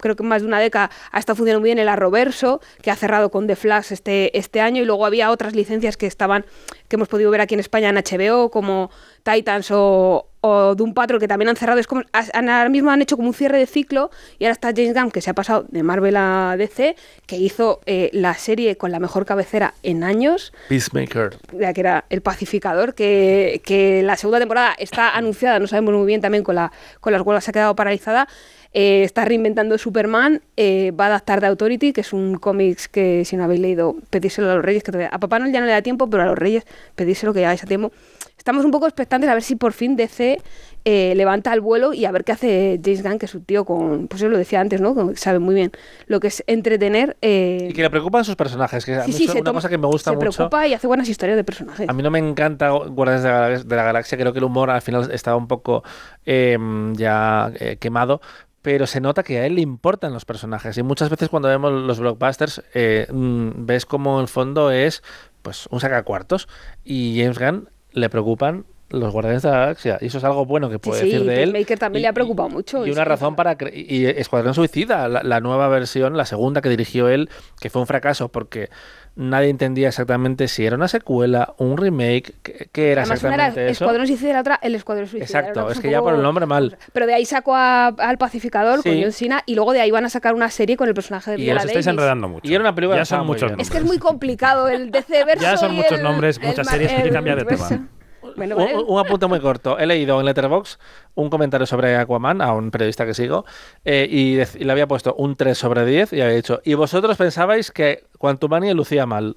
creo 0.00 0.16
que 0.16 0.22
más 0.22 0.42
de 0.42 0.48
una 0.48 0.58
década 0.58 0.90
ha 1.12 1.18
estado 1.18 1.36
funcionando 1.36 1.60
muy 1.60 1.68
bien 1.68 1.78
el 1.78 1.88
Arroverso, 1.88 2.60
que 2.82 2.90
ha 2.90 2.96
cerrado 2.96 3.30
con 3.30 3.46
The 3.46 3.56
Flash 3.56 3.92
este, 3.92 4.36
este 4.38 4.60
año, 4.60 4.82
y 4.82 4.84
luego 4.86 5.06
había 5.06 5.30
otras 5.30 5.54
licencias 5.54 5.96
que 5.96 6.06
estaban, 6.06 6.44
que 6.88 6.96
hemos 6.96 7.08
podido 7.08 7.30
ver 7.30 7.40
aquí 7.40 7.54
en 7.54 7.60
España 7.60 7.88
en 7.90 7.96
HBO, 7.96 8.50
como 8.50 8.90
Titans 9.22 9.70
o, 9.70 10.26
o 10.40 10.74
Doom 10.74 10.94
Patrol, 10.94 11.20
que 11.20 11.28
también 11.28 11.48
han 11.50 11.56
cerrado. 11.56 11.78
Es 11.78 11.86
como, 11.86 12.02
han- 12.12 12.48
ahora 12.48 12.68
mismo 12.70 12.90
han 12.90 13.02
hecho 13.02 13.16
como 13.16 13.28
un 13.28 13.34
cierre 13.34 13.58
de 13.58 13.66
ciclo, 13.66 14.10
y 14.38 14.44
ahora 14.44 14.52
está 14.52 14.72
James 14.74 14.94
Gunn, 14.94 15.10
que 15.10 15.20
se 15.20 15.30
ha 15.30 15.34
pasado 15.34 15.66
de 15.68 15.82
Marvel 15.82 16.16
a 16.16 16.54
DC, 16.58 16.96
que 17.26 17.36
hizo 17.36 17.80
eh, 17.86 18.08
la 18.12 18.34
serie 18.34 18.76
con 18.76 18.90
la 18.90 18.98
mejor 18.98 19.26
cabecera 19.26 19.74
en 19.82 20.02
años, 20.02 20.52
Peacemaker. 20.68 21.36
la 21.52 21.72
que 21.74 21.80
era 21.80 22.04
El 22.10 22.22
Pacificador, 22.22 22.94
que, 22.94 23.60
que 23.64 24.02
la 24.02 24.16
segunda 24.16 24.38
temporada 24.38 24.74
está 24.78 25.14
anunciada, 25.16 25.58
no 25.58 25.66
sabemos 25.66 25.94
muy 25.94 26.06
bien 26.06 26.20
también 26.20 26.42
con, 26.42 26.54
la, 26.54 26.72
con 27.00 27.12
las 27.12 27.22
huelgas 27.22 27.44
se 27.44 27.50
ha 27.50 27.52
quedado 27.52 27.76
paralizada. 27.76 28.26
Eh, 28.72 29.02
está 29.02 29.24
reinventando 29.24 29.76
Superman, 29.78 30.42
eh, 30.56 30.92
va 30.92 31.04
a 31.04 31.08
adaptar 31.08 31.40
The 31.40 31.46
Authority, 31.46 31.92
que 31.92 32.02
es 32.02 32.12
un 32.12 32.36
cómics 32.36 32.86
que 32.88 33.24
si 33.24 33.36
no 33.36 33.42
habéis 33.44 33.60
leído, 33.60 33.96
pedíselo 34.10 34.48
a 34.50 34.54
los 34.54 34.64
reyes, 34.64 34.84
que 34.84 34.92
todavía- 34.92 35.10
a 35.12 35.18
Papá 35.18 35.40
Noel 35.40 35.52
ya 35.52 35.58
no 35.60 35.66
le 35.66 35.72
da 35.72 35.82
tiempo, 35.82 36.08
pero 36.08 36.22
a 36.22 36.26
los 36.26 36.38
reyes 36.38 36.64
pedíselo 36.94 37.34
que 37.34 37.40
ya 37.40 37.50
a 37.50 37.56
tiempo. 37.56 37.90
Estamos 38.38 38.64
un 38.64 38.70
poco 38.70 38.86
expectantes 38.86 39.28
a 39.28 39.34
ver 39.34 39.42
si 39.42 39.54
por 39.56 39.72
fin 39.72 39.96
DC 39.96 40.38
eh, 40.86 41.12
levanta 41.14 41.52
el 41.52 41.60
vuelo 41.60 41.92
y 41.92 42.06
a 42.06 42.10
ver 42.10 42.24
qué 42.24 42.32
hace 42.32 42.80
James 42.82 43.02
Gunn, 43.02 43.18
que 43.18 43.26
es 43.26 43.34
un 43.34 43.44
tío 43.44 43.66
con, 43.66 44.08
pues 44.08 44.22
yo 44.22 44.30
lo 44.30 44.38
decía 44.38 44.60
antes, 44.62 44.80
¿no? 44.80 44.94
Que 45.08 45.14
sabe 45.16 45.38
muy 45.38 45.54
bien 45.54 45.72
lo 46.06 46.20
que 46.20 46.28
es 46.28 46.42
entretener. 46.46 47.18
eh, 47.20 47.66
Y 47.70 47.74
que 47.74 47.82
le 47.82 47.90
preocupan 47.90 48.24
sus 48.24 48.34
personajes, 48.36 48.86
que 48.86 48.94
a 48.94 49.04
mí 49.06 49.12
sí, 49.12 49.24
es 49.24 49.30
se 49.32 49.36
una 49.38 49.44
toma- 49.50 49.58
cosa 49.58 49.68
que 49.68 49.76
me 49.76 49.86
gusta 49.88 50.10
se 50.12 50.16
mucho. 50.16 50.30
preocupa 50.30 50.66
y 50.68 50.72
hace 50.72 50.86
buenas 50.86 51.06
historias 51.10 51.36
de 51.36 51.44
personajes. 51.44 51.86
A 51.86 51.92
mí 51.92 52.02
no 52.02 52.10
me 52.10 52.18
encanta 52.20 52.70
Guardianes 52.70 53.22
de 53.24 53.28
la, 53.28 53.48
Galax- 53.50 53.64
de 53.64 53.76
la 53.76 53.82
Galaxia, 53.84 54.16
creo 54.16 54.32
que 54.32 54.38
el 54.38 54.44
humor 54.44 54.70
al 54.70 54.80
final 54.80 55.10
estaba 55.12 55.36
un 55.36 55.48
poco 55.48 55.82
eh, 56.24 56.56
ya 56.94 57.52
quemado, 57.78 58.22
pero 58.62 58.86
se 58.86 59.00
nota 59.00 59.22
que 59.22 59.38
a 59.38 59.46
él 59.46 59.54
le 59.54 59.62
importan 59.62 60.12
los 60.12 60.24
personajes. 60.24 60.76
Y 60.76 60.82
muchas 60.82 61.10
veces 61.10 61.28
cuando 61.28 61.48
vemos 61.48 61.72
los 61.72 61.98
blockbusters 61.98 62.62
eh, 62.74 63.06
mm, 63.10 63.66
ves 63.66 63.86
como 63.86 64.20
el 64.20 64.28
fondo 64.28 64.70
es 64.70 65.02
pues 65.42 65.66
un 65.70 65.80
sacacuartos. 65.80 66.48
Y 66.84 67.18
James 67.20 67.38
Gunn 67.38 67.68
le 67.92 68.08
preocupan 68.10 68.66
los 68.90 69.12
Guardianes 69.12 69.42
de 69.42 69.50
la 69.50 69.58
Galaxia. 69.60 69.98
Y 70.00 70.06
eso 70.06 70.18
es 70.18 70.24
algo 70.24 70.44
bueno 70.44 70.68
que 70.68 70.74
Sí, 70.74 70.80
puede 70.80 71.00
sí, 71.00 71.06
decir 71.06 71.24
de 71.26 71.42
él. 71.42 71.52
Peacemaker 71.52 71.78
también 71.78 72.02
le 72.02 72.08
ha 72.08 72.12
preocupado 72.12 72.48
mucho. 72.48 72.86
y 72.86 72.90
una 72.90 73.04
razón 73.04 73.36
para 73.36 73.56
y 73.72 74.04
Escuadrón 74.06 74.54
Suicida, 74.54 75.08
la, 75.08 75.22
la 75.22 75.40
nueva 75.40 75.68
versión, 75.68 76.16
la 76.16 76.26
segunda 76.26 76.60
que 76.60 76.68
dirigió 76.68 77.08
él, 77.08 77.30
que 77.60 77.70
fue 77.70 77.80
un 77.80 77.86
fracaso 77.86 78.28
porque 78.28 78.68
nadie 79.16 79.50
entendía 79.50 79.88
exactamente 79.88 80.48
si 80.48 80.64
era 80.64 80.76
una 80.76 80.88
secuela, 80.88 81.54
un 81.58 81.76
remake, 81.76 82.34
qué, 82.72 82.92
era 82.92 83.02
Además, 83.02 83.22
una 83.22 83.34
era 83.34 83.44
exactamente 83.48 83.72
eso. 83.72 83.84
Escuadrón 83.84 84.06
Suicida 84.06 84.30
y 84.30 84.32
la 84.32 84.40
otra 84.40 84.58
el 84.62 84.74
Escuadrón 84.74 85.06
Suicida. 85.08 85.24
Exacto, 85.24 85.70
es 85.70 85.80
que 85.80 85.90
ya 85.90 86.00
por 86.00 86.14
el 86.14 86.22
nombre 86.22 86.46
mal. 86.46 86.78
Pero 86.92 87.06
de 87.06 87.14
ahí 87.14 87.24
sacó 87.26 87.54
a- 87.54 87.88
al 87.88 88.18
Pacificador 88.18 88.82
con. 88.82 89.02
John 89.02 89.12
Cena 89.12 89.42
y 89.46 89.54
luego 89.54 89.72
de 89.72 89.80
ahí 89.80 89.90
van 89.90 90.04
a 90.04 90.10
sacar 90.10 90.34
una 90.34 90.48
serie 90.50 90.76
con 90.76 90.88
el 90.88 90.94
personaje 90.94 91.32
de 91.32 91.38
Y 91.38 91.42
Viola 91.44 91.58
os 91.60 91.66
estáis 91.66 91.84
Davis. 91.84 91.98
enredando 91.98 92.28
mucho. 92.28 92.50
Y 92.50 92.54
era 92.54 92.62
una 92.62 92.74
película 92.74 92.96
Ya 92.98 93.04
son 93.04 93.26
muchos 93.26 93.50
bien. 93.50 93.60
Es 93.60 93.68
que 93.70 93.78
es 93.78 93.84
muy 93.84 93.98
complicado 93.98 94.68
el 94.68 94.90
DC 94.90 95.24
verso 95.24 95.42
Ya 95.42 95.56
son 95.56 95.72
y 95.74 95.76
muchos 95.76 95.92
el- 95.98 96.02
nombres, 96.02 96.38
el 96.38 96.46
muchas 96.46 96.66
series 96.68 96.90
que 96.90 96.96
hay 96.96 97.02
que 97.02 97.08
el 97.08 97.14
cambiar 97.14 97.38
de 97.38 97.44
verso. 97.44 97.68
tema. 97.68 97.88
Bueno, 98.36 98.56
Un, 98.56 98.64
vale. 98.64 98.76
un 98.86 98.98
apunte 99.00 99.26
muy 99.26 99.40
corto. 99.40 99.78
He 99.78 99.86
leído 99.86 100.18
en 100.20 100.26
Letterboxd 100.26 100.78
un 101.14 101.30
comentario 101.30 101.66
sobre 101.66 101.96
Aquaman 101.96 102.40
a 102.42 102.52
un 102.52 102.70
periodista 102.70 103.06
que 103.06 103.14
sigo 103.14 103.44
eh, 103.84 104.06
y, 104.10 104.36
le 104.64 104.72
había 104.72 104.86
puesto 104.86 105.14
un 105.14 105.36
3 105.36 105.56
sobre 105.56 105.84
10 105.86 106.12
y 106.12 106.20
había 106.20 106.34
dicho, 106.36 106.60
¿y 106.64 106.74
vosotros 106.74 107.16
pensabais 107.16 107.70
que 107.70 108.04
Quantumania 108.18 108.74
lucía 108.74 109.06
mal? 109.06 109.36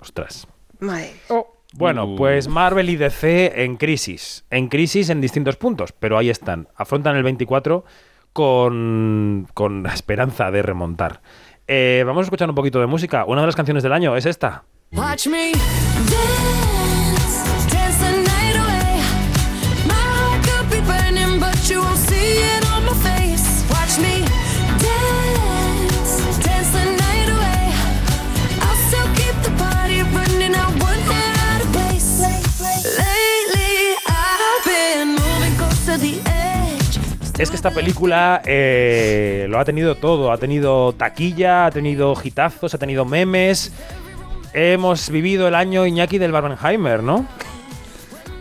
Ostras. 0.00 0.46
Madre. 0.80 1.12
Bueno, 1.76 2.04
Uh. 2.06 2.16
pues 2.16 2.46
Marvel 2.48 2.88
y 2.90 2.96
DC 2.96 3.64
en 3.64 3.76
crisis. 3.76 4.44
En 4.50 4.68
crisis 4.68 5.10
en 5.10 5.20
distintos 5.20 5.56
puntos, 5.56 5.92
pero 5.92 6.16
ahí 6.18 6.30
están. 6.30 6.68
Afrontan 6.76 7.16
el 7.16 7.22
24 7.24 7.84
con, 8.32 9.48
con 9.54 9.82
la 9.82 9.92
esperanza 9.94 10.50
de 10.50 10.62
remontar. 10.62 11.20
Eh, 11.66 12.04
vamos 12.06 12.22
a 12.22 12.24
escuchar 12.24 12.48
un 12.48 12.54
poquito 12.54 12.78
de 12.80 12.86
música. 12.86 13.24
Una 13.24 13.40
de 13.40 13.46
las 13.46 13.56
canciones 13.56 13.82
del 13.82 13.92
año 13.92 14.16
es 14.16 14.26
esta. 14.26 14.64
Watch 14.92 15.26
me 15.28 15.52
dance, 15.52 16.73
Es 37.38 37.50
que 37.50 37.56
esta 37.56 37.72
película 37.72 38.42
eh, 38.44 39.46
lo 39.48 39.58
ha 39.58 39.64
tenido 39.64 39.96
todo. 39.96 40.30
Ha 40.30 40.38
tenido 40.38 40.92
taquilla, 40.92 41.66
ha 41.66 41.70
tenido 41.70 42.14
hitazos, 42.22 42.74
ha 42.74 42.78
tenido 42.78 43.04
memes. 43.04 43.72
Hemos 44.52 45.10
vivido 45.10 45.48
el 45.48 45.56
año 45.56 45.84
Iñaki 45.84 46.18
del 46.18 46.30
Barbenheimer, 46.30 47.02
¿no? 47.02 47.26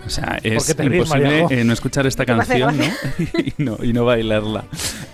O 0.05 0.09
sea, 0.09 0.39
es 0.43 0.69
imposible 0.77 1.45
eh, 1.49 1.63
no 1.63 1.73
escuchar 1.73 2.05
esta 2.05 2.25
canción 2.25 2.77
¿no? 2.77 2.83
y, 3.39 3.53
no, 3.57 3.77
y 3.81 3.93
no 3.93 4.05
bailarla. 4.05 4.65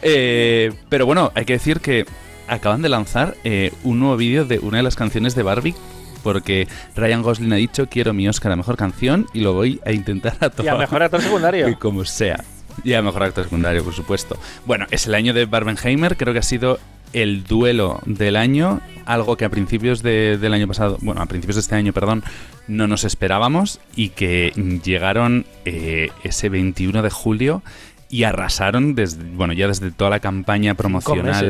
Eh, 0.01 0.73
pero 0.89 1.05
bueno, 1.05 1.32
hay 1.36 1.45
que 1.45 1.53
decir 1.53 1.80
que 1.80 2.05
acaban 2.47 2.82
de 2.82 2.89
lanzar 2.89 3.36
eh, 3.43 3.71
un 3.84 3.99
nuevo 3.99 4.17
vídeo 4.17 4.45
de 4.45 4.59
una 4.59 4.77
de 4.77 4.84
las 4.84 4.95
canciones 4.95 5.36
de 5.36 5.43
Barbie. 5.43 5.75
Porque 6.23 6.67
Ryan 6.97 7.21
Gosling 7.21 7.53
ha 7.53 7.55
dicho 7.55 7.88
quiero 7.88 8.13
mi 8.13 8.27
Oscar 8.27 8.51
a 8.51 8.57
mejor 8.57 8.75
canción 8.75 9.27
y 9.34 9.39
lo 9.39 9.53
voy 9.53 9.80
a 9.86 9.93
intentar 9.93 10.36
a 10.41 10.49
todo. 10.49 10.65
Y 10.65 10.67
a 10.67 10.75
mejor 10.75 11.01
actor 11.01 11.21
secundario. 11.21 11.69
Y 11.69 11.75
como 11.75 12.03
sea. 12.03 12.43
Y 12.84 12.93
a 12.93 13.01
mejor 13.01 13.23
actor 13.23 13.43
secundario, 13.43 13.84
por 13.84 13.93
supuesto. 13.93 14.38
Bueno, 14.65 14.86
es 14.91 15.07
el 15.07 15.15
año 15.15 15.34
de 15.34 15.45
Barbenheimer, 15.45 16.17
creo 16.17 16.34
que 16.34 16.39
ha 16.39 16.43
sido 16.43 16.80
el 17.13 17.43
duelo 17.43 17.99
del 18.05 18.36
año, 18.36 18.82
algo 19.05 19.36
que 19.36 19.43
a 19.45 19.49
principios 19.49 20.03
de- 20.03 20.38
del 20.38 20.53
año 20.53 20.67
pasado, 20.67 20.97
bueno, 21.01 21.21
a 21.21 21.25
principios 21.25 21.55
de 21.55 21.61
este 21.61 21.75
año, 21.75 21.91
perdón, 21.91 22.23
no 22.67 22.88
nos 22.88 23.03
esperábamos 23.03 23.80
y 23.95 24.09
que 24.09 24.51
llegaron 24.86 25.45
eh, 25.65 26.11
ese 26.23 26.49
21 26.49 27.01
de 27.01 27.09
julio 27.09 27.63
y 28.11 28.23
arrasaron 28.23 28.93
desde, 28.93 29.23
bueno, 29.23 29.53
ya 29.53 29.67
desde 29.67 29.89
toda 29.91 30.11
la 30.11 30.19
campaña 30.19 30.75
promocional 30.75 31.45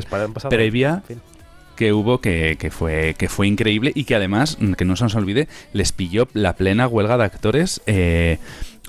previa 0.50 1.04
que 1.76 1.94
hubo 1.94 2.20
que, 2.20 2.58
que 2.60 2.72
fue 2.72 3.16
que 3.18 3.30
fue 3.30 3.48
increíble 3.48 3.94
y 3.96 4.04
que 4.04 4.16
además 4.16 4.58
que 4.78 4.84
no 4.84 4.98
se 4.98 5.04
nos 5.06 5.16
olvide 5.16 5.48
les 5.72 5.94
pilló 5.94 6.28
la 6.34 6.54
plena 6.58 6.88
huelga 6.88 7.18
de 7.18 7.24
actores 7.24 7.82
eh, 7.86 8.38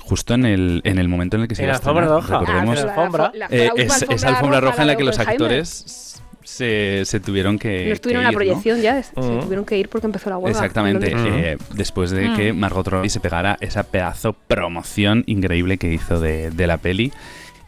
justo 0.01 0.33
en 0.33 0.45
el, 0.45 0.81
en 0.83 0.99
el 0.99 1.07
momento 1.07 1.37
en 1.37 1.43
el 1.43 1.47
que 1.47 1.55
se 1.55 1.61
En 1.63 1.69
iba 1.69 1.73
la 1.73 1.77
alfombra 1.77 2.05
roja. 2.07 2.39
Recordemos, 2.39 2.79
Ah, 2.79 2.85
la 2.85 2.93
alfombra. 2.93 3.31
La- 3.33 3.45
eh, 3.49 3.69
la 3.75 3.83
es, 3.83 4.01
esa 4.09 4.27
alfombra 4.29 4.59
roja 4.59 4.81
en 4.81 4.87
la 4.87 4.95
que 4.97 5.03
los 5.03 5.15
Oppenheimer. 5.17 5.41
actores 5.59 6.17
se, 6.43 7.03
se 7.05 7.19
tuvieron 7.19 7.57
que, 7.59 7.85
No 7.87 7.93
estuvieron 7.93 8.23
en 8.25 8.29
que 8.31 8.35
la 8.35 8.43
ir, 8.43 8.49
¿no? 8.49 8.53
proyección 8.61 8.81
ya, 8.81 9.01
se 9.03 9.13
tuvieron 9.13 9.63
que 9.65 9.77
ir 9.77 9.89
porque 9.89 10.07
empezó 10.07 10.29
la 10.29 10.37
huelga. 10.37 10.57
Exactamente, 10.59 11.13
eh, 11.15 11.57
después 11.75 12.11
de 12.11 12.33
que 12.35 12.51
Mm. 12.51 12.57
Margot 12.59 12.87
Robbie 12.87 13.09
se 13.09 13.19
pegara 13.19 13.57
esa 13.61 13.83
pedazo 13.83 14.33
promoción 14.33 15.23
increíble 15.27 15.77
que 15.77 15.93
hizo 15.93 16.19
de, 16.19 16.49
de 16.51 16.67
la 16.67 16.77
peli. 16.77 17.11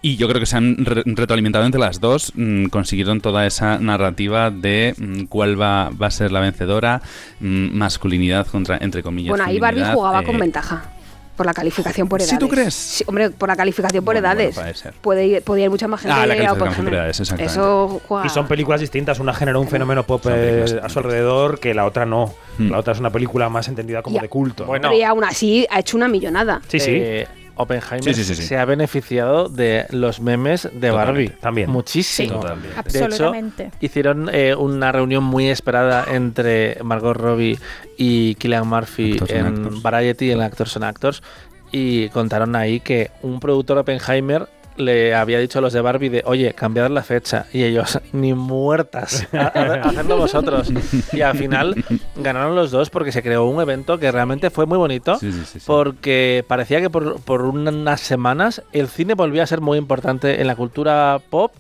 Y 0.06 0.18
yo 0.18 0.28
creo 0.28 0.42
que 0.42 0.46
se 0.46 0.58
han 0.58 0.84
re- 0.84 1.04
retroalimentado 1.06 1.64
entre 1.66 1.80
las 1.80 2.02
dos, 2.02 2.34
mm, 2.36 2.66
consiguieron 2.66 3.22
toda 3.22 3.46
esa 3.46 3.78
narrativa 3.80 4.52
de 4.52 4.94
mm, 4.98 5.24
cuál 5.28 5.60
va, 5.60 5.92
va 5.92 6.08
a 6.08 6.12
ser 6.12 6.34
la 6.34 6.42
vencedora, 6.42 7.02
mm, 7.40 7.70
masculinidad 7.78 8.46
contra, 8.48 8.78
entre 8.82 9.02
comillas. 9.02 9.30
Bueno, 9.30 9.46
ahí 9.46 9.60
Barbie 9.60 9.78
feminidad, 9.80 9.96
jugaba 9.96 10.20
eh, 10.22 10.26
con 10.26 10.40
ventaja. 10.40 10.90
Por 11.36 11.46
la 11.48 11.54
calificación 11.54 12.08
por 12.08 12.20
edades. 12.22 12.30
¿Sí 12.30 12.38
tú 12.38 12.48
crees? 12.48 12.74
Sí, 12.76 13.04
hombre, 13.08 13.32
por 13.32 13.50
la 13.50 13.56
calificación 13.56 14.06
por 14.06 14.14
Bueno, 14.14 14.28
bueno, 14.28 14.40
edades. 14.42 14.56
puede 14.56 14.74
ser. 14.76 14.94
puede, 15.02 15.26
ir, 15.26 15.42
podía 15.42 15.66
ir 15.66 15.72
mucha 15.72 15.88
más 15.88 16.02
gente 16.02 16.14
Ah, 16.16 16.28
la 16.28 16.36
calificación 16.36 16.86
por 16.86 16.94
edades, 16.94 17.20
exactamente. 17.20 17.52
Eso 17.54 18.02
juega. 18.08 18.26
Y 18.28 18.30
son 18.30 18.48
películas 18.48 18.82
distintas. 18.82 19.20
Una 19.20 19.34
generó 19.34 19.60
un 19.60 19.68
fenómeno 19.68 20.04
pop 20.04 20.24
eh, 20.30 20.80
a 20.82 20.90
su 20.90 21.00
alrededor 21.00 21.60
que 21.60 21.74
la 21.74 21.86
otra 21.86 22.06
no. 22.06 22.34
Hmm. 22.60 22.70
La 22.70 22.78
otra 22.78 22.94
es 22.94 23.00
una 23.00 23.10
película 23.10 23.50
más 23.50 23.68
entendida 23.68 24.04
como 24.04 24.18
Ya. 24.18 24.22
de 24.22 24.30
culto. 24.30 24.66
Bueno. 24.66 24.90
Pero 24.90 25.00
y 25.00 25.04
aún 25.04 25.24
así 25.24 25.66
ha 25.72 25.80
hecho 25.80 25.98
una 25.98 26.08
millonada. 26.08 26.62
Sí, 26.68 26.80
sí. 26.80 26.92
Eh, 26.94 27.28
Oppenheimer 27.56 28.04
Sí, 28.04 28.14
sí, 28.14 28.24
sí, 28.24 28.36
sí. 28.36 28.48
se 28.48 28.58
ha 28.58 28.66
beneficiado 28.66 29.48
de 29.50 29.86
los 29.90 30.20
memes 30.20 30.70
de 30.74 30.92
Barbie. 30.92 31.30
también. 31.30 31.70
Muchísimo. 31.70 32.40
Totalmente. 32.40 32.78
absolutamente. 32.80 33.64
De 33.64 33.70
hecho, 33.70 33.78
hicieron 33.82 34.30
eh, 34.34 34.56
una 34.56 34.92
reunión 34.92 35.24
muy 35.24 35.50
esperada 35.50 36.06
entre 36.12 36.78
Margot 36.84 37.16
Robbie 37.16 37.60
y 37.98 38.36
Killian 38.36 38.68
Murphy 38.68 39.14
Actors 39.14 39.32
en. 39.32 39.82
Variety, 39.82 40.32
en 40.32 40.42
Actors 40.42 40.76
and 40.76 40.86
Actors, 40.86 41.22
y 41.72 42.10
contaron 42.10 42.56
ahí 42.56 42.80
que 42.80 43.12
un 43.22 43.40
productor 43.40 43.78
Oppenheimer 43.78 44.48
le 44.78 45.14
había 45.16 45.40
dicho 45.40 45.60
a 45.60 45.62
los 45.62 45.74
de 45.74 45.82
Barbie 45.82 46.10
de, 46.10 46.24
oye, 46.26 46.54
cambiad 46.54 46.90
la 46.90 47.04
fecha. 47.04 47.46
Y 47.54 47.64
ellos, 47.64 48.00
ni 48.14 48.34
muertas, 48.34 49.28
ha- 49.34 49.52
ha- 49.54 49.82
hacedlo 49.90 50.18
vosotros. 50.18 50.72
Y 51.14 51.22
al 51.22 51.38
final 51.38 51.84
ganaron 52.16 52.56
los 52.56 52.72
dos 52.72 52.90
porque 52.90 53.12
se 53.12 53.22
creó 53.24 53.46
un 53.46 53.62
evento 53.62 53.98
que 54.00 54.12
realmente 54.12 54.50
fue 54.50 54.66
muy 54.66 54.78
bonito. 54.78 55.16
Sí, 55.20 55.32
sí, 55.32 55.40
sí, 55.46 55.60
sí. 55.60 55.64
Porque 55.68 56.44
parecía 56.48 56.82
que 56.82 56.90
por, 56.90 57.20
por 57.22 57.42
unas 57.44 58.00
semanas 58.02 58.62
el 58.72 58.88
cine 58.88 59.14
volvía 59.14 59.44
a 59.44 59.48
ser 59.48 59.62
muy 59.62 59.78
importante 59.78 60.42
en 60.42 60.48
la 60.48 60.56
cultura 60.56 61.20
pop, 61.30 61.52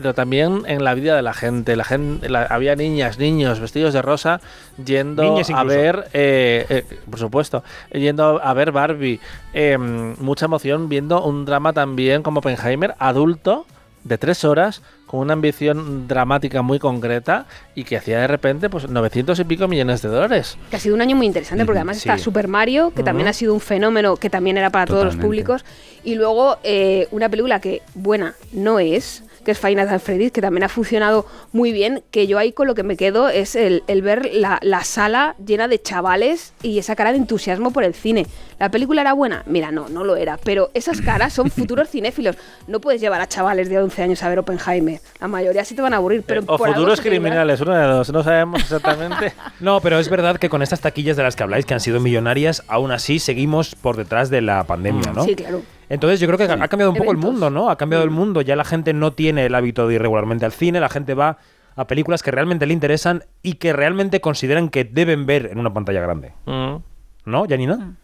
pero 0.00 0.14
también 0.14 0.62
en 0.66 0.82
la 0.82 0.94
vida 0.94 1.14
de 1.14 1.20
la 1.20 1.34
gente. 1.34 1.76
La 1.76 1.84
gente 1.84 2.28
la- 2.30 2.44
había 2.44 2.74
niñas, 2.74 3.18
niños 3.18 3.60
vestidos 3.60 3.92
de 3.92 4.00
rosa 4.00 4.40
yendo 4.82 5.36
a 5.54 5.64
ver, 5.64 6.08
eh, 6.14 6.64
eh, 6.70 6.84
por 7.10 7.18
supuesto, 7.18 7.62
yendo 7.92 8.40
a 8.42 8.54
ver 8.54 8.72
Barbie. 8.72 9.20
Eh, 9.52 9.76
mucha 9.76 10.46
emoción 10.46 10.88
viendo 10.88 11.22
un 11.22 11.44
drama 11.44 11.74
también 11.74 12.22
como 12.22 12.38
Oppenheimer, 12.38 12.94
adulto, 12.98 13.66
de 14.04 14.16
tres 14.16 14.44
horas, 14.46 14.80
con 15.06 15.20
una 15.20 15.34
ambición 15.34 16.08
dramática 16.08 16.62
muy 16.62 16.78
concreta 16.78 17.44
y 17.74 17.84
que 17.84 17.98
hacía 17.98 18.20
de 18.20 18.26
repente 18.26 18.70
pues 18.70 18.88
900 18.88 19.38
y 19.38 19.44
pico 19.44 19.68
millones 19.68 20.00
de 20.00 20.08
dólares. 20.08 20.56
Que 20.70 20.76
ha 20.76 20.80
sido 20.80 20.94
un 20.94 21.02
año 21.02 21.14
muy 21.16 21.26
interesante 21.26 21.66
porque 21.66 21.80
además 21.80 21.98
está. 21.98 22.16
Super 22.16 22.48
Mario, 22.48 22.92
que 22.96 23.02
también 23.02 23.28
ha 23.28 23.34
sido 23.34 23.52
un 23.52 23.60
fenómeno 23.60 24.16
que 24.16 24.30
también 24.30 24.56
era 24.56 24.70
para 24.70 24.86
todos 24.86 25.04
los 25.04 25.16
públicos. 25.16 25.62
Y 26.04 26.14
luego 26.14 26.56
eh, 26.62 27.06
una 27.10 27.28
película 27.28 27.60
que 27.60 27.82
buena 27.94 28.34
no 28.52 28.78
es, 28.78 29.22
que 29.44 29.52
es 29.52 29.58
Final 29.58 29.88
Fantasy 29.88 30.30
que 30.30 30.40
también 30.40 30.64
ha 30.64 30.68
funcionado 30.68 31.26
muy 31.52 31.72
bien, 31.72 32.02
que 32.10 32.26
yo 32.26 32.38
ahí 32.38 32.52
con 32.52 32.66
lo 32.66 32.74
que 32.74 32.82
me 32.82 32.96
quedo 32.96 33.28
es 33.28 33.56
el, 33.56 33.82
el 33.86 34.02
ver 34.02 34.30
la, 34.32 34.58
la 34.62 34.84
sala 34.84 35.34
llena 35.44 35.68
de 35.68 35.80
chavales 35.80 36.52
y 36.62 36.78
esa 36.78 36.96
cara 36.96 37.12
de 37.12 37.18
entusiasmo 37.18 37.72
por 37.72 37.84
el 37.84 37.94
cine. 37.94 38.26
¿La 38.58 38.70
película 38.70 39.00
era 39.00 39.12
buena? 39.14 39.42
Mira, 39.46 39.70
no, 39.70 39.88
no 39.88 40.04
lo 40.04 40.16
era, 40.16 40.38
pero 40.44 40.70
esas 40.74 41.00
caras 41.00 41.32
son 41.32 41.50
futuros 41.50 41.88
cinéfilos. 41.88 42.36
No 42.66 42.80
puedes 42.80 43.00
llevar 43.00 43.20
a 43.20 43.26
chavales 43.28 43.68
de 43.68 43.78
11 43.78 44.02
años 44.02 44.22
a 44.22 44.28
ver 44.28 44.38
Oppenheimer. 44.38 45.00
La 45.20 45.28
mayoría 45.28 45.64
sí 45.64 45.74
te 45.74 45.82
van 45.82 45.94
a 45.94 45.96
aburrir, 45.96 46.22
pero 46.26 46.42
Eh, 46.42 46.44
o 46.46 46.58
por 46.58 46.68
futuros 46.68 47.00
criminales, 47.00 47.60
uno 47.60 47.74
de 47.74 47.84
dos, 47.86 48.12
no 48.12 48.22
sabemos 48.22 48.60
exactamente. 48.62 49.32
No, 49.60 49.80
pero 49.80 49.98
es 49.98 50.08
verdad 50.08 50.36
que 50.38 50.48
con 50.48 50.62
estas 50.62 50.80
taquillas 50.80 51.16
de 51.16 51.22
las 51.22 51.36
que 51.36 51.42
habláis, 51.42 51.66
que 51.66 51.74
han 51.74 51.80
sido 51.80 52.00
millonarias, 52.00 52.62
aún 52.68 52.92
así 52.92 53.18
seguimos 53.18 53.74
por 53.74 53.96
detrás 53.96 54.30
de 54.30 54.40
la 54.40 54.64
pandemia, 54.64 55.12
¿no? 55.12 55.24
Sí, 55.24 55.34
claro. 55.34 55.62
Entonces 55.90 56.20
yo 56.20 56.28
creo 56.28 56.38
que 56.38 56.44
ha 56.44 56.68
cambiado 56.68 56.92
un 56.92 56.96
poco 56.96 57.10
el 57.10 57.18
mundo, 57.18 57.50
¿no? 57.50 57.68
Ha 57.68 57.76
cambiado 57.76 58.04
el 58.04 58.10
mundo. 58.10 58.40
Ya 58.42 58.54
la 58.54 58.64
gente 58.64 58.94
no 58.94 59.12
tiene 59.12 59.44
el 59.44 59.54
hábito 59.54 59.88
de 59.88 59.96
ir 59.96 60.00
regularmente 60.00 60.46
al 60.46 60.52
cine, 60.52 60.78
la 60.80 60.88
gente 60.88 61.14
va 61.14 61.36
a 61.74 61.86
películas 61.88 62.22
que 62.22 62.30
realmente 62.30 62.64
le 62.64 62.72
interesan 62.72 63.24
y 63.42 63.54
que 63.54 63.72
realmente 63.72 64.20
consideran 64.20 64.68
que 64.68 64.84
deben 64.84 65.26
ver 65.26 65.48
en 65.50 65.58
una 65.58 65.74
pantalla 65.74 66.00
grande. 66.00 66.32
Mm. 66.46 66.76
¿No, 67.24 67.46
Janina? 67.48 67.96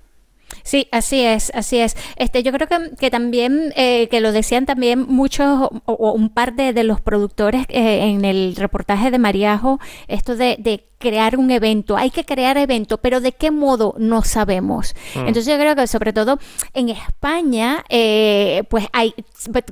Sí, 0.62 0.89
así 0.90 1.20
es, 1.20 1.52
así 1.55 1.78
es. 1.78 1.97
Este, 2.16 2.43
yo 2.43 2.52
creo 2.52 2.66
que, 2.68 2.97
que 2.97 3.10
también, 3.10 3.73
eh, 3.77 4.09
que 4.09 4.20
lo 4.20 4.32
decían 4.32 4.66
también 4.66 5.06
muchos 5.09 5.47
o, 5.47 5.93
o 5.93 6.12
un 6.12 6.28
par 6.28 6.55
de, 6.55 6.73
de 6.73 6.85
los 6.85 7.01
productores 7.01 7.66
eh, 7.68 8.05
en 8.05 8.24
el 8.24 8.56
reportaje 8.56 9.10
de 9.10 9.18
Mariajo, 9.18 9.78
esto 10.09 10.36
de, 10.36 10.56
de 10.59 10.86
crear 10.98 11.36
un 11.36 11.51
evento. 11.51 11.97
Hay 11.97 12.10
que 12.10 12.24
crear 12.24 12.56
evento, 12.56 12.98
pero 12.98 13.20
¿de 13.20 13.32
qué 13.32 13.51
modo? 13.51 13.94
No 13.98 14.23
sabemos. 14.23 14.94
Mm. 15.14 15.28
Entonces 15.28 15.47
yo 15.47 15.59
creo 15.59 15.77
que 15.77 15.86
sobre 15.86 16.12
todo 16.12 16.39
en 16.73 16.89
España, 16.89 17.85
eh, 17.89 18.62
pues 18.70 18.86
hay, 18.93 19.14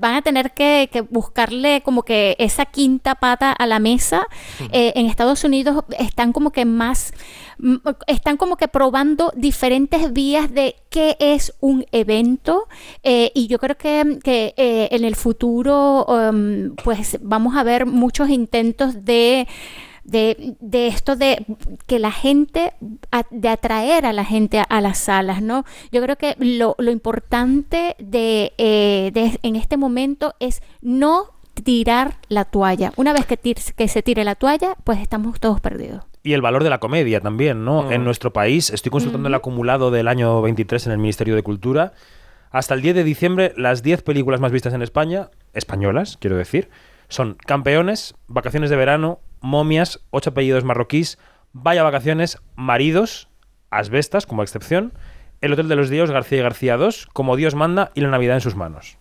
van 0.01 0.17
a 0.17 0.23
tener 0.23 0.53
que, 0.53 0.89
que 0.93 1.01
buscarle 1.01 1.83
como 1.83 2.03
que 2.03 2.37
esa 2.39 2.67
quinta 2.67 3.15
pata 3.15 3.53
a 3.53 3.67
la 3.67 3.79
mesa. 3.79 4.27
Eh, 4.73 4.93
en 4.97 5.07
Estados 5.07 5.45
Unidos 5.45 5.85
están 5.99 6.33
como 6.33 6.51
que 6.51 6.65
más, 6.65 7.13
mm, 7.54 7.54
están 8.07 8.37
como 8.37 8.57
que 8.57 8.69
probando 8.69 9.33
diferentes 9.37 10.13
vías 10.13 10.53
de 10.53 10.77
qué 10.91 11.17
es 11.19 11.55
un 11.61 11.85
evento 11.93 12.67
eh, 13.03 13.31
y 13.35 13.47
yo 13.47 13.59
creo 13.59 13.77
que, 13.77 14.19
que, 14.23 14.55
eh, 14.57 14.89
en 14.91 15.05
el 15.05 15.17
futuro 15.17 16.05
um, 16.07 16.75
pues 16.85 17.19
vamos 17.23 17.57
a 17.57 17.63
ver 17.63 17.87
muchos 17.87 18.29
intentos 18.29 19.05
de 19.05 19.47
de, 20.05 20.55
de 20.61 20.87
esto 20.89 21.17
de 21.17 21.47
que 21.87 21.99
la 21.99 22.13
gente, 22.13 22.75
de 23.31 23.49
atraer 23.49 24.05
a 24.05 24.13
la 24.13 24.27
gente 24.27 24.59
a, 24.59 24.63
a 24.65 24.83
las 24.83 24.99
salas, 24.99 25.41
¿no? 25.41 25.65
Yo 25.93 26.03
creo 26.03 26.17
que 26.17 26.37
lo, 26.39 26.75
lo 26.79 26.91
importante 26.91 27.97
de, 27.99 28.53
eh, 28.59 29.11
de- 29.15 29.39
en 29.43 29.57
este 29.57 29.79
momento 29.79 30.35
es 30.41 30.61
no 30.83 31.31
tirar 31.65 32.19
la 32.29 32.45
toalla. 32.45 32.93
Una 32.97 33.15
vez 33.15 33.25
que, 33.25 33.39
tir- 33.41 33.73
que 33.75 33.89
se 33.89 34.03
tire 34.03 34.25
la 34.25 34.35
toalla, 34.35 34.77
pues 34.85 35.01
estamos 35.01 35.41
todos 35.41 35.63
perdidos. 35.63 36.05
Y 36.25 36.33
el 36.33 36.41
valor 36.41 36.65
de 36.65 36.71
la 36.71 36.79
comedia 36.79 37.21
también, 37.21 37.65
¿no? 37.67 37.83
Mm. 37.85 37.93
En 37.93 38.05
nuestro 38.05 38.33
país, 38.33 38.71
estoy 38.71 38.91
consultando 38.91 39.29
el 39.29 39.35
acumulado 39.35 39.91
del 39.91 40.09
año 40.09 40.41
23 40.41 40.87
en 40.87 40.93
el 40.93 40.99
Ministerio 40.99 41.37
de 41.37 41.43
Cultura. 41.43 41.93
Hasta 42.51 42.73
el 42.75 42.81
10 42.81 42.95
de 42.97 43.05
diciembre, 43.05 43.53
las 43.57 43.83
10 43.83 44.03
películas 44.03 44.41
más 44.41 44.51
vistas 44.51 44.73
en 44.73 44.81
España, 44.81 45.29
españolas, 45.53 46.17
quiero 46.19 46.37
decir, 46.37 46.71
son 47.09 47.35
Campeones, 47.35 48.15
Vacaciones 48.27 48.71
de 48.71 48.77
Verano, 48.77 49.21
Momias, 49.43 50.01
Ocho 50.11 50.31
apellidos 50.31 50.65
marroquíes, 50.65 51.19
Vaya 51.53 51.83
Vacaciones, 51.83 52.39
Maridos, 52.57 53.29
Asbestas 53.71 54.25
como 54.25 54.43
excepción, 54.43 54.95
El 55.43 55.53
Hotel 55.53 55.69
de 55.69 55.77
los 55.77 55.91
Dios, 55.91 56.11
García 56.11 56.39
y 56.39 56.43
García 56.43 56.79
2, 56.79 57.09
Como 57.13 57.37
Dios 57.37 57.55
manda 57.55 57.91
y 57.95 58.01
La 58.01 58.09
Navidad 58.09 58.37
en 58.37 58.41
sus 58.41 58.57
manos. 58.57 58.97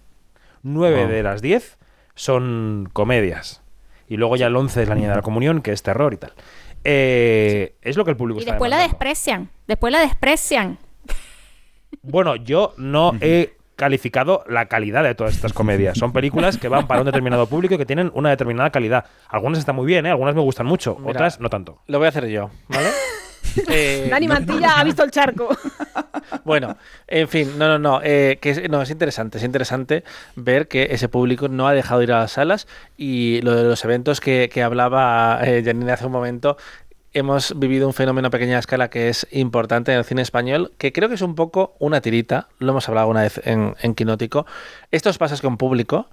Nueve 0.61 1.03
Wow. 1.03 1.11
de 1.13 1.23
las 1.23 1.41
10 1.41 1.77
son 2.15 2.89
comedias. 2.91 3.61
Y 4.09 4.17
luego 4.17 4.35
ya 4.35 4.47
el 4.47 4.55
11 4.55 4.83
es 4.83 4.89
La 4.89 4.95
Niña 4.95 5.09
de 5.11 5.15
la 5.15 5.21
Comunión, 5.21 5.61
que 5.61 5.71
es 5.71 5.83
terror 5.83 6.13
y 6.13 6.17
tal. 6.17 6.33
Eh, 6.84 7.76
es 7.81 7.97
lo 7.97 8.03
que 8.05 8.11
el 8.11 8.18
público 8.18 8.39
Y 8.39 8.43
está 8.43 8.53
después 8.53 8.69
la 8.69 8.80
desprecian, 8.80 9.49
después 9.68 9.91
la 9.93 9.99
desprecian. 9.99 10.77
Bueno, 12.01 12.35
yo 12.35 12.73
no 12.77 13.14
he 13.22 13.53
calificado 13.76 14.43
la 14.47 14.68
calidad 14.68 15.03
de 15.03 15.15
todas 15.15 15.34
estas 15.34 15.53
comedias. 15.53 15.97
Son 15.97 16.11
películas 16.14 16.57
que 16.57 16.68
van 16.68 16.88
para 16.88 17.01
un 17.01 17.05
determinado 17.05 17.47
público 17.47 17.76
y 17.76 17.77
que 17.77 17.85
tienen 17.85 18.11
una 18.14 18.30
determinada 18.30 18.69
calidad. 18.69 19.05
Algunas 19.30 19.60
están 19.60 19.76
muy 19.76 19.85
bien, 19.85 20.05
¿eh? 20.05 20.10
algunas 20.10 20.35
me 20.35 20.41
gustan 20.41 20.65
mucho, 20.65 20.97
Mira, 20.99 21.11
otras 21.11 21.39
no 21.39 21.49
tanto. 21.49 21.80
Lo 21.88 21.97
voy 21.97 22.05
a 22.05 22.10
hacer 22.10 22.27
yo, 22.27 22.49
¿vale? 22.68 22.89
Eh, 23.67 24.07
Dani 24.09 24.27
Mantilla 24.27 24.80
ha 24.80 24.84
visto 24.84 25.03
el 25.03 25.11
charco. 25.11 25.49
Bueno, 26.45 26.77
en 27.07 27.27
fin, 27.27 27.57
no, 27.57 27.67
no, 27.67 27.77
no, 27.77 28.01
eh, 28.03 28.39
que 28.41 28.51
es, 28.51 28.69
no, 28.69 28.81
es 28.81 28.89
interesante, 28.89 29.38
es 29.38 29.43
interesante 29.43 30.03
ver 30.35 30.67
que 30.67 30.88
ese 30.91 31.09
público 31.09 31.47
no 31.47 31.67
ha 31.67 31.73
dejado 31.73 31.99
de 31.99 32.05
ir 32.05 32.11
a 32.13 32.19
las 32.19 32.31
salas 32.31 32.67
y 32.97 33.41
lo 33.41 33.55
de 33.55 33.63
los 33.63 33.84
eventos 33.84 34.19
que, 34.19 34.49
que 34.51 34.63
hablaba 34.63 35.39
eh, 35.43 35.61
Janine 35.63 35.91
hace 35.91 36.05
un 36.05 36.11
momento, 36.11 36.57
hemos 37.13 37.57
vivido 37.59 37.88
un 37.88 37.93
fenómeno 37.93 38.30
a 38.30 38.31
pequeña 38.31 38.57
escala 38.57 38.89
que 38.89 39.09
es 39.09 39.27
importante 39.31 39.91
en 39.91 39.99
el 39.99 40.05
cine 40.05 40.21
español, 40.21 40.71
que 40.77 40.91
creo 40.91 41.09
que 41.09 41.15
es 41.15 41.21
un 41.21 41.35
poco 41.35 41.75
una 41.80 42.01
tirita, 42.01 42.47
lo 42.59 42.71
hemos 42.71 42.88
hablado 42.89 43.07
una 43.07 43.21
vez 43.21 43.39
en, 43.43 43.75
en 43.81 43.95
Quinótico, 43.95 44.45
estos 44.91 45.17
pasos 45.17 45.41
con 45.41 45.57
público 45.57 46.09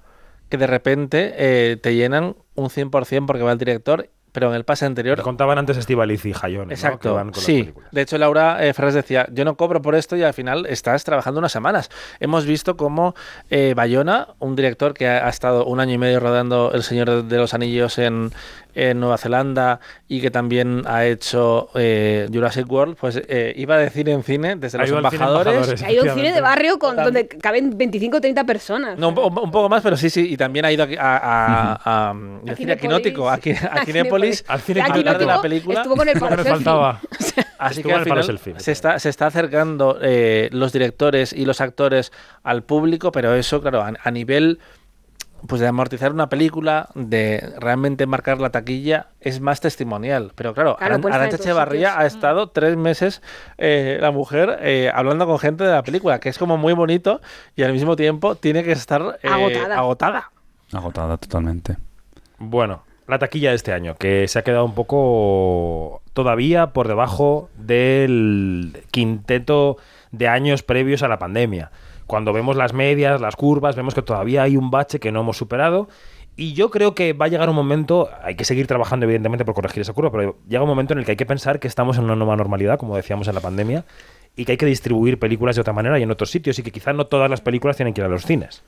que 0.50 0.58
de 0.58 0.66
repente 0.66 1.32
eh, 1.36 1.76
te 1.76 1.94
llenan 1.94 2.36
un 2.56 2.68
100% 2.68 3.26
porque 3.26 3.42
va 3.42 3.52
el 3.52 3.58
director, 3.58 4.10
pero 4.32 4.48
en 4.50 4.54
el 4.54 4.64
pase 4.64 4.86
anterior 4.86 5.16
Te 5.16 5.22
contaban 5.22 5.58
antes 5.58 5.76
Estivaliz 5.76 6.24
y 6.26 6.32
Jayón. 6.32 6.70
Exacto, 6.70 7.20
sí. 7.34 7.72
De 7.90 8.02
hecho, 8.02 8.18
Laura 8.18 8.64
eh, 8.64 8.72
Ferraz 8.74 8.94
decía, 8.94 9.26
yo 9.32 9.44
no 9.44 9.56
cobro 9.56 9.82
por 9.82 9.94
esto 9.94 10.16
y 10.16 10.22
al 10.22 10.34
final 10.34 10.66
estás 10.66 11.04
trabajando 11.04 11.38
unas 11.38 11.52
semanas. 11.52 11.90
Hemos 12.20 12.46
visto 12.46 12.76
cómo 12.76 13.14
eh, 13.50 13.74
Bayona, 13.74 14.28
un 14.38 14.56
director 14.56 14.94
que 14.94 15.08
ha, 15.08 15.26
ha 15.26 15.30
estado 15.30 15.64
un 15.64 15.80
año 15.80 15.94
y 15.94 15.98
medio 15.98 16.20
rodando 16.20 16.72
El 16.72 16.82
Señor 16.82 17.24
de 17.24 17.36
los 17.36 17.54
Anillos 17.54 17.98
en, 17.98 18.30
en 18.74 19.00
Nueva 19.00 19.18
Zelanda 19.18 19.80
y 20.08 20.20
que 20.20 20.30
también 20.30 20.82
ha 20.86 21.04
hecho 21.04 21.68
eh, 21.74 22.28
Jurassic 22.32 22.70
World, 22.70 22.96
pues 23.00 23.20
eh, 23.28 23.52
iba 23.56 23.74
a 23.74 23.78
decir 23.78 24.08
en 24.08 24.22
cine 24.22 24.56
desde 24.56 24.78
Ha 24.78 24.82
los 24.82 24.90
embajadores. 24.90 25.54
embajadores, 25.54 25.82
Ha 25.82 25.92
ido 25.92 26.04
un 26.04 26.10
cine 26.14 26.32
de 26.32 26.40
barrio 26.40 26.78
con, 26.78 26.96
donde 26.96 27.28
caben 27.28 27.76
25 27.76 28.16
o 28.16 28.20
30 28.20 28.44
personas. 28.44 28.98
No, 28.98 29.08
un, 29.10 29.18
un 29.18 29.50
poco 29.50 29.68
más, 29.68 29.82
pero 29.82 29.96
sí, 29.96 30.10
sí. 30.10 30.32
Y 30.32 30.36
también 30.36 30.64
ha 30.64 30.72
ido 30.72 30.84
a, 30.84 30.86
a, 31.00 31.80
a, 31.84 32.10
a, 32.10 32.14
decir 32.44 32.70
a 32.70 32.76
Quinótico, 32.76 33.28
a, 33.30 33.38
Qui- 33.38 33.56
a 33.62 33.80
A 33.80 33.84
Kinépolis, 33.84 34.44
Al 34.48 34.60
cine 34.60 34.80
a 34.80 34.86
hablar 34.86 35.18
de 35.18 35.26
la 35.26 35.40
película. 35.42 35.80
estuvo 35.80 35.96
con 35.96 36.08
el 36.08 36.18
palo 36.18 36.42
faltaba. 36.44 37.00
Así 37.58 37.80
Estuvo 37.80 37.92
que 37.92 37.98
al 37.98 38.04
final 38.04 38.24
selfie. 38.24 38.54
se 38.58 38.72
está, 38.72 38.98
se 38.98 39.10
está 39.10 39.26
acercando 39.26 39.98
eh, 40.00 40.48
los 40.50 40.72
directores 40.72 41.32
y 41.34 41.44
los 41.44 41.60
actores 41.60 42.10
al 42.42 42.62
público, 42.62 43.12
pero 43.12 43.34
eso, 43.34 43.60
claro, 43.60 43.82
a, 43.82 43.92
a 44.02 44.10
nivel 44.10 44.58
pues 45.46 45.60
de 45.60 45.66
amortizar 45.66 46.12
una 46.12 46.28
película, 46.28 46.88
de 46.94 47.52
realmente 47.58 48.06
marcar 48.06 48.40
la 48.40 48.50
taquilla, 48.50 49.08
es 49.20 49.40
más 49.40 49.60
testimonial. 49.60 50.32
Pero 50.34 50.54
claro, 50.54 50.76
Claro, 50.76 50.96
Aran- 51.08 51.34
Echevarría 51.34 51.98
ha 51.98 52.06
estado 52.06 52.48
tres 52.50 52.76
meses, 52.76 53.22
eh, 53.58 53.98
la 54.00 54.10
mujer, 54.10 54.58
eh, 54.62 54.90
hablando 54.94 55.26
con 55.26 55.38
gente 55.38 55.64
de 55.64 55.70
la 55.72 55.82
película, 55.82 56.20
que 56.20 56.28
es 56.28 56.38
como 56.38 56.56
muy 56.56 56.72
bonito 56.72 57.20
y 57.56 57.62
al 57.62 57.72
mismo 57.72 57.96
tiempo 57.96 58.34
tiene 58.34 58.62
que 58.64 58.72
estar 58.72 59.18
eh, 59.22 59.28
Agotada. 59.28 59.76
agotada. 59.78 60.30
Agotada 60.72 61.16
totalmente. 61.16 61.76
Bueno, 62.38 62.82
la 63.08 63.18
taquilla 63.18 63.50
de 63.50 63.56
este 63.56 63.72
año, 63.72 63.96
que 63.96 64.28
se 64.28 64.38
ha 64.38 64.42
quedado 64.42 64.64
un 64.64 64.74
poco 64.74 66.00
todavía 66.12 66.68
por 66.68 66.86
debajo 66.88 67.48
del 67.58 68.84
quinteto 68.90 69.78
de 70.12 70.28
años 70.28 70.62
previos 70.62 71.02
a 71.02 71.08
la 71.08 71.18
pandemia. 71.18 71.70
Cuando 72.10 72.32
vemos 72.32 72.56
las 72.56 72.72
medias, 72.72 73.20
las 73.20 73.36
curvas, 73.36 73.76
vemos 73.76 73.94
que 73.94 74.02
todavía 74.02 74.42
hay 74.42 74.56
un 74.56 74.68
bache 74.68 74.98
que 74.98 75.12
no 75.12 75.20
hemos 75.20 75.36
superado. 75.36 75.88
Y 76.34 76.54
yo 76.54 76.68
creo 76.68 76.92
que 76.92 77.12
va 77.12 77.26
a 77.26 77.28
llegar 77.28 77.48
un 77.48 77.54
momento, 77.54 78.08
hay 78.24 78.34
que 78.34 78.44
seguir 78.44 78.66
trabajando 78.66 79.06
evidentemente 79.06 79.44
por 79.44 79.54
corregir 79.54 79.82
esa 79.82 79.92
curva, 79.92 80.10
pero 80.10 80.36
llega 80.48 80.60
un 80.64 80.68
momento 80.68 80.92
en 80.92 80.98
el 80.98 81.04
que 81.04 81.12
hay 81.12 81.16
que 81.16 81.24
pensar 81.24 81.60
que 81.60 81.68
estamos 81.68 81.98
en 81.98 82.04
una 82.04 82.16
nueva 82.16 82.34
normalidad, 82.34 82.80
como 82.80 82.96
decíamos 82.96 83.28
en 83.28 83.36
la 83.36 83.40
pandemia, 83.40 83.84
y 84.34 84.44
que 84.44 84.50
hay 84.50 84.58
que 84.58 84.66
distribuir 84.66 85.20
películas 85.20 85.54
de 85.54 85.60
otra 85.60 85.72
manera 85.72 86.00
y 86.00 86.02
en 86.02 86.10
otros 86.10 86.32
sitios, 86.32 86.58
y 86.58 86.64
que 86.64 86.72
quizás 86.72 86.96
no 86.96 87.06
todas 87.06 87.30
las 87.30 87.42
películas 87.42 87.76
tienen 87.76 87.94
que 87.94 88.00
ir 88.00 88.06
a 88.06 88.08
los 88.08 88.26
cines 88.26 88.64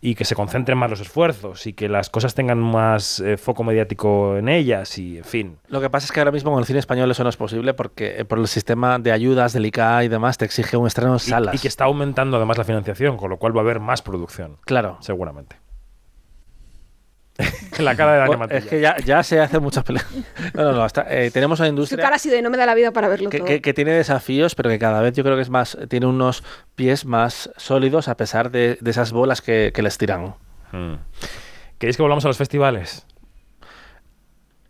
y 0.00 0.14
que 0.14 0.24
se 0.24 0.34
concentren 0.34 0.78
más 0.78 0.90
los 0.90 1.00
esfuerzos 1.00 1.66
y 1.66 1.72
que 1.72 1.88
las 1.88 2.08
cosas 2.08 2.34
tengan 2.34 2.58
más 2.58 3.20
eh, 3.20 3.36
foco 3.36 3.64
mediático 3.64 4.36
en 4.36 4.48
ellas 4.48 4.96
y 4.98 5.18
en 5.18 5.24
fin. 5.24 5.58
Lo 5.68 5.80
que 5.80 5.90
pasa 5.90 6.06
es 6.06 6.12
que 6.12 6.20
ahora 6.20 6.30
mismo 6.32 6.50
con 6.52 6.60
el 6.60 6.66
cine 6.66 6.78
español 6.78 7.10
eso 7.10 7.24
no 7.24 7.30
es 7.30 7.36
posible 7.36 7.74
porque 7.74 8.20
eh, 8.20 8.24
por 8.24 8.38
el 8.38 8.46
sistema 8.46 8.98
de 8.98 9.10
ayudas 9.12 9.52
del 9.52 9.66
ICA 9.66 10.04
y 10.04 10.08
demás 10.08 10.38
te 10.38 10.44
exige 10.44 10.76
un 10.76 10.86
estreno 10.86 11.12
en 11.12 11.16
Y, 11.16 11.20
salas. 11.20 11.54
y 11.54 11.58
que 11.58 11.68
está 11.68 11.84
aumentando 11.84 12.36
además 12.36 12.58
la 12.58 12.64
financiación, 12.64 13.16
con 13.16 13.30
lo 13.30 13.38
cual 13.38 13.56
va 13.56 13.60
a 13.60 13.64
haber 13.64 13.80
más 13.80 14.02
producción. 14.02 14.58
Claro. 14.64 14.98
Seguramente. 15.00 15.56
la 17.78 17.94
cara 17.96 18.12
de 18.12 18.18
Dani 18.18 18.26
Bueno, 18.28 18.40
Mantilla. 18.40 18.58
es 18.58 18.66
que 18.66 18.80
ya, 18.80 18.96
ya 18.98 19.22
se 19.22 19.40
hacen 19.40 19.62
muchas 19.62 19.84
películas. 19.84 20.12
No, 20.54 20.62
no, 20.64 20.72
no. 20.72 20.82
hasta- 20.82 21.06
eh, 21.08 21.30
tenemos 21.30 21.60
una 21.60 21.68
Su 21.68 21.72
industria 21.72 22.02
cara 22.02 22.16
ha 22.16 22.18
sido 22.18 22.34
de 22.34 22.42
no 22.42 22.50
me 22.50 22.56
da 22.56 22.66
la 22.66 22.74
vida 22.74 22.90
para 22.92 23.06
verlo 23.08 23.30
que, 23.30 23.38
todo. 23.38 23.46
que- 23.46 23.60
que 23.62 23.74
tiene 23.74 23.92
desafíos, 23.92 24.54
pero 24.54 24.68
que 24.70 24.78
cada 24.78 25.00
vez 25.00 25.14
yo 25.14 25.22
creo 25.22 25.36
que 25.36 25.42
es 25.42 25.50
más 25.50 25.78
tiene 25.88 26.06
unos 26.06 26.42
pies 26.74 27.04
más 27.04 27.50
sólidos 27.56 28.08
a 28.08 28.16
pesar 28.16 28.50
de, 28.50 28.76
de 28.80 28.90
esas 28.90 29.12
bolas 29.12 29.40
que, 29.40 29.70
que 29.74 29.82
les 29.82 29.96
tiran. 29.98 30.34
Mm. 30.72 30.94
¿Queréis 31.78 31.96
que 31.96 32.02
volvamos 32.02 32.24
a 32.24 32.28
los 32.28 32.36
festivales? 32.38 33.06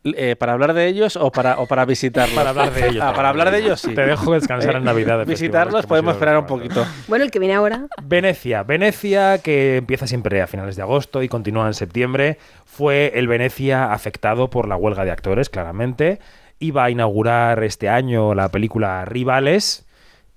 Eh, 0.05 0.37
¿Para 0.37 0.53
hablar 0.53 0.75
de 0.75 0.87
ellos 0.87 1.17
o 1.17 1.31
para, 1.31 1.59
o 1.59 1.67
para 1.67 1.85
visitarlos? 1.85 2.35
Para 2.35 2.51
hablar 2.51 2.73
de 2.73 2.89
ellos. 2.89 3.03
Ah, 3.05 3.13
para 3.15 3.29
hablar 3.29 3.51
de 3.51 3.59
ellos, 3.59 3.81
sí. 3.81 3.95
Te 3.95 4.07
dejo 4.07 4.33
descansar 4.33 4.77
en 4.77 4.85
Navidad. 4.85 5.19
festivales, 5.19 5.41
Visitarlos 5.41 5.87
podemos 5.87 6.13
si 6.13 6.17
esperar 6.17 6.39
un 6.39 6.47
poquito. 6.47 6.87
Bueno, 7.09 7.25
el 7.25 7.31
que 7.31 7.39
viene 7.39 7.55
ahora. 7.55 7.87
Venecia, 8.03 8.63
Venecia 8.63 9.39
que 9.39 9.77
empieza 9.79 10.07
siempre 10.07 10.41
a 10.41 10.47
finales 10.47 10.77
de 10.77 10.83
agosto 10.83 11.23
y 11.23 11.29
continúa 11.29 11.67
en 11.67 11.75
septiembre, 11.75 12.39
fue 12.65 13.13
el 13.17 13.27
Venecia 13.29 13.93
afectado 13.93 14.51
por 14.51 14.69
la 14.69 14.77
huelga 14.77 15.05
de 15.05 15.11
actores, 15.11 15.51
claramente. 15.51 16.21
Iba 16.61 16.85
a 16.85 16.91
inaugurar 16.91 17.63
este 17.65 17.89
año 17.89 18.35
la 18.35 18.49
película 18.51 19.05
Rivales, 19.05 19.87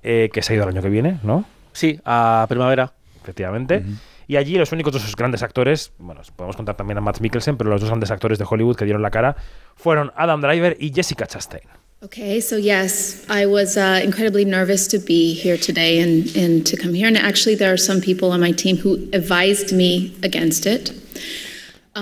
eh, 0.04 0.30
que 0.34 0.42
se 0.42 0.54
ha 0.54 0.56
ido 0.56 0.64
el 0.64 0.70
año 0.70 0.82
que 0.82 0.90
viene, 0.90 1.20
¿no? 1.24 1.46
Sí, 1.74 2.00
a 2.04 2.46
primavera. 2.50 2.94
Efectivamente. 3.22 3.84
Y 4.28 4.38
allí 4.38 4.56
los 4.56 4.72
únicos 4.72 4.94
dos 4.94 5.16
grandes 5.16 5.44
actores, 5.44 5.92
bueno, 5.98 6.22
podemos 6.36 6.56
contar 6.56 6.76
también 6.76 6.98
a 6.98 7.02
Matt 7.02 7.20
Mikkelsen, 7.20 7.58
pero 7.58 7.70
los 7.70 7.82
dos 7.82 7.90
grandes 7.90 8.12
actores 8.12 8.40
de 8.40 8.46
Hollywood 8.50 8.76
que 8.76 8.86
dieron 8.86 9.02
la 9.02 9.12
cara 9.12 9.36
fueron 9.76 10.12
Adam 10.16 10.42
Driver 10.42 10.78
y 10.80 10.92
Jessica 10.94 11.28
Chastain. 11.28 11.64
Okay, 12.04 12.42
so 12.42 12.58
yes, 12.58 13.28
I 13.30 13.46
was 13.46 13.78
uh, 13.78 14.02
incredibly 14.04 14.44
nervous 14.44 14.88
to 14.88 14.98
be 14.98 15.36
here 15.36 15.56
today 15.56 16.02
and, 16.02 16.36
and 16.36 16.66
to 16.66 16.76
come 16.76 16.96
here. 16.96 17.08
And 17.08 17.16
actually, 17.16 17.56
there 17.56 17.72
are 17.72 17.78
some 17.78 18.02
people 18.02 18.32
on 18.32 18.40
my 18.40 18.52
team 18.52 18.78
who 18.78 18.96
advised 19.14 19.72
me 19.72 20.12
against 20.24 20.66
it. 20.66 20.92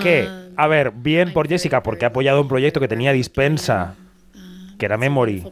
Que, 0.01 0.29
a 0.55 0.67
ver, 0.69 0.91
bien 0.91 1.33
por 1.33 1.49
Jessica, 1.49 1.83
porque 1.83 2.05
ha 2.05 2.09
apoyado 2.09 2.39
un 2.39 2.47
proyecto 2.47 2.79
que 2.79 2.87
tenía 2.87 3.11
dispensa, 3.11 3.95
que 4.79 4.85
era 4.85 4.97
Memory, 4.97 5.51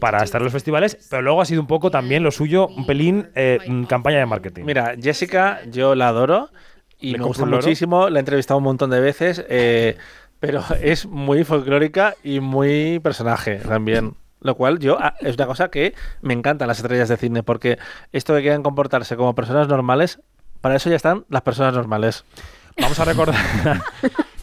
para 0.00 0.24
estar 0.24 0.40
en 0.40 0.44
los 0.44 0.52
festivales, 0.52 1.06
pero 1.10 1.22
luego 1.22 1.42
ha 1.42 1.44
sido 1.44 1.60
un 1.60 1.66
poco 1.66 1.90
también 1.90 2.22
lo 2.22 2.30
suyo, 2.32 2.66
un 2.66 2.86
pelín 2.86 3.28
eh, 3.34 3.58
mm, 3.64 3.84
campaña 3.84 4.18
de 4.18 4.26
marketing. 4.26 4.64
Mira, 4.64 4.94
Jessica, 5.00 5.60
yo 5.70 5.94
la 5.94 6.08
adoro 6.08 6.48
y 6.98 7.12
¿Le 7.12 7.18
me 7.18 7.24
gusta 7.24 7.44
muchísimo. 7.44 8.08
La 8.08 8.18
he 8.18 8.20
entrevistado 8.20 8.58
un 8.58 8.64
montón 8.64 8.90
de 8.90 9.00
veces, 9.00 9.44
eh, 9.48 9.96
pero 10.40 10.64
es 10.82 11.06
muy 11.06 11.44
folclórica 11.44 12.14
y 12.24 12.40
muy 12.40 12.98
personaje 13.00 13.56
también. 13.56 14.14
Lo 14.40 14.54
cual 14.54 14.78
yo 14.78 14.96
ah, 15.00 15.14
es 15.20 15.34
una 15.34 15.46
cosa 15.46 15.68
que 15.68 15.94
me 16.22 16.32
encantan 16.32 16.68
las 16.68 16.78
estrellas 16.78 17.08
de 17.08 17.16
cine, 17.16 17.42
porque 17.42 17.78
esto 18.12 18.34
que 18.34 18.40
quieran 18.40 18.62
comportarse 18.62 19.16
como 19.16 19.34
personas 19.34 19.68
normales, 19.68 20.20
para 20.60 20.76
eso 20.76 20.88
ya 20.88 20.96
están 20.96 21.26
las 21.28 21.42
personas 21.42 21.74
normales. 21.74 22.24
Vamos 22.80 22.98
a 22.98 23.04
recordar. 23.04 23.36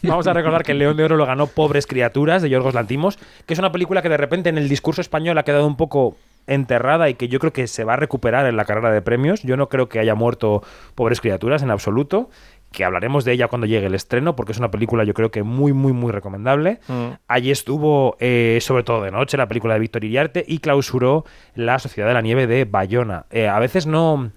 Vamos 0.04 0.28
a 0.28 0.34
recordar 0.34 0.64
que 0.64 0.74
el 0.74 0.80
León 0.80 0.98
de 0.98 1.04
Oro 1.04 1.18
lo 1.18 1.26
ganó 1.26 1.48
Pobres 1.48 1.88
Criaturas 1.88 2.42
de 2.42 2.50
Yorgos 2.50 2.76
Lantimos, 2.76 3.18
que 3.46 3.54
es 3.54 3.60
una 3.60 3.72
película 3.72 4.02
que 4.02 4.10
de 4.10 4.18
repente 4.18 4.50
en 4.50 4.58
el 4.58 4.70
discurso 4.70 5.02
español 5.02 5.38
ha 5.38 5.44
quedado 5.44 5.66
un 5.66 5.78
poco 5.78 6.16
enterrada 6.48 7.10
y 7.10 7.16
que 7.16 7.28
yo 7.28 7.40
creo 7.40 7.54
que 7.54 7.66
se 7.66 7.84
va 7.84 7.94
a 7.94 7.98
recuperar 7.98 8.46
en 8.46 8.56
la 8.56 8.66
carrera 8.66 8.92
de 8.92 9.02
premios. 9.02 9.42
Yo 9.42 9.58
no 9.58 9.68
creo 9.68 9.90
que 9.90 10.00
haya 10.00 10.14
muerto 10.14 10.62
Pobres 10.94 11.22
Criaturas 11.22 11.64
en 11.64 11.72
absoluto, 11.72 12.30
que 12.72 12.84
hablaremos 12.84 13.26
de 13.26 13.32
ella 13.32 13.48
cuando 13.48 13.66
llegue 13.66 13.88
el 13.88 13.96
estreno, 13.96 14.36
porque 14.36 14.52
es 14.52 14.60
una 14.60 14.70
película 14.70 15.04
yo 15.06 15.14
creo 15.14 15.32
que 15.32 15.44
muy, 15.44 15.74
muy, 15.74 15.94
muy 15.94 16.12
recomendable. 16.12 16.80
Allí 17.28 17.50
estuvo, 17.50 18.18
eh, 18.20 18.60
sobre 18.62 18.84
todo 18.84 19.02
de 19.02 19.12
noche, 19.12 19.38
la 19.38 19.48
película 19.48 19.74
de 19.74 19.80
Víctor 19.80 20.04
Iriarte 20.04 20.46
y 20.48 20.60
clausuró 20.60 21.26
La 21.56 21.80
Sociedad 21.80 22.08
de 22.10 22.14
la 22.14 22.22
Nieve 22.22 22.48
de 22.48 22.66
Bayona. 22.66 23.26
Eh, 23.32 23.48
a 23.48 23.58
veces 23.60 23.88
no. 23.88 24.30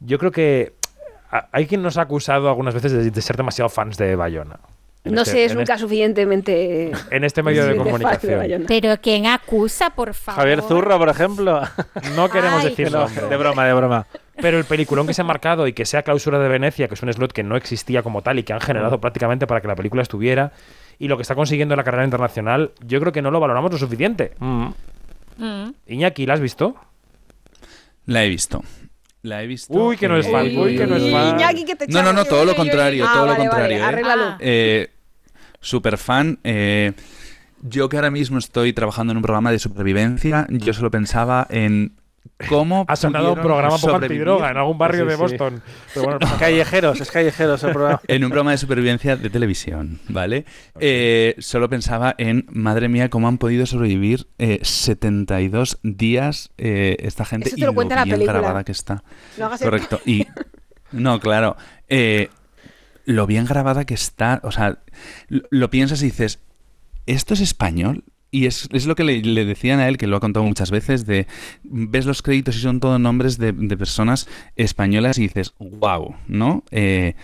Yo 0.00 0.18
creo 0.18 0.32
que 0.32 0.72
hay 1.50 1.66
quien 1.66 1.82
nos 1.82 1.96
ha 1.98 2.02
acusado 2.02 2.48
algunas 2.48 2.74
veces 2.74 2.92
de, 2.92 3.10
de 3.10 3.22
ser 3.22 3.36
demasiado 3.36 3.68
fans 3.68 3.96
de 3.96 4.14
Bayona. 4.16 4.58
En 5.04 5.14
No 5.14 5.22
este- 5.22 5.32
sé, 5.32 5.44
es 5.46 5.54
nunca 5.56 5.76
suficientemente. 5.78 6.92
En 7.10 7.24
este 7.24 7.42
medio 7.42 7.66
de 7.66 7.74
comunicación. 7.76 8.64
Pero 8.68 8.94
¿quién 9.02 9.26
acusa, 9.26 9.90
por 9.90 10.14
favor? 10.14 10.40
Javier 10.42 10.62
Zurro, 10.62 10.96
por 10.98 11.08
ejemplo. 11.08 11.60
No 12.14 12.28
queremos 12.28 12.62
Ay. 12.62 12.70
decir 12.70 12.92
No, 12.92 13.00
nombre. 13.00 13.26
de 13.28 13.36
broma, 13.36 13.66
de 13.66 13.72
broma. 13.74 14.06
Pero 14.40 14.58
el 14.58 14.64
peliculón 14.64 15.06
que 15.06 15.14
se 15.14 15.22
ha 15.22 15.24
marcado 15.24 15.66
y 15.66 15.72
que 15.72 15.84
sea 15.84 16.02
clausura 16.02 16.38
de 16.38 16.48
Venecia, 16.48 16.86
que 16.88 16.94
es 16.94 17.02
un 17.02 17.12
slot 17.12 17.32
que 17.32 17.42
no 17.42 17.56
existía 17.56 18.02
como 18.02 18.22
tal 18.22 18.38
y 18.38 18.44
que 18.44 18.52
han 18.52 18.60
generado 18.60 19.00
prácticamente 19.00 19.46
para 19.46 19.60
que 19.60 19.68
la 19.68 19.74
película 19.74 20.02
estuviera, 20.02 20.52
y 20.98 21.08
lo 21.08 21.16
que 21.16 21.22
está 21.22 21.34
consiguiendo 21.34 21.74
en 21.74 21.78
la 21.78 21.84
carrera 21.84 22.04
internacional, 22.04 22.70
yo 22.86 23.00
creo 23.00 23.12
que 23.12 23.22
no 23.22 23.30
lo 23.32 23.40
valoramos 23.40 23.72
lo 23.72 23.78
suficiente. 23.78 24.32
Mm. 24.38 24.68
Mm. 25.38 25.74
Iñaki, 25.88 26.26
¿la 26.26 26.34
has 26.34 26.40
visto? 26.40 26.76
La 28.06 28.24
he 28.24 28.28
visto. 28.28 28.62
La 29.22 29.42
he 29.42 29.46
visto. 29.46 29.72
Uy, 29.72 29.96
que 29.96 30.08
no 30.08 30.16
es 30.16 30.28
fan, 30.28 30.46
uy, 30.56 30.76
que 30.76 30.86
no 30.86 30.96
es 30.96 31.10
fan. 31.12 31.38
Iñaki, 31.38 31.64
que 31.64 31.76
te 31.76 31.86
No, 31.86 32.02
no, 32.02 32.12
no, 32.12 32.24
todo 32.24 32.44
lo 32.44 32.54
contrario, 32.56 33.04
Ah, 33.08 33.12
todo 33.14 33.26
lo 33.26 33.32
vale, 33.32 33.38
vale, 33.38 33.50
contrario. 33.50 33.76
¿eh? 33.78 33.82
arréglalo. 33.82 34.22
Ah. 34.24 34.36
Eh, 34.40 34.90
super 35.60 35.96
fan. 35.98 36.38
eh, 36.44 36.92
yo 37.64 37.88
que 37.88 37.96
ahora 37.96 38.10
mismo 38.10 38.38
estoy 38.38 38.72
trabajando 38.72 39.12
en 39.12 39.18
un 39.18 39.22
programa 39.22 39.52
de 39.52 39.60
supervivencia, 39.60 40.48
yo 40.50 40.72
solo 40.74 40.90
pensaba 40.90 41.46
en 41.48 41.92
cómo. 42.48 42.84
Ha 42.88 42.96
sonado 42.96 43.32
un 43.34 43.40
programa 43.40 43.76
poco 43.78 43.96
antidroga 43.96 44.50
en 44.50 44.56
algún 44.56 44.78
barrio 44.78 45.04
Sí, 45.04 45.08
de 45.10 45.14
sí. 45.16 45.20
Boston. 45.20 45.62
Pero 45.94 46.04
bueno, 46.06 46.18
no. 46.20 46.38
Callejeros, 46.38 47.00
es 47.00 47.10
callejeros 47.10 47.62
el 47.64 47.72
programa. 47.72 48.00
En 48.08 48.24
un 48.24 48.30
programa 48.30 48.50
de 48.52 48.58
supervivencia 48.58 49.16
de 49.16 49.30
televisión, 49.30 50.00
¿vale? 50.08 50.44
Eh, 50.80 51.34
solo 51.38 51.68
pensaba 51.68 52.14
en, 52.18 52.46
madre 52.50 52.88
mía, 52.88 53.08
cómo 53.10 53.28
han 53.28 53.38
podido 53.38 53.66
sobrevivir 53.66 54.26
eh, 54.38 54.58
72 54.62 55.78
días 55.82 56.50
eh, 56.58 56.96
esta 57.00 57.24
gente 57.24 57.48
Eso 57.48 57.56
te 57.56 57.62
y 57.62 57.64
lo 57.64 57.74
cuenta 57.74 57.96
la 57.96 58.04
bien 58.04 58.16
película. 58.16 58.38
grabada 58.40 58.64
que 58.64 58.72
está. 58.72 59.04
No 59.38 59.46
hagas 59.46 59.60
el- 59.62 59.66
Correcto. 59.70 60.00
Y, 60.06 60.26
no, 60.92 61.20
claro. 61.20 61.56
eh, 61.88 62.28
lo 63.04 63.26
bien 63.26 63.46
grabada 63.46 63.84
que 63.84 63.94
está, 63.94 64.40
o 64.44 64.52
sea, 64.52 64.78
lo, 65.28 65.42
lo 65.50 65.70
piensas 65.70 66.02
y 66.02 66.06
dices, 66.06 66.40
¿esto 67.06 67.34
es 67.34 67.40
español? 67.40 68.04
Y 68.34 68.46
es, 68.46 68.66
es 68.72 68.86
lo 68.86 68.94
que 68.94 69.04
le, 69.04 69.44
decían 69.44 69.78
a 69.78 69.88
él, 69.88 69.98
que 69.98 70.06
lo 70.06 70.16
ha 70.16 70.20
contado 70.20 70.46
muchas 70.46 70.70
veces, 70.70 71.04
de 71.04 71.26
ves 71.62 72.06
los 72.06 72.22
créditos 72.22 72.56
y 72.56 72.60
son 72.60 72.80
todos 72.80 72.98
nombres 72.98 73.36
de, 73.36 73.52
de 73.52 73.76
personas 73.76 74.26
españolas 74.56 75.18
y 75.18 75.22
dices, 75.22 75.52
wow, 75.58 76.16
¿no? 76.26 76.64
Eh, 76.70 77.14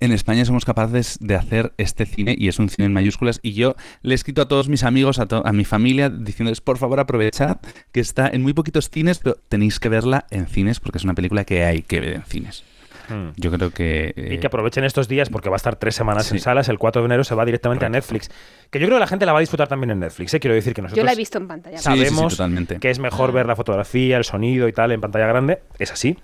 en 0.00 0.12
España 0.12 0.44
somos 0.44 0.66
capaces 0.66 1.18
de 1.22 1.34
hacer 1.34 1.72
este 1.78 2.04
cine 2.04 2.34
y 2.38 2.48
es 2.48 2.58
un 2.58 2.68
cine 2.68 2.84
en 2.84 2.92
mayúsculas 2.92 3.40
y 3.42 3.54
yo 3.54 3.76
le 4.02 4.12
he 4.12 4.14
escrito 4.14 4.42
a 4.42 4.48
todos 4.48 4.68
mis 4.68 4.84
amigos, 4.84 5.18
a, 5.18 5.26
a 5.42 5.52
mi 5.54 5.64
familia, 5.64 6.10
diciéndoles, 6.10 6.60
por 6.60 6.76
favor, 6.76 7.00
aprovechad 7.00 7.60
que 7.90 8.00
está 8.00 8.28
en 8.28 8.42
muy 8.42 8.52
poquitos 8.52 8.90
cines, 8.90 9.20
pero 9.20 9.38
tenéis 9.48 9.80
que 9.80 9.88
verla 9.88 10.26
en 10.30 10.48
cines 10.48 10.80
porque 10.80 10.98
es 10.98 11.04
una 11.04 11.14
película 11.14 11.44
que 11.44 11.64
hay 11.64 11.80
que 11.80 12.00
ver 12.00 12.12
en 12.12 12.22
cines. 12.24 12.62
Hmm. 13.08 13.30
Yo 13.36 13.50
creo 13.50 13.70
que... 13.70 14.12
eh, 14.16 14.34
Y 14.34 14.38
que 14.38 14.46
aprovechen 14.48 14.84
estos 14.84 15.08
días 15.08 15.28
porque 15.30 15.48
va 15.48 15.56
a 15.56 15.58
estar 15.58 15.76
tres 15.76 15.94
semanas 15.94 16.26
Sí. 16.26 16.34
en 16.36 16.40
salas. 16.40 16.68
El 16.68 16.78
4 16.78 17.02
de 17.02 17.06
enero 17.06 17.24
se 17.24 17.34
va 17.34 17.44
directamente 17.44 17.86
a 17.86 17.88
Netflix. 17.88 18.30
Que 18.70 18.78
yo 18.80 18.86
creo 18.86 18.96
que 18.98 19.00
la 19.00 19.06
gente 19.06 19.24
la 19.26 19.32
va 19.32 19.38
a 19.38 19.40
disfrutar 19.40 19.68
también 19.68 19.90
en 19.90 20.00
Netflix. 20.00 20.34
¿eh? 20.34 20.40
Quiero 20.40 20.54
decir 20.54 20.74
que 20.74 20.82
nosotros 20.82 20.98
Yo 21.02 21.04
la 21.04 21.12
he 21.12 21.16
visto 21.16 21.38
en 21.38 21.48
pantalla. 21.48 21.78
Sí, 21.78 21.84
sí, 21.84 21.90
sí, 21.98 22.04
sabemos 22.04 22.32
totalmente. 22.36 22.78
que 22.78 22.90
es 22.90 22.98
mejor 22.98 23.32
ver 23.32 23.46
la 23.46 23.56
fotografía, 23.56 24.16
el 24.16 24.24
sonido 24.24 24.68
y 24.68 24.72
tal 24.72 24.92
en 24.92 25.00
pantalla 25.00 25.26
grande. 25.26 25.62
Es 25.78 25.92
así. 25.92 26.18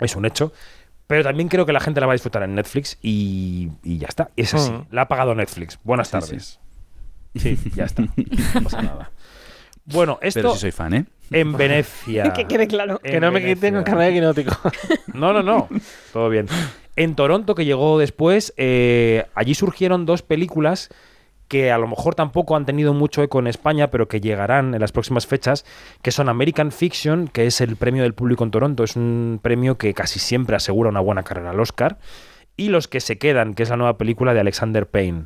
Es 0.00 0.16
un 0.16 0.24
hecho. 0.26 0.52
Pero 1.06 1.24
también 1.24 1.48
creo 1.48 1.66
que 1.66 1.72
la 1.72 1.80
gente 1.80 2.00
la 2.00 2.06
va 2.06 2.12
a 2.12 2.14
disfrutar 2.14 2.42
en 2.44 2.54
Netflix 2.54 2.98
y, 3.02 3.70
y 3.82 3.98
ya 3.98 4.06
está. 4.08 4.30
Es 4.36 4.54
así. 4.54 4.70
Mm. 4.70 4.86
La 4.90 5.02
ha 5.02 5.08
pagado 5.08 5.34
Netflix. 5.34 5.78
Buenas 5.82 6.08
Sí, 6.08 6.12
tardes. 6.12 6.60
Sí, 7.34 7.58
ya 7.74 7.84
está. 7.84 8.02
No 8.02 8.62
pasa 8.62 8.82
nada. 8.82 9.10
Bueno, 9.84 10.20
esto 10.22 10.38
Pero 10.38 10.52
sí 10.54 10.60
soy 10.60 10.70
fan, 10.70 10.94
¿eh? 10.94 11.04
En 11.32 11.52
Venecia. 11.56 12.32
Que 12.32 12.46
quede 12.46 12.66
claro. 12.66 12.98
Que 12.98 13.20
no 13.20 13.32
me 13.32 13.44
quiten 13.44 13.76
el 13.76 13.84
carnet 13.84 14.12
quinótico. 14.14 14.56
No, 15.14 15.32
no, 15.32 15.42
no. 15.42 15.68
Todo 16.12 16.28
bien. 16.28 16.46
En 16.96 17.14
Toronto, 17.14 17.54
que 17.54 17.64
llegó 17.64 17.98
después, 17.98 18.54
eh, 18.56 19.26
allí 19.34 19.54
surgieron 19.54 20.06
dos 20.06 20.22
películas 20.22 20.88
que 21.48 21.70
a 21.70 21.76
lo 21.76 21.86
mejor 21.86 22.14
tampoco 22.14 22.56
han 22.56 22.64
tenido 22.64 22.94
mucho 22.94 23.22
eco 23.22 23.38
en 23.38 23.46
España, 23.46 23.90
pero 23.90 24.08
que 24.08 24.22
llegarán 24.22 24.72
en 24.74 24.80
las 24.80 24.90
próximas 24.90 25.26
fechas, 25.26 25.66
que 26.00 26.10
son 26.10 26.30
American 26.30 26.72
Fiction, 26.72 27.28
que 27.28 27.46
es 27.46 27.60
el 27.60 27.76
premio 27.76 28.04
del 28.04 28.14
público 28.14 28.42
en 28.42 28.50
Toronto, 28.50 28.84
es 28.84 28.96
un 28.96 29.38
premio 29.42 29.76
que 29.76 29.92
casi 29.92 30.18
siempre 30.18 30.56
asegura 30.56 30.88
una 30.88 31.00
buena 31.00 31.24
carrera 31.24 31.50
al 31.50 31.60
Oscar, 31.60 31.98
y 32.56 32.68
Los 32.68 32.88
que 32.88 33.00
se 33.00 33.18
quedan, 33.18 33.54
que 33.54 33.62
es 33.62 33.70
la 33.70 33.76
nueva 33.76 33.98
película 33.98 34.34
de 34.34 34.40
Alexander 34.40 34.86
Payne. 34.86 35.24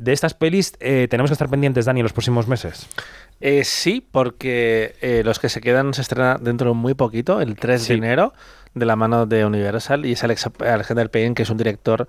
De 0.00 0.12
estas 0.14 0.32
pelis 0.32 0.72
eh, 0.80 1.08
tenemos 1.10 1.28
que 1.30 1.34
estar 1.34 1.50
pendientes, 1.50 1.84
Dani, 1.84 2.00
en 2.00 2.04
los 2.04 2.14
próximos 2.14 2.48
meses. 2.48 2.86
Eh, 3.42 3.64
sí, 3.64 4.00
porque 4.10 4.94
eh, 5.02 5.20
los 5.26 5.38
que 5.38 5.50
se 5.50 5.60
quedan 5.60 5.92
se 5.92 6.00
estrena 6.00 6.38
dentro 6.40 6.70
de 6.70 6.74
muy 6.74 6.94
poquito, 6.94 7.42
el 7.42 7.54
3 7.56 7.82
Sí. 7.82 7.88
de 7.92 7.98
enero, 7.98 8.32
de 8.72 8.86
la 8.86 8.96
mano 8.96 9.26
de 9.26 9.44
Universal, 9.44 10.06
y 10.06 10.12
es 10.12 10.24
Alex 10.24 10.48
Alexander 10.60 11.10
Payne, 11.10 11.34
que 11.34 11.42
es 11.42 11.50
un 11.50 11.58
director, 11.58 12.08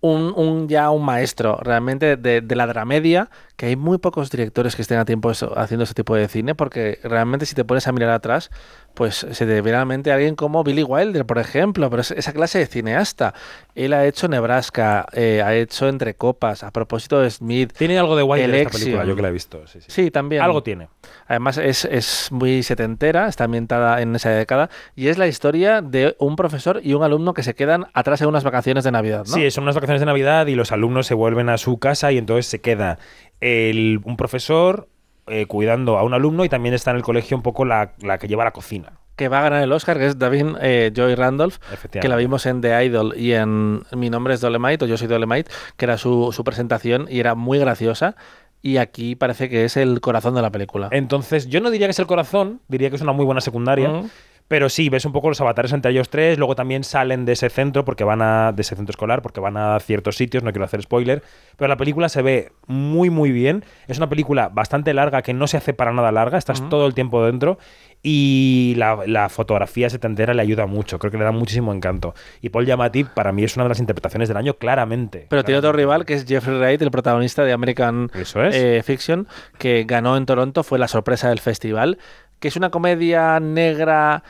un, 0.00 0.32
un- 0.36 0.68
ya 0.68 0.90
un 0.90 1.04
maestro 1.04 1.58
realmente 1.62 2.16
de, 2.16 2.40
de 2.42 2.56
la 2.56 2.66
dramedia, 2.68 3.28
que 3.56 3.66
hay 3.66 3.76
muy 3.76 3.98
pocos 3.98 4.30
directores 4.30 4.76
que 4.76 4.82
estén 4.82 4.98
a 4.98 5.04
tiempo 5.04 5.30
eso- 5.32 5.58
haciendo 5.58 5.84
ese 5.84 5.94
tipo 5.94 6.14
de 6.14 6.28
cine, 6.28 6.54
porque 6.54 7.00
realmente 7.02 7.44
si 7.44 7.54
te 7.56 7.64
pones 7.64 7.86
a 7.88 7.92
mirar 7.92 8.10
atrás, 8.10 8.50
pues 8.94 9.26
se 9.30 9.46
te 9.46 9.60
viene 9.62 9.76
a 9.76 9.80
la 9.80 9.84
mente 9.84 10.12
alguien 10.12 10.34
como 10.34 10.62
Billy 10.62 10.82
Wilder, 10.82 11.24
por 11.24 11.38
ejemplo, 11.38 11.88
pero 11.88 12.02
es 12.02 12.10
esa 12.10 12.32
clase 12.32 12.58
de 12.58 12.66
cineasta. 12.66 13.32
Él 13.74 13.92
ha 13.94 14.04
hecho 14.06 14.28
Nebraska, 14.28 15.06
eh, 15.12 15.42
ha 15.42 15.54
hecho 15.54 15.88
Entre 15.88 16.14
Copas, 16.14 16.62
a 16.62 16.70
propósito 16.70 17.20
de 17.20 17.30
Smith. 17.30 17.72
Tiene 17.78 17.98
algo 17.98 18.14
de 18.16 18.22
Wilder 18.22 18.54
esta 18.54 18.70
película, 18.70 19.04
yo 19.04 19.16
que 19.16 19.22
la 19.22 19.28
he 19.28 19.32
visto. 19.32 19.66
Sí, 19.66 19.80
sí. 19.80 19.86
Sí, 19.90 20.10
también. 20.10 20.42
Algo 20.42 20.62
tiene. 20.62 20.88
Además 21.26 21.56
es, 21.56 21.84
es 21.86 22.28
muy 22.30 22.62
setentera, 22.62 23.28
está 23.28 23.44
ambientada 23.44 24.02
en 24.02 24.14
esa 24.14 24.30
década 24.30 24.68
y 24.94 25.08
es 25.08 25.16
la 25.16 25.26
historia 25.28 25.80
de 25.80 26.14
un 26.18 26.36
profesor 26.36 26.80
y 26.84 26.92
un 26.92 27.02
alumno 27.02 27.32
que 27.32 27.42
se 27.42 27.54
quedan 27.54 27.86
atrás 27.94 28.20
en 28.20 28.28
unas 28.28 28.44
vacaciones 28.44 28.84
de 28.84 28.90
Navidad, 28.92 29.24
¿no? 29.26 29.34
Sí, 29.34 29.50
son 29.50 29.64
unas 29.64 29.76
vacaciones 29.76 30.00
de 30.00 30.06
Navidad 30.06 30.46
y 30.48 30.54
los 30.56 30.72
alumnos 30.72 31.06
se 31.06 31.14
vuelven 31.14 31.48
a 31.48 31.56
su 31.56 31.78
casa 31.78 32.12
y 32.12 32.18
entonces 32.18 32.46
se 32.46 32.60
queda 32.60 32.98
el- 33.40 34.00
un 34.04 34.18
profesor 34.18 34.88
eh, 35.30 35.46
cuidando 35.46 35.98
a 35.98 36.02
un 36.02 36.14
alumno 36.14 36.44
y 36.44 36.48
también 36.48 36.74
está 36.74 36.90
en 36.90 36.98
el 36.98 37.02
colegio 37.02 37.36
un 37.36 37.42
poco 37.42 37.64
la, 37.64 37.92
la 38.00 38.18
que 38.18 38.28
lleva 38.28 38.44
la 38.44 38.50
cocina. 38.50 38.92
Que 39.16 39.28
va 39.28 39.40
a 39.40 39.42
ganar 39.42 39.62
el 39.62 39.72
Oscar, 39.72 39.98
que 39.98 40.06
es 40.06 40.18
David 40.18 40.56
eh, 40.62 40.92
Joy 40.94 41.14
Randolph, 41.14 41.58
que 41.92 42.08
la 42.08 42.16
vimos 42.16 42.46
en 42.46 42.60
The 42.60 42.84
Idol 42.84 43.14
y 43.16 43.32
en 43.32 43.82
Mi 43.92 44.08
nombre 44.08 44.32
es 44.34 44.40
Dolemite 44.40 44.84
o 44.84 44.88
Yo 44.88 44.96
soy 44.96 45.08
Dolemite, 45.08 45.50
que 45.76 45.84
era 45.84 45.98
su, 45.98 46.32
su 46.32 46.42
presentación 46.42 47.06
y 47.08 47.20
era 47.20 47.34
muy 47.34 47.58
graciosa. 47.58 48.16
Y 48.62 48.76
aquí 48.76 49.16
parece 49.16 49.48
que 49.48 49.64
es 49.64 49.76
el 49.76 50.00
corazón 50.00 50.34
de 50.34 50.42
la 50.42 50.50
película. 50.50 50.88
Entonces, 50.90 51.48
yo 51.48 51.60
no 51.60 51.70
diría 51.70 51.86
que 51.86 51.92
es 51.92 51.98
el 51.98 52.06
corazón, 52.06 52.60
diría 52.68 52.90
que 52.90 52.96
es 52.96 53.02
una 53.02 53.12
muy 53.12 53.24
buena 53.24 53.40
secundaria. 53.40 53.88
Mm. 53.88 54.10
Pero 54.50 54.68
sí, 54.68 54.88
ves 54.88 55.04
un 55.04 55.12
poco 55.12 55.28
los 55.28 55.40
avatares 55.40 55.72
entre 55.72 55.92
ellos 55.92 56.10
tres, 56.10 56.36
luego 56.36 56.56
también 56.56 56.82
salen 56.82 57.24
de 57.24 57.34
ese 57.34 57.48
centro 57.50 57.84
porque 57.84 58.02
van 58.02 58.20
a 58.20 58.50
de 58.50 58.62
ese 58.62 58.74
centro 58.74 58.90
escolar 58.90 59.22
porque 59.22 59.38
van 59.38 59.56
a 59.56 59.78
ciertos 59.78 60.16
sitios, 60.16 60.42
no 60.42 60.50
quiero 60.50 60.64
hacer 60.64 60.82
spoiler, 60.82 61.22
pero 61.56 61.68
la 61.68 61.76
película 61.76 62.08
se 62.08 62.20
ve 62.20 62.50
muy 62.66 63.10
muy 63.10 63.30
bien, 63.30 63.64
es 63.86 63.98
una 63.98 64.08
película 64.08 64.48
bastante 64.48 64.92
larga 64.92 65.22
que 65.22 65.34
no 65.34 65.46
se 65.46 65.56
hace 65.56 65.72
para 65.72 65.92
nada 65.92 66.10
larga, 66.10 66.36
estás 66.36 66.68
todo 66.68 66.88
el 66.88 66.94
tiempo 66.94 67.24
dentro 67.24 67.58
y 68.02 68.74
la, 68.76 68.98
la 69.06 69.28
fotografía 69.28 69.88
setentera 69.88 70.34
le 70.34 70.42
ayuda 70.42 70.66
mucho, 70.66 70.98
creo 70.98 71.12
que 71.12 71.18
le 71.18 71.24
da 71.24 71.30
muchísimo 71.32 71.72
encanto. 71.72 72.14
Y 72.40 72.48
Paul 72.48 72.66
Giamatti 72.66 73.04
para 73.04 73.30
mí 73.30 73.44
es 73.44 73.54
una 73.54 73.66
de 73.66 73.68
las 73.68 73.78
interpretaciones 73.78 74.26
del 74.26 74.36
año 74.36 74.54
claramente. 74.54 75.26
Pero 75.28 75.44
tiene 75.44 75.58
otro 75.58 75.72
rival 75.72 76.04
que 76.04 76.14
es 76.14 76.26
Jeffrey 76.26 76.58
Wright, 76.58 76.82
el 76.82 76.90
protagonista 76.90 77.44
de 77.44 77.52
American 77.52 78.10
Eso 78.14 78.42
es. 78.42 78.56
eh, 78.56 78.82
Fiction, 78.82 79.28
que 79.58 79.84
ganó 79.86 80.16
en 80.16 80.26
Toronto, 80.26 80.64
fue 80.64 80.78
la 80.80 80.88
sorpresa 80.88 81.28
del 81.28 81.38
festival, 81.38 81.98
que 82.40 82.48
es 82.48 82.56
una 82.56 82.70
comedia 82.70 83.38
negra 83.38 84.24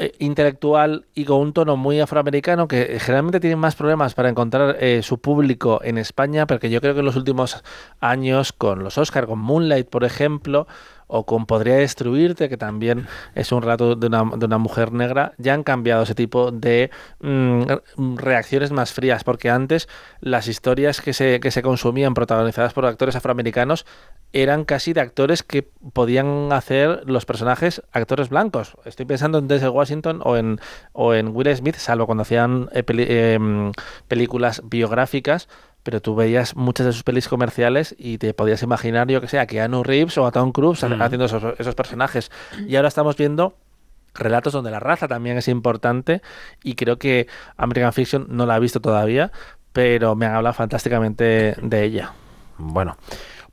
eh, 0.00 0.12
intelectual 0.20 1.06
y 1.12 1.24
con 1.24 1.40
un 1.40 1.52
tono 1.52 1.76
muy 1.76 1.98
afroamericano 1.98 2.68
que 2.68 3.00
generalmente 3.00 3.40
tiene 3.40 3.56
más 3.56 3.74
problemas 3.74 4.14
para 4.14 4.28
encontrar 4.28 4.76
eh, 4.78 5.02
su 5.02 5.18
público 5.18 5.80
en 5.82 5.98
España, 5.98 6.46
porque 6.46 6.70
yo 6.70 6.80
creo 6.80 6.94
que 6.94 7.00
en 7.00 7.06
los 7.06 7.16
últimos 7.16 7.64
años 7.98 8.52
con 8.52 8.84
los 8.84 8.96
Oscar, 8.96 9.26
con 9.26 9.40
Moonlight, 9.40 9.88
por 9.88 10.04
ejemplo, 10.04 10.68
o 11.08 11.26
con 11.26 11.46
Podría 11.46 11.74
Destruirte, 11.76 12.48
que 12.48 12.56
también 12.56 13.06
es 13.34 13.50
un 13.50 13.62
relato 13.62 13.96
de 13.96 14.06
una, 14.06 14.24
de 14.36 14.46
una 14.46 14.58
mujer 14.58 14.92
negra, 14.92 15.32
ya 15.38 15.54
han 15.54 15.64
cambiado 15.64 16.04
ese 16.04 16.14
tipo 16.14 16.52
de 16.52 16.90
mm, 17.20 17.62
reacciones 18.16 18.70
más 18.70 18.92
frías, 18.92 19.24
porque 19.24 19.50
antes 19.50 19.88
las 20.20 20.46
historias 20.46 21.00
que 21.00 21.12
se, 21.12 21.40
que 21.40 21.50
se 21.50 21.62
consumían 21.62 22.14
protagonizadas 22.14 22.72
por 22.72 22.86
actores 22.86 23.16
afroamericanos 23.16 23.86
eran 24.32 24.64
casi 24.64 24.92
de 24.92 25.00
actores 25.00 25.42
que 25.42 25.68
podían 25.94 26.52
hacer 26.52 27.02
los 27.06 27.24
personajes 27.24 27.82
actores 27.92 28.28
blancos. 28.28 28.76
Estoy 28.84 29.06
pensando 29.06 29.38
en 29.38 29.48
Denzel 29.48 29.70
Washington 29.70 30.20
o 30.22 30.36
en, 30.36 30.60
o 30.92 31.14
en 31.14 31.34
Will 31.34 31.56
Smith, 31.56 31.76
salvo 31.76 32.04
cuando 32.06 32.22
hacían 32.22 32.68
eh, 32.72 32.82
peli- 32.82 33.06
em, 33.08 33.72
películas 34.06 34.60
biográficas, 34.64 35.48
pero 35.82 36.02
tú 36.02 36.14
veías 36.14 36.54
muchas 36.56 36.86
de 36.86 36.92
sus 36.92 37.02
pelis 37.02 37.28
comerciales 37.28 37.94
y 37.98 38.18
te 38.18 38.34
podías 38.34 38.62
imaginar, 38.62 39.08
yo 39.08 39.20
que 39.20 39.28
sé, 39.28 39.38
a 39.38 39.46
Keanu 39.46 39.82
Reeves 39.82 40.18
o 40.18 40.26
a 40.26 40.32
Tom 40.32 40.52
Cruise 40.52 40.82
Mm. 40.82 41.00
haciendo 41.02 41.24
esos, 41.26 41.42
esos 41.58 41.74
personajes. 41.74 42.30
Y 42.66 42.76
ahora 42.76 42.88
estamos 42.88 43.16
viendo 43.16 43.56
relatos 44.14 44.52
donde 44.52 44.70
la 44.70 44.80
raza 44.80 45.06
también 45.08 45.38
es 45.38 45.48
importante 45.48 46.22
y 46.64 46.74
creo 46.74 46.98
que 46.98 47.26
American 47.56 47.92
Fiction 47.92 48.26
no 48.30 48.46
la 48.46 48.56
he 48.56 48.60
visto 48.60 48.80
todavía, 48.80 49.30
pero 49.72 50.14
me 50.16 50.26
han 50.26 50.34
hablado 50.34 50.54
fantásticamente 50.54 51.54
de 51.62 51.84
ella. 51.84 52.12
Bueno, 52.58 52.96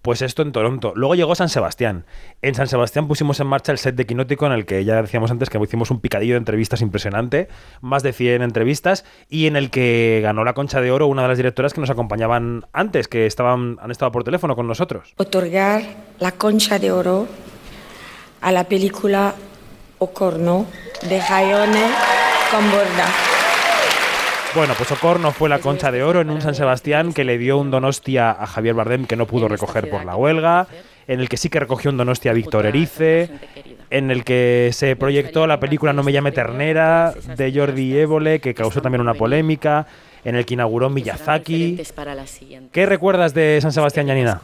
pues 0.05 0.21
esto 0.21 0.43
en 0.43 0.51
Toronto. 0.51 0.93
Luego 0.95 1.15
llegó 1.15 1.33
San 1.33 1.49
Sebastián. 1.49 2.05
En 2.43 2.53
San 2.53 2.67
Sebastián 2.67 3.07
pusimos 3.07 3.39
en 3.39 3.47
marcha 3.47 3.71
el 3.71 3.79
set 3.79 3.95
de 3.95 4.05
Quinótico 4.05 4.45
en 4.45 4.51
el 4.51 4.67
que 4.67 4.85
ya 4.85 5.01
decíamos 5.01 5.31
antes 5.31 5.49
que 5.49 5.57
hicimos 5.57 5.89
un 5.89 5.99
picadillo 5.99 6.35
de 6.35 6.37
entrevistas 6.37 6.81
impresionante, 6.81 7.47
más 7.81 8.03
de 8.03 8.13
100 8.13 8.43
entrevistas, 8.43 9.03
y 9.29 9.47
en 9.47 9.55
el 9.55 9.71
que 9.71 10.19
ganó 10.21 10.43
la 10.43 10.53
Concha 10.53 10.79
de 10.79 10.91
Oro 10.91 11.07
una 11.07 11.23
de 11.23 11.29
las 11.29 11.37
directoras 11.37 11.73
que 11.73 11.81
nos 11.81 11.89
acompañaban 11.89 12.67
antes, 12.71 13.07
que 13.07 13.25
estaban, 13.25 13.79
han 13.81 13.89
estado 13.89 14.11
por 14.11 14.23
teléfono 14.23 14.55
con 14.55 14.67
nosotros. 14.67 15.11
otorgar 15.17 15.81
la 16.19 16.33
concha 16.33 16.77
de 16.77 16.91
oro 16.91 17.27
a 18.41 18.51
la 18.51 18.65
película 18.65 19.33
Ocorno 19.97 20.67
de 21.09 21.19
Jaione 21.19 21.89
Comborda. 22.51 23.34
Bueno, 24.55 24.73
pues 24.77 24.89
Ocorno 24.89 25.33
fue 25.33 25.49
la 25.49 25.59
Concha 25.59 25.91
de 25.91 26.01
Oro 26.01 26.21
en 26.21 26.29
un 26.29 26.41
San 26.41 26.55
Sebastián 26.55 27.11
que 27.11 27.25
le 27.25 27.37
dio 27.37 27.57
un 27.57 27.71
Donostia 27.71 28.31
a 28.31 28.47
Javier 28.47 28.73
Bardem 28.73 29.05
que 29.05 29.17
no 29.17 29.27
pudo 29.27 29.49
recoger 29.49 29.89
por 29.89 30.05
la 30.05 30.15
huelga, 30.15 30.67
en 31.07 31.19
el 31.19 31.27
que 31.27 31.35
sí 31.35 31.49
que 31.49 31.59
recogió 31.59 31.91
un 31.91 31.97
Donostia 31.97 32.31
a 32.31 32.33
Víctor 32.33 32.65
Erice, 32.65 33.29
en 33.89 34.11
el 34.11 34.23
que 34.23 34.69
se 34.71 34.95
proyectó 34.95 35.45
la 35.45 35.59
película 35.59 35.91
No 35.91 36.03
me 36.03 36.13
llame 36.13 36.31
ternera 36.31 37.13
de 37.35 37.51
Jordi 37.53 37.97
Évole, 37.97 38.39
que 38.39 38.53
causó 38.53 38.81
también 38.81 39.01
una 39.01 39.13
polémica, 39.13 39.87
en 40.23 40.35
el 40.35 40.45
que 40.45 40.53
inauguró 40.53 40.89
Miyazaki. 40.89 41.77
¿Qué 42.71 42.85
recuerdas 42.85 43.33
de 43.33 43.59
San 43.61 43.73
Sebastián, 43.73 44.07
Yanina? 44.07 44.39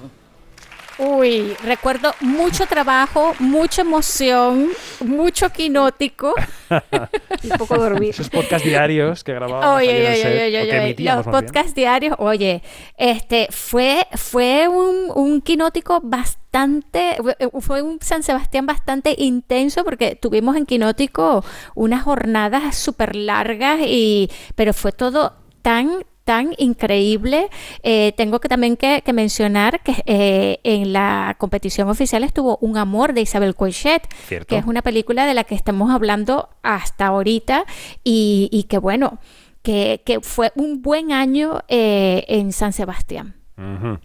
Uy, 0.97 1.55
recuerdo 1.63 2.13
mucho 2.19 2.65
trabajo, 2.65 3.33
mucha 3.39 3.81
emoción, 3.81 4.69
mucho 4.99 5.49
quinótico. 5.49 6.33
y 7.43 7.49
poco 7.57 7.77
dormir. 7.77 8.11
Esos 8.11 8.29
podcast 8.29 8.63
diarios 8.63 9.23
que 9.23 9.33
grabábamos 9.33 9.77
Oye, 9.77 9.89
oye, 9.89 10.15
set, 10.15 10.47
oye, 10.47 10.69
que 10.69 10.77
emitíamos, 10.77 11.25
los 11.25 11.33
más 11.33 11.41
bien. 11.41 11.45
podcast 11.45 11.75
diarios, 11.75 12.15
oye, 12.19 12.61
este 12.97 13.47
fue 13.49 14.07
fue 14.13 14.67
un, 14.67 15.11
un 15.15 15.41
quinótico 15.41 16.01
bastante, 16.01 17.17
fue 17.59 17.81
un 17.81 17.99
San 18.01 18.23
Sebastián 18.23 18.65
bastante 18.65 19.15
intenso 19.17 19.83
porque 19.83 20.15
tuvimos 20.15 20.55
en 20.55 20.65
quinótico 20.65 21.43
unas 21.75 22.03
jornadas 22.03 22.75
súper 22.77 23.15
largas 23.15 23.79
y, 23.81 24.29
pero 24.55 24.73
fue 24.73 24.91
todo 24.91 25.33
tan 25.61 26.03
tan 26.23 26.53
increíble. 26.57 27.49
Eh, 27.83 28.13
tengo 28.15 28.39
que 28.39 28.47
también 28.47 28.77
que, 28.77 29.01
que 29.03 29.13
mencionar 29.13 29.81
que 29.81 30.03
eh, 30.05 30.59
en 30.63 30.93
la 30.93 31.35
competición 31.39 31.89
oficial 31.89 32.23
estuvo 32.23 32.57
Un 32.61 32.77
amor 32.77 33.13
de 33.13 33.21
Isabel 33.21 33.55
Coixet, 33.55 34.01
Cierto. 34.27 34.47
que 34.47 34.57
es 34.57 34.65
una 34.65 34.81
película 34.81 35.25
de 35.25 35.33
la 35.33 35.43
que 35.43 35.55
estamos 35.55 35.91
hablando 35.91 36.49
hasta 36.63 37.07
ahorita 37.07 37.65
y, 38.03 38.49
y 38.51 38.63
que 38.63 38.77
bueno, 38.77 39.19
que, 39.63 40.01
que 40.05 40.21
fue 40.21 40.51
un 40.55 40.81
buen 40.81 41.11
año 41.11 41.59
eh, 41.67 42.23
en 42.27 42.51
San 42.51 42.73
Sebastián. 42.73 43.35
Ujú. 43.57 43.99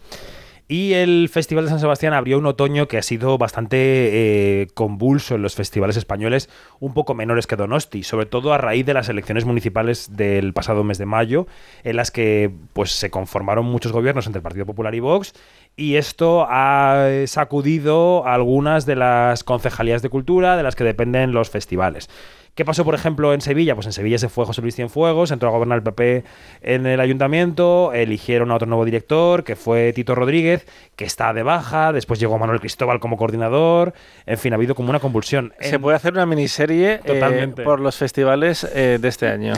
Y 0.69 0.93
el 0.93 1.29
Festival 1.29 1.63
de 1.63 1.69
San 1.69 1.79
Sebastián 1.79 2.13
abrió 2.13 2.37
un 2.37 2.45
otoño 2.45 2.89
que 2.89 2.97
ha 2.97 3.01
sido 3.01 3.37
bastante 3.37 3.77
eh, 3.79 4.67
convulso 4.73 5.35
en 5.35 5.41
los 5.41 5.55
festivales 5.55 5.95
españoles, 5.95 6.49
un 6.81 6.93
poco 6.93 7.13
menores 7.13 7.47
que 7.47 7.55
Donosti, 7.55 8.03
sobre 8.03 8.25
todo 8.25 8.51
a 8.51 8.57
raíz 8.57 8.85
de 8.85 8.93
las 8.93 9.07
elecciones 9.07 9.45
municipales 9.45 10.17
del 10.17 10.51
pasado 10.51 10.83
mes 10.83 10.97
de 10.97 11.05
mayo, 11.05 11.47
en 11.85 11.95
las 11.95 12.11
que 12.11 12.51
pues, 12.73 12.91
se 12.91 13.09
conformaron 13.09 13.65
muchos 13.65 13.93
gobiernos 13.93 14.25
entre 14.27 14.39
el 14.39 14.43
Partido 14.43 14.65
Popular 14.65 14.93
y 14.93 14.99
Vox, 14.99 15.33
y 15.77 15.95
esto 15.95 16.45
ha 16.49 17.07
sacudido 17.27 18.27
algunas 18.27 18.85
de 18.85 18.97
las 18.97 19.45
concejalías 19.45 20.01
de 20.01 20.09
cultura 20.09 20.57
de 20.57 20.63
las 20.63 20.75
que 20.75 20.83
dependen 20.83 21.31
los 21.31 21.49
festivales. 21.49 22.09
¿Qué 22.57 22.65
pasó, 22.65 22.83
por 22.83 22.95
ejemplo, 22.95 23.35
en 23.35 23.41
Sevilla? 23.41 23.75
Pues 23.75 23.85
en 23.85 23.93
Sevilla 23.93 24.17
se 24.17 24.29
fue 24.29 24.43
José 24.43 24.63
Luis 24.63 24.75
Cienfuegos, 24.75 25.29
entró 25.29 25.47
a 25.47 25.51
gobernar 25.51 25.77
el 25.77 25.83
PP 25.83 26.23
en 26.61 26.87
el 26.87 26.99
ayuntamiento, 26.99 27.93
eligieron 27.93 28.49
a 28.49 28.55
otro 28.55 28.67
nuevo 28.67 28.83
director, 28.83 29.43
que 29.43 29.55
fue 29.55 29.93
Tito 29.93 30.15
Rodríguez, 30.15 30.65
que 30.95 31.05
está 31.05 31.33
de 31.33 31.43
baja, 31.43 31.93
después 31.93 32.19
llegó 32.19 32.39
Manuel 32.39 32.59
Cristóbal 32.59 32.99
como 32.99 33.15
coordinador, 33.15 33.93
en 34.25 34.39
fin, 34.39 34.53
ha 34.53 34.55
habido 34.55 34.73
como 34.73 34.89
una 34.89 34.99
convulsión. 34.99 35.53
Se 35.59 35.75
En- 35.75 35.81
puede 35.81 35.97
hacer 35.97 36.13
una 36.13 36.25
miniserie 36.25 36.99
eh, 37.05 37.53
por 37.63 37.79
los 37.79 37.95
festivales 37.95 38.63
eh, 38.73 38.97
de 38.99 39.07
este 39.07 39.27
año. 39.27 39.53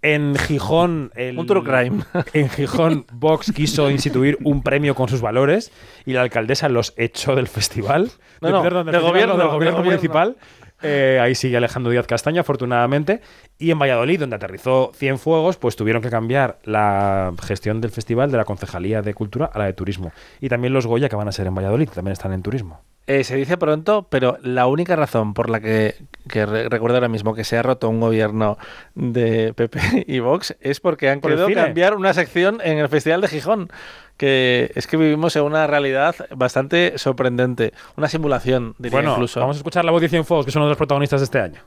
En 0.00 0.36
Gijón, 0.36 1.10
el, 1.16 1.38
Un 1.38 1.46
true 1.46 1.62
crime. 1.64 2.04
en 2.34 2.50
Gijón, 2.50 3.06
Vox 3.10 3.50
quiso 3.52 3.90
instituir 3.90 4.38
un 4.44 4.62
premio 4.62 4.94
con 4.94 5.08
sus 5.08 5.20
valores 5.22 5.72
y 6.06 6.12
la 6.12 6.20
alcaldesa 6.20 6.68
los 6.68 6.92
echó 6.98 7.34
del 7.34 7.48
festival. 7.48 8.10
No, 8.42 8.48
De- 8.48 8.52
no, 8.52 8.62
perdón, 8.62 8.86
del 8.86 8.94
festival, 8.96 9.12
gobierno, 9.12 9.34
no, 9.34 9.42
del 9.44 9.52
gobierno. 9.52 9.82
municipal. 9.82 10.36
Eh, 10.84 11.18
ahí 11.20 11.34
sigue 11.34 11.56
Alejandro 11.56 11.90
Díaz 11.90 12.06
Castaño, 12.06 12.40
afortunadamente. 12.40 13.20
Y 13.58 13.70
en 13.70 13.78
Valladolid, 13.78 14.20
donde 14.20 14.36
aterrizó 14.36 14.92
Cienfuegos, 14.94 15.56
pues 15.56 15.76
tuvieron 15.76 16.02
que 16.02 16.10
cambiar 16.10 16.58
la 16.64 17.32
gestión 17.42 17.80
del 17.80 17.90
festival 17.90 18.30
de 18.30 18.36
la 18.36 18.44
Concejalía 18.44 19.02
de 19.02 19.14
Cultura 19.14 19.46
a 19.46 19.58
la 19.58 19.66
de 19.66 19.72
Turismo. 19.72 20.12
Y 20.40 20.48
también 20.48 20.72
los 20.72 20.86
Goya, 20.86 21.08
que 21.08 21.16
van 21.16 21.28
a 21.28 21.32
ser 21.32 21.46
en 21.46 21.54
Valladolid, 21.54 21.88
también 21.88 22.12
están 22.12 22.32
en 22.32 22.42
turismo. 22.42 22.80
Eh, 23.06 23.22
se 23.22 23.36
dice 23.36 23.58
pronto, 23.58 24.06
pero 24.08 24.38
la 24.42 24.66
única 24.66 24.96
razón 24.96 25.34
por 25.34 25.50
la 25.50 25.60
que, 25.60 25.94
que 26.26 26.46
re- 26.46 26.70
recuerdo 26.70 26.96
ahora 26.96 27.08
mismo 27.08 27.34
que 27.34 27.44
se 27.44 27.58
ha 27.58 27.62
roto 27.62 27.90
un 27.90 28.00
gobierno 28.00 28.56
de 28.94 29.52
PP 29.52 30.04
y 30.08 30.20
Vox 30.20 30.56
es 30.60 30.80
porque 30.80 31.10
han 31.10 31.20
querido 31.20 31.46
cambiar 31.52 31.94
una 31.96 32.14
sección 32.14 32.60
en 32.64 32.78
el 32.78 32.88
Festival 32.88 33.20
de 33.20 33.28
Gijón. 33.28 33.68
Que 34.16 34.70
es 34.76 34.86
que 34.86 34.96
vivimos 34.96 35.34
en 35.36 35.42
una 35.42 35.66
realidad 35.66 36.14
bastante 36.34 36.94
sorprendente. 36.98 37.72
Una 37.96 38.08
simulación, 38.08 38.74
diría 38.78 38.98
bueno, 38.98 39.12
incluso. 39.12 39.40
vamos 39.40 39.56
a 39.56 39.58
escuchar 39.58 39.84
la 39.84 39.90
voz 39.90 40.00
de 40.00 40.08
Cienfuegos, 40.08 40.46
que 40.46 40.50
es 40.50 40.56
uno 40.56 40.66
de 40.66 40.70
los 40.70 40.78
protagonistas 40.78 41.20
de 41.20 41.24
este 41.24 41.40
año. 41.40 41.60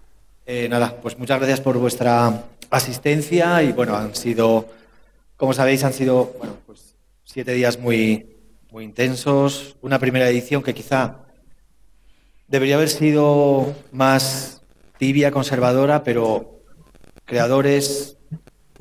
Eh, 0.45 0.67
nada, 0.69 0.95
pues 1.01 1.19
muchas 1.19 1.37
gracias 1.39 1.59
por 1.59 1.77
vuestra 1.77 2.45
asistencia 2.71 3.61
y 3.63 3.73
bueno, 3.73 3.95
han 3.97 4.15
sido, 4.15 4.65
como 5.35 5.51
sabéis, 5.53 5.83
han 5.83 5.91
sido 5.93 6.33
bueno, 6.39 6.55
pues 6.65 6.95
siete 7.25 7.51
días 7.51 7.77
muy, 7.79 8.27
muy 8.71 8.85
intensos. 8.85 9.75
Una 9.81 9.99
primera 9.99 10.27
edición 10.29 10.63
que 10.63 10.73
quizá 10.73 11.17
debería 12.47 12.75
haber 12.75 12.89
sido 12.89 13.75
más 13.91 14.61
tibia, 14.97 15.31
conservadora, 15.31 16.03
pero 16.03 16.61
creadores, 17.25 18.17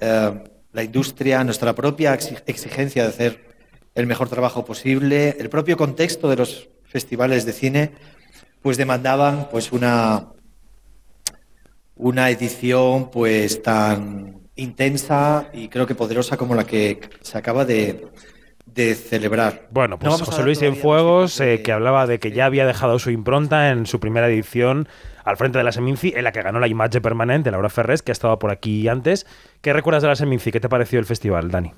eh, 0.00 0.44
la 0.72 0.82
industria, 0.82 1.42
nuestra 1.44 1.74
propia 1.74 2.14
exi- 2.14 2.42
exigencia 2.46 3.02
de 3.02 3.08
hacer 3.08 3.46
el 3.94 4.06
mejor 4.06 4.28
trabajo 4.28 4.64
posible, 4.64 5.36
el 5.38 5.48
propio 5.48 5.76
contexto 5.76 6.28
de 6.28 6.36
los 6.36 6.68
festivales 6.84 7.44
de 7.46 7.52
cine, 7.52 7.92
pues 8.62 8.76
demandaban 8.76 9.48
pues 9.50 9.72
una 9.72 10.32
una 11.96 12.30
edición 12.30 13.10
pues 13.10 13.62
tan 13.62 14.40
intensa 14.54 15.48
y 15.52 15.68
creo 15.68 15.86
que 15.86 15.94
poderosa 15.94 16.36
como 16.36 16.54
la 16.54 16.64
que 16.66 17.00
se 17.22 17.38
acaba 17.38 17.64
de, 17.64 18.06
de 18.76 18.94
celebrar. 18.94 19.66
Bueno, 19.70 19.98
No 20.00 20.10
pues 20.10 20.22
José 20.22 20.42
Luis 20.42 20.58
Cienfuegos, 20.58 21.40
eh, 21.40 21.62
que 21.62 21.72
hablaba 21.72 22.06
de 22.06 22.18
que 22.20 22.30
ya 22.30 22.44
había 22.46 22.66
dejado 22.66 22.98
su 22.98 23.10
impronta 23.10 23.70
en 23.70 23.86
su 23.86 23.98
primera 23.98 24.28
edición 24.28 24.86
al 25.24 25.36
frente 25.36 25.58
de 25.58 25.64
la 25.64 25.72
Seminci, 25.72 26.12
en 26.14 26.22
la 26.24 26.30
que 26.32 26.42
ganó 26.42 26.60
la 26.60 26.68
imagen 26.68 27.02
permanente, 27.02 27.50
Laura 27.50 27.68
Ferrés, 27.70 28.02
que 28.02 28.12
ha 28.12 28.14
estado 28.14 28.38
por 28.38 28.50
aquí 28.52 28.86
antes. 28.86 29.26
¿Qué 29.62 29.72
recuerdas 29.72 30.02
de 30.02 30.08
la 30.10 30.16
Seminci? 30.16 30.52
¿Qué 30.52 30.60
te 30.60 30.68
pareció 30.68 30.98
el 31.00 31.04
festival, 31.06 31.50
Dani? 31.50 31.72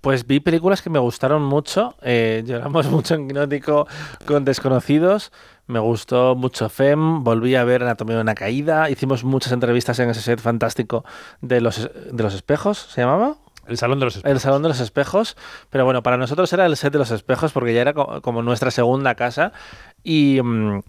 Pues 0.00 0.26
vi 0.26 0.40
películas 0.40 0.82
que 0.82 0.90
me 0.90 0.98
gustaron 0.98 1.42
mucho. 1.42 1.94
eh, 2.02 2.42
lloramos 2.44 2.86
mucho 2.90 3.14
en 3.14 3.28
Quinótico 3.28 3.86
con 4.26 4.44
Desconocidos. 4.44 5.32
Me 5.68 5.78
gustó 5.78 6.34
mucho 6.34 6.68
FEM. 6.68 7.22
Volví 7.22 7.54
a 7.54 7.62
ver 7.62 7.82
Anatomía 7.84 8.16
de 8.16 8.22
una 8.22 8.34
Caída. 8.34 8.90
Hicimos 8.90 9.22
muchas 9.22 9.52
entrevistas 9.52 9.98
en 10.00 10.10
ese 10.10 10.20
set 10.20 10.40
fantástico 10.40 11.04
de 11.40 11.60
los, 11.60 11.88
de 12.10 12.22
los 12.22 12.34
espejos. 12.34 12.78
¿Se 12.92 13.00
llamaba? 13.00 13.36
El 13.66 13.78
Salón 13.78 13.98
de 14.00 14.06
los 14.06 14.16
Espejos. 14.16 14.32
El 14.34 14.40
Salón 14.40 14.62
de 14.62 14.68
los 14.68 14.80
Espejos. 14.80 15.36
Pero 15.70 15.84
bueno, 15.84 16.02
para 16.02 16.16
nosotros 16.16 16.52
era 16.52 16.66
el 16.66 16.76
set 16.76 16.92
de 16.92 16.98
los 16.98 17.10
espejos 17.10 17.52
porque 17.52 17.74
ya 17.74 17.80
era 17.82 17.92
co- 17.94 18.20
como 18.22 18.42
nuestra 18.42 18.70
segunda 18.70 19.14
casa. 19.14 19.52
Y, 20.02 20.40
mm, 20.42 20.80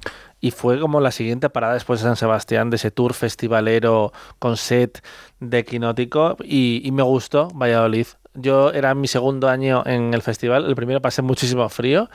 y 0.41 0.51
fue 0.51 0.79
como 0.79 0.99
la 0.99 1.11
siguiente 1.11 1.49
parada 1.49 1.73
después 1.75 1.99
de 1.99 2.05
San 2.07 2.15
Sebastián, 2.15 2.69
de 2.69 2.75
ese 2.77 2.91
tour 2.91 3.13
festivalero 3.13 4.11
con 4.39 4.57
set 4.57 5.03
de 5.39 5.63
Quinótico. 5.65 6.35
Y, 6.43 6.81
y 6.83 6.91
me 6.91 7.03
gustó 7.03 7.47
Valladolid. 7.49 8.07
Yo 8.33 8.71
era 8.71 8.95
mi 8.95 9.07
segundo 9.07 9.47
año 9.49 9.83
en 9.85 10.13
el 10.13 10.21
festival. 10.23 10.65
El 10.65 10.75
primero 10.75 11.01
pasé 11.01 11.21
muchísimo 11.21 11.69
frío 11.69 12.09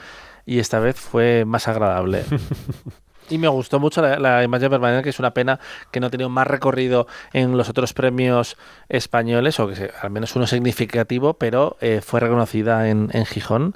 y 0.45 0.59
esta 0.59 0.79
vez 0.79 0.97
fue 0.99 1.45
más 1.45 1.67
agradable. 1.67 2.25
Y 3.29 3.37
me 3.37 3.47
gustó 3.47 3.79
mucho 3.79 4.01
la, 4.01 4.43
imagen 4.43 4.69
permanente, 4.69 5.03
que 5.03 5.09
es 5.09 5.19
una 5.19 5.33
pena 5.33 5.59
que 5.91 5.99
no 5.99 6.07
ha 6.07 6.09
tenido 6.09 6.29
más 6.29 6.47
recorrido 6.47 7.07
en 7.33 7.57
los 7.57 7.69
otros 7.69 7.93
premios 7.93 8.57
españoles, 8.89 9.59
o 9.59 9.67
que 9.67 9.75
se- 9.75 9.91
al 10.01 10.09
menos 10.09 10.35
uno 10.35 10.47
significativo, 10.47 11.35
pero 11.35 11.77
eh, 11.81 12.01
fue 12.03 12.19
reconocida 12.19 12.89
en, 12.89 13.09
en 13.13 13.25
Gijón 13.25 13.75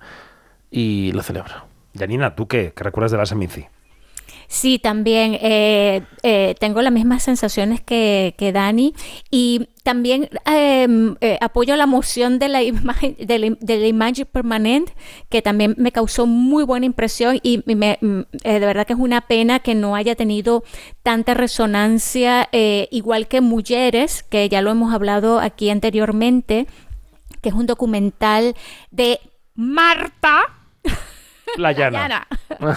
y 0.71 1.11
lo 1.11 1.21
celebro. 1.21 1.53
Janina, 1.97 2.35
¿tú 2.35 2.47
qué? 2.47 2.73
¿Qué 2.75 2.84
recuerdas 2.84 3.11
de 3.11 3.17
la 3.19 3.25
Seminci? 3.25 3.67
Sí, 4.53 4.77
también 4.77 5.35
eh, 5.41 6.03
eh, 6.21 6.53
tengo 6.59 6.84
las 6.84 6.93
mismas 6.93 7.23
sensaciones 7.23 7.81
que, 7.81 8.35
Dani 8.53 8.93
y 9.31 9.67
también 9.81 10.30
eh, 10.45 10.88
eh, 11.21 11.39
apoyo 11.41 11.75
la 11.75 11.88
moción 11.88 12.38
de 12.38 12.49
la 12.49 12.61
imagen 12.61 13.15
de 13.17 13.39
la, 13.39 13.88
imagen 13.88 14.27
permanente 14.31 14.93
que 15.30 15.41
también 15.41 15.73
me 15.80 15.91
causó 15.91 16.27
muy 16.27 16.65
buena 16.65 16.85
impresión 16.85 17.39
y 17.41 17.63
me- 17.65 17.97
mm, 17.99 18.19
eh, 18.43 18.59
de 18.59 18.65
verdad 18.67 18.85
que 18.85 18.93
es 18.93 18.99
una 18.99 19.21
pena 19.21 19.57
que 19.57 19.73
no 19.73 19.95
haya 19.95 20.13
tenido 20.13 20.63
tanta 21.01 21.34
resonancia 21.34 22.47
eh, 22.51 22.88
igual 22.91 23.27
que 23.27 23.41
Mujeres 23.41 24.21
que 24.21 24.47
ya 24.49 24.61
lo 24.61 24.69
hemos 24.69 24.93
hablado 24.93 25.39
aquí 25.39 25.71
anteriormente 25.71 26.67
que 27.41 27.49
es 27.49 27.55
un 27.55 27.65
documental 27.65 28.53
de 28.91 29.19
Marta 29.55 30.43
Llana. 31.57 32.27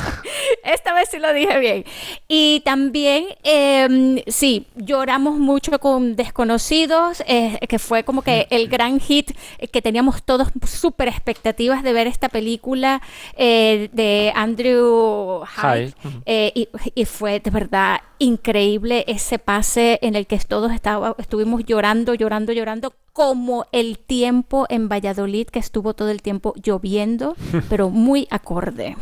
Esta 0.64 0.92
vez 0.94 1.08
sí 1.10 1.18
lo 1.18 1.32
dije 1.32 1.58
bien. 1.58 1.84
Y 2.28 2.60
también, 2.60 3.26
eh, 3.42 4.22
sí, 4.26 4.66
lloramos 4.74 5.38
mucho 5.38 5.78
con 5.78 6.16
Desconocidos, 6.16 7.22
eh, 7.26 7.58
que 7.68 7.78
fue 7.78 8.04
como 8.04 8.22
que 8.22 8.46
el 8.50 8.68
gran 8.68 9.00
hit 9.00 9.32
que 9.72 9.82
teníamos 9.82 10.22
todos 10.22 10.48
súper 10.66 11.08
expectativas 11.08 11.82
de 11.82 11.92
ver 11.92 12.06
esta 12.06 12.28
película 12.28 13.02
eh, 13.36 13.88
de 13.92 14.32
Andrew 14.34 15.44
Hyde. 15.44 15.94
Eh, 16.24 16.52
y, 16.54 16.68
y 16.94 17.04
fue 17.04 17.40
de 17.40 17.50
verdad 17.50 18.00
increíble 18.18 19.04
ese 19.08 19.38
pase 19.38 19.98
en 20.02 20.14
el 20.14 20.26
que 20.26 20.36
todos 20.38 20.72
estaba, 20.72 21.14
estuvimos 21.18 21.64
llorando, 21.64 22.14
llorando, 22.14 22.52
llorando, 22.52 22.94
como 23.16 23.64
el 23.72 23.98
tiempo 23.98 24.66
en 24.68 24.90
Valladolid, 24.90 25.46
que 25.46 25.58
estuvo 25.58 25.94
todo 25.94 26.10
el 26.10 26.20
tiempo 26.20 26.52
lloviendo, 26.62 27.34
pero 27.70 27.88
muy 27.88 28.28
acorde. 28.30 28.94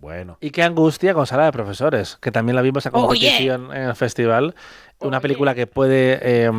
Bueno. 0.00 0.38
Y 0.40 0.52
qué 0.52 0.62
angustia 0.62 1.12
con 1.12 1.26
Sala 1.26 1.44
de 1.44 1.52
Profesores, 1.52 2.16
que 2.22 2.32
también 2.32 2.56
la 2.56 2.62
vimos 2.62 2.86
a 2.86 2.88
Oye. 2.94 3.06
competición 3.06 3.76
en 3.76 3.82
el 3.82 3.94
festival. 3.94 4.54
Una 5.00 5.20
película 5.20 5.54
que 5.54 5.66
puede 5.66 6.18
eh, 6.22 6.50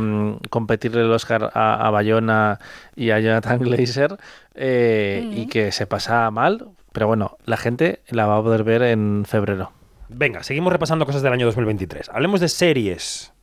competirle 0.52 1.02
el 1.02 1.12
Oscar 1.12 1.50
a, 1.52 1.88
a 1.88 1.90
Bayona 1.90 2.60
y 2.96 3.10
a 3.10 3.20
Jonathan 3.20 3.58
Glazer 3.58 4.16
eh, 4.54 5.28
y 5.34 5.48
que 5.48 5.72
se 5.72 5.88
pasa 5.88 6.30
mal. 6.30 6.68
Pero 6.92 7.08
bueno, 7.08 7.38
la 7.46 7.58
gente 7.58 8.02
la 8.10 8.28
va 8.28 8.38
a 8.38 8.44
poder 8.44 8.64
ver 8.64 8.84
en 8.84 9.26
febrero. 9.26 9.72
Venga, 10.10 10.44
seguimos 10.44 10.72
repasando 10.72 11.08
cosas 11.08 11.24
del 11.24 11.34
año 11.34 11.48
2023. 11.48 12.10
Hablemos 12.10 12.40
de 12.40 12.50
series. 12.50 13.34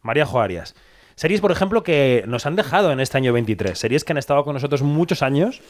María 0.00 0.24
Joarias. 0.24 0.74
Series, 1.18 1.40
por 1.40 1.50
ejemplo, 1.50 1.82
que 1.82 2.22
nos 2.28 2.46
han 2.46 2.54
dejado 2.54 2.92
en 2.92 3.00
este 3.00 3.16
año 3.18 3.32
23. 3.32 3.76
Series 3.76 4.04
que 4.04 4.12
han 4.12 4.18
estado 4.18 4.44
con 4.44 4.54
nosotros 4.54 4.82
muchos 4.82 5.20
años 5.24 5.60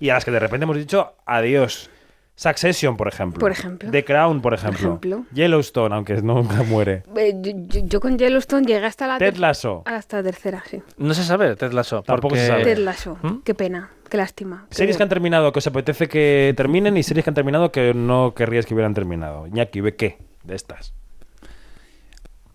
y 0.00 0.08
a 0.08 0.14
las 0.14 0.24
que 0.24 0.30
de 0.30 0.38
repente 0.38 0.64
hemos 0.64 0.78
dicho 0.78 1.12
adiós. 1.26 1.90
Succession, 2.36 2.96
por 2.96 3.06
ejemplo. 3.06 3.38
Por 3.38 3.52
ejemplo. 3.52 3.90
The 3.90 4.02
Crown, 4.02 4.40
por 4.40 4.54
ejemplo. 4.54 4.78
ejemplo. 4.98 5.24
Yellowstone, 5.34 5.94
aunque 5.94 6.14
nunca 6.22 6.62
muere. 6.62 7.02
Eh, 7.16 7.34
yo, 7.38 7.52
yo- 7.68 7.80
yo 7.86 8.00
con 8.00 8.16
Yellowstone 8.18 8.66
llegué 8.66 8.86
hasta 8.86 9.06
la 9.06 9.18
Ted 9.18 9.36
Lasso. 9.36 9.82
Hasta 9.84 10.16
la 10.16 10.22
tercera, 10.22 10.64
sí. 10.68 10.82
No 10.96 11.12
se 11.12 11.22
sabe, 11.22 11.54
Ted 11.54 11.72
Lasso. 11.72 12.02
Tampoco 12.02 12.30
porque- 12.30 12.40
se 12.40 12.46
sabe. 12.48 12.64
Ted 12.64 12.78
Lasso. 12.78 13.18
¿Mm? 13.20 13.42
Qué 13.44 13.54
pena, 13.54 13.90
qué 14.08 14.16
lástima. 14.16 14.66
Series 14.70 14.96
que 14.96 15.02
han 15.02 15.10
terminado 15.10 15.52
que 15.52 15.58
os 15.58 15.66
apetece 15.66 16.08
que 16.08 16.54
terminen 16.56 16.96
y 16.96 17.02
series 17.02 17.24
que 17.24 17.30
han 17.30 17.34
terminado 17.34 17.70
que 17.70 17.92
no 17.92 18.32
querríais 18.34 18.64
que 18.64 18.72
hubieran 18.72 18.94
terminado. 18.94 19.46
Iñaki, 19.46 19.82
¿ve 19.82 19.94
qué 19.96 20.16
de 20.44 20.54
estas? 20.56 20.94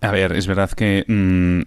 A 0.02 0.12
ver, 0.12 0.32
es 0.34 0.48
verdad 0.48 0.72
que 0.72 1.06
mm, 1.08 1.62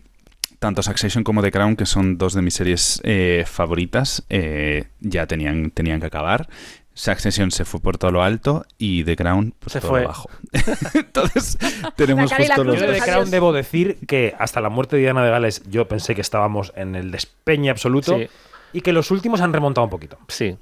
tanto 0.63 0.83
Succession 0.83 1.25
como 1.25 1.43
The 1.43 1.51
Crown, 1.51 1.77
que 1.77 1.85
son 1.85 2.17
dos 2.17 2.33
de 2.33 2.41
mis 2.41 2.55
series 2.55 3.01
eh, 3.05 3.45
favoritas, 3.47 4.25
eh, 4.31 4.85
ya 5.01 5.27
tenían, 5.27 5.71
tenían 5.73 6.01
que 6.01 6.07
acabar. 6.07 6.49
Succession 6.95 7.51
se 7.51 7.65
fue 7.65 7.81
por 7.81 7.99
todo 7.99 8.11
lo 8.13 8.23
alto 8.23 8.65
y 8.79 9.03
The 9.05 9.17
Crown 9.17 9.55
por 9.59 9.71
Se 9.73 9.81
todo 9.81 9.91
fue. 9.91 10.03
lo 10.03 10.09
bajo. 10.09 10.31
Entonces, 10.95 11.59
tenemos 11.97 12.33
justo 12.33 12.65
los 12.65 12.79
Yo 12.81 12.87
de 12.87 13.01
The. 13.01 13.01
Crown 13.01 13.31
debo 13.31 13.53
decir 13.53 13.99
que 14.07 14.35
hasta 14.39 14.61
la 14.61 14.69
muerte 14.69 14.97
de 14.97 15.03
Diana 15.03 15.25
de 15.25 15.31
Gales 15.31 15.63
yo 15.69 15.89
pensé 15.89 16.15
que 16.15 16.21
estábamos 16.21 16.73
en 16.77 16.95
el 16.95 17.11
despeñe 17.11 17.71
absoluto 17.71 18.17
Sí. 18.19 18.29
y 18.73 18.81
que 18.83 18.93
los 18.93 19.11
últimos 19.11 19.41
han 19.41 19.53
remontado 19.53 19.85
un 19.87 19.91
poquito. 19.91 20.19
Sí. 20.29 20.57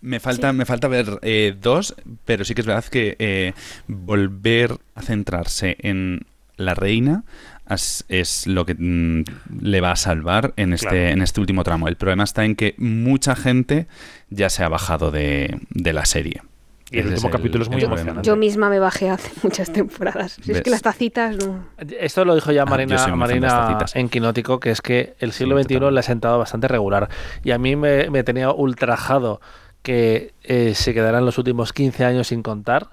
Me 0.00 0.20
falta, 0.20 0.52
me 0.52 0.66
falta 0.66 0.88
ver 0.88 1.20
eh, 1.22 1.56
dos, 1.58 1.94
pero 2.24 2.44
sí 2.44 2.54
que 2.54 2.60
es 2.60 2.66
verdad 2.66 2.84
que 2.84 3.16
eh, 3.20 3.52
volver 3.86 4.76
a 4.94 5.02
centrarse 5.02 5.76
en 5.80 6.26
la 6.56 6.74
reina 6.74 7.24
es 7.66 8.46
lo 8.46 8.66
que 8.66 8.74
mm, 8.78 9.24
le 9.62 9.80
va 9.80 9.92
a 9.92 9.96
salvar 9.96 10.52
en 10.56 10.72
este, 10.72 10.88
Claro. 10.88 11.06
en 11.08 11.22
este 11.22 11.40
último 11.40 11.64
tramo. 11.64 11.88
El 11.88 11.96
problema 11.96 12.24
está 12.24 12.44
en 12.44 12.54
que 12.56 12.74
mucha 12.78 13.34
gente 13.34 13.86
ya 14.30 14.48
se 14.50 14.62
ha 14.64 14.68
bajado 14.68 15.10
de, 15.10 15.58
de 15.70 15.92
la 15.92 16.04
serie. 16.04 16.42
Y 16.90 16.98
el 16.98 17.06
Ese 17.06 17.14
último 17.14 17.28
es 17.28 17.34
el- 17.34 17.38
capítulo 17.40 17.64
es 17.64 17.70
muy 17.70 17.82
emocionante. 17.82 18.26
Yo 18.26 18.36
misma 18.36 18.68
me 18.68 18.78
bajé 18.78 19.08
hace 19.08 19.30
muchas 19.42 19.72
temporadas. 19.72 20.36
Si 20.42 20.52
es 20.52 20.60
que 20.60 20.68
las 20.68 20.82
tacitas 20.82 21.36
no. 21.38 21.64
Esto 21.98 22.24
lo 22.26 22.34
dijo 22.34 22.52
ya 22.52 22.62
Ah, 22.62 22.66
Marina, 22.66 23.06
Marina 23.16 23.78
en 23.94 24.08
Quinótico, 24.10 24.60
que 24.60 24.70
es 24.70 24.82
que 24.82 25.14
el 25.18 25.32
siglo 25.32 25.58
XXI 25.62 25.78
le 25.90 26.00
ha 26.00 26.02
sentado 26.02 26.38
bastante 26.38 26.68
regular. 26.68 27.08
Y 27.44 27.52
a 27.52 27.58
mí 27.58 27.76
me, 27.76 28.10
me 28.10 28.22
tenía 28.24 28.50
ultrajado 28.50 29.40
que 29.82 30.34
eh, 30.42 30.74
se 30.74 30.92
quedaran 30.92 31.24
los 31.24 31.38
últimos 31.38 31.72
15 31.72 32.04
años 32.04 32.28
sin 32.28 32.42
contar. 32.42 32.90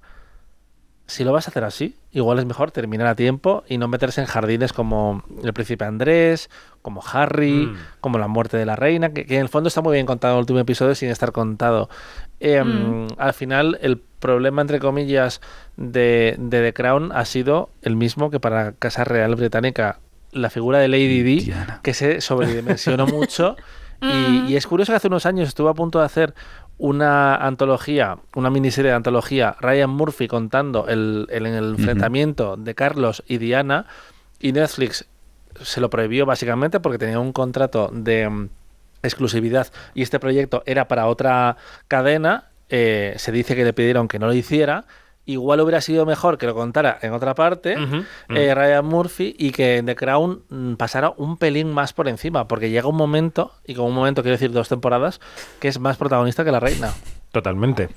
Si 1.09 1.23
lo 1.23 1.31
vas 1.33 1.47
a 1.47 1.51
hacer 1.51 1.63
así, 1.63 1.95
igual 2.11 2.39
es 2.39 2.45
mejor 2.45 2.71
terminar 2.71 3.07
a 3.07 3.15
tiempo 3.15 3.63
y 3.67 3.77
no 3.77 3.87
meterse 3.87 4.21
en 4.21 4.27
jardines 4.27 4.71
como 4.73 5.23
el 5.43 5.51
príncipe 5.53 5.83
Andrés, 5.85 6.49
como 6.81 7.01
Harry, 7.11 7.65
Mm. 7.67 7.75
como 7.99 8.17
la 8.19 8.27
muerte 8.27 8.57
de 8.57 8.65
la 8.65 8.75
reina, 8.75 9.09
que, 9.09 9.25
que 9.25 9.35
en 9.35 9.41
el 9.41 9.49
fondo 9.49 9.67
está 9.67 9.81
muy 9.81 9.93
bien 9.95 10.05
contado 10.05 10.33
en 10.33 10.37
el 10.37 10.41
último 10.43 10.59
episodio 10.59 10.95
sin 10.95 11.09
estar 11.09 11.31
contado. 11.31 11.89
Eh, 12.39 12.63
Mm. 12.63 13.07
Al 13.17 13.33
final, 13.33 13.77
el 13.81 13.97
problema, 13.97 14.61
entre 14.61 14.79
comillas, 14.79 15.41
de, 15.77 16.35
de 16.37 16.61
The 16.61 16.73
Crown 16.73 17.11
ha 17.13 17.25
sido 17.25 17.69
el 17.81 17.95
mismo 17.95 18.29
que 18.29 18.39
para 18.39 18.73
Casa 18.73 19.03
Real 19.03 19.35
Británica. 19.35 19.99
La 20.31 20.49
figura 20.51 20.77
de 20.79 20.87
Lady 20.89 21.23
Di, 21.23 21.51
que 21.81 21.93
se 21.95 22.21
sobredimensionó 22.21 23.07
mucho. 23.07 23.55
Y, 24.01 24.51
y 24.51 24.55
es 24.55 24.65
curioso 24.67 24.93
que 24.93 24.97
hace 24.97 25.07
unos 25.07 25.25
años 25.25 25.47
estuvo 25.49 25.67
a 25.67 25.73
punto 25.73 25.99
de 25.99 26.05
hacer 26.05 26.33
una 26.79 27.35
antología, 27.35 28.17
una 28.35 28.49
miniserie 28.49 28.89
de 28.91 28.95
antología, 28.97 29.55
Ryan 29.59 29.89
Murphy 29.91 30.27
contando 30.27 30.87
el, 30.87 31.27
el- 31.29 31.45
el 31.45 31.69
enfrentamiento 31.77 32.55
de 32.57 32.73
Carlos 32.73 33.21
y 33.27 33.37
Diana, 33.37 33.85
y 34.39 34.51
Netflix 34.53 35.05
se 35.61 35.81
lo 35.81 35.89
prohibió 35.89 36.25
básicamente 36.25 36.79
porque 36.79 36.97
tenía 36.97 37.19
un 37.19 37.33
contrato 37.33 37.89
de 37.93 38.29
mm, 38.29 38.49
exclusividad 39.03 39.67
y 39.93 40.01
este 40.03 40.19
proyecto 40.19 40.63
era 40.65 40.87
para 40.87 41.07
otra 41.07 41.57
cadena. 41.87 42.45
eh, 42.69 43.13
se 43.17 43.31
dice 43.31 43.55
que 43.55 43.63
le 43.65 43.73
pidieron 43.73 44.07
que 44.07 44.19
no 44.19 44.27
lo 44.27 44.33
hiciera. 44.33 44.85
Igual 45.31 45.61
hubiera 45.61 45.79
sido 45.81 46.05
mejor 46.05 46.37
que 46.37 46.45
lo 46.47 46.55
contara 46.55 46.97
en 47.01 47.13
otra 47.13 47.35
parte, 47.35 47.75
eh, 48.35 48.55
Ryan 48.55 48.85
Murphy, 48.85 49.35
y 49.37 49.51
que 49.51 49.77
en 49.77 49.85
The 49.85 49.95
Crown 49.95 50.41
mm, 50.49 50.73
pasara 50.73 51.13
un 51.17 51.37
pelín 51.37 51.71
más 51.71 51.93
por 51.93 52.07
encima, 52.07 52.47
porque 52.47 52.69
llega 52.71 52.87
un 52.87 52.95
momento, 52.95 53.51
y 53.67 53.75
con 53.75 53.85
un 53.85 53.93
momento 53.93 54.21
quiero 54.23 54.33
decir 54.35 54.51
dos 54.51 54.69
temporadas, 54.69 55.19
que 55.59 55.67
es 55.67 55.79
más 55.79 55.97
protagonista 55.97 56.43
que 56.43 56.51
la 56.51 56.59
reina. 56.59 56.91
Totalmente. 57.31 57.89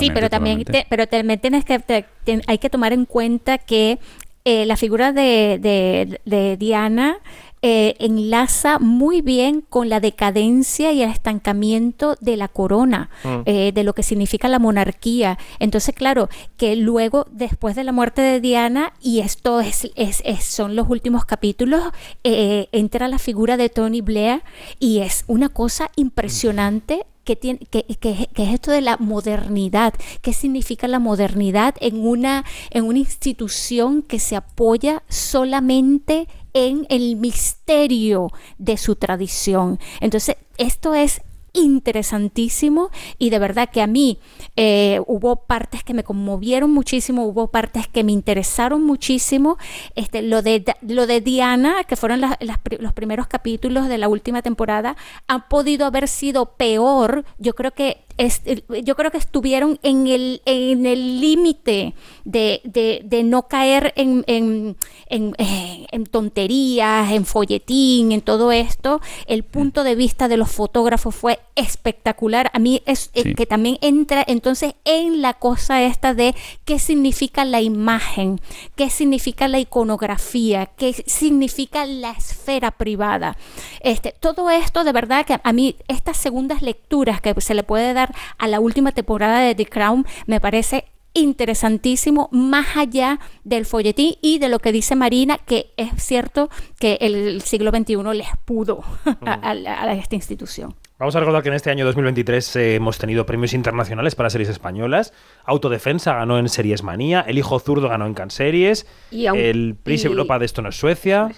Sí, 0.00 0.10
pero 0.14 0.26
también, 0.30 0.58
te- 0.72 0.86
pero 0.88 1.06
también 1.06 1.38
tienes 1.40 1.64
que, 1.64 1.78
te- 1.78 2.06
hay 2.46 2.58
que 2.58 2.70
tomar 2.70 2.92
en 2.92 3.04
cuenta 3.04 3.58
que 3.58 3.98
eh, 4.44 4.66
la 4.66 4.76
figura 4.76 5.12
de, 5.12 5.58
de- 5.60 6.20
de 6.24 6.56
Diana 6.56 7.18
eh, 7.62 7.94
enlaza 8.00 8.78
muy 8.80 9.20
bien 9.22 9.60
con 9.60 9.88
la 9.88 10.00
decadencia 10.00 10.90
y 10.92 11.02
el 11.02 11.10
estancamiento 11.10 12.16
de 12.20 12.36
la 12.36 12.48
corona, 12.48 13.08
Mm. 13.24 13.28
eh, 13.46 13.72
de 13.72 13.84
lo 13.84 13.94
que 13.94 14.02
significa 14.02 14.48
la 14.48 14.58
monarquía. 14.58 15.38
Entonces, 15.60 15.94
claro, 15.94 16.28
que 16.56 16.74
luego, 16.76 17.26
después 17.30 17.76
de 17.76 17.84
la 17.84 17.92
muerte 17.92 18.20
de 18.20 18.40
Diana, 18.40 18.92
y 19.00 19.20
esto 19.20 19.60
es, 19.60 19.88
es- 19.94 20.22
es- 20.24 20.44
son 20.44 20.74
los 20.76 20.88
últimos 20.90 21.24
capítulos, 21.24 21.82
eh, 22.24 22.68
entra 22.72 23.06
la 23.08 23.18
figura 23.18 23.56
de 23.56 23.68
Tony 23.68 24.00
Blair 24.00 24.42
y 24.80 24.98
es 24.98 25.24
una 25.28 25.48
cosa 25.48 25.90
impresionante 25.96 27.06
que, 27.24 27.36
tiene, 27.36 27.60
que, 27.70 27.84
que- 27.84 28.28
que 28.34 28.42
es 28.44 28.52
esto 28.54 28.72
de 28.72 28.80
la 28.80 28.96
modernidad. 28.96 29.94
¿Qué 30.22 30.32
significa 30.32 30.88
la 30.88 30.98
modernidad 30.98 31.76
en 31.80 32.04
una, 32.04 32.44
en 32.70 32.82
una 32.84 32.98
institución 32.98 34.02
que 34.02 34.18
se 34.18 34.34
apoya 34.34 35.04
solamente 35.08 36.26
en 36.54 36.86
el 36.88 37.16
misterio 37.16 38.30
de 38.58 38.76
su 38.76 38.96
tradición? 38.96 39.78
Entonces, 40.00 40.36
esto 40.58 40.94
es 40.94 41.22
interesantísimo 41.52 42.90
y 43.18 43.30
de 43.30 43.38
verdad 43.38 43.68
que 43.70 43.82
a 43.82 43.86
mí 43.86 44.18
eh, 44.56 45.00
hubo 45.06 45.36
partes 45.36 45.84
que 45.84 45.94
me 45.94 46.04
conmovieron 46.04 46.70
muchísimo, 46.70 47.24
hubo 47.26 47.48
partes 47.48 47.88
que 47.88 48.04
me 48.04 48.12
interesaron 48.12 48.82
muchísimo. 48.84 49.58
Este, 49.94 50.22
lo, 50.22 50.42
de, 50.42 50.64
lo 50.82 51.06
de 51.06 51.20
Diana, 51.20 51.84
que 51.84 51.96
fueron 51.96 52.20
los 52.20 52.92
primeros 52.92 53.26
capítulos 53.26 53.88
de 53.88 53.98
la 53.98 54.08
última 54.08 54.42
temporada, 54.42 54.96
han 55.26 55.48
podido 55.48 55.86
haber 55.86 56.08
sido 56.08 56.46
peor. 56.56 57.24
Yo 57.38 57.54
creo 57.54 57.72
que 57.72 58.04
es, 58.18 58.42
yo 58.84 58.96
creo 58.96 59.10
que 59.10 59.18
estuvieron 59.18 59.78
en 59.82 60.06
el 60.06 60.42
en 60.44 60.86
el 60.86 61.20
límite 61.20 61.94
de, 62.24 62.60
de- 62.64 63.02
de 63.04 63.22
no 63.22 63.48
caer 63.48 63.92
en, 63.96 64.24
en, 64.26 64.76
en, 65.06 65.34
eh, 65.38 65.86
en 65.90 66.06
tonterías, 66.06 67.10
en 67.12 67.24
folletín, 67.26 68.12
en 68.12 68.20
todo 68.20 68.52
esto. 68.52 69.00
El 69.26 69.42
punto 69.44 69.84
de 69.84 69.94
vista 69.94 70.28
de 70.28 70.36
los 70.36 70.50
fotógrafos 70.50 71.14
fue 71.14 71.40
espectacular. 71.56 72.50
A 72.54 72.58
mí 72.58 72.82
es 72.86 73.10
eh, 73.14 73.34
que 73.34 73.46
también 73.46 73.78
entra 73.80 74.24
entonces 74.26 74.74
en 74.84 75.22
la 75.22 75.34
cosa 75.34 75.82
esta 75.82 76.14
de 76.14 76.34
qué 76.64 76.78
significa 76.78 77.44
la 77.44 77.60
imagen, 77.60 78.40
qué 78.76 78.90
significa 78.90 79.48
la 79.48 79.58
iconografía, 79.60 80.66
qué 80.66 80.92
significa 81.06 81.86
la 81.86 82.10
esfera 82.12 82.70
privada. 82.72 83.36
Este, 83.80 84.14
todo 84.18 84.50
esto 84.50 84.84
de 84.84 84.92
verdad 84.92 85.24
que 85.26 85.38
a 85.42 85.52
mí 85.52 85.76
estas 85.88 86.16
segundas 86.16 86.62
lecturas 86.62 87.20
que 87.20 87.34
se 87.40 87.54
le 87.54 87.62
puede 87.62 87.92
dar 87.94 88.01
a 88.38 88.48
la 88.48 88.60
última 88.60 88.92
temporada 88.92 89.40
de 89.40 89.54
The 89.54 89.66
Crown 89.66 90.06
me 90.26 90.40
parece 90.40 90.84
interesantísimo 91.14 92.28
más 92.32 92.76
allá 92.76 93.18
del 93.44 93.66
folletín 93.66 94.14
y 94.22 94.38
de 94.38 94.48
lo 94.48 94.60
que 94.60 94.72
dice 94.72 94.96
Marina 94.96 95.38
que 95.38 95.72
es 95.76 95.90
cierto 96.02 96.48
que 96.78 96.98
el 97.00 97.42
siglo 97.42 97.70
XXI 97.70 97.96
les 98.14 98.28
pudo 98.44 98.82
a, 99.26 99.50
a 99.50 99.92
esta 99.94 100.14
institución. 100.14 100.74
Vamos 100.98 101.16
a 101.16 101.20
recordar 101.20 101.42
que 101.42 101.48
en 101.48 101.56
este 101.56 101.70
año 101.70 101.84
2023 101.84 102.56
eh, 102.56 102.74
hemos 102.76 102.96
tenido 102.96 103.26
premios 103.26 103.54
internacionales 103.54 104.14
para 104.14 104.30
series 104.30 104.48
españolas. 104.50 105.12
Autodefensa 105.44 106.14
ganó 106.14 106.38
en 106.38 106.48
Series 106.48 106.84
Manía, 106.84 107.22
El 107.26 107.38
Hijo 107.38 107.58
Zurdo 107.58 107.88
ganó 107.88 108.06
en 108.06 108.14
Canseries, 108.14 108.86
Y 109.10 109.26
el 109.26 109.74
Pris 109.82 110.04
y- 110.04 110.06
Europa 110.06 110.38
de 110.38 110.44
Esto 110.46 110.62
no 110.62 110.68
es 110.68 110.76
Suecia. 110.76 111.28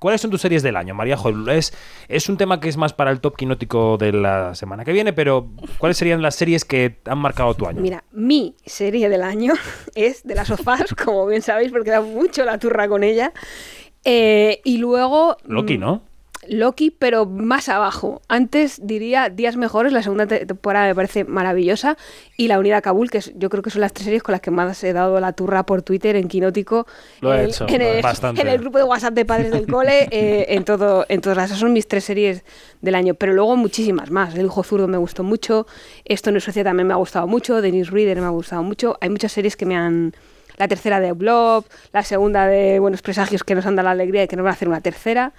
¿Cuáles 0.00 0.20
son 0.20 0.30
tus 0.30 0.40
series 0.40 0.62
del 0.62 0.76
año, 0.76 0.94
María 0.94 1.16
Jo? 1.16 1.30
Es, 1.50 1.72
es 2.08 2.28
un 2.28 2.36
tema 2.36 2.60
que 2.60 2.68
es 2.68 2.76
más 2.76 2.92
para 2.92 3.10
el 3.10 3.20
top 3.20 3.36
quinótico 3.36 3.98
de 3.98 4.12
la 4.12 4.54
semana 4.54 4.84
que 4.84 4.92
viene, 4.92 5.12
pero 5.12 5.48
¿cuáles 5.78 5.96
serían 5.96 6.22
las 6.22 6.36
series 6.36 6.64
que 6.64 7.00
han 7.04 7.18
marcado 7.18 7.54
tu 7.54 7.66
año? 7.66 7.80
Mira, 7.80 8.04
mi 8.12 8.54
serie 8.64 9.08
del 9.08 9.22
año 9.22 9.54
es 9.96 10.22
de 10.22 10.34
las 10.36 10.48
sofás, 10.48 10.94
como 10.94 11.26
bien 11.26 11.42
sabéis, 11.42 11.72
porque 11.72 11.90
da 11.90 12.00
mucho 12.00 12.44
la 12.44 12.58
turra 12.58 12.88
con 12.88 13.02
ella. 13.02 13.32
Eh, 14.04 14.60
y 14.64 14.78
luego. 14.78 15.36
Loki, 15.44 15.76
mm, 15.76 15.80
¿no? 15.80 16.07
Loki, 16.48 16.90
pero 16.90 17.26
más 17.26 17.68
abajo. 17.68 18.22
Antes 18.28 18.80
diría 18.82 19.28
Días 19.28 19.56
Mejores, 19.56 19.92
la 19.92 20.02
segunda 20.02 20.26
te- 20.26 20.46
temporada 20.46 20.86
me 20.86 20.94
parece 20.94 21.24
maravillosa. 21.24 21.96
Y 22.36 22.48
La 22.48 22.58
Unidad 22.58 22.82
Kabul, 22.82 23.10
que 23.10 23.18
es- 23.18 23.32
yo 23.36 23.50
creo 23.50 23.62
que 23.62 23.70
son 23.70 23.80
las 23.82 23.92
tres 23.92 24.04
series 24.04 24.22
con 24.22 24.32
las 24.32 24.40
que 24.40 24.50
más 24.50 24.82
he 24.84 24.92
dado 24.92 25.20
la 25.20 25.32
turra 25.32 25.64
por 25.64 25.82
Twitter, 25.82 26.16
en 26.16 26.28
Quinótico, 26.28 26.86
Lo 27.20 27.34
he 27.34 27.42
en, 27.44 27.48
hecho, 27.50 27.66
en 27.68 27.82
el, 27.82 27.96
hecho. 27.98 28.02
Bastante. 28.02 28.40
en 28.42 28.48
el 28.48 28.58
grupo 28.58 28.78
de 28.78 28.84
WhatsApp 28.84 29.14
de 29.14 29.24
padres 29.24 29.50
del 29.52 29.66
cole, 29.66 30.08
eh, 30.10 30.46
en 30.48 30.64
todo, 30.64 31.04
en 31.08 31.20
todas 31.20 31.44
esas 31.46 31.58
son 31.58 31.72
mis 31.72 31.86
tres 31.86 32.04
series 32.04 32.44
del 32.80 32.94
año. 32.94 33.14
Pero 33.14 33.32
luego 33.32 33.56
muchísimas 33.56 34.10
más. 34.10 34.34
El 34.34 34.46
Hijo 34.46 34.62
Zurdo 34.62 34.88
me 34.88 34.96
gustó 34.98 35.22
mucho. 35.22 35.66
Esto 36.04 36.30
no 36.32 36.38
es 36.38 36.44
Suecia 36.44 36.64
también 36.64 36.86
me 36.86 36.94
ha 36.94 36.98
gustado 36.98 37.26
mucho. 37.26 37.60
Dennis 37.60 37.90
Reader 37.90 38.20
me 38.20 38.26
ha 38.26 38.30
gustado 38.30 38.62
mucho. 38.62 38.96
Hay 39.00 39.10
muchas 39.10 39.32
series 39.32 39.56
que 39.56 39.66
me 39.66 39.76
han. 39.76 40.14
La 40.56 40.66
tercera 40.66 40.98
de 40.98 41.12
Blob, 41.12 41.64
la 41.92 42.02
segunda 42.02 42.48
de 42.48 42.80
Buenos 42.80 43.00
Presagios 43.00 43.44
que 43.44 43.54
nos 43.54 43.64
han 43.66 43.76
dado 43.76 43.84
la 43.86 43.92
alegría 43.92 44.22
de 44.22 44.26
que 44.28 44.34
nos 44.34 44.42
van 44.42 44.50
a 44.50 44.54
hacer 44.54 44.66
una 44.68 44.80
tercera. 44.80 45.32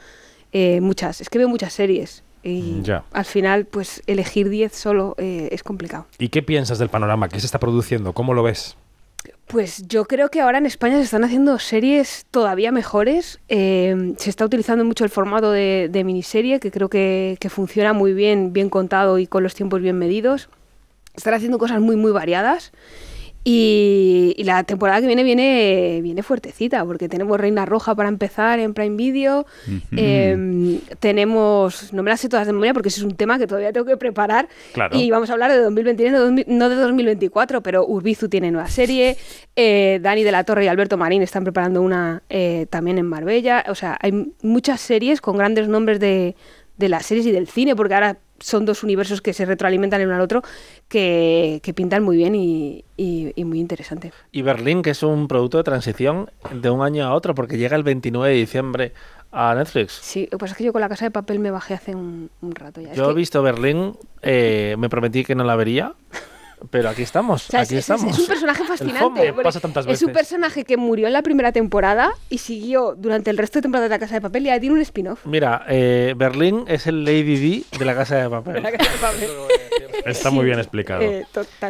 Eh, 0.53 0.81
muchas, 0.81 1.21
es 1.21 1.29
que 1.29 1.37
veo 1.37 1.47
muchas 1.49 1.73
series 1.73 2.23
y 2.41 2.81
Ya. 2.81 3.03
al 3.11 3.25
final 3.25 3.65
pues 3.65 4.01
elegir 4.07 4.49
10 4.49 4.73
solo 4.73 5.15
eh, 5.17 5.49
es 5.51 5.61
complicado. 5.63 6.07
¿Y 6.17 6.29
qué 6.29 6.41
piensas 6.41 6.79
del 6.79 6.89
panorama? 6.89 7.29
¿Qué 7.29 7.39
se 7.39 7.45
está 7.45 7.59
produciendo? 7.59 8.13
¿Cómo 8.13 8.33
lo 8.33 8.43
ves? 8.43 8.75
Pues 9.47 9.87
yo 9.87 10.05
creo 10.05 10.29
que 10.29 10.41
ahora 10.41 10.59
en 10.59 10.65
España 10.65 10.95
se 10.97 11.01
están 11.03 11.23
haciendo 11.23 11.57
series 11.59 12.25
todavía 12.31 12.71
mejores. 12.71 13.39
Eh, 13.49 14.13
se 14.17 14.29
está 14.29 14.45
utilizando 14.45 14.85
mucho 14.85 15.03
el 15.03 15.09
formato 15.09 15.51
de, 15.51 15.89
de 15.91 16.03
miniserie, 16.03 16.59
que 16.59 16.71
creo 16.71 16.87
que, 16.89 17.35
que 17.39 17.49
funciona 17.49 17.91
muy 17.93 18.13
bien, 18.13 18.53
bien 18.53 18.69
contado 18.69 19.17
y 19.19 19.27
con 19.27 19.43
los 19.43 19.55
tiempos 19.55 19.81
bien 19.81 19.97
medidos. 19.97 20.49
Están 21.15 21.33
haciendo 21.33 21.57
cosas 21.57 21.81
muy, 21.81 21.95
muy 21.95 22.11
variadas. 22.11 22.71
Y, 23.43 24.33
y 24.37 24.43
la 24.43 24.63
temporada 24.63 24.99
que 24.99 25.07
viene 25.07 25.23
viene, 25.23 25.99
viene 26.03 26.23
fuertecita, 26.23 26.83
porque 26.85 27.07
tenemos 27.07 27.39
Reina 27.39 27.65
Roja 27.65 27.95
para 27.95 28.09
empezar 28.09 28.59
en 28.59 28.73
Prime 28.73 28.97
Video. 28.97 29.45
Eh, 29.95 30.79
tenemos, 30.99 31.93
no 31.93 32.03
me 32.03 32.09
las 32.09 32.19
sé 32.19 32.29
todas 32.29 32.45
de 32.47 32.53
memoria 32.53 32.73
porque 32.73 32.89
ese 32.89 32.99
es 32.99 33.05
un 33.05 33.15
tema 33.15 33.39
que 33.39 33.47
todavía 33.47 33.71
tengo 33.71 33.85
que 33.85 33.97
preparar. 33.97 34.49
Claro. 34.73 34.97
Y 34.97 35.09
vamos 35.09 35.29
a 35.29 35.33
hablar 35.33 35.51
de 35.51 35.59
2023, 35.59 36.11
no 36.11 36.19
de 36.19 36.25
2000 36.25 36.45
no 36.47 36.69
de 36.69 36.75
2024, 36.75 37.63
pero 37.63 37.85
Urbizu 37.87 38.27
tiene 38.27 38.51
nueva 38.51 38.67
serie. 38.67 39.17
eh, 39.55 39.99
Dani 40.01 40.23
de 40.23 40.31
la 40.31 40.43
Torre 40.43 40.65
y 40.65 40.67
Alberto 40.67 40.97
Marín 40.97 41.21
están 41.21 41.43
preparando 41.43 41.81
una 41.81 42.23
eh, 42.29 42.65
también 42.69 42.97
en 42.97 43.05
Marbella. 43.05 43.65
O 43.69 43.75
sea, 43.75 43.97
hay 44.01 44.33
muchas 44.41 44.81
series 44.81 45.21
con 45.21 45.37
grandes 45.37 45.67
nombres 45.67 45.99
de, 45.99 46.35
de 46.77 46.89
las 46.89 47.05
series 47.05 47.25
y 47.25 47.31
del 47.31 47.47
cine, 47.47 47.75
porque 47.75 47.93
ahora 47.93 48.17
son 48.41 48.65
dos 48.65 48.83
universos 48.83 49.21
que 49.21 49.33
se 49.33 49.45
retroalimentan 49.45 50.01
el 50.01 50.07
uno 50.07 50.15
al 50.15 50.21
otro, 50.21 50.41
que, 50.87 51.59
que 51.63 51.73
pintan 51.73 52.03
muy 52.03 52.17
bien 52.17 52.35
y, 52.35 52.83
y- 52.97 53.31
y 53.35 53.45
muy 53.45 53.59
interesante. 53.59 54.11
Y 54.31 54.41
Berlín, 54.41 54.81
que 54.81 54.91
es 54.91 55.03
un 55.03 55.27
producto 55.27 55.57
de 55.57 55.63
transición 55.63 56.29
de 56.51 56.69
un 56.69 56.81
año 56.81 57.05
a 57.05 57.13
otro, 57.13 57.35
porque 57.35 57.57
llega 57.57 57.75
el 57.75 57.83
29 57.83 58.33
de 58.33 58.39
diciembre 58.39 58.93
a 59.31 59.53
Netflix. 59.55 59.93
Sí, 60.01 60.23
lo 60.31 60.37
que 60.37 60.37
pasa 60.37 60.53
es 60.53 60.57
que 60.57 60.63
yo 60.63 60.71
con 60.73 60.81
la 60.81 60.89
casa 60.89 61.05
de 61.05 61.11
papel 61.11 61.39
me 61.39 61.51
bajé 61.51 61.75
hace 61.75 61.95
un, 61.95 62.29
un 62.41 62.51
rato 62.55 62.81
ya. 62.81 62.91
Es 62.91 62.97
Yo 62.97 63.05
he 63.05 63.07
que- 63.09 63.13
visto 63.13 63.41
Berlín, 63.43 63.95
eh, 64.21 64.75
me 64.79 64.89
prometí 64.89 65.23
que 65.23 65.35
no 65.35 65.43
la 65.43 65.55
vería. 65.55 65.93
pero 66.69 66.89
aquí 66.89 67.01
estamos, 67.01 67.47
O 67.47 67.51
sea, 67.51 67.61
aquí 67.61 67.75
es, 67.75 67.79
es- 67.89 67.89
estamos. 67.89 68.13
es 68.15 68.19
un 68.19 68.27
personaje 68.27 68.61
El 68.63 68.67
fascinante. 68.67 69.33
Pasa 69.33 69.59
tantas 69.59 69.85
es 69.87 70.01
un 70.01 70.07
veces. 70.07 70.17
personaje 70.17 70.63
que 70.65 70.77
murió 70.77 71.07
en 71.07 71.13
la 71.13 71.21
primera 71.21 71.51
temporada 71.51 72.11
y 72.29 72.39
siguió 72.39 72.95
durante 72.95 73.29
el 73.29 73.37
resto 73.37 73.59
de 73.59 73.63
temporadas 73.63 73.89
de 73.89 73.95
La 73.95 73.99
Casa 73.99 74.15
de 74.15 74.21
Papel 74.21 74.45
y 74.45 74.49
ahora 74.49 74.59
tiene 74.59 74.75
un 74.75 74.81
spin-off. 74.81 75.25
Mira, 75.25 75.65
eh, 75.69 76.13
Berlín 76.17 76.65
es 76.67 76.87
el 76.87 77.03
Lady 77.05 77.37
D 77.37 77.63
de 77.77 77.85
la 77.85 77.95
Casa 77.95 78.15
de 78.17 78.29
Papel. 78.29 78.61
La 78.63 78.71
Casa 78.71 78.91
de 78.91 78.97
Papel. 78.97 79.29
Está 80.05 80.29
muy 80.31 80.45
bien 80.45 80.59
explicado. 80.59 81.01
Eh. 81.01 81.25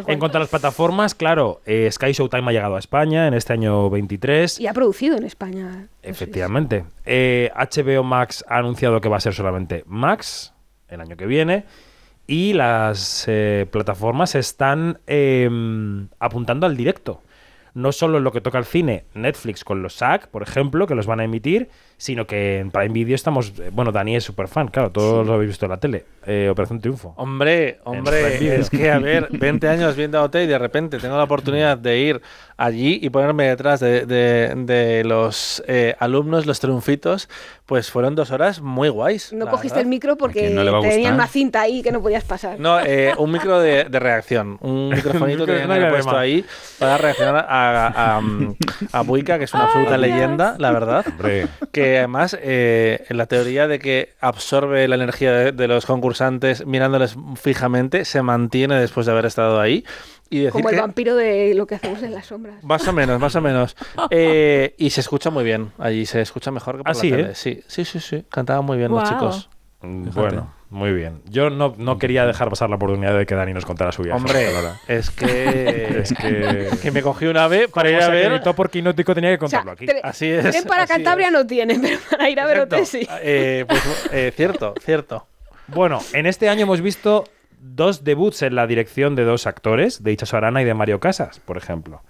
En 0.08 0.20
cuanto 0.20 0.38
a 0.38 0.42
las 0.42 0.50
plataformas, 0.50 1.16
claro, 1.16 1.62
eh, 1.66 1.90
Sky 1.92 2.12
Showtime 2.12 2.50
ha 2.50 2.52
llegado 2.52 2.76
a 2.76 2.80
España 2.80 3.28
en 3.28 3.34
este 3.34 3.54
año 3.54 3.90
23. 3.90 4.60
Y 4.60 4.68
ha 4.68 4.74
producido 4.74 5.18
en 5.18 5.24
España. 5.24 5.88
Efectivamente. 6.04 6.86
Eh, 7.06 7.50
HBO 7.56 8.04
Max 8.04 8.46
ha 8.48 8.58
anunciado 8.58 9.02
que 9.02 9.10
va 9.10 9.18
a 9.18 9.20
ser 9.20 9.34
solamente 9.34 9.84
Max 9.88 10.54
el 10.90 11.02
año 11.02 11.16
que 11.18 11.26
viene. 11.26 11.66
Y 12.32 12.54
las 12.54 13.26
eh, 13.28 13.66
plataformas 13.72 14.36
están 14.36 15.00
eh, 15.08 15.50
apuntando 16.20 16.68
al 16.68 16.78
directo. 16.78 17.24
No 17.76 17.92
solo 17.92 18.18
en 18.18 18.24
lo 18.24 18.32
que 18.32 18.42
toca 18.42 18.58
al 18.58 18.66
cine, 18.66 19.06
Netflix 19.14 19.64
con 19.64 19.84
los 19.84 19.94
SAG, 19.94 20.28
por 20.30 20.42
ejemplo, 20.42 20.88
que 20.88 20.96
los 20.96 21.06
van 21.06 21.20
a 21.20 21.24
emitir, 21.24 21.70
sino 21.98 22.26
que 22.26 22.58
en 22.60 22.72
Prime 22.72 22.90
Video 22.94 23.14
estamos. 23.16 23.54
eh, 23.60 23.70
Bueno, 23.72 23.92
Dani 23.92 24.16
es 24.16 24.24
súper 24.24 24.48
fan, 24.48 24.70
claro, 24.70 24.92
todos 24.92 25.26
lo 25.26 25.34
habéis 25.34 25.50
visto 25.52 25.66
en 25.66 25.72
la 25.72 25.78
tele. 25.80 26.04
Eh, 26.26 26.50
Operación 26.52 26.82
Triunfo. 26.82 27.14
Hombre, 27.16 27.80
hombre, 27.84 28.60
es 28.60 28.70
que 28.72 28.90
a 28.92 28.98
ver, 29.00 29.28
20 29.32 29.68
años 29.70 29.96
viendo 29.96 30.22
OT 30.22 30.36
y 30.44 30.48
de 30.48 30.58
repente 30.58 30.98
tengo 30.98 31.16
la 31.16 31.24
oportunidad 31.24 31.78
de 31.78 32.00
ir 32.00 32.22
allí 32.58 33.00
y 33.02 33.10
ponerme 33.12 33.48
detrás 33.48 33.80
de, 33.80 34.06
de- 34.08 34.54
de 34.56 35.04
los 35.04 35.64
eh, 35.68 35.96
alumnos, 36.00 36.48
los 36.48 36.60
triunfitos, 36.60 37.30
pues 37.70 37.92
fueron 37.92 38.16
dos 38.16 38.32
horas 38.32 38.62
muy 38.62 38.90
guays. 38.90 39.32
No 39.32 39.46
cogiste 39.46 39.76
verdad. 39.76 39.82
el 39.84 39.88
micro 39.90 40.18
porque 40.18 40.50
no 40.50 40.82
tenían 40.82 41.14
una 41.14 41.28
cinta 41.28 41.62
ahí 41.62 41.84
que 41.84 41.92
no 41.92 42.02
podías 42.02 42.24
pasar. 42.24 42.60
No, 42.60 42.80
eh, 42.80 43.14
un 43.16 43.32
micro 43.32 43.60
de, 43.60 43.84
de 43.84 44.00
reacción, 44.00 44.58
un 44.62 44.90
microfonito 44.96 45.46
que 45.46 45.52
tenían 45.52 45.80
una 45.80 45.90
puesto 45.92 46.18
ahí 46.18 46.44
para 46.80 46.98
reaccionar 46.98 47.46
a, 47.48 47.88
a, 47.88 48.18
a, 48.18 48.22
a 48.92 49.02
Buica, 49.04 49.38
que 49.38 49.44
es 49.44 49.54
una 49.54 49.66
absoluta 49.66 50.00
leyenda, 50.00 50.56
la 50.58 50.72
verdad. 50.72 51.06
Hombre. 51.08 51.48
Que 51.72 52.00
además, 52.00 52.36
eh, 52.42 53.06
en 53.08 53.18
la 53.18 53.28
teoría 53.28 53.68
de 53.68 53.78
que 53.78 54.14
absorbe 54.20 54.88
la 54.88 54.96
energía 54.96 55.32
de, 55.32 55.52
de 55.52 55.68
los 55.68 55.86
concursantes 55.86 56.66
mirándoles 56.66 57.18
fijamente, 57.36 58.04
se 58.04 58.24
mantiene 58.24 58.80
después 58.80 59.06
de 59.06 59.12
haber 59.12 59.28
estado 59.28 59.60
ahí. 59.62 59.86
Y 60.32 60.40
decir 60.40 60.52
Como 60.52 60.70
el 60.70 60.76
que- 60.76 60.82
vampiro 60.82 61.16
de 61.16 61.54
lo 61.56 61.66
que 61.66 61.76
hacemos 61.76 62.04
en 62.04 62.14
las 62.14 62.28
sombras. 62.28 62.64
más 62.64 62.88
o 62.88 62.94
menos, 62.94 63.20
más 63.20 63.36
o 63.36 63.42
menos. 63.42 63.76
Eh, 64.12 64.76
y 64.78 64.90
se 64.92 65.02
escucha 65.02 65.30
muy 65.30 65.44
bien 65.44 65.72
allí, 65.78 66.06
se 66.06 66.22
escucha 66.22 66.52
mejor 66.52 66.78
que 66.78 66.84
por 66.84 66.90
¿Ah, 66.92 66.94
la 66.94 67.00
sí, 67.00 67.10
tele. 67.10 67.24
eh? 67.32 67.36
Sí, 67.36 67.64
sí, 67.68 67.86
sí, 67.86 68.00
sí. 68.00 68.26
Cantaban 68.30 68.64
muy 68.66 68.78
bien 68.78 68.92
los 68.92 69.08
chicos. 69.10 69.50
Mm, 69.82 70.04
Fíjate. 70.06 70.20
Bueno, 70.20 70.54
muy 70.70 70.92
bien. 70.92 71.22
Yo 71.30 71.50
no, 71.50 71.74
no 71.78 71.98
quería 71.98 72.26
dejar 72.26 72.50
pasar 72.50 72.70
la 72.70 72.76
oportunidad 72.76 73.18
de 73.18 73.26
que 73.26 73.34
Dani 73.34 73.54
nos 73.54 73.66
contara 73.66 73.92
su 73.92 74.04
viaje. 74.04 74.18
Hombre, 74.18 74.50
es 74.88 75.10
que, 75.10 76.00
Es 76.04 76.14
que- 76.14 76.70
que 76.82 76.92
me 76.92 77.02
cogí 77.02 77.26
un 77.26 77.38
ave 77.38 77.68
para 77.70 77.90
ir 77.90 78.02
a 78.02 78.10
ver. 78.10 78.42
por 78.56 78.70
Quinótico 78.70 79.16
tenía 79.16 79.36
que 79.38 79.46
O 79.46 79.48
sea, 79.48 79.60
contarlo 79.64 79.72
aquí. 79.72 79.86
tre- 79.88 80.02
Así 80.04 80.28
es. 80.28 80.50
tren 80.52 80.66
para 80.66 80.84
así 80.84 80.94
Cantabria 80.94 81.32
no 81.32 81.48
tiene, 81.48 81.80
pero 81.82 81.98
para 82.12 82.30
ir 82.30 82.40
a 82.40 82.46
ver 82.46 82.58
Exacto. 82.58 82.76
OT 82.78 82.86
sí. 82.86 83.08
Eh, 83.22 83.66
pues, 83.68 84.10
eh, 84.12 84.32
cierto, 84.36 84.74
cierto. 84.84 85.26
Bueno, 85.68 86.00
en 86.14 86.26
este 86.26 86.50
año 86.50 86.64
hemos 86.64 86.82
visto 86.82 87.24
dos 87.60 88.04
debuts 88.04 88.42
en 88.42 88.56
la 88.56 88.68
dirección 88.68 89.16
de 89.16 89.24
dos 89.24 89.48
actores, 89.48 90.04
de 90.04 90.12
Ichazo 90.12 90.38
Arana 90.38 90.62
y 90.62 90.66
de 90.66 90.74
Mario 90.74 91.00
Casas, 91.00 91.40
por 91.40 91.58
ejemplo. 91.58 92.02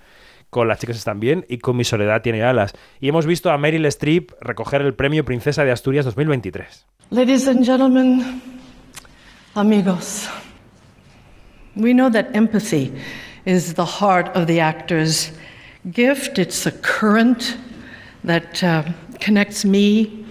Con 0.49 0.67
Las 0.67 0.79
chicas 0.79 0.97
están 0.97 1.19
bien 1.19 1.45
y 1.47 1.59
con 1.59 1.77
Mi 1.77 1.83
soledad 1.83 2.21
tiene 2.21 2.43
alas. 2.43 2.73
Y 2.99 3.09
hemos 3.09 3.25
visto 3.25 3.51
a 3.51 3.57
Meryl 3.57 3.85
Streep 3.85 4.31
recoger 4.41 4.81
el 4.81 4.95
premio 4.95 5.23
Princesa 5.23 5.63
de 5.63 5.71
Asturias 5.71 6.05
2023. 6.05 6.85
Ladies 7.11 7.47
and 7.47 7.63
gentlemen, 7.63 8.41
amigos, 9.55 10.27
we 11.75 11.91
know 11.91 12.09
that 12.09 12.27
empathy 12.33 12.91
is 13.45 13.75
the 13.75 13.85
heart 13.85 14.35
of 14.35 14.47
the 14.47 14.59
actor's 14.59 15.31
gift. 15.91 16.39
It's 16.39 16.65
a 16.65 16.71
current 16.71 17.57
that 18.23 18.63
uh, 18.63 18.83
connects 19.19 19.65
me 19.65 20.25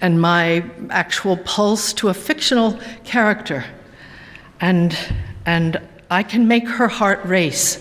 and 0.00 0.20
my 0.20 0.64
actual 0.90 1.36
pulse 1.38 1.94
to 1.94 2.08
a 2.08 2.14
fictional 2.14 2.78
character. 3.04 3.64
And, 4.62 4.96
and 5.44 5.80
I 6.08 6.22
can 6.22 6.46
make 6.46 6.68
her 6.68 6.88
heart 6.88 7.20
race, 7.24 7.80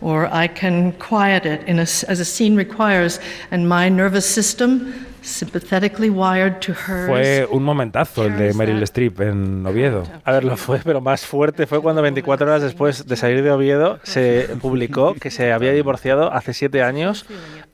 or 0.00 0.26
I 0.32 0.48
can 0.48 0.92
quiet 0.92 1.44
it 1.44 1.66
in 1.66 1.78
a 1.78 1.82
s 1.82 2.04
as 2.04 2.20
a 2.20 2.24
scene 2.24 2.56
requires, 2.56 3.18
and 3.50 3.68
my 3.68 3.90
nervous 3.90 4.24
system, 4.24 4.94
sympathetically 5.22 6.08
wired 6.08 6.60
to 6.60 6.72
hers. 6.72 7.06
Fue 7.08 7.46
un 7.50 7.64
momentazo 7.64 8.24
el 8.24 8.36
de 8.38 8.54
Meryl 8.54 8.82
Streep 8.84 9.20
en 9.20 9.66
Oviedo. 9.66 10.04
A 10.24 10.32
ver, 10.32 10.44
lo 10.44 10.56
fue, 10.56 10.78
pero 10.84 11.00
más 11.00 11.26
fuerte 11.26 11.66
fue 11.66 11.80
cuando 11.80 12.00
24 12.02 12.46
horas 12.46 12.62
después 12.62 13.06
de 13.06 13.16
salir 13.16 13.42
de 13.42 13.50
Oviedo 13.50 13.98
se 14.02 14.48
publicó 14.60 15.14
que 15.14 15.30
se 15.30 15.52
había 15.52 15.72
divorciado 15.72 16.32
hace 16.32 16.54
siete 16.54 16.82
años 16.82 17.26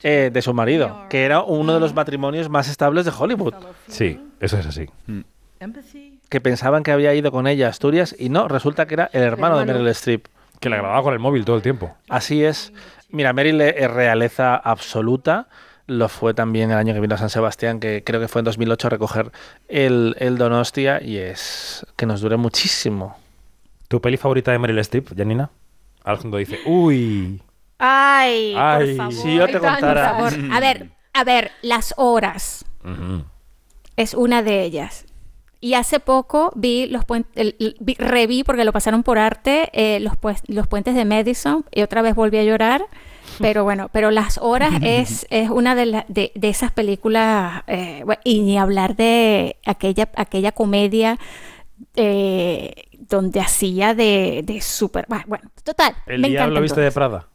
eh, 0.03 0.29
de 0.33 0.41
su 0.41 0.53
marido, 0.53 1.05
que 1.09 1.25
era 1.25 1.41
uno 1.41 1.73
de 1.73 1.79
los 1.79 1.93
matrimonios 1.93 2.49
más 2.49 2.67
estables 2.69 3.05
de 3.05 3.11
Hollywood. 3.17 3.53
Sí, 3.87 4.19
eso 4.39 4.57
es 4.57 4.65
así. 4.65 4.87
Que 6.29 6.41
pensaban 6.41 6.83
que 6.83 6.91
había 6.91 7.13
ido 7.13 7.31
con 7.31 7.47
ella 7.47 7.67
a 7.67 7.69
Asturias 7.69 8.15
y 8.17 8.29
no, 8.29 8.47
resulta 8.47 8.85
que 8.85 8.95
era 8.95 9.09
el 9.13 9.23
hermano, 9.23 9.55
de 9.55 9.61
hermano. 9.61 9.79
Meryl 9.79 9.91
Streep. 9.91 10.27
Que 10.59 10.69
la 10.69 10.77
grababa 10.77 11.03
con 11.03 11.13
el 11.13 11.19
móvil 11.19 11.45
todo 11.45 11.55
el 11.55 11.61
tiempo. 11.61 11.95
Así 12.09 12.43
es. 12.43 12.73
Mira, 13.09 13.31
Meryl 13.33 13.61
es 13.61 13.89
realeza 13.89 14.55
absoluta. 14.55 15.47
Lo 15.85 16.09
fue 16.09 16.33
también 16.33 16.71
el 16.71 16.77
año 16.77 16.93
que 16.93 16.99
vino 16.99 17.15
a 17.15 17.17
San 17.17 17.29
Sebastián, 17.29 17.79
que 17.79 18.03
creo 18.03 18.19
que 18.19 18.27
fue 18.27 18.39
en 18.39 18.45
2008 18.45 18.87
a 18.87 18.89
recoger 18.89 19.31
el, 19.69 20.15
el 20.19 20.37
Donostia 20.37 21.01
y 21.01 21.17
es 21.17 21.85
que 21.95 22.05
nos 22.05 22.19
dure 22.19 22.35
muchísimo. 22.35 23.17
¿Tu 23.87 24.01
peli 24.01 24.17
favorita 24.17 24.51
de 24.51 24.59
Meryl 24.59 24.79
Streep, 24.79 25.15
Janina? 25.15 25.49
Alejandro 26.03 26.39
dice, 26.39 26.59
uy. 26.65 27.41
Ay, 27.77 28.53
Ay. 28.57 28.87
por 28.87 28.97
favor. 28.97 29.13
Si 29.13 29.35
yo 29.35 29.45
te 29.45 29.59
contara. 29.59 30.17
A 30.17 30.59
ver, 30.59 30.89
a 31.13 31.23
ver, 31.23 31.51
las 31.61 31.93
horas 31.97 32.65
es 33.95 34.13
una 34.13 34.41
de 34.41 34.63
ellas. 34.63 35.05
Y 35.67 35.73
hace 35.73 35.99
poco 35.99 36.51
vi 36.55 36.87
los 36.87 37.03
puentes, 37.03 37.55
reví 37.97 38.45
porque 38.45 38.63
lo 38.63 38.71
pasaron 38.71 39.03
por 39.03 39.17
arte 39.17 39.69
eh, 39.73 39.99
los, 39.99 40.15
pues- 40.15 40.41
los 40.47 40.65
puentes 40.67 40.95
de 40.95 41.03
Madison 41.03 41.65
y 41.73 41.81
otra 41.81 42.01
vez 42.01 42.15
volví 42.15 42.37
a 42.37 42.43
llorar. 42.43 42.85
Pero 43.39 43.65
bueno, 43.65 43.89
pero 43.91 44.09
las 44.09 44.37
horas 44.37 44.71
es, 44.81 45.27
es 45.29 45.49
una 45.49 45.75
de, 45.75 45.85
la- 45.87 46.05
de, 46.07 46.31
de 46.35 46.47
esas 46.47 46.71
películas 46.71 47.63
eh, 47.67 48.05
y 48.23 48.39
ni 48.43 48.57
hablar 48.57 48.95
de 48.95 49.57
aquella 49.65 50.07
aquella 50.15 50.53
comedia 50.53 51.19
eh, 51.97 52.73
donde 52.99 53.41
hacía 53.41 53.93
de, 53.93 54.43
de 54.45 54.61
súper 54.61 55.05
bueno, 55.09 55.49
total. 55.63 55.95
El 56.05 56.21
me 56.21 56.29
diablo 56.29 56.61
viste 56.61 56.79
de. 56.79 56.91
Prada. 56.91 57.27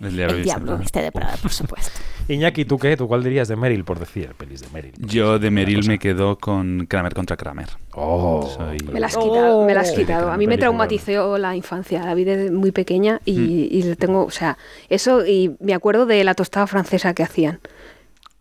El 0.00 0.18
El 0.20 0.42
diablo 0.44 0.78
viste 0.78 1.02
de 1.02 1.10
Prada, 1.10 1.36
por 1.42 1.50
supuesto. 1.52 1.90
Iñaki, 2.28 2.64
¿tú 2.64 2.78
qué? 2.78 2.96
¿Tú 2.96 3.08
cuál 3.08 3.24
dirías 3.24 3.48
de 3.48 3.56
Meryl 3.56 3.84
por 3.84 3.98
decir 3.98 4.32
pelis 4.36 4.60
de 4.60 4.68
Meryl? 4.68 4.92
Yo 4.98 5.38
de 5.38 5.50
Meryl 5.50 5.86
me 5.88 5.98
quedo 5.98 6.38
con 6.38 6.86
Kramer 6.86 7.14
contra 7.14 7.36
Kramer. 7.36 7.68
Oh. 7.94 8.48
Soy- 8.56 8.78
Me 8.92 9.00
la 9.00 9.06
has 9.06 9.16
quitado, 9.16 9.64
me 9.66 9.74
la 9.74 9.80
has 9.80 9.92
quitado. 9.92 10.30
A 10.30 10.36
mí 10.36 10.46
me 10.46 10.56
traumatizó 10.58 11.36
la 11.38 11.56
infancia, 11.56 12.04
la 12.04 12.14
vi 12.14 12.24
desde 12.24 12.50
muy 12.50 12.70
pequeña 12.70 13.20
y, 13.24 13.68
y 13.72 13.82
le 13.82 13.96
tengo, 13.96 14.24
o 14.24 14.30
sea, 14.30 14.56
eso 14.88 15.26
y 15.26 15.56
me 15.60 15.74
acuerdo 15.74 16.06
de 16.06 16.22
la 16.22 16.34
tostada 16.34 16.66
francesa 16.66 17.14
que 17.14 17.22
hacían. 17.22 17.60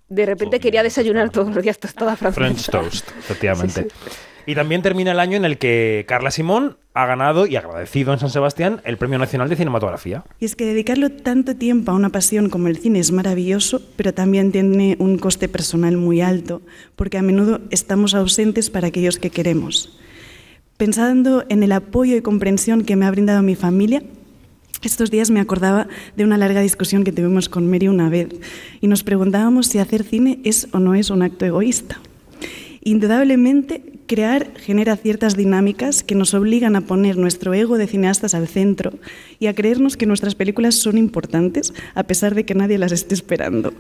De 0.10 0.26
repente 0.26 0.60
quería 0.60 0.84
desayunar 0.84 1.30
todos 1.32 1.54
los 1.54 1.64
días 1.64 1.80
tostada 1.80 2.16
francesa. 2.16 2.42
French 2.46 2.70
Toast, 2.70 3.10
efectivamente. 3.18 3.88
Sí, 3.98 4.10
Y 4.48 4.56
también 4.56 4.82
termina 4.82 5.12
el 5.12 5.20
año 5.20 5.36
en 5.36 5.44
el 5.44 5.58
que 5.58 6.06
Carla 6.08 6.32
Simón 6.32 6.78
ha 6.94 7.06
ganado 7.06 7.48
y 7.48 7.58
agradecido 7.58 8.14
en 8.14 8.20
San 8.20 8.30
Sebastián 8.30 8.80
el 8.86 8.98
Premio 8.98 9.20
Nacional 9.20 9.50
de 9.50 9.58
Cinematografía. 9.58 10.24
Y 10.40 10.46
es 10.46 10.56
que 10.56 10.66
dedicarlo 10.66 11.10
tanto 11.10 11.58
tiempo 11.58 11.92
a 11.92 11.96
una 11.96 12.12
pasión 12.12 12.50
como 12.50 12.70
el 12.70 12.78
cine 12.78 13.00
es 13.00 13.12
maravilloso, 13.12 13.82
pero 13.98 14.14
también 14.14 14.54
tiene 14.54 14.96
un 15.00 15.18
coste 15.18 15.50
personal 15.50 15.98
muy 15.98 16.22
alto, 16.22 16.62
porque 16.96 17.18
a 17.18 17.22
menudo 17.22 17.60
estamos 17.72 18.16
ausentes 18.16 18.70
para 18.70 18.88
aquellos 18.88 19.20
que 19.20 19.32
queremos. 19.32 20.00
Pensando 20.78 21.44
en 21.50 21.62
el 21.62 21.74
apoyo 21.74 22.16
y 22.16 22.22
comprensión 22.22 22.86
que 22.86 22.96
me 22.96 23.06
ha 23.06 23.12
brindado 23.12 23.44
mi 23.44 23.56
familia, 23.56 24.02
estos 24.82 25.12
días 25.12 25.30
me 25.30 25.42
acordaba 25.42 25.90
de 26.16 26.24
una 26.24 26.38
larga 26.38 26.62
discusión 26.62 27.04
que 27.04 27.12
tuvimos 27.12 27.50
con 27.50 27.70
Mary 27.70 27.90
una 27.90 28.10
vez 28.10 28.30
y 28.80 28.88
nos 28.88 29.04
preguntábamos 29.04 29.68
si 29.68 29.80
hacer 29.80 30.04
cine 30.04 30.40
es 30.46 30.70
o 30.72 30.80
no 30.80 30.96
es 30.96 31.10
un 31.10 31.22
acto 31.22 31.46
egoísta. 31.46 32.00
Indudablemente, 32.82 33.97
crear 34.08 34.52
genera 34.58 34.96
ciertas 34.96 35.38
dinámicas 35.38 36.02
que 36.02 36.16
nos 36.16 36.34
obligan 36.34 36.76
a 36.76 36.82
poner 36.82 37.18
nuestro 37.18 37.54
ego 37.54 37.78
de 37.78 37.88
cineastas 37.88 38.34
al 38.34 38.48
centro 38.48 38.94
y 39.40 39.48
a 39.48 39.54
creernos 39.54 39.98
que 39.98 40.06
nuestras 40.06 40.36
películas 40.36 40.76
son 40.76 40.98
importantes 40.98 41.74
a 41.94 42.04
pesar 42.04 42.34
de 42.34 42.46
que 42.46 42.56
nadie 42.56 42.78
las 42.78 42.92
esté 42.92 43.14
esperando. 43.14 43.74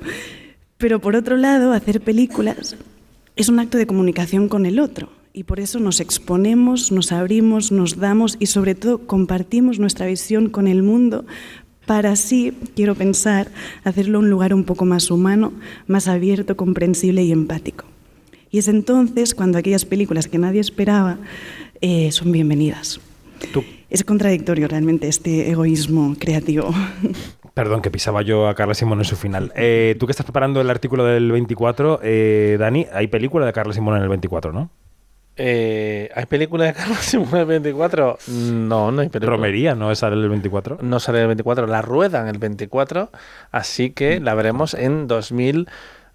Pero 0.77 0.99
por 0.99 1.15
otro 1.15 1.37
lado, 1.37 1.73
hacer 1.73 2.01
películas 2.01 2.75
es 3.35 3.49
un 3.49 3.59
acto 3.59 3.77
de 3.77 3.87
comunicación 3.87 4.49
con 4.49 4.65
el 4.65 4.79
otro 4.79 5.09
y 5.33 5.43
por 5.43 5.59
eso 5.59 5.79
nos 5.79 5.99
exponemos, 5.99 6.91
nos 6.91 7.11
abrimos, 7.11 7.71
nos 7.71 7.97
damos 7.97 8.37
y 8.39 8.47
sobre 8.47 8.75
todo 8.75 9.07
compartimos 9.07 9.79
nuestra 9.79 10.05
visión 10.05 10.49
con 10.49 10.67
el 10.67 10.83
mundo 10.83 11.25
para 11.87 12.11
así, 12.11 12.53
quiero 12.75 12.95
pensar, 12.95 13.49
hacerlo 13.85 14.19
un 14.19 14.29
lugar 14.29 14.53
un 14.53 14.65
poco 14.65 14.83
más 14.83 15.09
humano, 15.09 15.53
más 15.87 16.09
abierto, 16.09 16.57
comprensible 16.57 17.23
y 17.23 17.31
empático. 17.31 17.85
Y 18.49 18.59
es 18.59 18.67
entonces 18.67 19.35
cuando 19.35 19.57
aquellas 19.57 19.85
películas 19.85 20.27
que 20.27 20.37
nadie 20.37 20.61
esperaba 20.61 21.17
eh, 21.81 22.11
son 22.11 22.31
bienvenidas. 22.31 22.99
¿Tú, 23.53 23.63
Es 23.89 24.03
contradictorio 24.03 24.67
realmente 24.67 25.07
este 25.07 25.49
egoísmo 25.51 26.15
creativo. 26.19 26.73
Perdón, 27.53 27.81
que 27.81 27.89
pisaba 27.89 28.21
yo 28.21 28.47
a 28.47 28.55
Carla 28.55 28.73
Simón 28.73 28.99
en 28.99 29.05
su 29.05 29.15
final. 29.15 29.51
Eh, 29.55 29.95
Tú 29.99 30.05
que 30.05 30.11
estás 30.11 30.25
preparando 30.25 30.61
el 30.61 30.69
artículo 30.69 31.05
del 31.05 31.31
24, 31.31 32.01
eh, 32.03 32.57
Dani, 32.59 32.85
hay 32.93 33.07
película 33.07 33.45
de 33.45 33.53
Carla 33.53 33.73
Simón 33.73 33.97
en 33.97 34.03
el 34.03 34.09
24, 34.09 34.53
¿no? 34.53 34.69
Eh, 35.37 36.09
¿Hay 36.15 36.25
película 36.25 36.65
de 36.65 36.73
Carlos 36.73 36.97
Simón 37.01 37.31
del 37.31 37.45
24? 37.45 38.17
No, 38.27 38.91
no 38.91 39.01
hay 39.01 39.09
película. 39.09 39.37
Romería, 39.37 39.75
¿no 39.75 39.91
es 39.91 40.01
el 40.03 40.29
24? 40.29 40.79
No 40.81 40.99
sale 40.99 41.21
el 41.21 41.27
24, 41.27 41.67
la 41.67 41.81
rueda 41.81 42.21
en 42.21 42.27
el 42.27 42.39
24, 42.39 43.11
así 43.51 43.91
que 43.91 44.19
la 44.19 44.33
veremos 44.33 44.73
en 44.73 45.07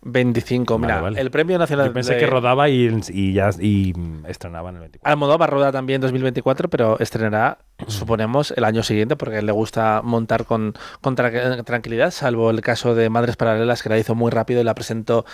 2025. 0.02 0.78
Mira, 0.78 0.94
Vale, 0.96 1.02
vale. 1.02 1.20
el 1.20 1.30
Premio 1.30 1.58
Nacional 1.58 1.86
Yo 1.88 1.92
pensé 1.92 2.14
de- 2.14 2.20
que 2.20 2.26
rodaba 2.26 2.68
y, 2.68 3.00
y 3.10 3.32
ya 3.32 3.50
y 3.58 3.92
estrenaba 4.26 4.70
en 4.70 4.76
el 4.76 4.80
24. 4.82 5.10
Almodóvar 5.10 5.50
rueda 5.50 5.72
también 5.72 5.96
en 5.96 6.02
2024, 6.02 6.68
pero 6.68 6.98
estrenará, 6.98 7.58
suponemos, 7.86 8.52
el 8.56 8.64
año 8.64 8.82
siguiente, 8.82 9.16
porque 9.16 9.42
le 9.42 9.52
gusta 9.52 10.00
montar 10.02 10.44
con, 10.44 10.74
con 11.00 11.16
tra- 11.16 11.64
tranquilidad, 11.64 12.10
salvo 12.10 12.50
el 12.50 12.60
caso 12.60 12.94
de 12.94 13.08
Madres 13.10 13.36
Paralelas, 13.36 13.82
que 13.82 13.88
la 13.88 13.98
hizo 13.98 14.14
muy 14.14 14.30
rápido 14.30 14.60
y 14.60 14.64
la 14.64 14.74
presentó 14.74 15.24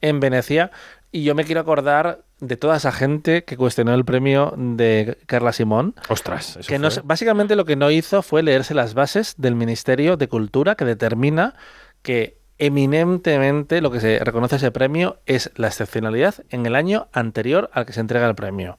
en 0.00 0.20
Venecia. 0.20 0.70
Y 1.10 1.24
yo 1.24 1.34
me 1.34 1.44
quiero 1.44 1.62
acordar 1.62 2.20
de 2.38 2.58
toda 2.58 2.76
esa 2.76 2.92
gente 2.92 3.42
que 3.44 3.56
cuestionó 3.56 3.94
el 3.94 4.04
premio 4.04 4.52
de 4.58 5.16
Carla 5.26 5.52
Simón. 5.54 5.94
Ostras, 6.10 6.58
eso 6.58 6.68
que 6.68 6.78
no 6.78 6.88
básicamente 7.04 7.56
lo 7.56 7.64
que 7.64 7.76
no 7.76 7.90
hizo 7.90 8.20
fue 8.22 8.42
leerse 8.42 8.74
las 8.74 8.92
bases 8.92 9.34
del 9.38 9.54
Ministerio 9.54 10.18
de 10.18 10.28
Cultura 10.28 10.74
que 10.74 10.84
determina 10.84 11.54
que 12.02 12.37
eminentemente 12.58 13.80
lo 13.80 13.90
que 13.90 14.00
se 14.00 14.18
reconoce 14.18 14.56
ese 14.56 14.70
premio 14.70 15.18
es 15.26 15.50
la 15.56 15.68
excepcionalidad 15.68 16.34
en 16.50 16.66
el 16.66 16.74
año 16.74 17.08
anterior 17.12 17.70
al 17.72 17.86
que 17.86 17.92
se 17.92 18.00
entrega 18.00 18.28
el 18.28 18.34
premio. 18.34 18.78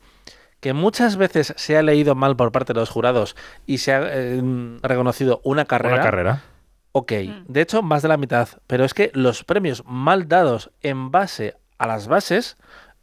Que 0.59 0.73
muchas 0.73 1.15
veces 1.15 1.53
se 1.55 1.77
ha 1.77 1.81
leído 1.81 2.15
mal 2.15 2.35
por 2.35 2.51
parte 2.51 2.73
de 2.73 2.79
los 2.79 2.89
jurados 2.89 3.35
y 3.65 3.77
se 3.77 3.93
ha 3.93 4.01
eh, 4.03 4.41
reconocido 4.81 5.39
una 5.43 5.65
carrera. 5.65 5.95
Una 5.95 6.03
carrera. 6.03 6.43
Ok, 6.91 7.11
de 7.47 7.61
hecho, 7.61 7.81
más 7.81 8.01
de 8.01 8.09
la 8.09 8.17
mitad. 8.17 8.49
Pero 8.67 8.83
es 8.83 8.93
que 8.93 9.11
los 9.13 9.43
premios 9.43 9.83
mal 9.85 10.27
dados 10.27 10.71
en 10.81 11.11
base 11.11 11.55
a 11.77 11.87
las 11.87 12.07
bases 12.07 12.57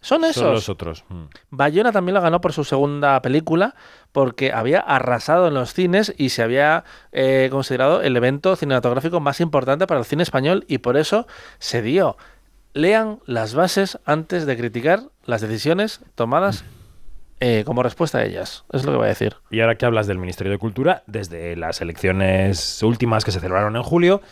son 0.07 0.24
esos. 0.24 0.43
Son 0.45 0.53
los 0.53 0.69
otros. 0.69 1.05
Mm. 1.09 1.24
Bayona 1.51 1.91
también 1.91 2.15
lo 2.15 2.23
ganó 2.23 2.41
por 2.41 2.53
su 2.53 2.62
segunda 2.62 3.20
película 3.23 3.74
porque 4.12 4.53
había 4.53 4.78
arrasado 4.78 5.49
en 5.49 5.55
los 5.55 5.74
cines 5.74 6.15
y 6.16 6.28
se 6.28 6.45
había 6.45 6.85
eh, 7.11 7.49
considerado 7.51 8.03
el 8.03 8.16
evento 8.16 8.55
cinematográfico 8.55 9.19
más 9.19 9.41
importante 9.41 9.89
para 9.89 9.99
el 9.99 10.07
cine 10.07 10.23
español 10.23 10.65
y 10.69 10.78
por 10.78 10.97
eso 10.97 11.27
se 11.59 11.83
dio. 11.83 12.16
Lean 12.73 13.19
las 13.27 13.55
bases 13.57 13.99
antes 14.05 14.47
de 14.47 14.57
criticar 14.57 15.01
las 15.24 15.41
decisiones 15.41 16.03
tomadas 16.15 16.65
eh, 17.41 17.65
como 17.66 17.83
respuesta 17.83 18.19
a 18.19 18.24
ellas. 18.24 18.65
Es 18.73 18.85
lo 18.85 18.93
que 18.93 18.99
voy 18.99 19.07
a 19.07 19.09
decir. 19.09 19.35
Y 19.51 19.61
ahora 19.61 19.74
que 19.74 19.87
hablas 19.87 20.07
del 20.07 20.19
Ministerio 20.19 20.53
de 20.53 20.59
Cultura, 20.59 21.03
desde 21.09 21.57
las 21.57 21.81
elecciones 21.81 22.81
últimas 22.85 23.24
que 23.24 23.33
se 23.33 23.41
celebraron 23.41 23.74
en 23.74 23.83
julio, 23.83 24.23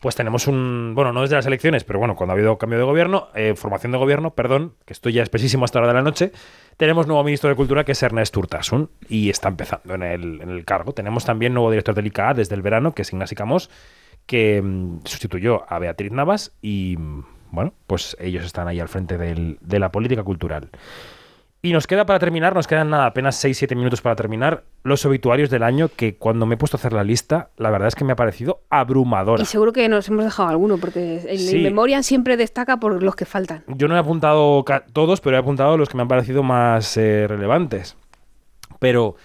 pues 0.00 0.14
tenemos 0.14 0.46
un, 0.46 0.92
bueno, 0.94 1.12
no 1.12 1.22
desde 1.22 1.34
las 1.36 1.46
elecciones, 1.46 1.84
pero 1.84 1.98
bueno, 1.98 2.14
cuando 2.14 2.32
ha 2.32 2.34
habido 2.34 2.56
cambio 2.56 2.78
de 2.78 2.84
gobierno, 2.84 3.28
eh, 3.34 3.54
formación 3.56 3.92
de 3.92 3.98
gobierno, 3.98 4.30
perdón, 4.30 4.74
que 4.84 4.92
estoy 4.92 5.12
ya 5.12 5.22
espesísimo 5.22 5.64
hasta 5.64 5.80
la 5.80 5.84
hora 5.84 5.92
de 5.92 5.98
la 5.98 6.04
noche, 6.04 6.32
tenemos 6.76 7.08
nuevo 7.08 7.24
ministro 7.24 7.50
de 7.50 7.56
Cultura 7.56 7.84
que 7.84 7.92
es 7.92 8.02
Ernest 8.02 8.36
Urtasun 8.36 8.90
y 9.08 9.30
está 9.30 9.48
empezando 9.48 9.94
en 9.94 10.04
el, 10.04 10.40
en 10.40 10.50
el 10.50 10.64
cargo. 10.64 10.92
Tenemos 10.92 11.24
también 11.24 11.52
nuevo 11.52 11.70
director 11.70 11.94
del 11.94 12.06
ICA 12.06 12.34
desde 12.34 12.54
el 12.54 12.62
verano, 12.62 12.94
que 12.94 13.02
es 13.02 13.12
Ignasi 13.12 13.34
Camós, 13.34 13.70
que 14.26 14.62
mm, 14.62 15.00
sustituyó 15.04 15.64
a 15.68 15.80
Beatriz 15.80 16.12
Navas 16.12 16.52
y, 16.62 16.96
mm, 16.96 17.24
bueno, 17.50 17.74
pues 17.88 18.16
ellos 18.20 18.44
están 18.44 18.68
ahí 18.68 18.78
al 18.78 18.88
frente 18.88 19.18
de 19.18 19.78
la 19.78 19.90
política 19.90 20.22
cultural. 20.22 20.70
Y 21.60 21.72
nos 21.72 21.88
queda 21.88 22.06
para 22.06 22.20
terminar, 22.20 22.54
nos 22.54 22.68
quedan 22.68 22.88
nada, 22.90 23.06
apenas 23.06 23.44
6-7 23.44 23.74
minutos 23.74 24.00
para 24.00 24.14
terminar, 24.14 24.62
los 24.84 25.04
obituarios 25.04 25.50
del 25.50 25.64
año 25.64 25.88
que 25.88 26.14
cuando 26.16 26.46
me 26.46 26.54
he 26.54 26.56
puesto 26.58 26.76
a 26.76 26.78
hacer 26.78 26.92
la 26.92 27.02
lista, 27.02 27.50
la 27.56 27.70
verdad 27.70 27.88
es 27.88 27.96
que 27.96 28.04
me 28.04 28.12
ha 28.12 28.16
parecido 28.16 28.60
abrumadora. 28.70 29.42
Y 29.42 29.46
seguro 29.46 29.72
que 29.72 29.88
nos 29.88 30.08
hemos 30.08 30.24
dejado 30.24 30.50
alguno, 30.50 30.78
porque 30.78 31.16
el 31.28 31.38
Sí. 31.38 31.58
Memoriam 31.58 32.04
siempre 32.04 32.36
destaca 32.36 32.76
por 32.76 33.02
los 33.02 33.16
que 33.16 33.24
faltan. 33.24 33.64
Yo 33.66 33.88
no 33.88 33.96
he 33.96 33.98
apuntado 33.98 34.64
todos, 34.92 35.20
pero 35.20 35.34
he 35.36 35.40
apuntado 35.40 35.76
los 35.76 35.88
que 35.88 35.96
me 35.96 36.02
han 36.02 36.08
parecido 36.08 36.44
más 36.44 36.96
eh, 36.96 37.26
relevantes. 37.26 37.96
Pero 38.78 39.16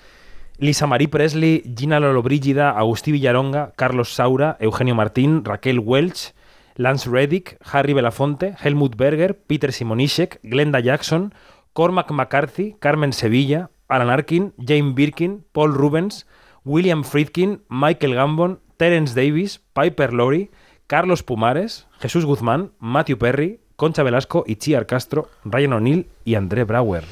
Lisa 0.57 0.87
Marie 0.87 1.09
Presley, 1.09 1.61
Gina 1.77 1.99
Lollobrigida, 1.99 2.71
Agustí 2.71 3.11
Villaronga, 3.11 3.73
Carlos 3.75 4.11
Saura, 4.11 4.57
Eugenio 4.59 4.95
Martín, 4.95 5.45
Raquel 5.45 5.77
Welch, 5.79 6.33
Lance 6.75 7.07
Reddick, 7.07 7.57
Harry 7.71 7.93
Belafonte, 7.93 8.55
Helmut 8.63 8.95
Berger, 8.95 9.37
Peter 9.37 9.71
Simonishek, 9.71 10.39
Glenda 10.41 10.79
Jackson, 10.79 11.33
Cormac 11.73 12.11
McCarthy, 12.11 12.75
Carmen 12.79 13.13
Sevilla, 13.13 13.69
Alan 13.87 14.09
Arkin, 14.09 14.53
Jane 14.57 14.93
Birkin, 14.93 15.43
Paul 15.51 15.73
Rubens, 15.73 16.25
William 16.63 17.03
Friedkin, 17.03 17.61
Michael 17.69 18.15
Gambon, 18.15 18.59
Terence 18.77 19.13
Davis, 19.15 19.61
Piper 19.73 20.13
Laurie, 20.13 20.49
Carlos 20.87 21.23
Pumares, 21.23 21.87
Jesús 21.99 22.25
Guzmán, 22.25 22.71
Matthew 22.79 23.17
Perry, 23.17 23.59
Concha 23.75 24.03
Velasco, 24.03 24.43
Itziar 24.47 24.85
Castro, 24.85 25.29
Ryan 25.43 25.73
O'Neill 25.73 26.07
y 26.25 26.35
André 26.35 26.63
Brauer. 26.63 27.03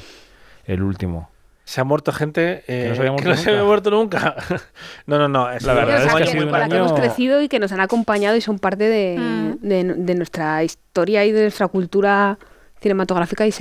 El 0.64 0.82
último. 0.82 1.28
Se 1.64 1.80
ha 1.80 1.84
muerto 1.84 2.12
gente 2.12 2.62
eh, 2.66 2.82
Que 2.84 2.88
no 2.90 2.94
se 2.94 3.00
había 3.00 3.16
que 3.16 3.22
muerto 3.22 3.28
no 3.30 3.36
se 3.36 3.42
había 3.50 3.60
nunca. 3.60 3.66
muerto 3.68 3.90
nunca. 3.90 4.36
no, 5.06 5.18
no, 5.18 5.28
no. 5.28 5.50
es 5.50 5.62
La 5.64 5.74
verdad 5.74 6.04
es 6.04 6.14
que 6.14 6.22
ha 6.22 6.26
que 6.26 6.32
sido 6.32 6.46
un 6.46 6.68
que 6.68 6.76
hemos 6.76 6.92
crecido 6.92 7.40
y 7.42 7.48
que 7.48 7.58
nos 7.58 7.72
han 7.72 7.80
acompañado 7.80 8.36
y 8.36 8.40
son 8.40 8.58
parte 8.58 8.84
de, 8.84 9.16
Mm. 9.18 9.66
de- 9.68 9.94
de 9.96 10.14
nuestra 10.14 10.62
historia 10.64 11.24
y 11.24 11.32
de 11.32 11.42
nuestra 11.42 11.68
cultura 11.68 12.38
cinematográfica 12.80 13.46
y 13.46 13.52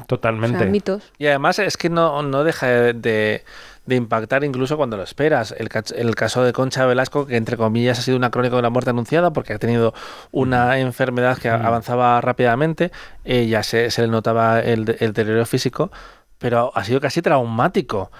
O 0.00 0.04
Totalmente. 0.04 0.58
sea, 0.58 0.66
mitos. 0.68 1.12
Y 1.18 1.26
además 1.26 1.58
es 1.58 1.76
que 1.76 1.90
no, 1.90 2.22
no 2.22 2.44
deja 2.44 2.66
de, 2.66 3.44
de 3.88 3.96
impactar 3.96 4.44
incluso 4.44 4.76
cuando 4.76 4.98
lo 4.98 5.02
esperas. 5.02 5.54
El, 5.56 5.68
caso 6.14 6.44
de 6.44 6.52
Concha 6.52 6.84
Velasco, 6.84 7.26
que 7.26 7.36
entre 7.36 7.56
comillas 7.56 7.98
ha 7.98 8.02
sido 8.02 8.18
una 8.18 8.30
crónica 8.30 8.54
de 8.54 8.62
la 8.62 8.70
muerte 8.70 8.90
anunciada 8.90 9.32
porque 9.32 9.54
ha 9.54 9.58
tenido 9.58 9.94
una 10.30 10.78
enfermedad 10.78 11.38
que 11.38 11.48
avanzaba 11.48 12.20
rápidamente, 12.20 12.92
eh, 13.24 13.46
ya 13.46 13.62
se, 13.62 13.90
se 13.90 14.02
le 14.02 14.08
notaba 14.08 14.60
el, 14.60 14.96
el 15.00 15.12
deterioro 15.14 15.46
físico, 15.46 15.90
pero 16.38 16.72
ha 16.74 16.84
sido 16.84 17.00
casi 17.00 17.20
traumático. 17.22 18.10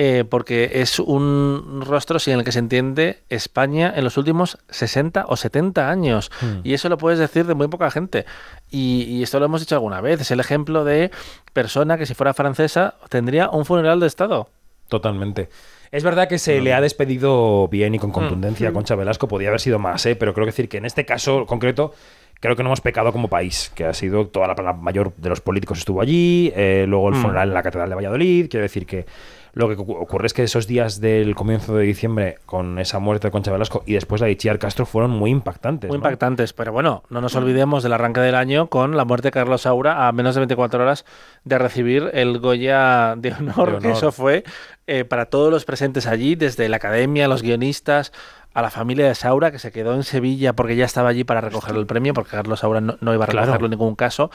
eh, 0.00 0.24
porque 0.30 0.70
es 0.74 1.00
un 1.00 1.82
rostro 1.84 2.20
sin 2.20 2.34
el 2.34 2.44
que 2.44 2.52
se 2.52 2.60
entiende 2.60 3.24
España 3.30 3.92
en 3.96 4.04
los 4.04 4.16
últimos 4.16 4.56
60 4.68 5.24
o 5.26 5.36
70 5.36 5.90
años. 5.90 6.30
Hmm. 6.40 6.60
Y 6.62 6.74
eso 6.74 6.88
lo 6.88 6.98
puedes 6.98 7.18
decir 7.18 7.46
de 7.46 7.54
muy 7.54 7.66
poca 7.66 7.90
gente. 7.90 8.24
Y, 8.70 9.02
y 9.08 9.24
esto 9.24 9.40
lo 9.40 9.46
hemos 9.46 9.60
dicho 9.60 9.74
alguna 9.74 10.00
vez. 10.00 10.20
Es 10.20 10.30
el 10.30 10.38
ejemplo 10.38 10.84
de 10.84 11.10
persona 11.52 11.98
que 11.98 12.06
si 12.06 12.14
fuera 12.14 12.32
francesa 12.32 12.94
tendría 13.08 13.50
un 13.50 13.64
funeral 13.64 13.98
de 13.98 14.06
Estado. 14.06 14.48
Totalmente. 14.88 15.48
Es 15.90 16.04
verdad 16.04 16.28
que 16.28 16.38
se 16.38 16.60
le 16.60 16.74
ha 16.74 16.80
despedido 16.80 17.66
bien 17.68 17.94
y 17.94 17.98
con 17.98 18.10
Mm. 18.10 18.12
contundencia 18.12 18.68
a 18.68 18.72
Concha 18.72 18.94
Velasco, 18.94 19.26
podía 19.26 19.48
haber 19.48 19.60
sido 19.60 19.78
más, 19.80 20.04
¿eh? 20.06 20.14
pero 20.16 20.32
creo 20.32 20.44
que 20.46 20.52
decir 20.52 20.68
que 20.68 20.76
en 20.76 20.84
este 20.84 21.04
caso 21.06 21.44
concreto 21.46 21.92
creo 22.40 22.56
que 22.56 22.62
no 22.62 22.68
hemos 22.68 22.80
pecado 22.80 23.12
como 23.12 23.28
país, 23.28 23.70
que 23.74 23.84
ha 23.84 23.92
sido 23.94 24.28
toda 24.28 24.46
la, 24.48 24.54
la 24.62 24.72
mayor 24.72 25.12
de 25.16 25.28
los 25.28 25.40
políticos 25.40 25.78
estuvo 25.78 26.00
allí, 26.00 26.52
eh, 26.56 26.84
luego 26.88 27.08
el 27.08 27.14
Mm. 27.16 27.22
funeral 27.22 27.48
en 27.48 27.54
la 27.54 27.62
Catedral 27.62 27.88
de 27.88 27.94
Valladolid, 27.96 28.48
quiero 28.48 28.62
decir 28.62 28.86
que 28.86 29.06
lo 29.54 29.68
que 29.68 29.76
ocu- 29.76 29.96
ocurre 30.00 30.26
es 30.26 30.34
que 30.34 30.44
esos 30.44 30.68
días 30.68 31.00
del 31.00 31.34
comienzo 31.34 31.74
de 31.74 31.82
diciembre 31.84 32.36
con 32.46 32.78
esa 32.78 33.00
muerte 33.00 33.26
de 33.26 33.32
Concha 33.32 33.50
Velasco 33.50 33.82
y 33.86 33.94
después 33.94 34.20
la 34.20 34.28
de 34.28 34.36
Chiar 34.36 34.58
Castro 34.60 34.86
fueron 34.86 35.10
muy 35.10 35.30
impactantes. 35.32 35.88
Muy 35.88 35.96
¿no? 35.96 36.04
impactantes. 36.04 36.52
Pero 36.52 36.70
bueno, 36.72 37.02
no 37.10 37.20
nos 37.20 37.34
olvidemos 37.34 37.82
del 37.82 37.94
arranque 37.94 38.20
del 38.20 38.36
año 38.36 38.68
con 38.68 38.96
la 38.96 39.04
muerte 39.04 39.28
de 39.28 39.32
Carlos 39.32 39.62
Saura 39.62 40.06
a 40.06 40.12
menos 40.12 40.36
de 40.36 40.40
24 40.42 40.80
horas 40.82 41.04
de 41.44 41.58
recibir 41.58 42.08
el 42.12 42.38
Goya 42.38 43.14
de 43.16 43.32
honor, 43.32 43.72
De 43.72 43.78
que 43.80 43.86
honor. 43.88 43.96
eso 43.96 44.12
fue 44.12 44.44
eh, 44.86 45.04
para 45.04 45.26
todos 45.26 45.50
los 45.50 45.64
presentes 45.64 46.06
allí, 46.06 46.36
desde 46.36 46.68
la 46.68 46.76
academia, 46.76 47.26
los 47.26 47.42
guionistas, 47.42 48.12
a 48.58 48.62
la 48.62 48.70
familia 48.70 49.06
de 49.06 49.14
Saura, 49.14 49.50
que 49.52 49.58
se 49.58 49.70
quedó 49.72 49.94
en 49.94 50.02
Sevilla 50.02 50.52
porque 50.54 50.74
ya 50.76 50.84
estaba 50.84 51.08
allí 51.10 51.24
para 51.24 51.40
recoger 51.40 51.76
el 51.76 51.86
premio, 51.86 52.12
porque 52.14 52.30
Carlos 52.32 52.60
Saura 52.60 52.80
no, 52.80 52.96
no 53.00 53.14
iba 53.14 53.24
a 53.24 53.28
Claro. 53.28 53.46
recogerlo 53.46 53.66
en 53.66 53.70
ningún 53.70 53.94
caso. 53.94 54.30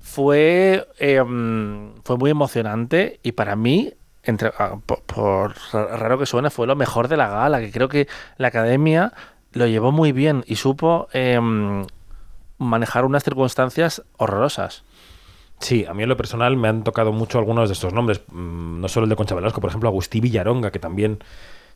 Fue, 0.00 0.86
eh, 0.98 1.22
mm, 1.22 2.02
fue 2.04 2.16
muy 2.16 2.30
emocionante 2.30 3.18
y 3.22 3.32
para 3.32 3.56
mí, 3.56 3.92
entre, 4.22 4.52
ah, 4.58 4.76
por, 4.86 5.02
por 5.02 5.54
raro 5.72 6.18
que 6.18 6.26
suene, 6.26 6.50
fue 6.50 6.66
lo 6.66 6.76
mejor 6.76 7.08
de 7.08 7.16
la 7.16 7.28
gala, 7.28 7.60
que 7.60 7.72
creo 7.72 7.88
que 7.88 8.06
la 8.36 8.48
academia 8.48 9.12
lo 9.52 9.66
llevó 9.66 9.90
muy 9.92 10.12
bien 10.12 10.44
y 10.46 10.56
supo 10.56 11.08
eh, 11.12 11.40
manejar 12.58 13.04
unas 13.04 13.24
circunstancias 13.24 14.02
horrorosas. 14.16 14.84
Sí, 15.60 15.84
a 15.88 15.94
mí 15.94 16.04
en 16.04 16.08
lo 16.08 16.16
personal 16.16 16.56
me 16.56 16.68
han 16.68 16.84
tocado 16.84 17.12
mucho 17.12 17.38
algunos 17.38 17.68
de 17.68 17.72
estos 17.72 17.92
nombres, 17.92 18.22
mm, 18.30 18.80
no 18.80 18.88
solo 18.88 19.04
el 19.04 19.10
de 19.10 19.16
Concha 19.16 19.34
Velasco, 19.34 19.60
por 19.60 19.70
ejemplo, 19.70 19.88
Agustí 19.88 20.20
Villaronga, 20.20 20.70
que 20.70 20.78
también 20.78 21.18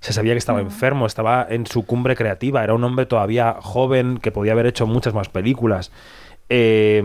se 0.03 0.13
sabía 0.13 0.35
que 0.35 0.39
estaba 0.39 0.61
enfermo, 0.61 1.07
estaba 1.07 1.47
en 1.49 1.67
su 1.67 1.87
cumbre 1.87 2.15
creativa, 2.17 2.63
era 2.63 2.75
un 2.75 2.85
hombre 2.85 3.07
todavía 3.07 3.57
joven 3.61 4.19
que 4.19 4.31
podía 4.33 4.53
haber 4.53 4.67
hecho 4.67 4.87
muchas 4.87 5.15
más 5.15 5.29
películas. 5.31 5.91
Eh, 6.49 7.03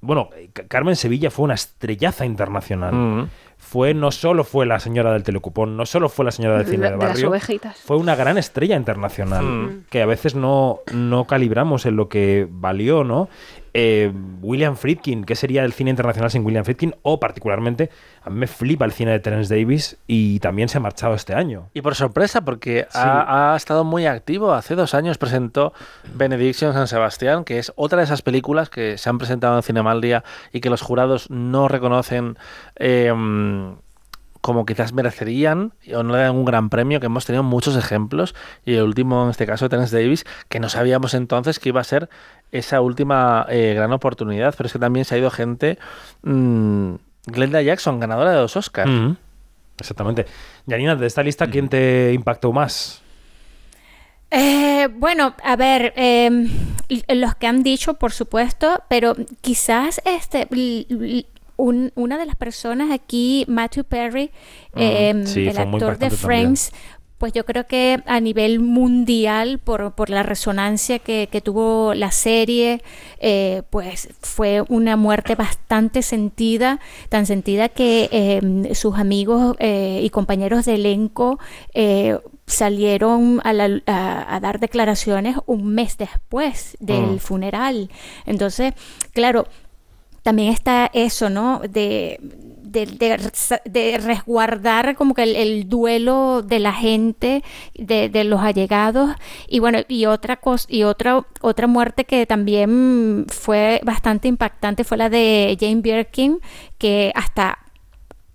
bueno, 0.00 0.30
Carmen 0.68 0.94
Sevilla 0.96 1.30
fue 1.30 1.44
una 1.46 1.54
estrellaza 1.54 2.24
internacional. 2.26 2.94
Mm. 2.94 3.28
Fue, 3.58 3.94
no 3.94 4.12
solo 4.12 4.44
fue 4.44 4.66
la 4.66 4.78
señora 4.78 5.12
del 5.12 5.22
telecupón, 5.22 5.76
no 5.76 5.86
solo 5.86 6.08
fue 6.08 6.24
la 6.26 6.30
señora 6.30 6.58
del 6.58 6.66
De 6.66 6.70
cine 6.72 6.84
la- 6.84 6.90
de 6.90 6.96
barrio, 6.98 7.30
ovejitas. 7.30 7.78
fue 7.78 7.96
una 7.96 8.14
gran 8.14 8.36
estrella 8.38 8.76
internacional 8.76 9.44
Mm. 9.44 9.84
que 9.90 10.02
a 10.02 10.06
veces 10.06 10.34
no, 10.34 10.80
no 10.92 11.24
calibramos 11.26 11.86
en 11.86 11.96
lo 11.96 12.08
que 12.08 12.46
valió, 12.48 13.02
¿no? 13.02 13.28
Eh, 13.78 14.10
William 14.40 14.74
Friedkin, 14.74 15.24
¿qué 15.24 15.34
sería 15.34 15.62
el 15.62 15.74
cine 15.74 15.90
internacional 15.90 16.30
sin 16.30 16.46
William 16.46 16.64
Friedkin? 16.64 16.94
O 17.02 17.20
particularmente, 17.20 17.90
a 18.22 18.30
mí 18.30 18.38
me 18.38 18.46
flipa 18.46 18.86
el 18.86 18.92
cine 18.92 19.10
de 19.10 19.20
Terence 19.20 19.54
Davis 19.54 19.98
y 20.06 20.40
también 20.40 20.70
se 20.70 20.78
ha 20.78 20.80
marchado 20.80 21.14
este 21.14 21.34
año. 21.34 21.68
Y 21.74 21.82
por 21.82 21.94
sorpresa, 21.94 22.40
porque 22.40 22.86
ha, 22.94 23.52
ha 23.52 23.56
estado 23.56 23.84
muy 23.84 24.06
activo. 24.06 24.54
Hace 24.54 24.76
dos 24.76 24.94
años 24.94 25.18
presentó 25.18 25.74
Benediction 26.14 26.72
San 26.72 26.88
Sebastián, 26.88 27.44
que 27.44 27.58
es 27.58 27.70
otra 27.76 27.98
de 27.98 28.04
esas 28.04 28.22
películas 28.22 28.70
que 28.70 28.96
se 28.96 29.10
han 29.10 29.18
presentado 29.18 29.56
en 29.56 29.62
Cinemaldia 29.62 30.24
y 30.54 30.60
que 30.60 30.70
los 30.70 30.80
jurados 30.80 31.28
no 31.28 31.68
reconocen 31.68 32.38
eh, 32.76 33.12
como 34.46 34.64
quizás 34.64 34.92
merecerían 34.92 35.72
o 35.92 36.04
no 36.04 36.12
le 36.12 36.20
dan 36.20 36.36
un 36.36 36.44
gran 36.44 36.70
premio, 36.70 37.00
que 37.00 37.06
hemos 37.06 37.26
tenido 37.26 37.42
muchos 37.42 37.76
ejemplos, 37.76 38.36
y 38.64 38.74
el 38.74 38.84
último 38.84 39.24
en 39.24 39.30
este 39.30 39.44
caso 39.44 39.68
Terence 39.68 40.00
Davis, 40.00 40.24
que 40.48 40.60
no 40.60 40.68
sabíamos 40.68 41.14
entonces 41.14 41.58
que 41.58 41.70
iba 41.70 41.80
a 41.80 41.84
ser 41.84 42.08
esa 42.52 42.80
última 42.80 43.44
eh, 43.48 43.74
gran 43.74 43.92
oportunidad, 43.92 44.54
pero 44.56 44.68
es 44.68 44.72
que 44.72 44.78
también 44.78 45.04
se 45.04 45.16
ha 45.16 45.18
ido 45.18 45.32
gente, 45.32 45.80
mmm, 46.22 46.94
Glenda 47.26 47.60
Jackson, 47.60 47.98
ganadora 47.98 48.30
de 48.30 48.36
dos 48.36 48.56
Oscars. 48.56 48.88
Mm, 48.88 49.16
exactamente. 49.80 50.26
Janina, 50.68 50.94
de 50.94 51.08
esta 51.08 51.24
lista, 51.24 51.48
¿quién 51.48 51.68
te 51.68 52.12
impactó 52.14 52.52
más? 52.52 53.02
Eh, 54.30 54.86
bueno, 54.92 55.34
a 55.42 55.56
ver, 55.56 55.92
eh, 55.96 56.30
los 57.08 57.34
que 57.34 57.48
han 57.48 57.64
dicho, 57.64 57.94
por 57.94 58.12
supuesto, 58.12 58.80
pero 58.88 59.16
quizás 59.40 60.00
este 60.04 60.46
un, 61.56 61.92
una 61.94 62.18
de 62.18 62.26
las 62.26 62.36
personas 62.36 62.90
aquí, 62.90 63.44
Matthew 63.48 63.84
Perry, 63.84 64.30
Mm, 64.74 64.78
eh, 64.80 65.22
sí, 65.26 65.48
el 65.48 65.56
actor 65.58 65.98
de 65.98 66.08
también. 66.08 66.10
Friends, 66.10 66.72
pues 67.18 67.32
yo 67.32 67.46
creo 67.46 67.66
que 67.66 68.02
a 68.04 68.20
nivel 68.20 68.60
mundial, 68.60 69.58
por, 69.58 69.94
por 69.94 70.10
la 70.10 70.22
resonancia 70.22 70.98
que, 70.98 71.30
que 71.32 71.40
tuvo 71.40 71.94
la 71.94 72.10
serie, 72.10 72.82
eh, 73.20 73.62
pues 73.70 74.10
fue 74.20 74.62
una 74.68 74.96
muerte 74.96 75.34
bastante 75.34 76.02
sentida, 76.02 76.78
tan 77.08 77.24
sentida 77.24 77.70
que 77.70 78.10
eh, 78.12 78.74
sus 78.74 78.96
amigos 78.98 79.56
eh, 79.60 80.00
y 80.04 80.10
compañeros 80.10 80.66
de 80.66 80.74
elenco 80.74 81.38
eh, 81.72 82.18
salieron 82.46 83.40
a, 83.44 83.52
la- 83.54 83.80
a- 83.86 84.36
a 84.36 84.40
dar 84.40 84.60
declaraciones 84.60 85.36
un 85.46 85.66
mes 85.74 85.96
después 85.96 86.76
del 86.80 87.12
Mm. 87.12 87.18
funeral. 87.18 87.90
Entonces, 88.26 88.74
claro, 89.14 89.46
también 90.26 90.52
está 90.52 90.90
eso, 90.92 91.30
¿no? 91.30 91.60
De, 91.60 92.18
de, 92.20 92.84
de 93.64 93.98
resguardar 93.98 94.96
como 94.96 95.14
que 95.14 95.22
el, 95.22 95.36
el 95.36 95.68
duelo 95.68 96.42
de 96.42 96.58
la 96.58 96.72
gente, 96.72 97.44
de, 97.76 98.08
de 98.08 98.24
los 98.24 98.40
allegados. 98.40 99.14
Y 99.46 99.60
bueno, 99.60 99.78
y 99.86 100.06
otra 100.06 100.38
cosa, 100.38 100.66
y 100.68 100.82
otra, 100.82 101.24
otra 101.42 101.68
muerte 101.68 102.06
que 102.06 102.26
también 102.26 103.26
fue 103.28 103.80
bastante 103.84 104.26
impactante 104.26 104.82
fue 104.82 104.96
la 104.96 105.10
de 105.10 105.56
Jane 105.60 105.80
Birkin, 105.80 106.40
que 106.76 107.12
hasta 107.14 107.60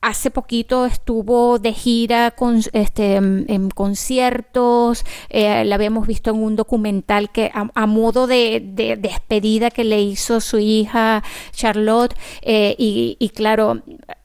hace 0.01 0.31
poquito 0.31 0.85
estuvo 0.85 1.59
de 1.59 1.73
gira 1.73 2.31
con, 2.31 2.61
este, 2.73 3.15
en, 3.15 3.69
conciertos, 3.69 5.05
eh, 5.29 5.63
la 5.65 5.75
habíamos 5.75 6.07
visto 6.07 6.31
en 6.31 6.37
un 6.43 6.55
documental 6.55 7.29
que 7.31 7.51
a, 7.53 7.69
a 7.73 7.85
modo 7.85 8.27
de, 8.27 8.61
de 8.63 8.97
despedida 8.97 9.69
que 9.71 9.83
le 9.83 10.01
hizo 10.01 10.41
su 10.41 10.59
hija 10.59 11.23
Charlotte 11.51 12.15
eh, 12.41 12.75
y, 12.77 13.15
y 13.19 13.29
claro, 13.29 13.81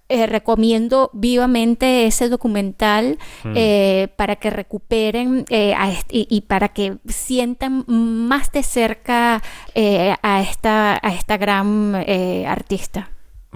eh, 0.08 0.26
recomiendo 0.26 1.10
vivamente 1.12 2.06
ese 2.06 2.28
documental 2.28 3.18
Mm. 3.42 3.52
eh, 3.56 4.08
para 4.16 4.36
que 4.36 4.50
recuperen 4.50 5.44
eh, 5.50 5.74
a 5.74 5.90
y, 6.10 6.26
y 6.30 6.42
para 6.42 6.68
que 6.68 6.98
sientan 7.08 7.84
más 7.88 8.52
de 8.52 8.62
cerca 8.62 9.42
eh, 9.74 10.14
a, 10.22 10.42
esta, 10.42 10.98
a 11.02 11.12
esta 11.12 11.36
gran 11.36 12.04
eh, 12.06 12.44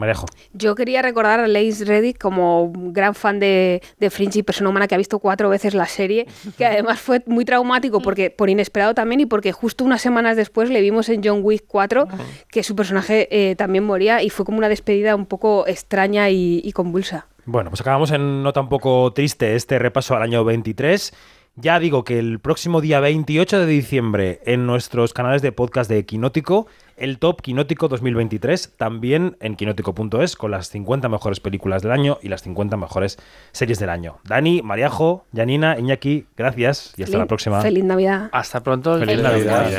Marejo. 0.01 0.27
Yo 0.52 0.74
quería 0.74 1.02
recordar 1.02 1.39
a 1.39 1.47
Lace 1.47 1.85
Reddick 1.85 2.18
como 2.18 2.72
gran 2.74 3.14
fan 3.14 3.39
de, 3.39 3.82
de 3.98 4.10
Fringe 4.10 4.40
y 4.40 4.43
persona 4.43 4.70
humana 4.70 4.89
que 4.89 4.97
ha 4.97 4.98
visto 4.98 5.20
cuatro 5.20 5.48
veces 5.48 5.74
la 5.74 5.86
serie, 5.86 6.27
que 6.59 6.66
además 6.66 6.98
fue 6.98 7.22
muy 7.27 7.44
traumático 7.44 8.01
porque 8.01 8.31
por 8.31 8.51
inesperado 8.51 8.94
también 8.94 9.20
y 9.20 9.27
porque 9.27 9.52
justo 9.52 9.85
unas 9.85 10.02
semanas 10.02 10.36
después 10.36 10.70
le 10.70 10.81
vimos 10.81 11.09
en 11.09 11.22
John 11.22 11.40
Wick 11.43 11.64
4 11.68 12.09
que 12.51 12.62
su 12.62 12.74
personaje 12.74 13.28
eh, 13.31 13.55
también 13.56 13.85
moría 13.85 14.22
y 14.22 14.31
fue 14.31 14.44
como 14.44 14.59
una 14.59 14.68
despedida 14.68 15.14
un 15.14 15.27
poco 15.27 15.66
extraña 15.66 16.31
y, 16.31 16.60
y 16.64 16.72
convulsa. 16.72 17.27
Bueno, 17.47 17.70
pues 17.70 17.81
acabamos 17.81 18.10
en 18.10 18.43
no 18.43 18.52
tan 18.52 18.68
poco 18.68 19.12
triste 19.12 19.56
este 19.56 19.78
repaso 19.78 20.14
al 20.14 20.22
año 20.22 20.44
23. 20.44 21.12
Ya 21.56 21.78
digo 21.78 22.05
que 22.05 22.18
el 22.18 22.39
próximo 22.39 22.81
día 22.81 23.01
28 23.01 23.59
de 23.60 23.66
diciembre 23.66 24.40
en 24.47 24.66
nuestros 24.66 25.12
canales 25.12 25.43
de 25.43 25.52
podcast 25.52 25.90
de 25.90 26.06
Quinótico, 26.06 26.66
el 26.97 27.18
Top 27.18 27.43
Quinótico 27.43 27.89
2023, 27.89 28.74
también 28.77 29.36
en 29.40 29.56
quinótico.es 29.56 30.36
con 30.36 30.52
las 30.52 30.68
50 30.68 31.09
mejores 31.09 31.40
películas 31.40 31.82
del 31.82 31.93
año 31.93 32.18
y 32.22 32.28
las 32.28 32.43
50 32.43 32.77
mejores 32.77 33.18
series 33.52 33.78
del 33.78 33.90
año. 33.90 34.20
Dani, 34.24 34.62
Mariajo, 34.62 35.27
Janina, 35.35 35.78
Iñaki, 35.78 36.27
gracias 36.36 36.94
y 36.97 37.02
hasta 37.02 37.18
la 37.18 37.24
Feliz- 37.24 37.28
próxima. 37.28 37.60
Feliz 37.60 37.85
Navidad. 37.85 38.28
Hasta 38.32 38.62
pronto. 38.62 38.98
Feliz 38.98 39.20
Navidad. 39.20 39.70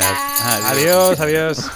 Adiós, 0.67 1.19
adiós. 1.19 1.71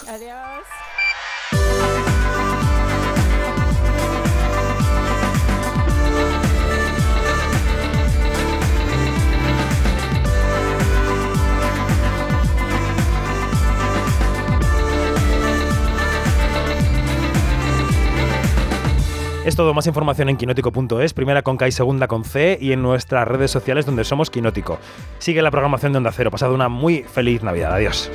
Es 19.45 19.55
todo, 19.55 19.75
más 19.75 19.85
información 19.85 20.27
en 20.29 20.37
quinótico.es, 20.37 21.13
primera 21.13 21.43
con 21.43 21.55
K 21.55 21.67
y 21.67 21.71
segunda 21.71 22.07
con 22.07 22.23
C, 22.23 22.57
y 22.59 22.71
en 22.71 22.81
nuestras 22.81 23.27
redes 23.27 23.51
sociales 23.51 23.85
donde 23.85 24.03
somos 24.03 24.31
Quinótico. 24.31 24.79
Sigue 25.19 25.43
la 25.43 25.51
programación 25.51 25.91
de 25.91 25.99
Onda 25.99 26.11
Cero. 26.11 26.31
Pasad 26.31 26.51
una 26.51 26.67
muy 26.67 27.03
feliz 27.03 27.43
Navidad. 27.43 27.75
Adiós. 27.75 28.09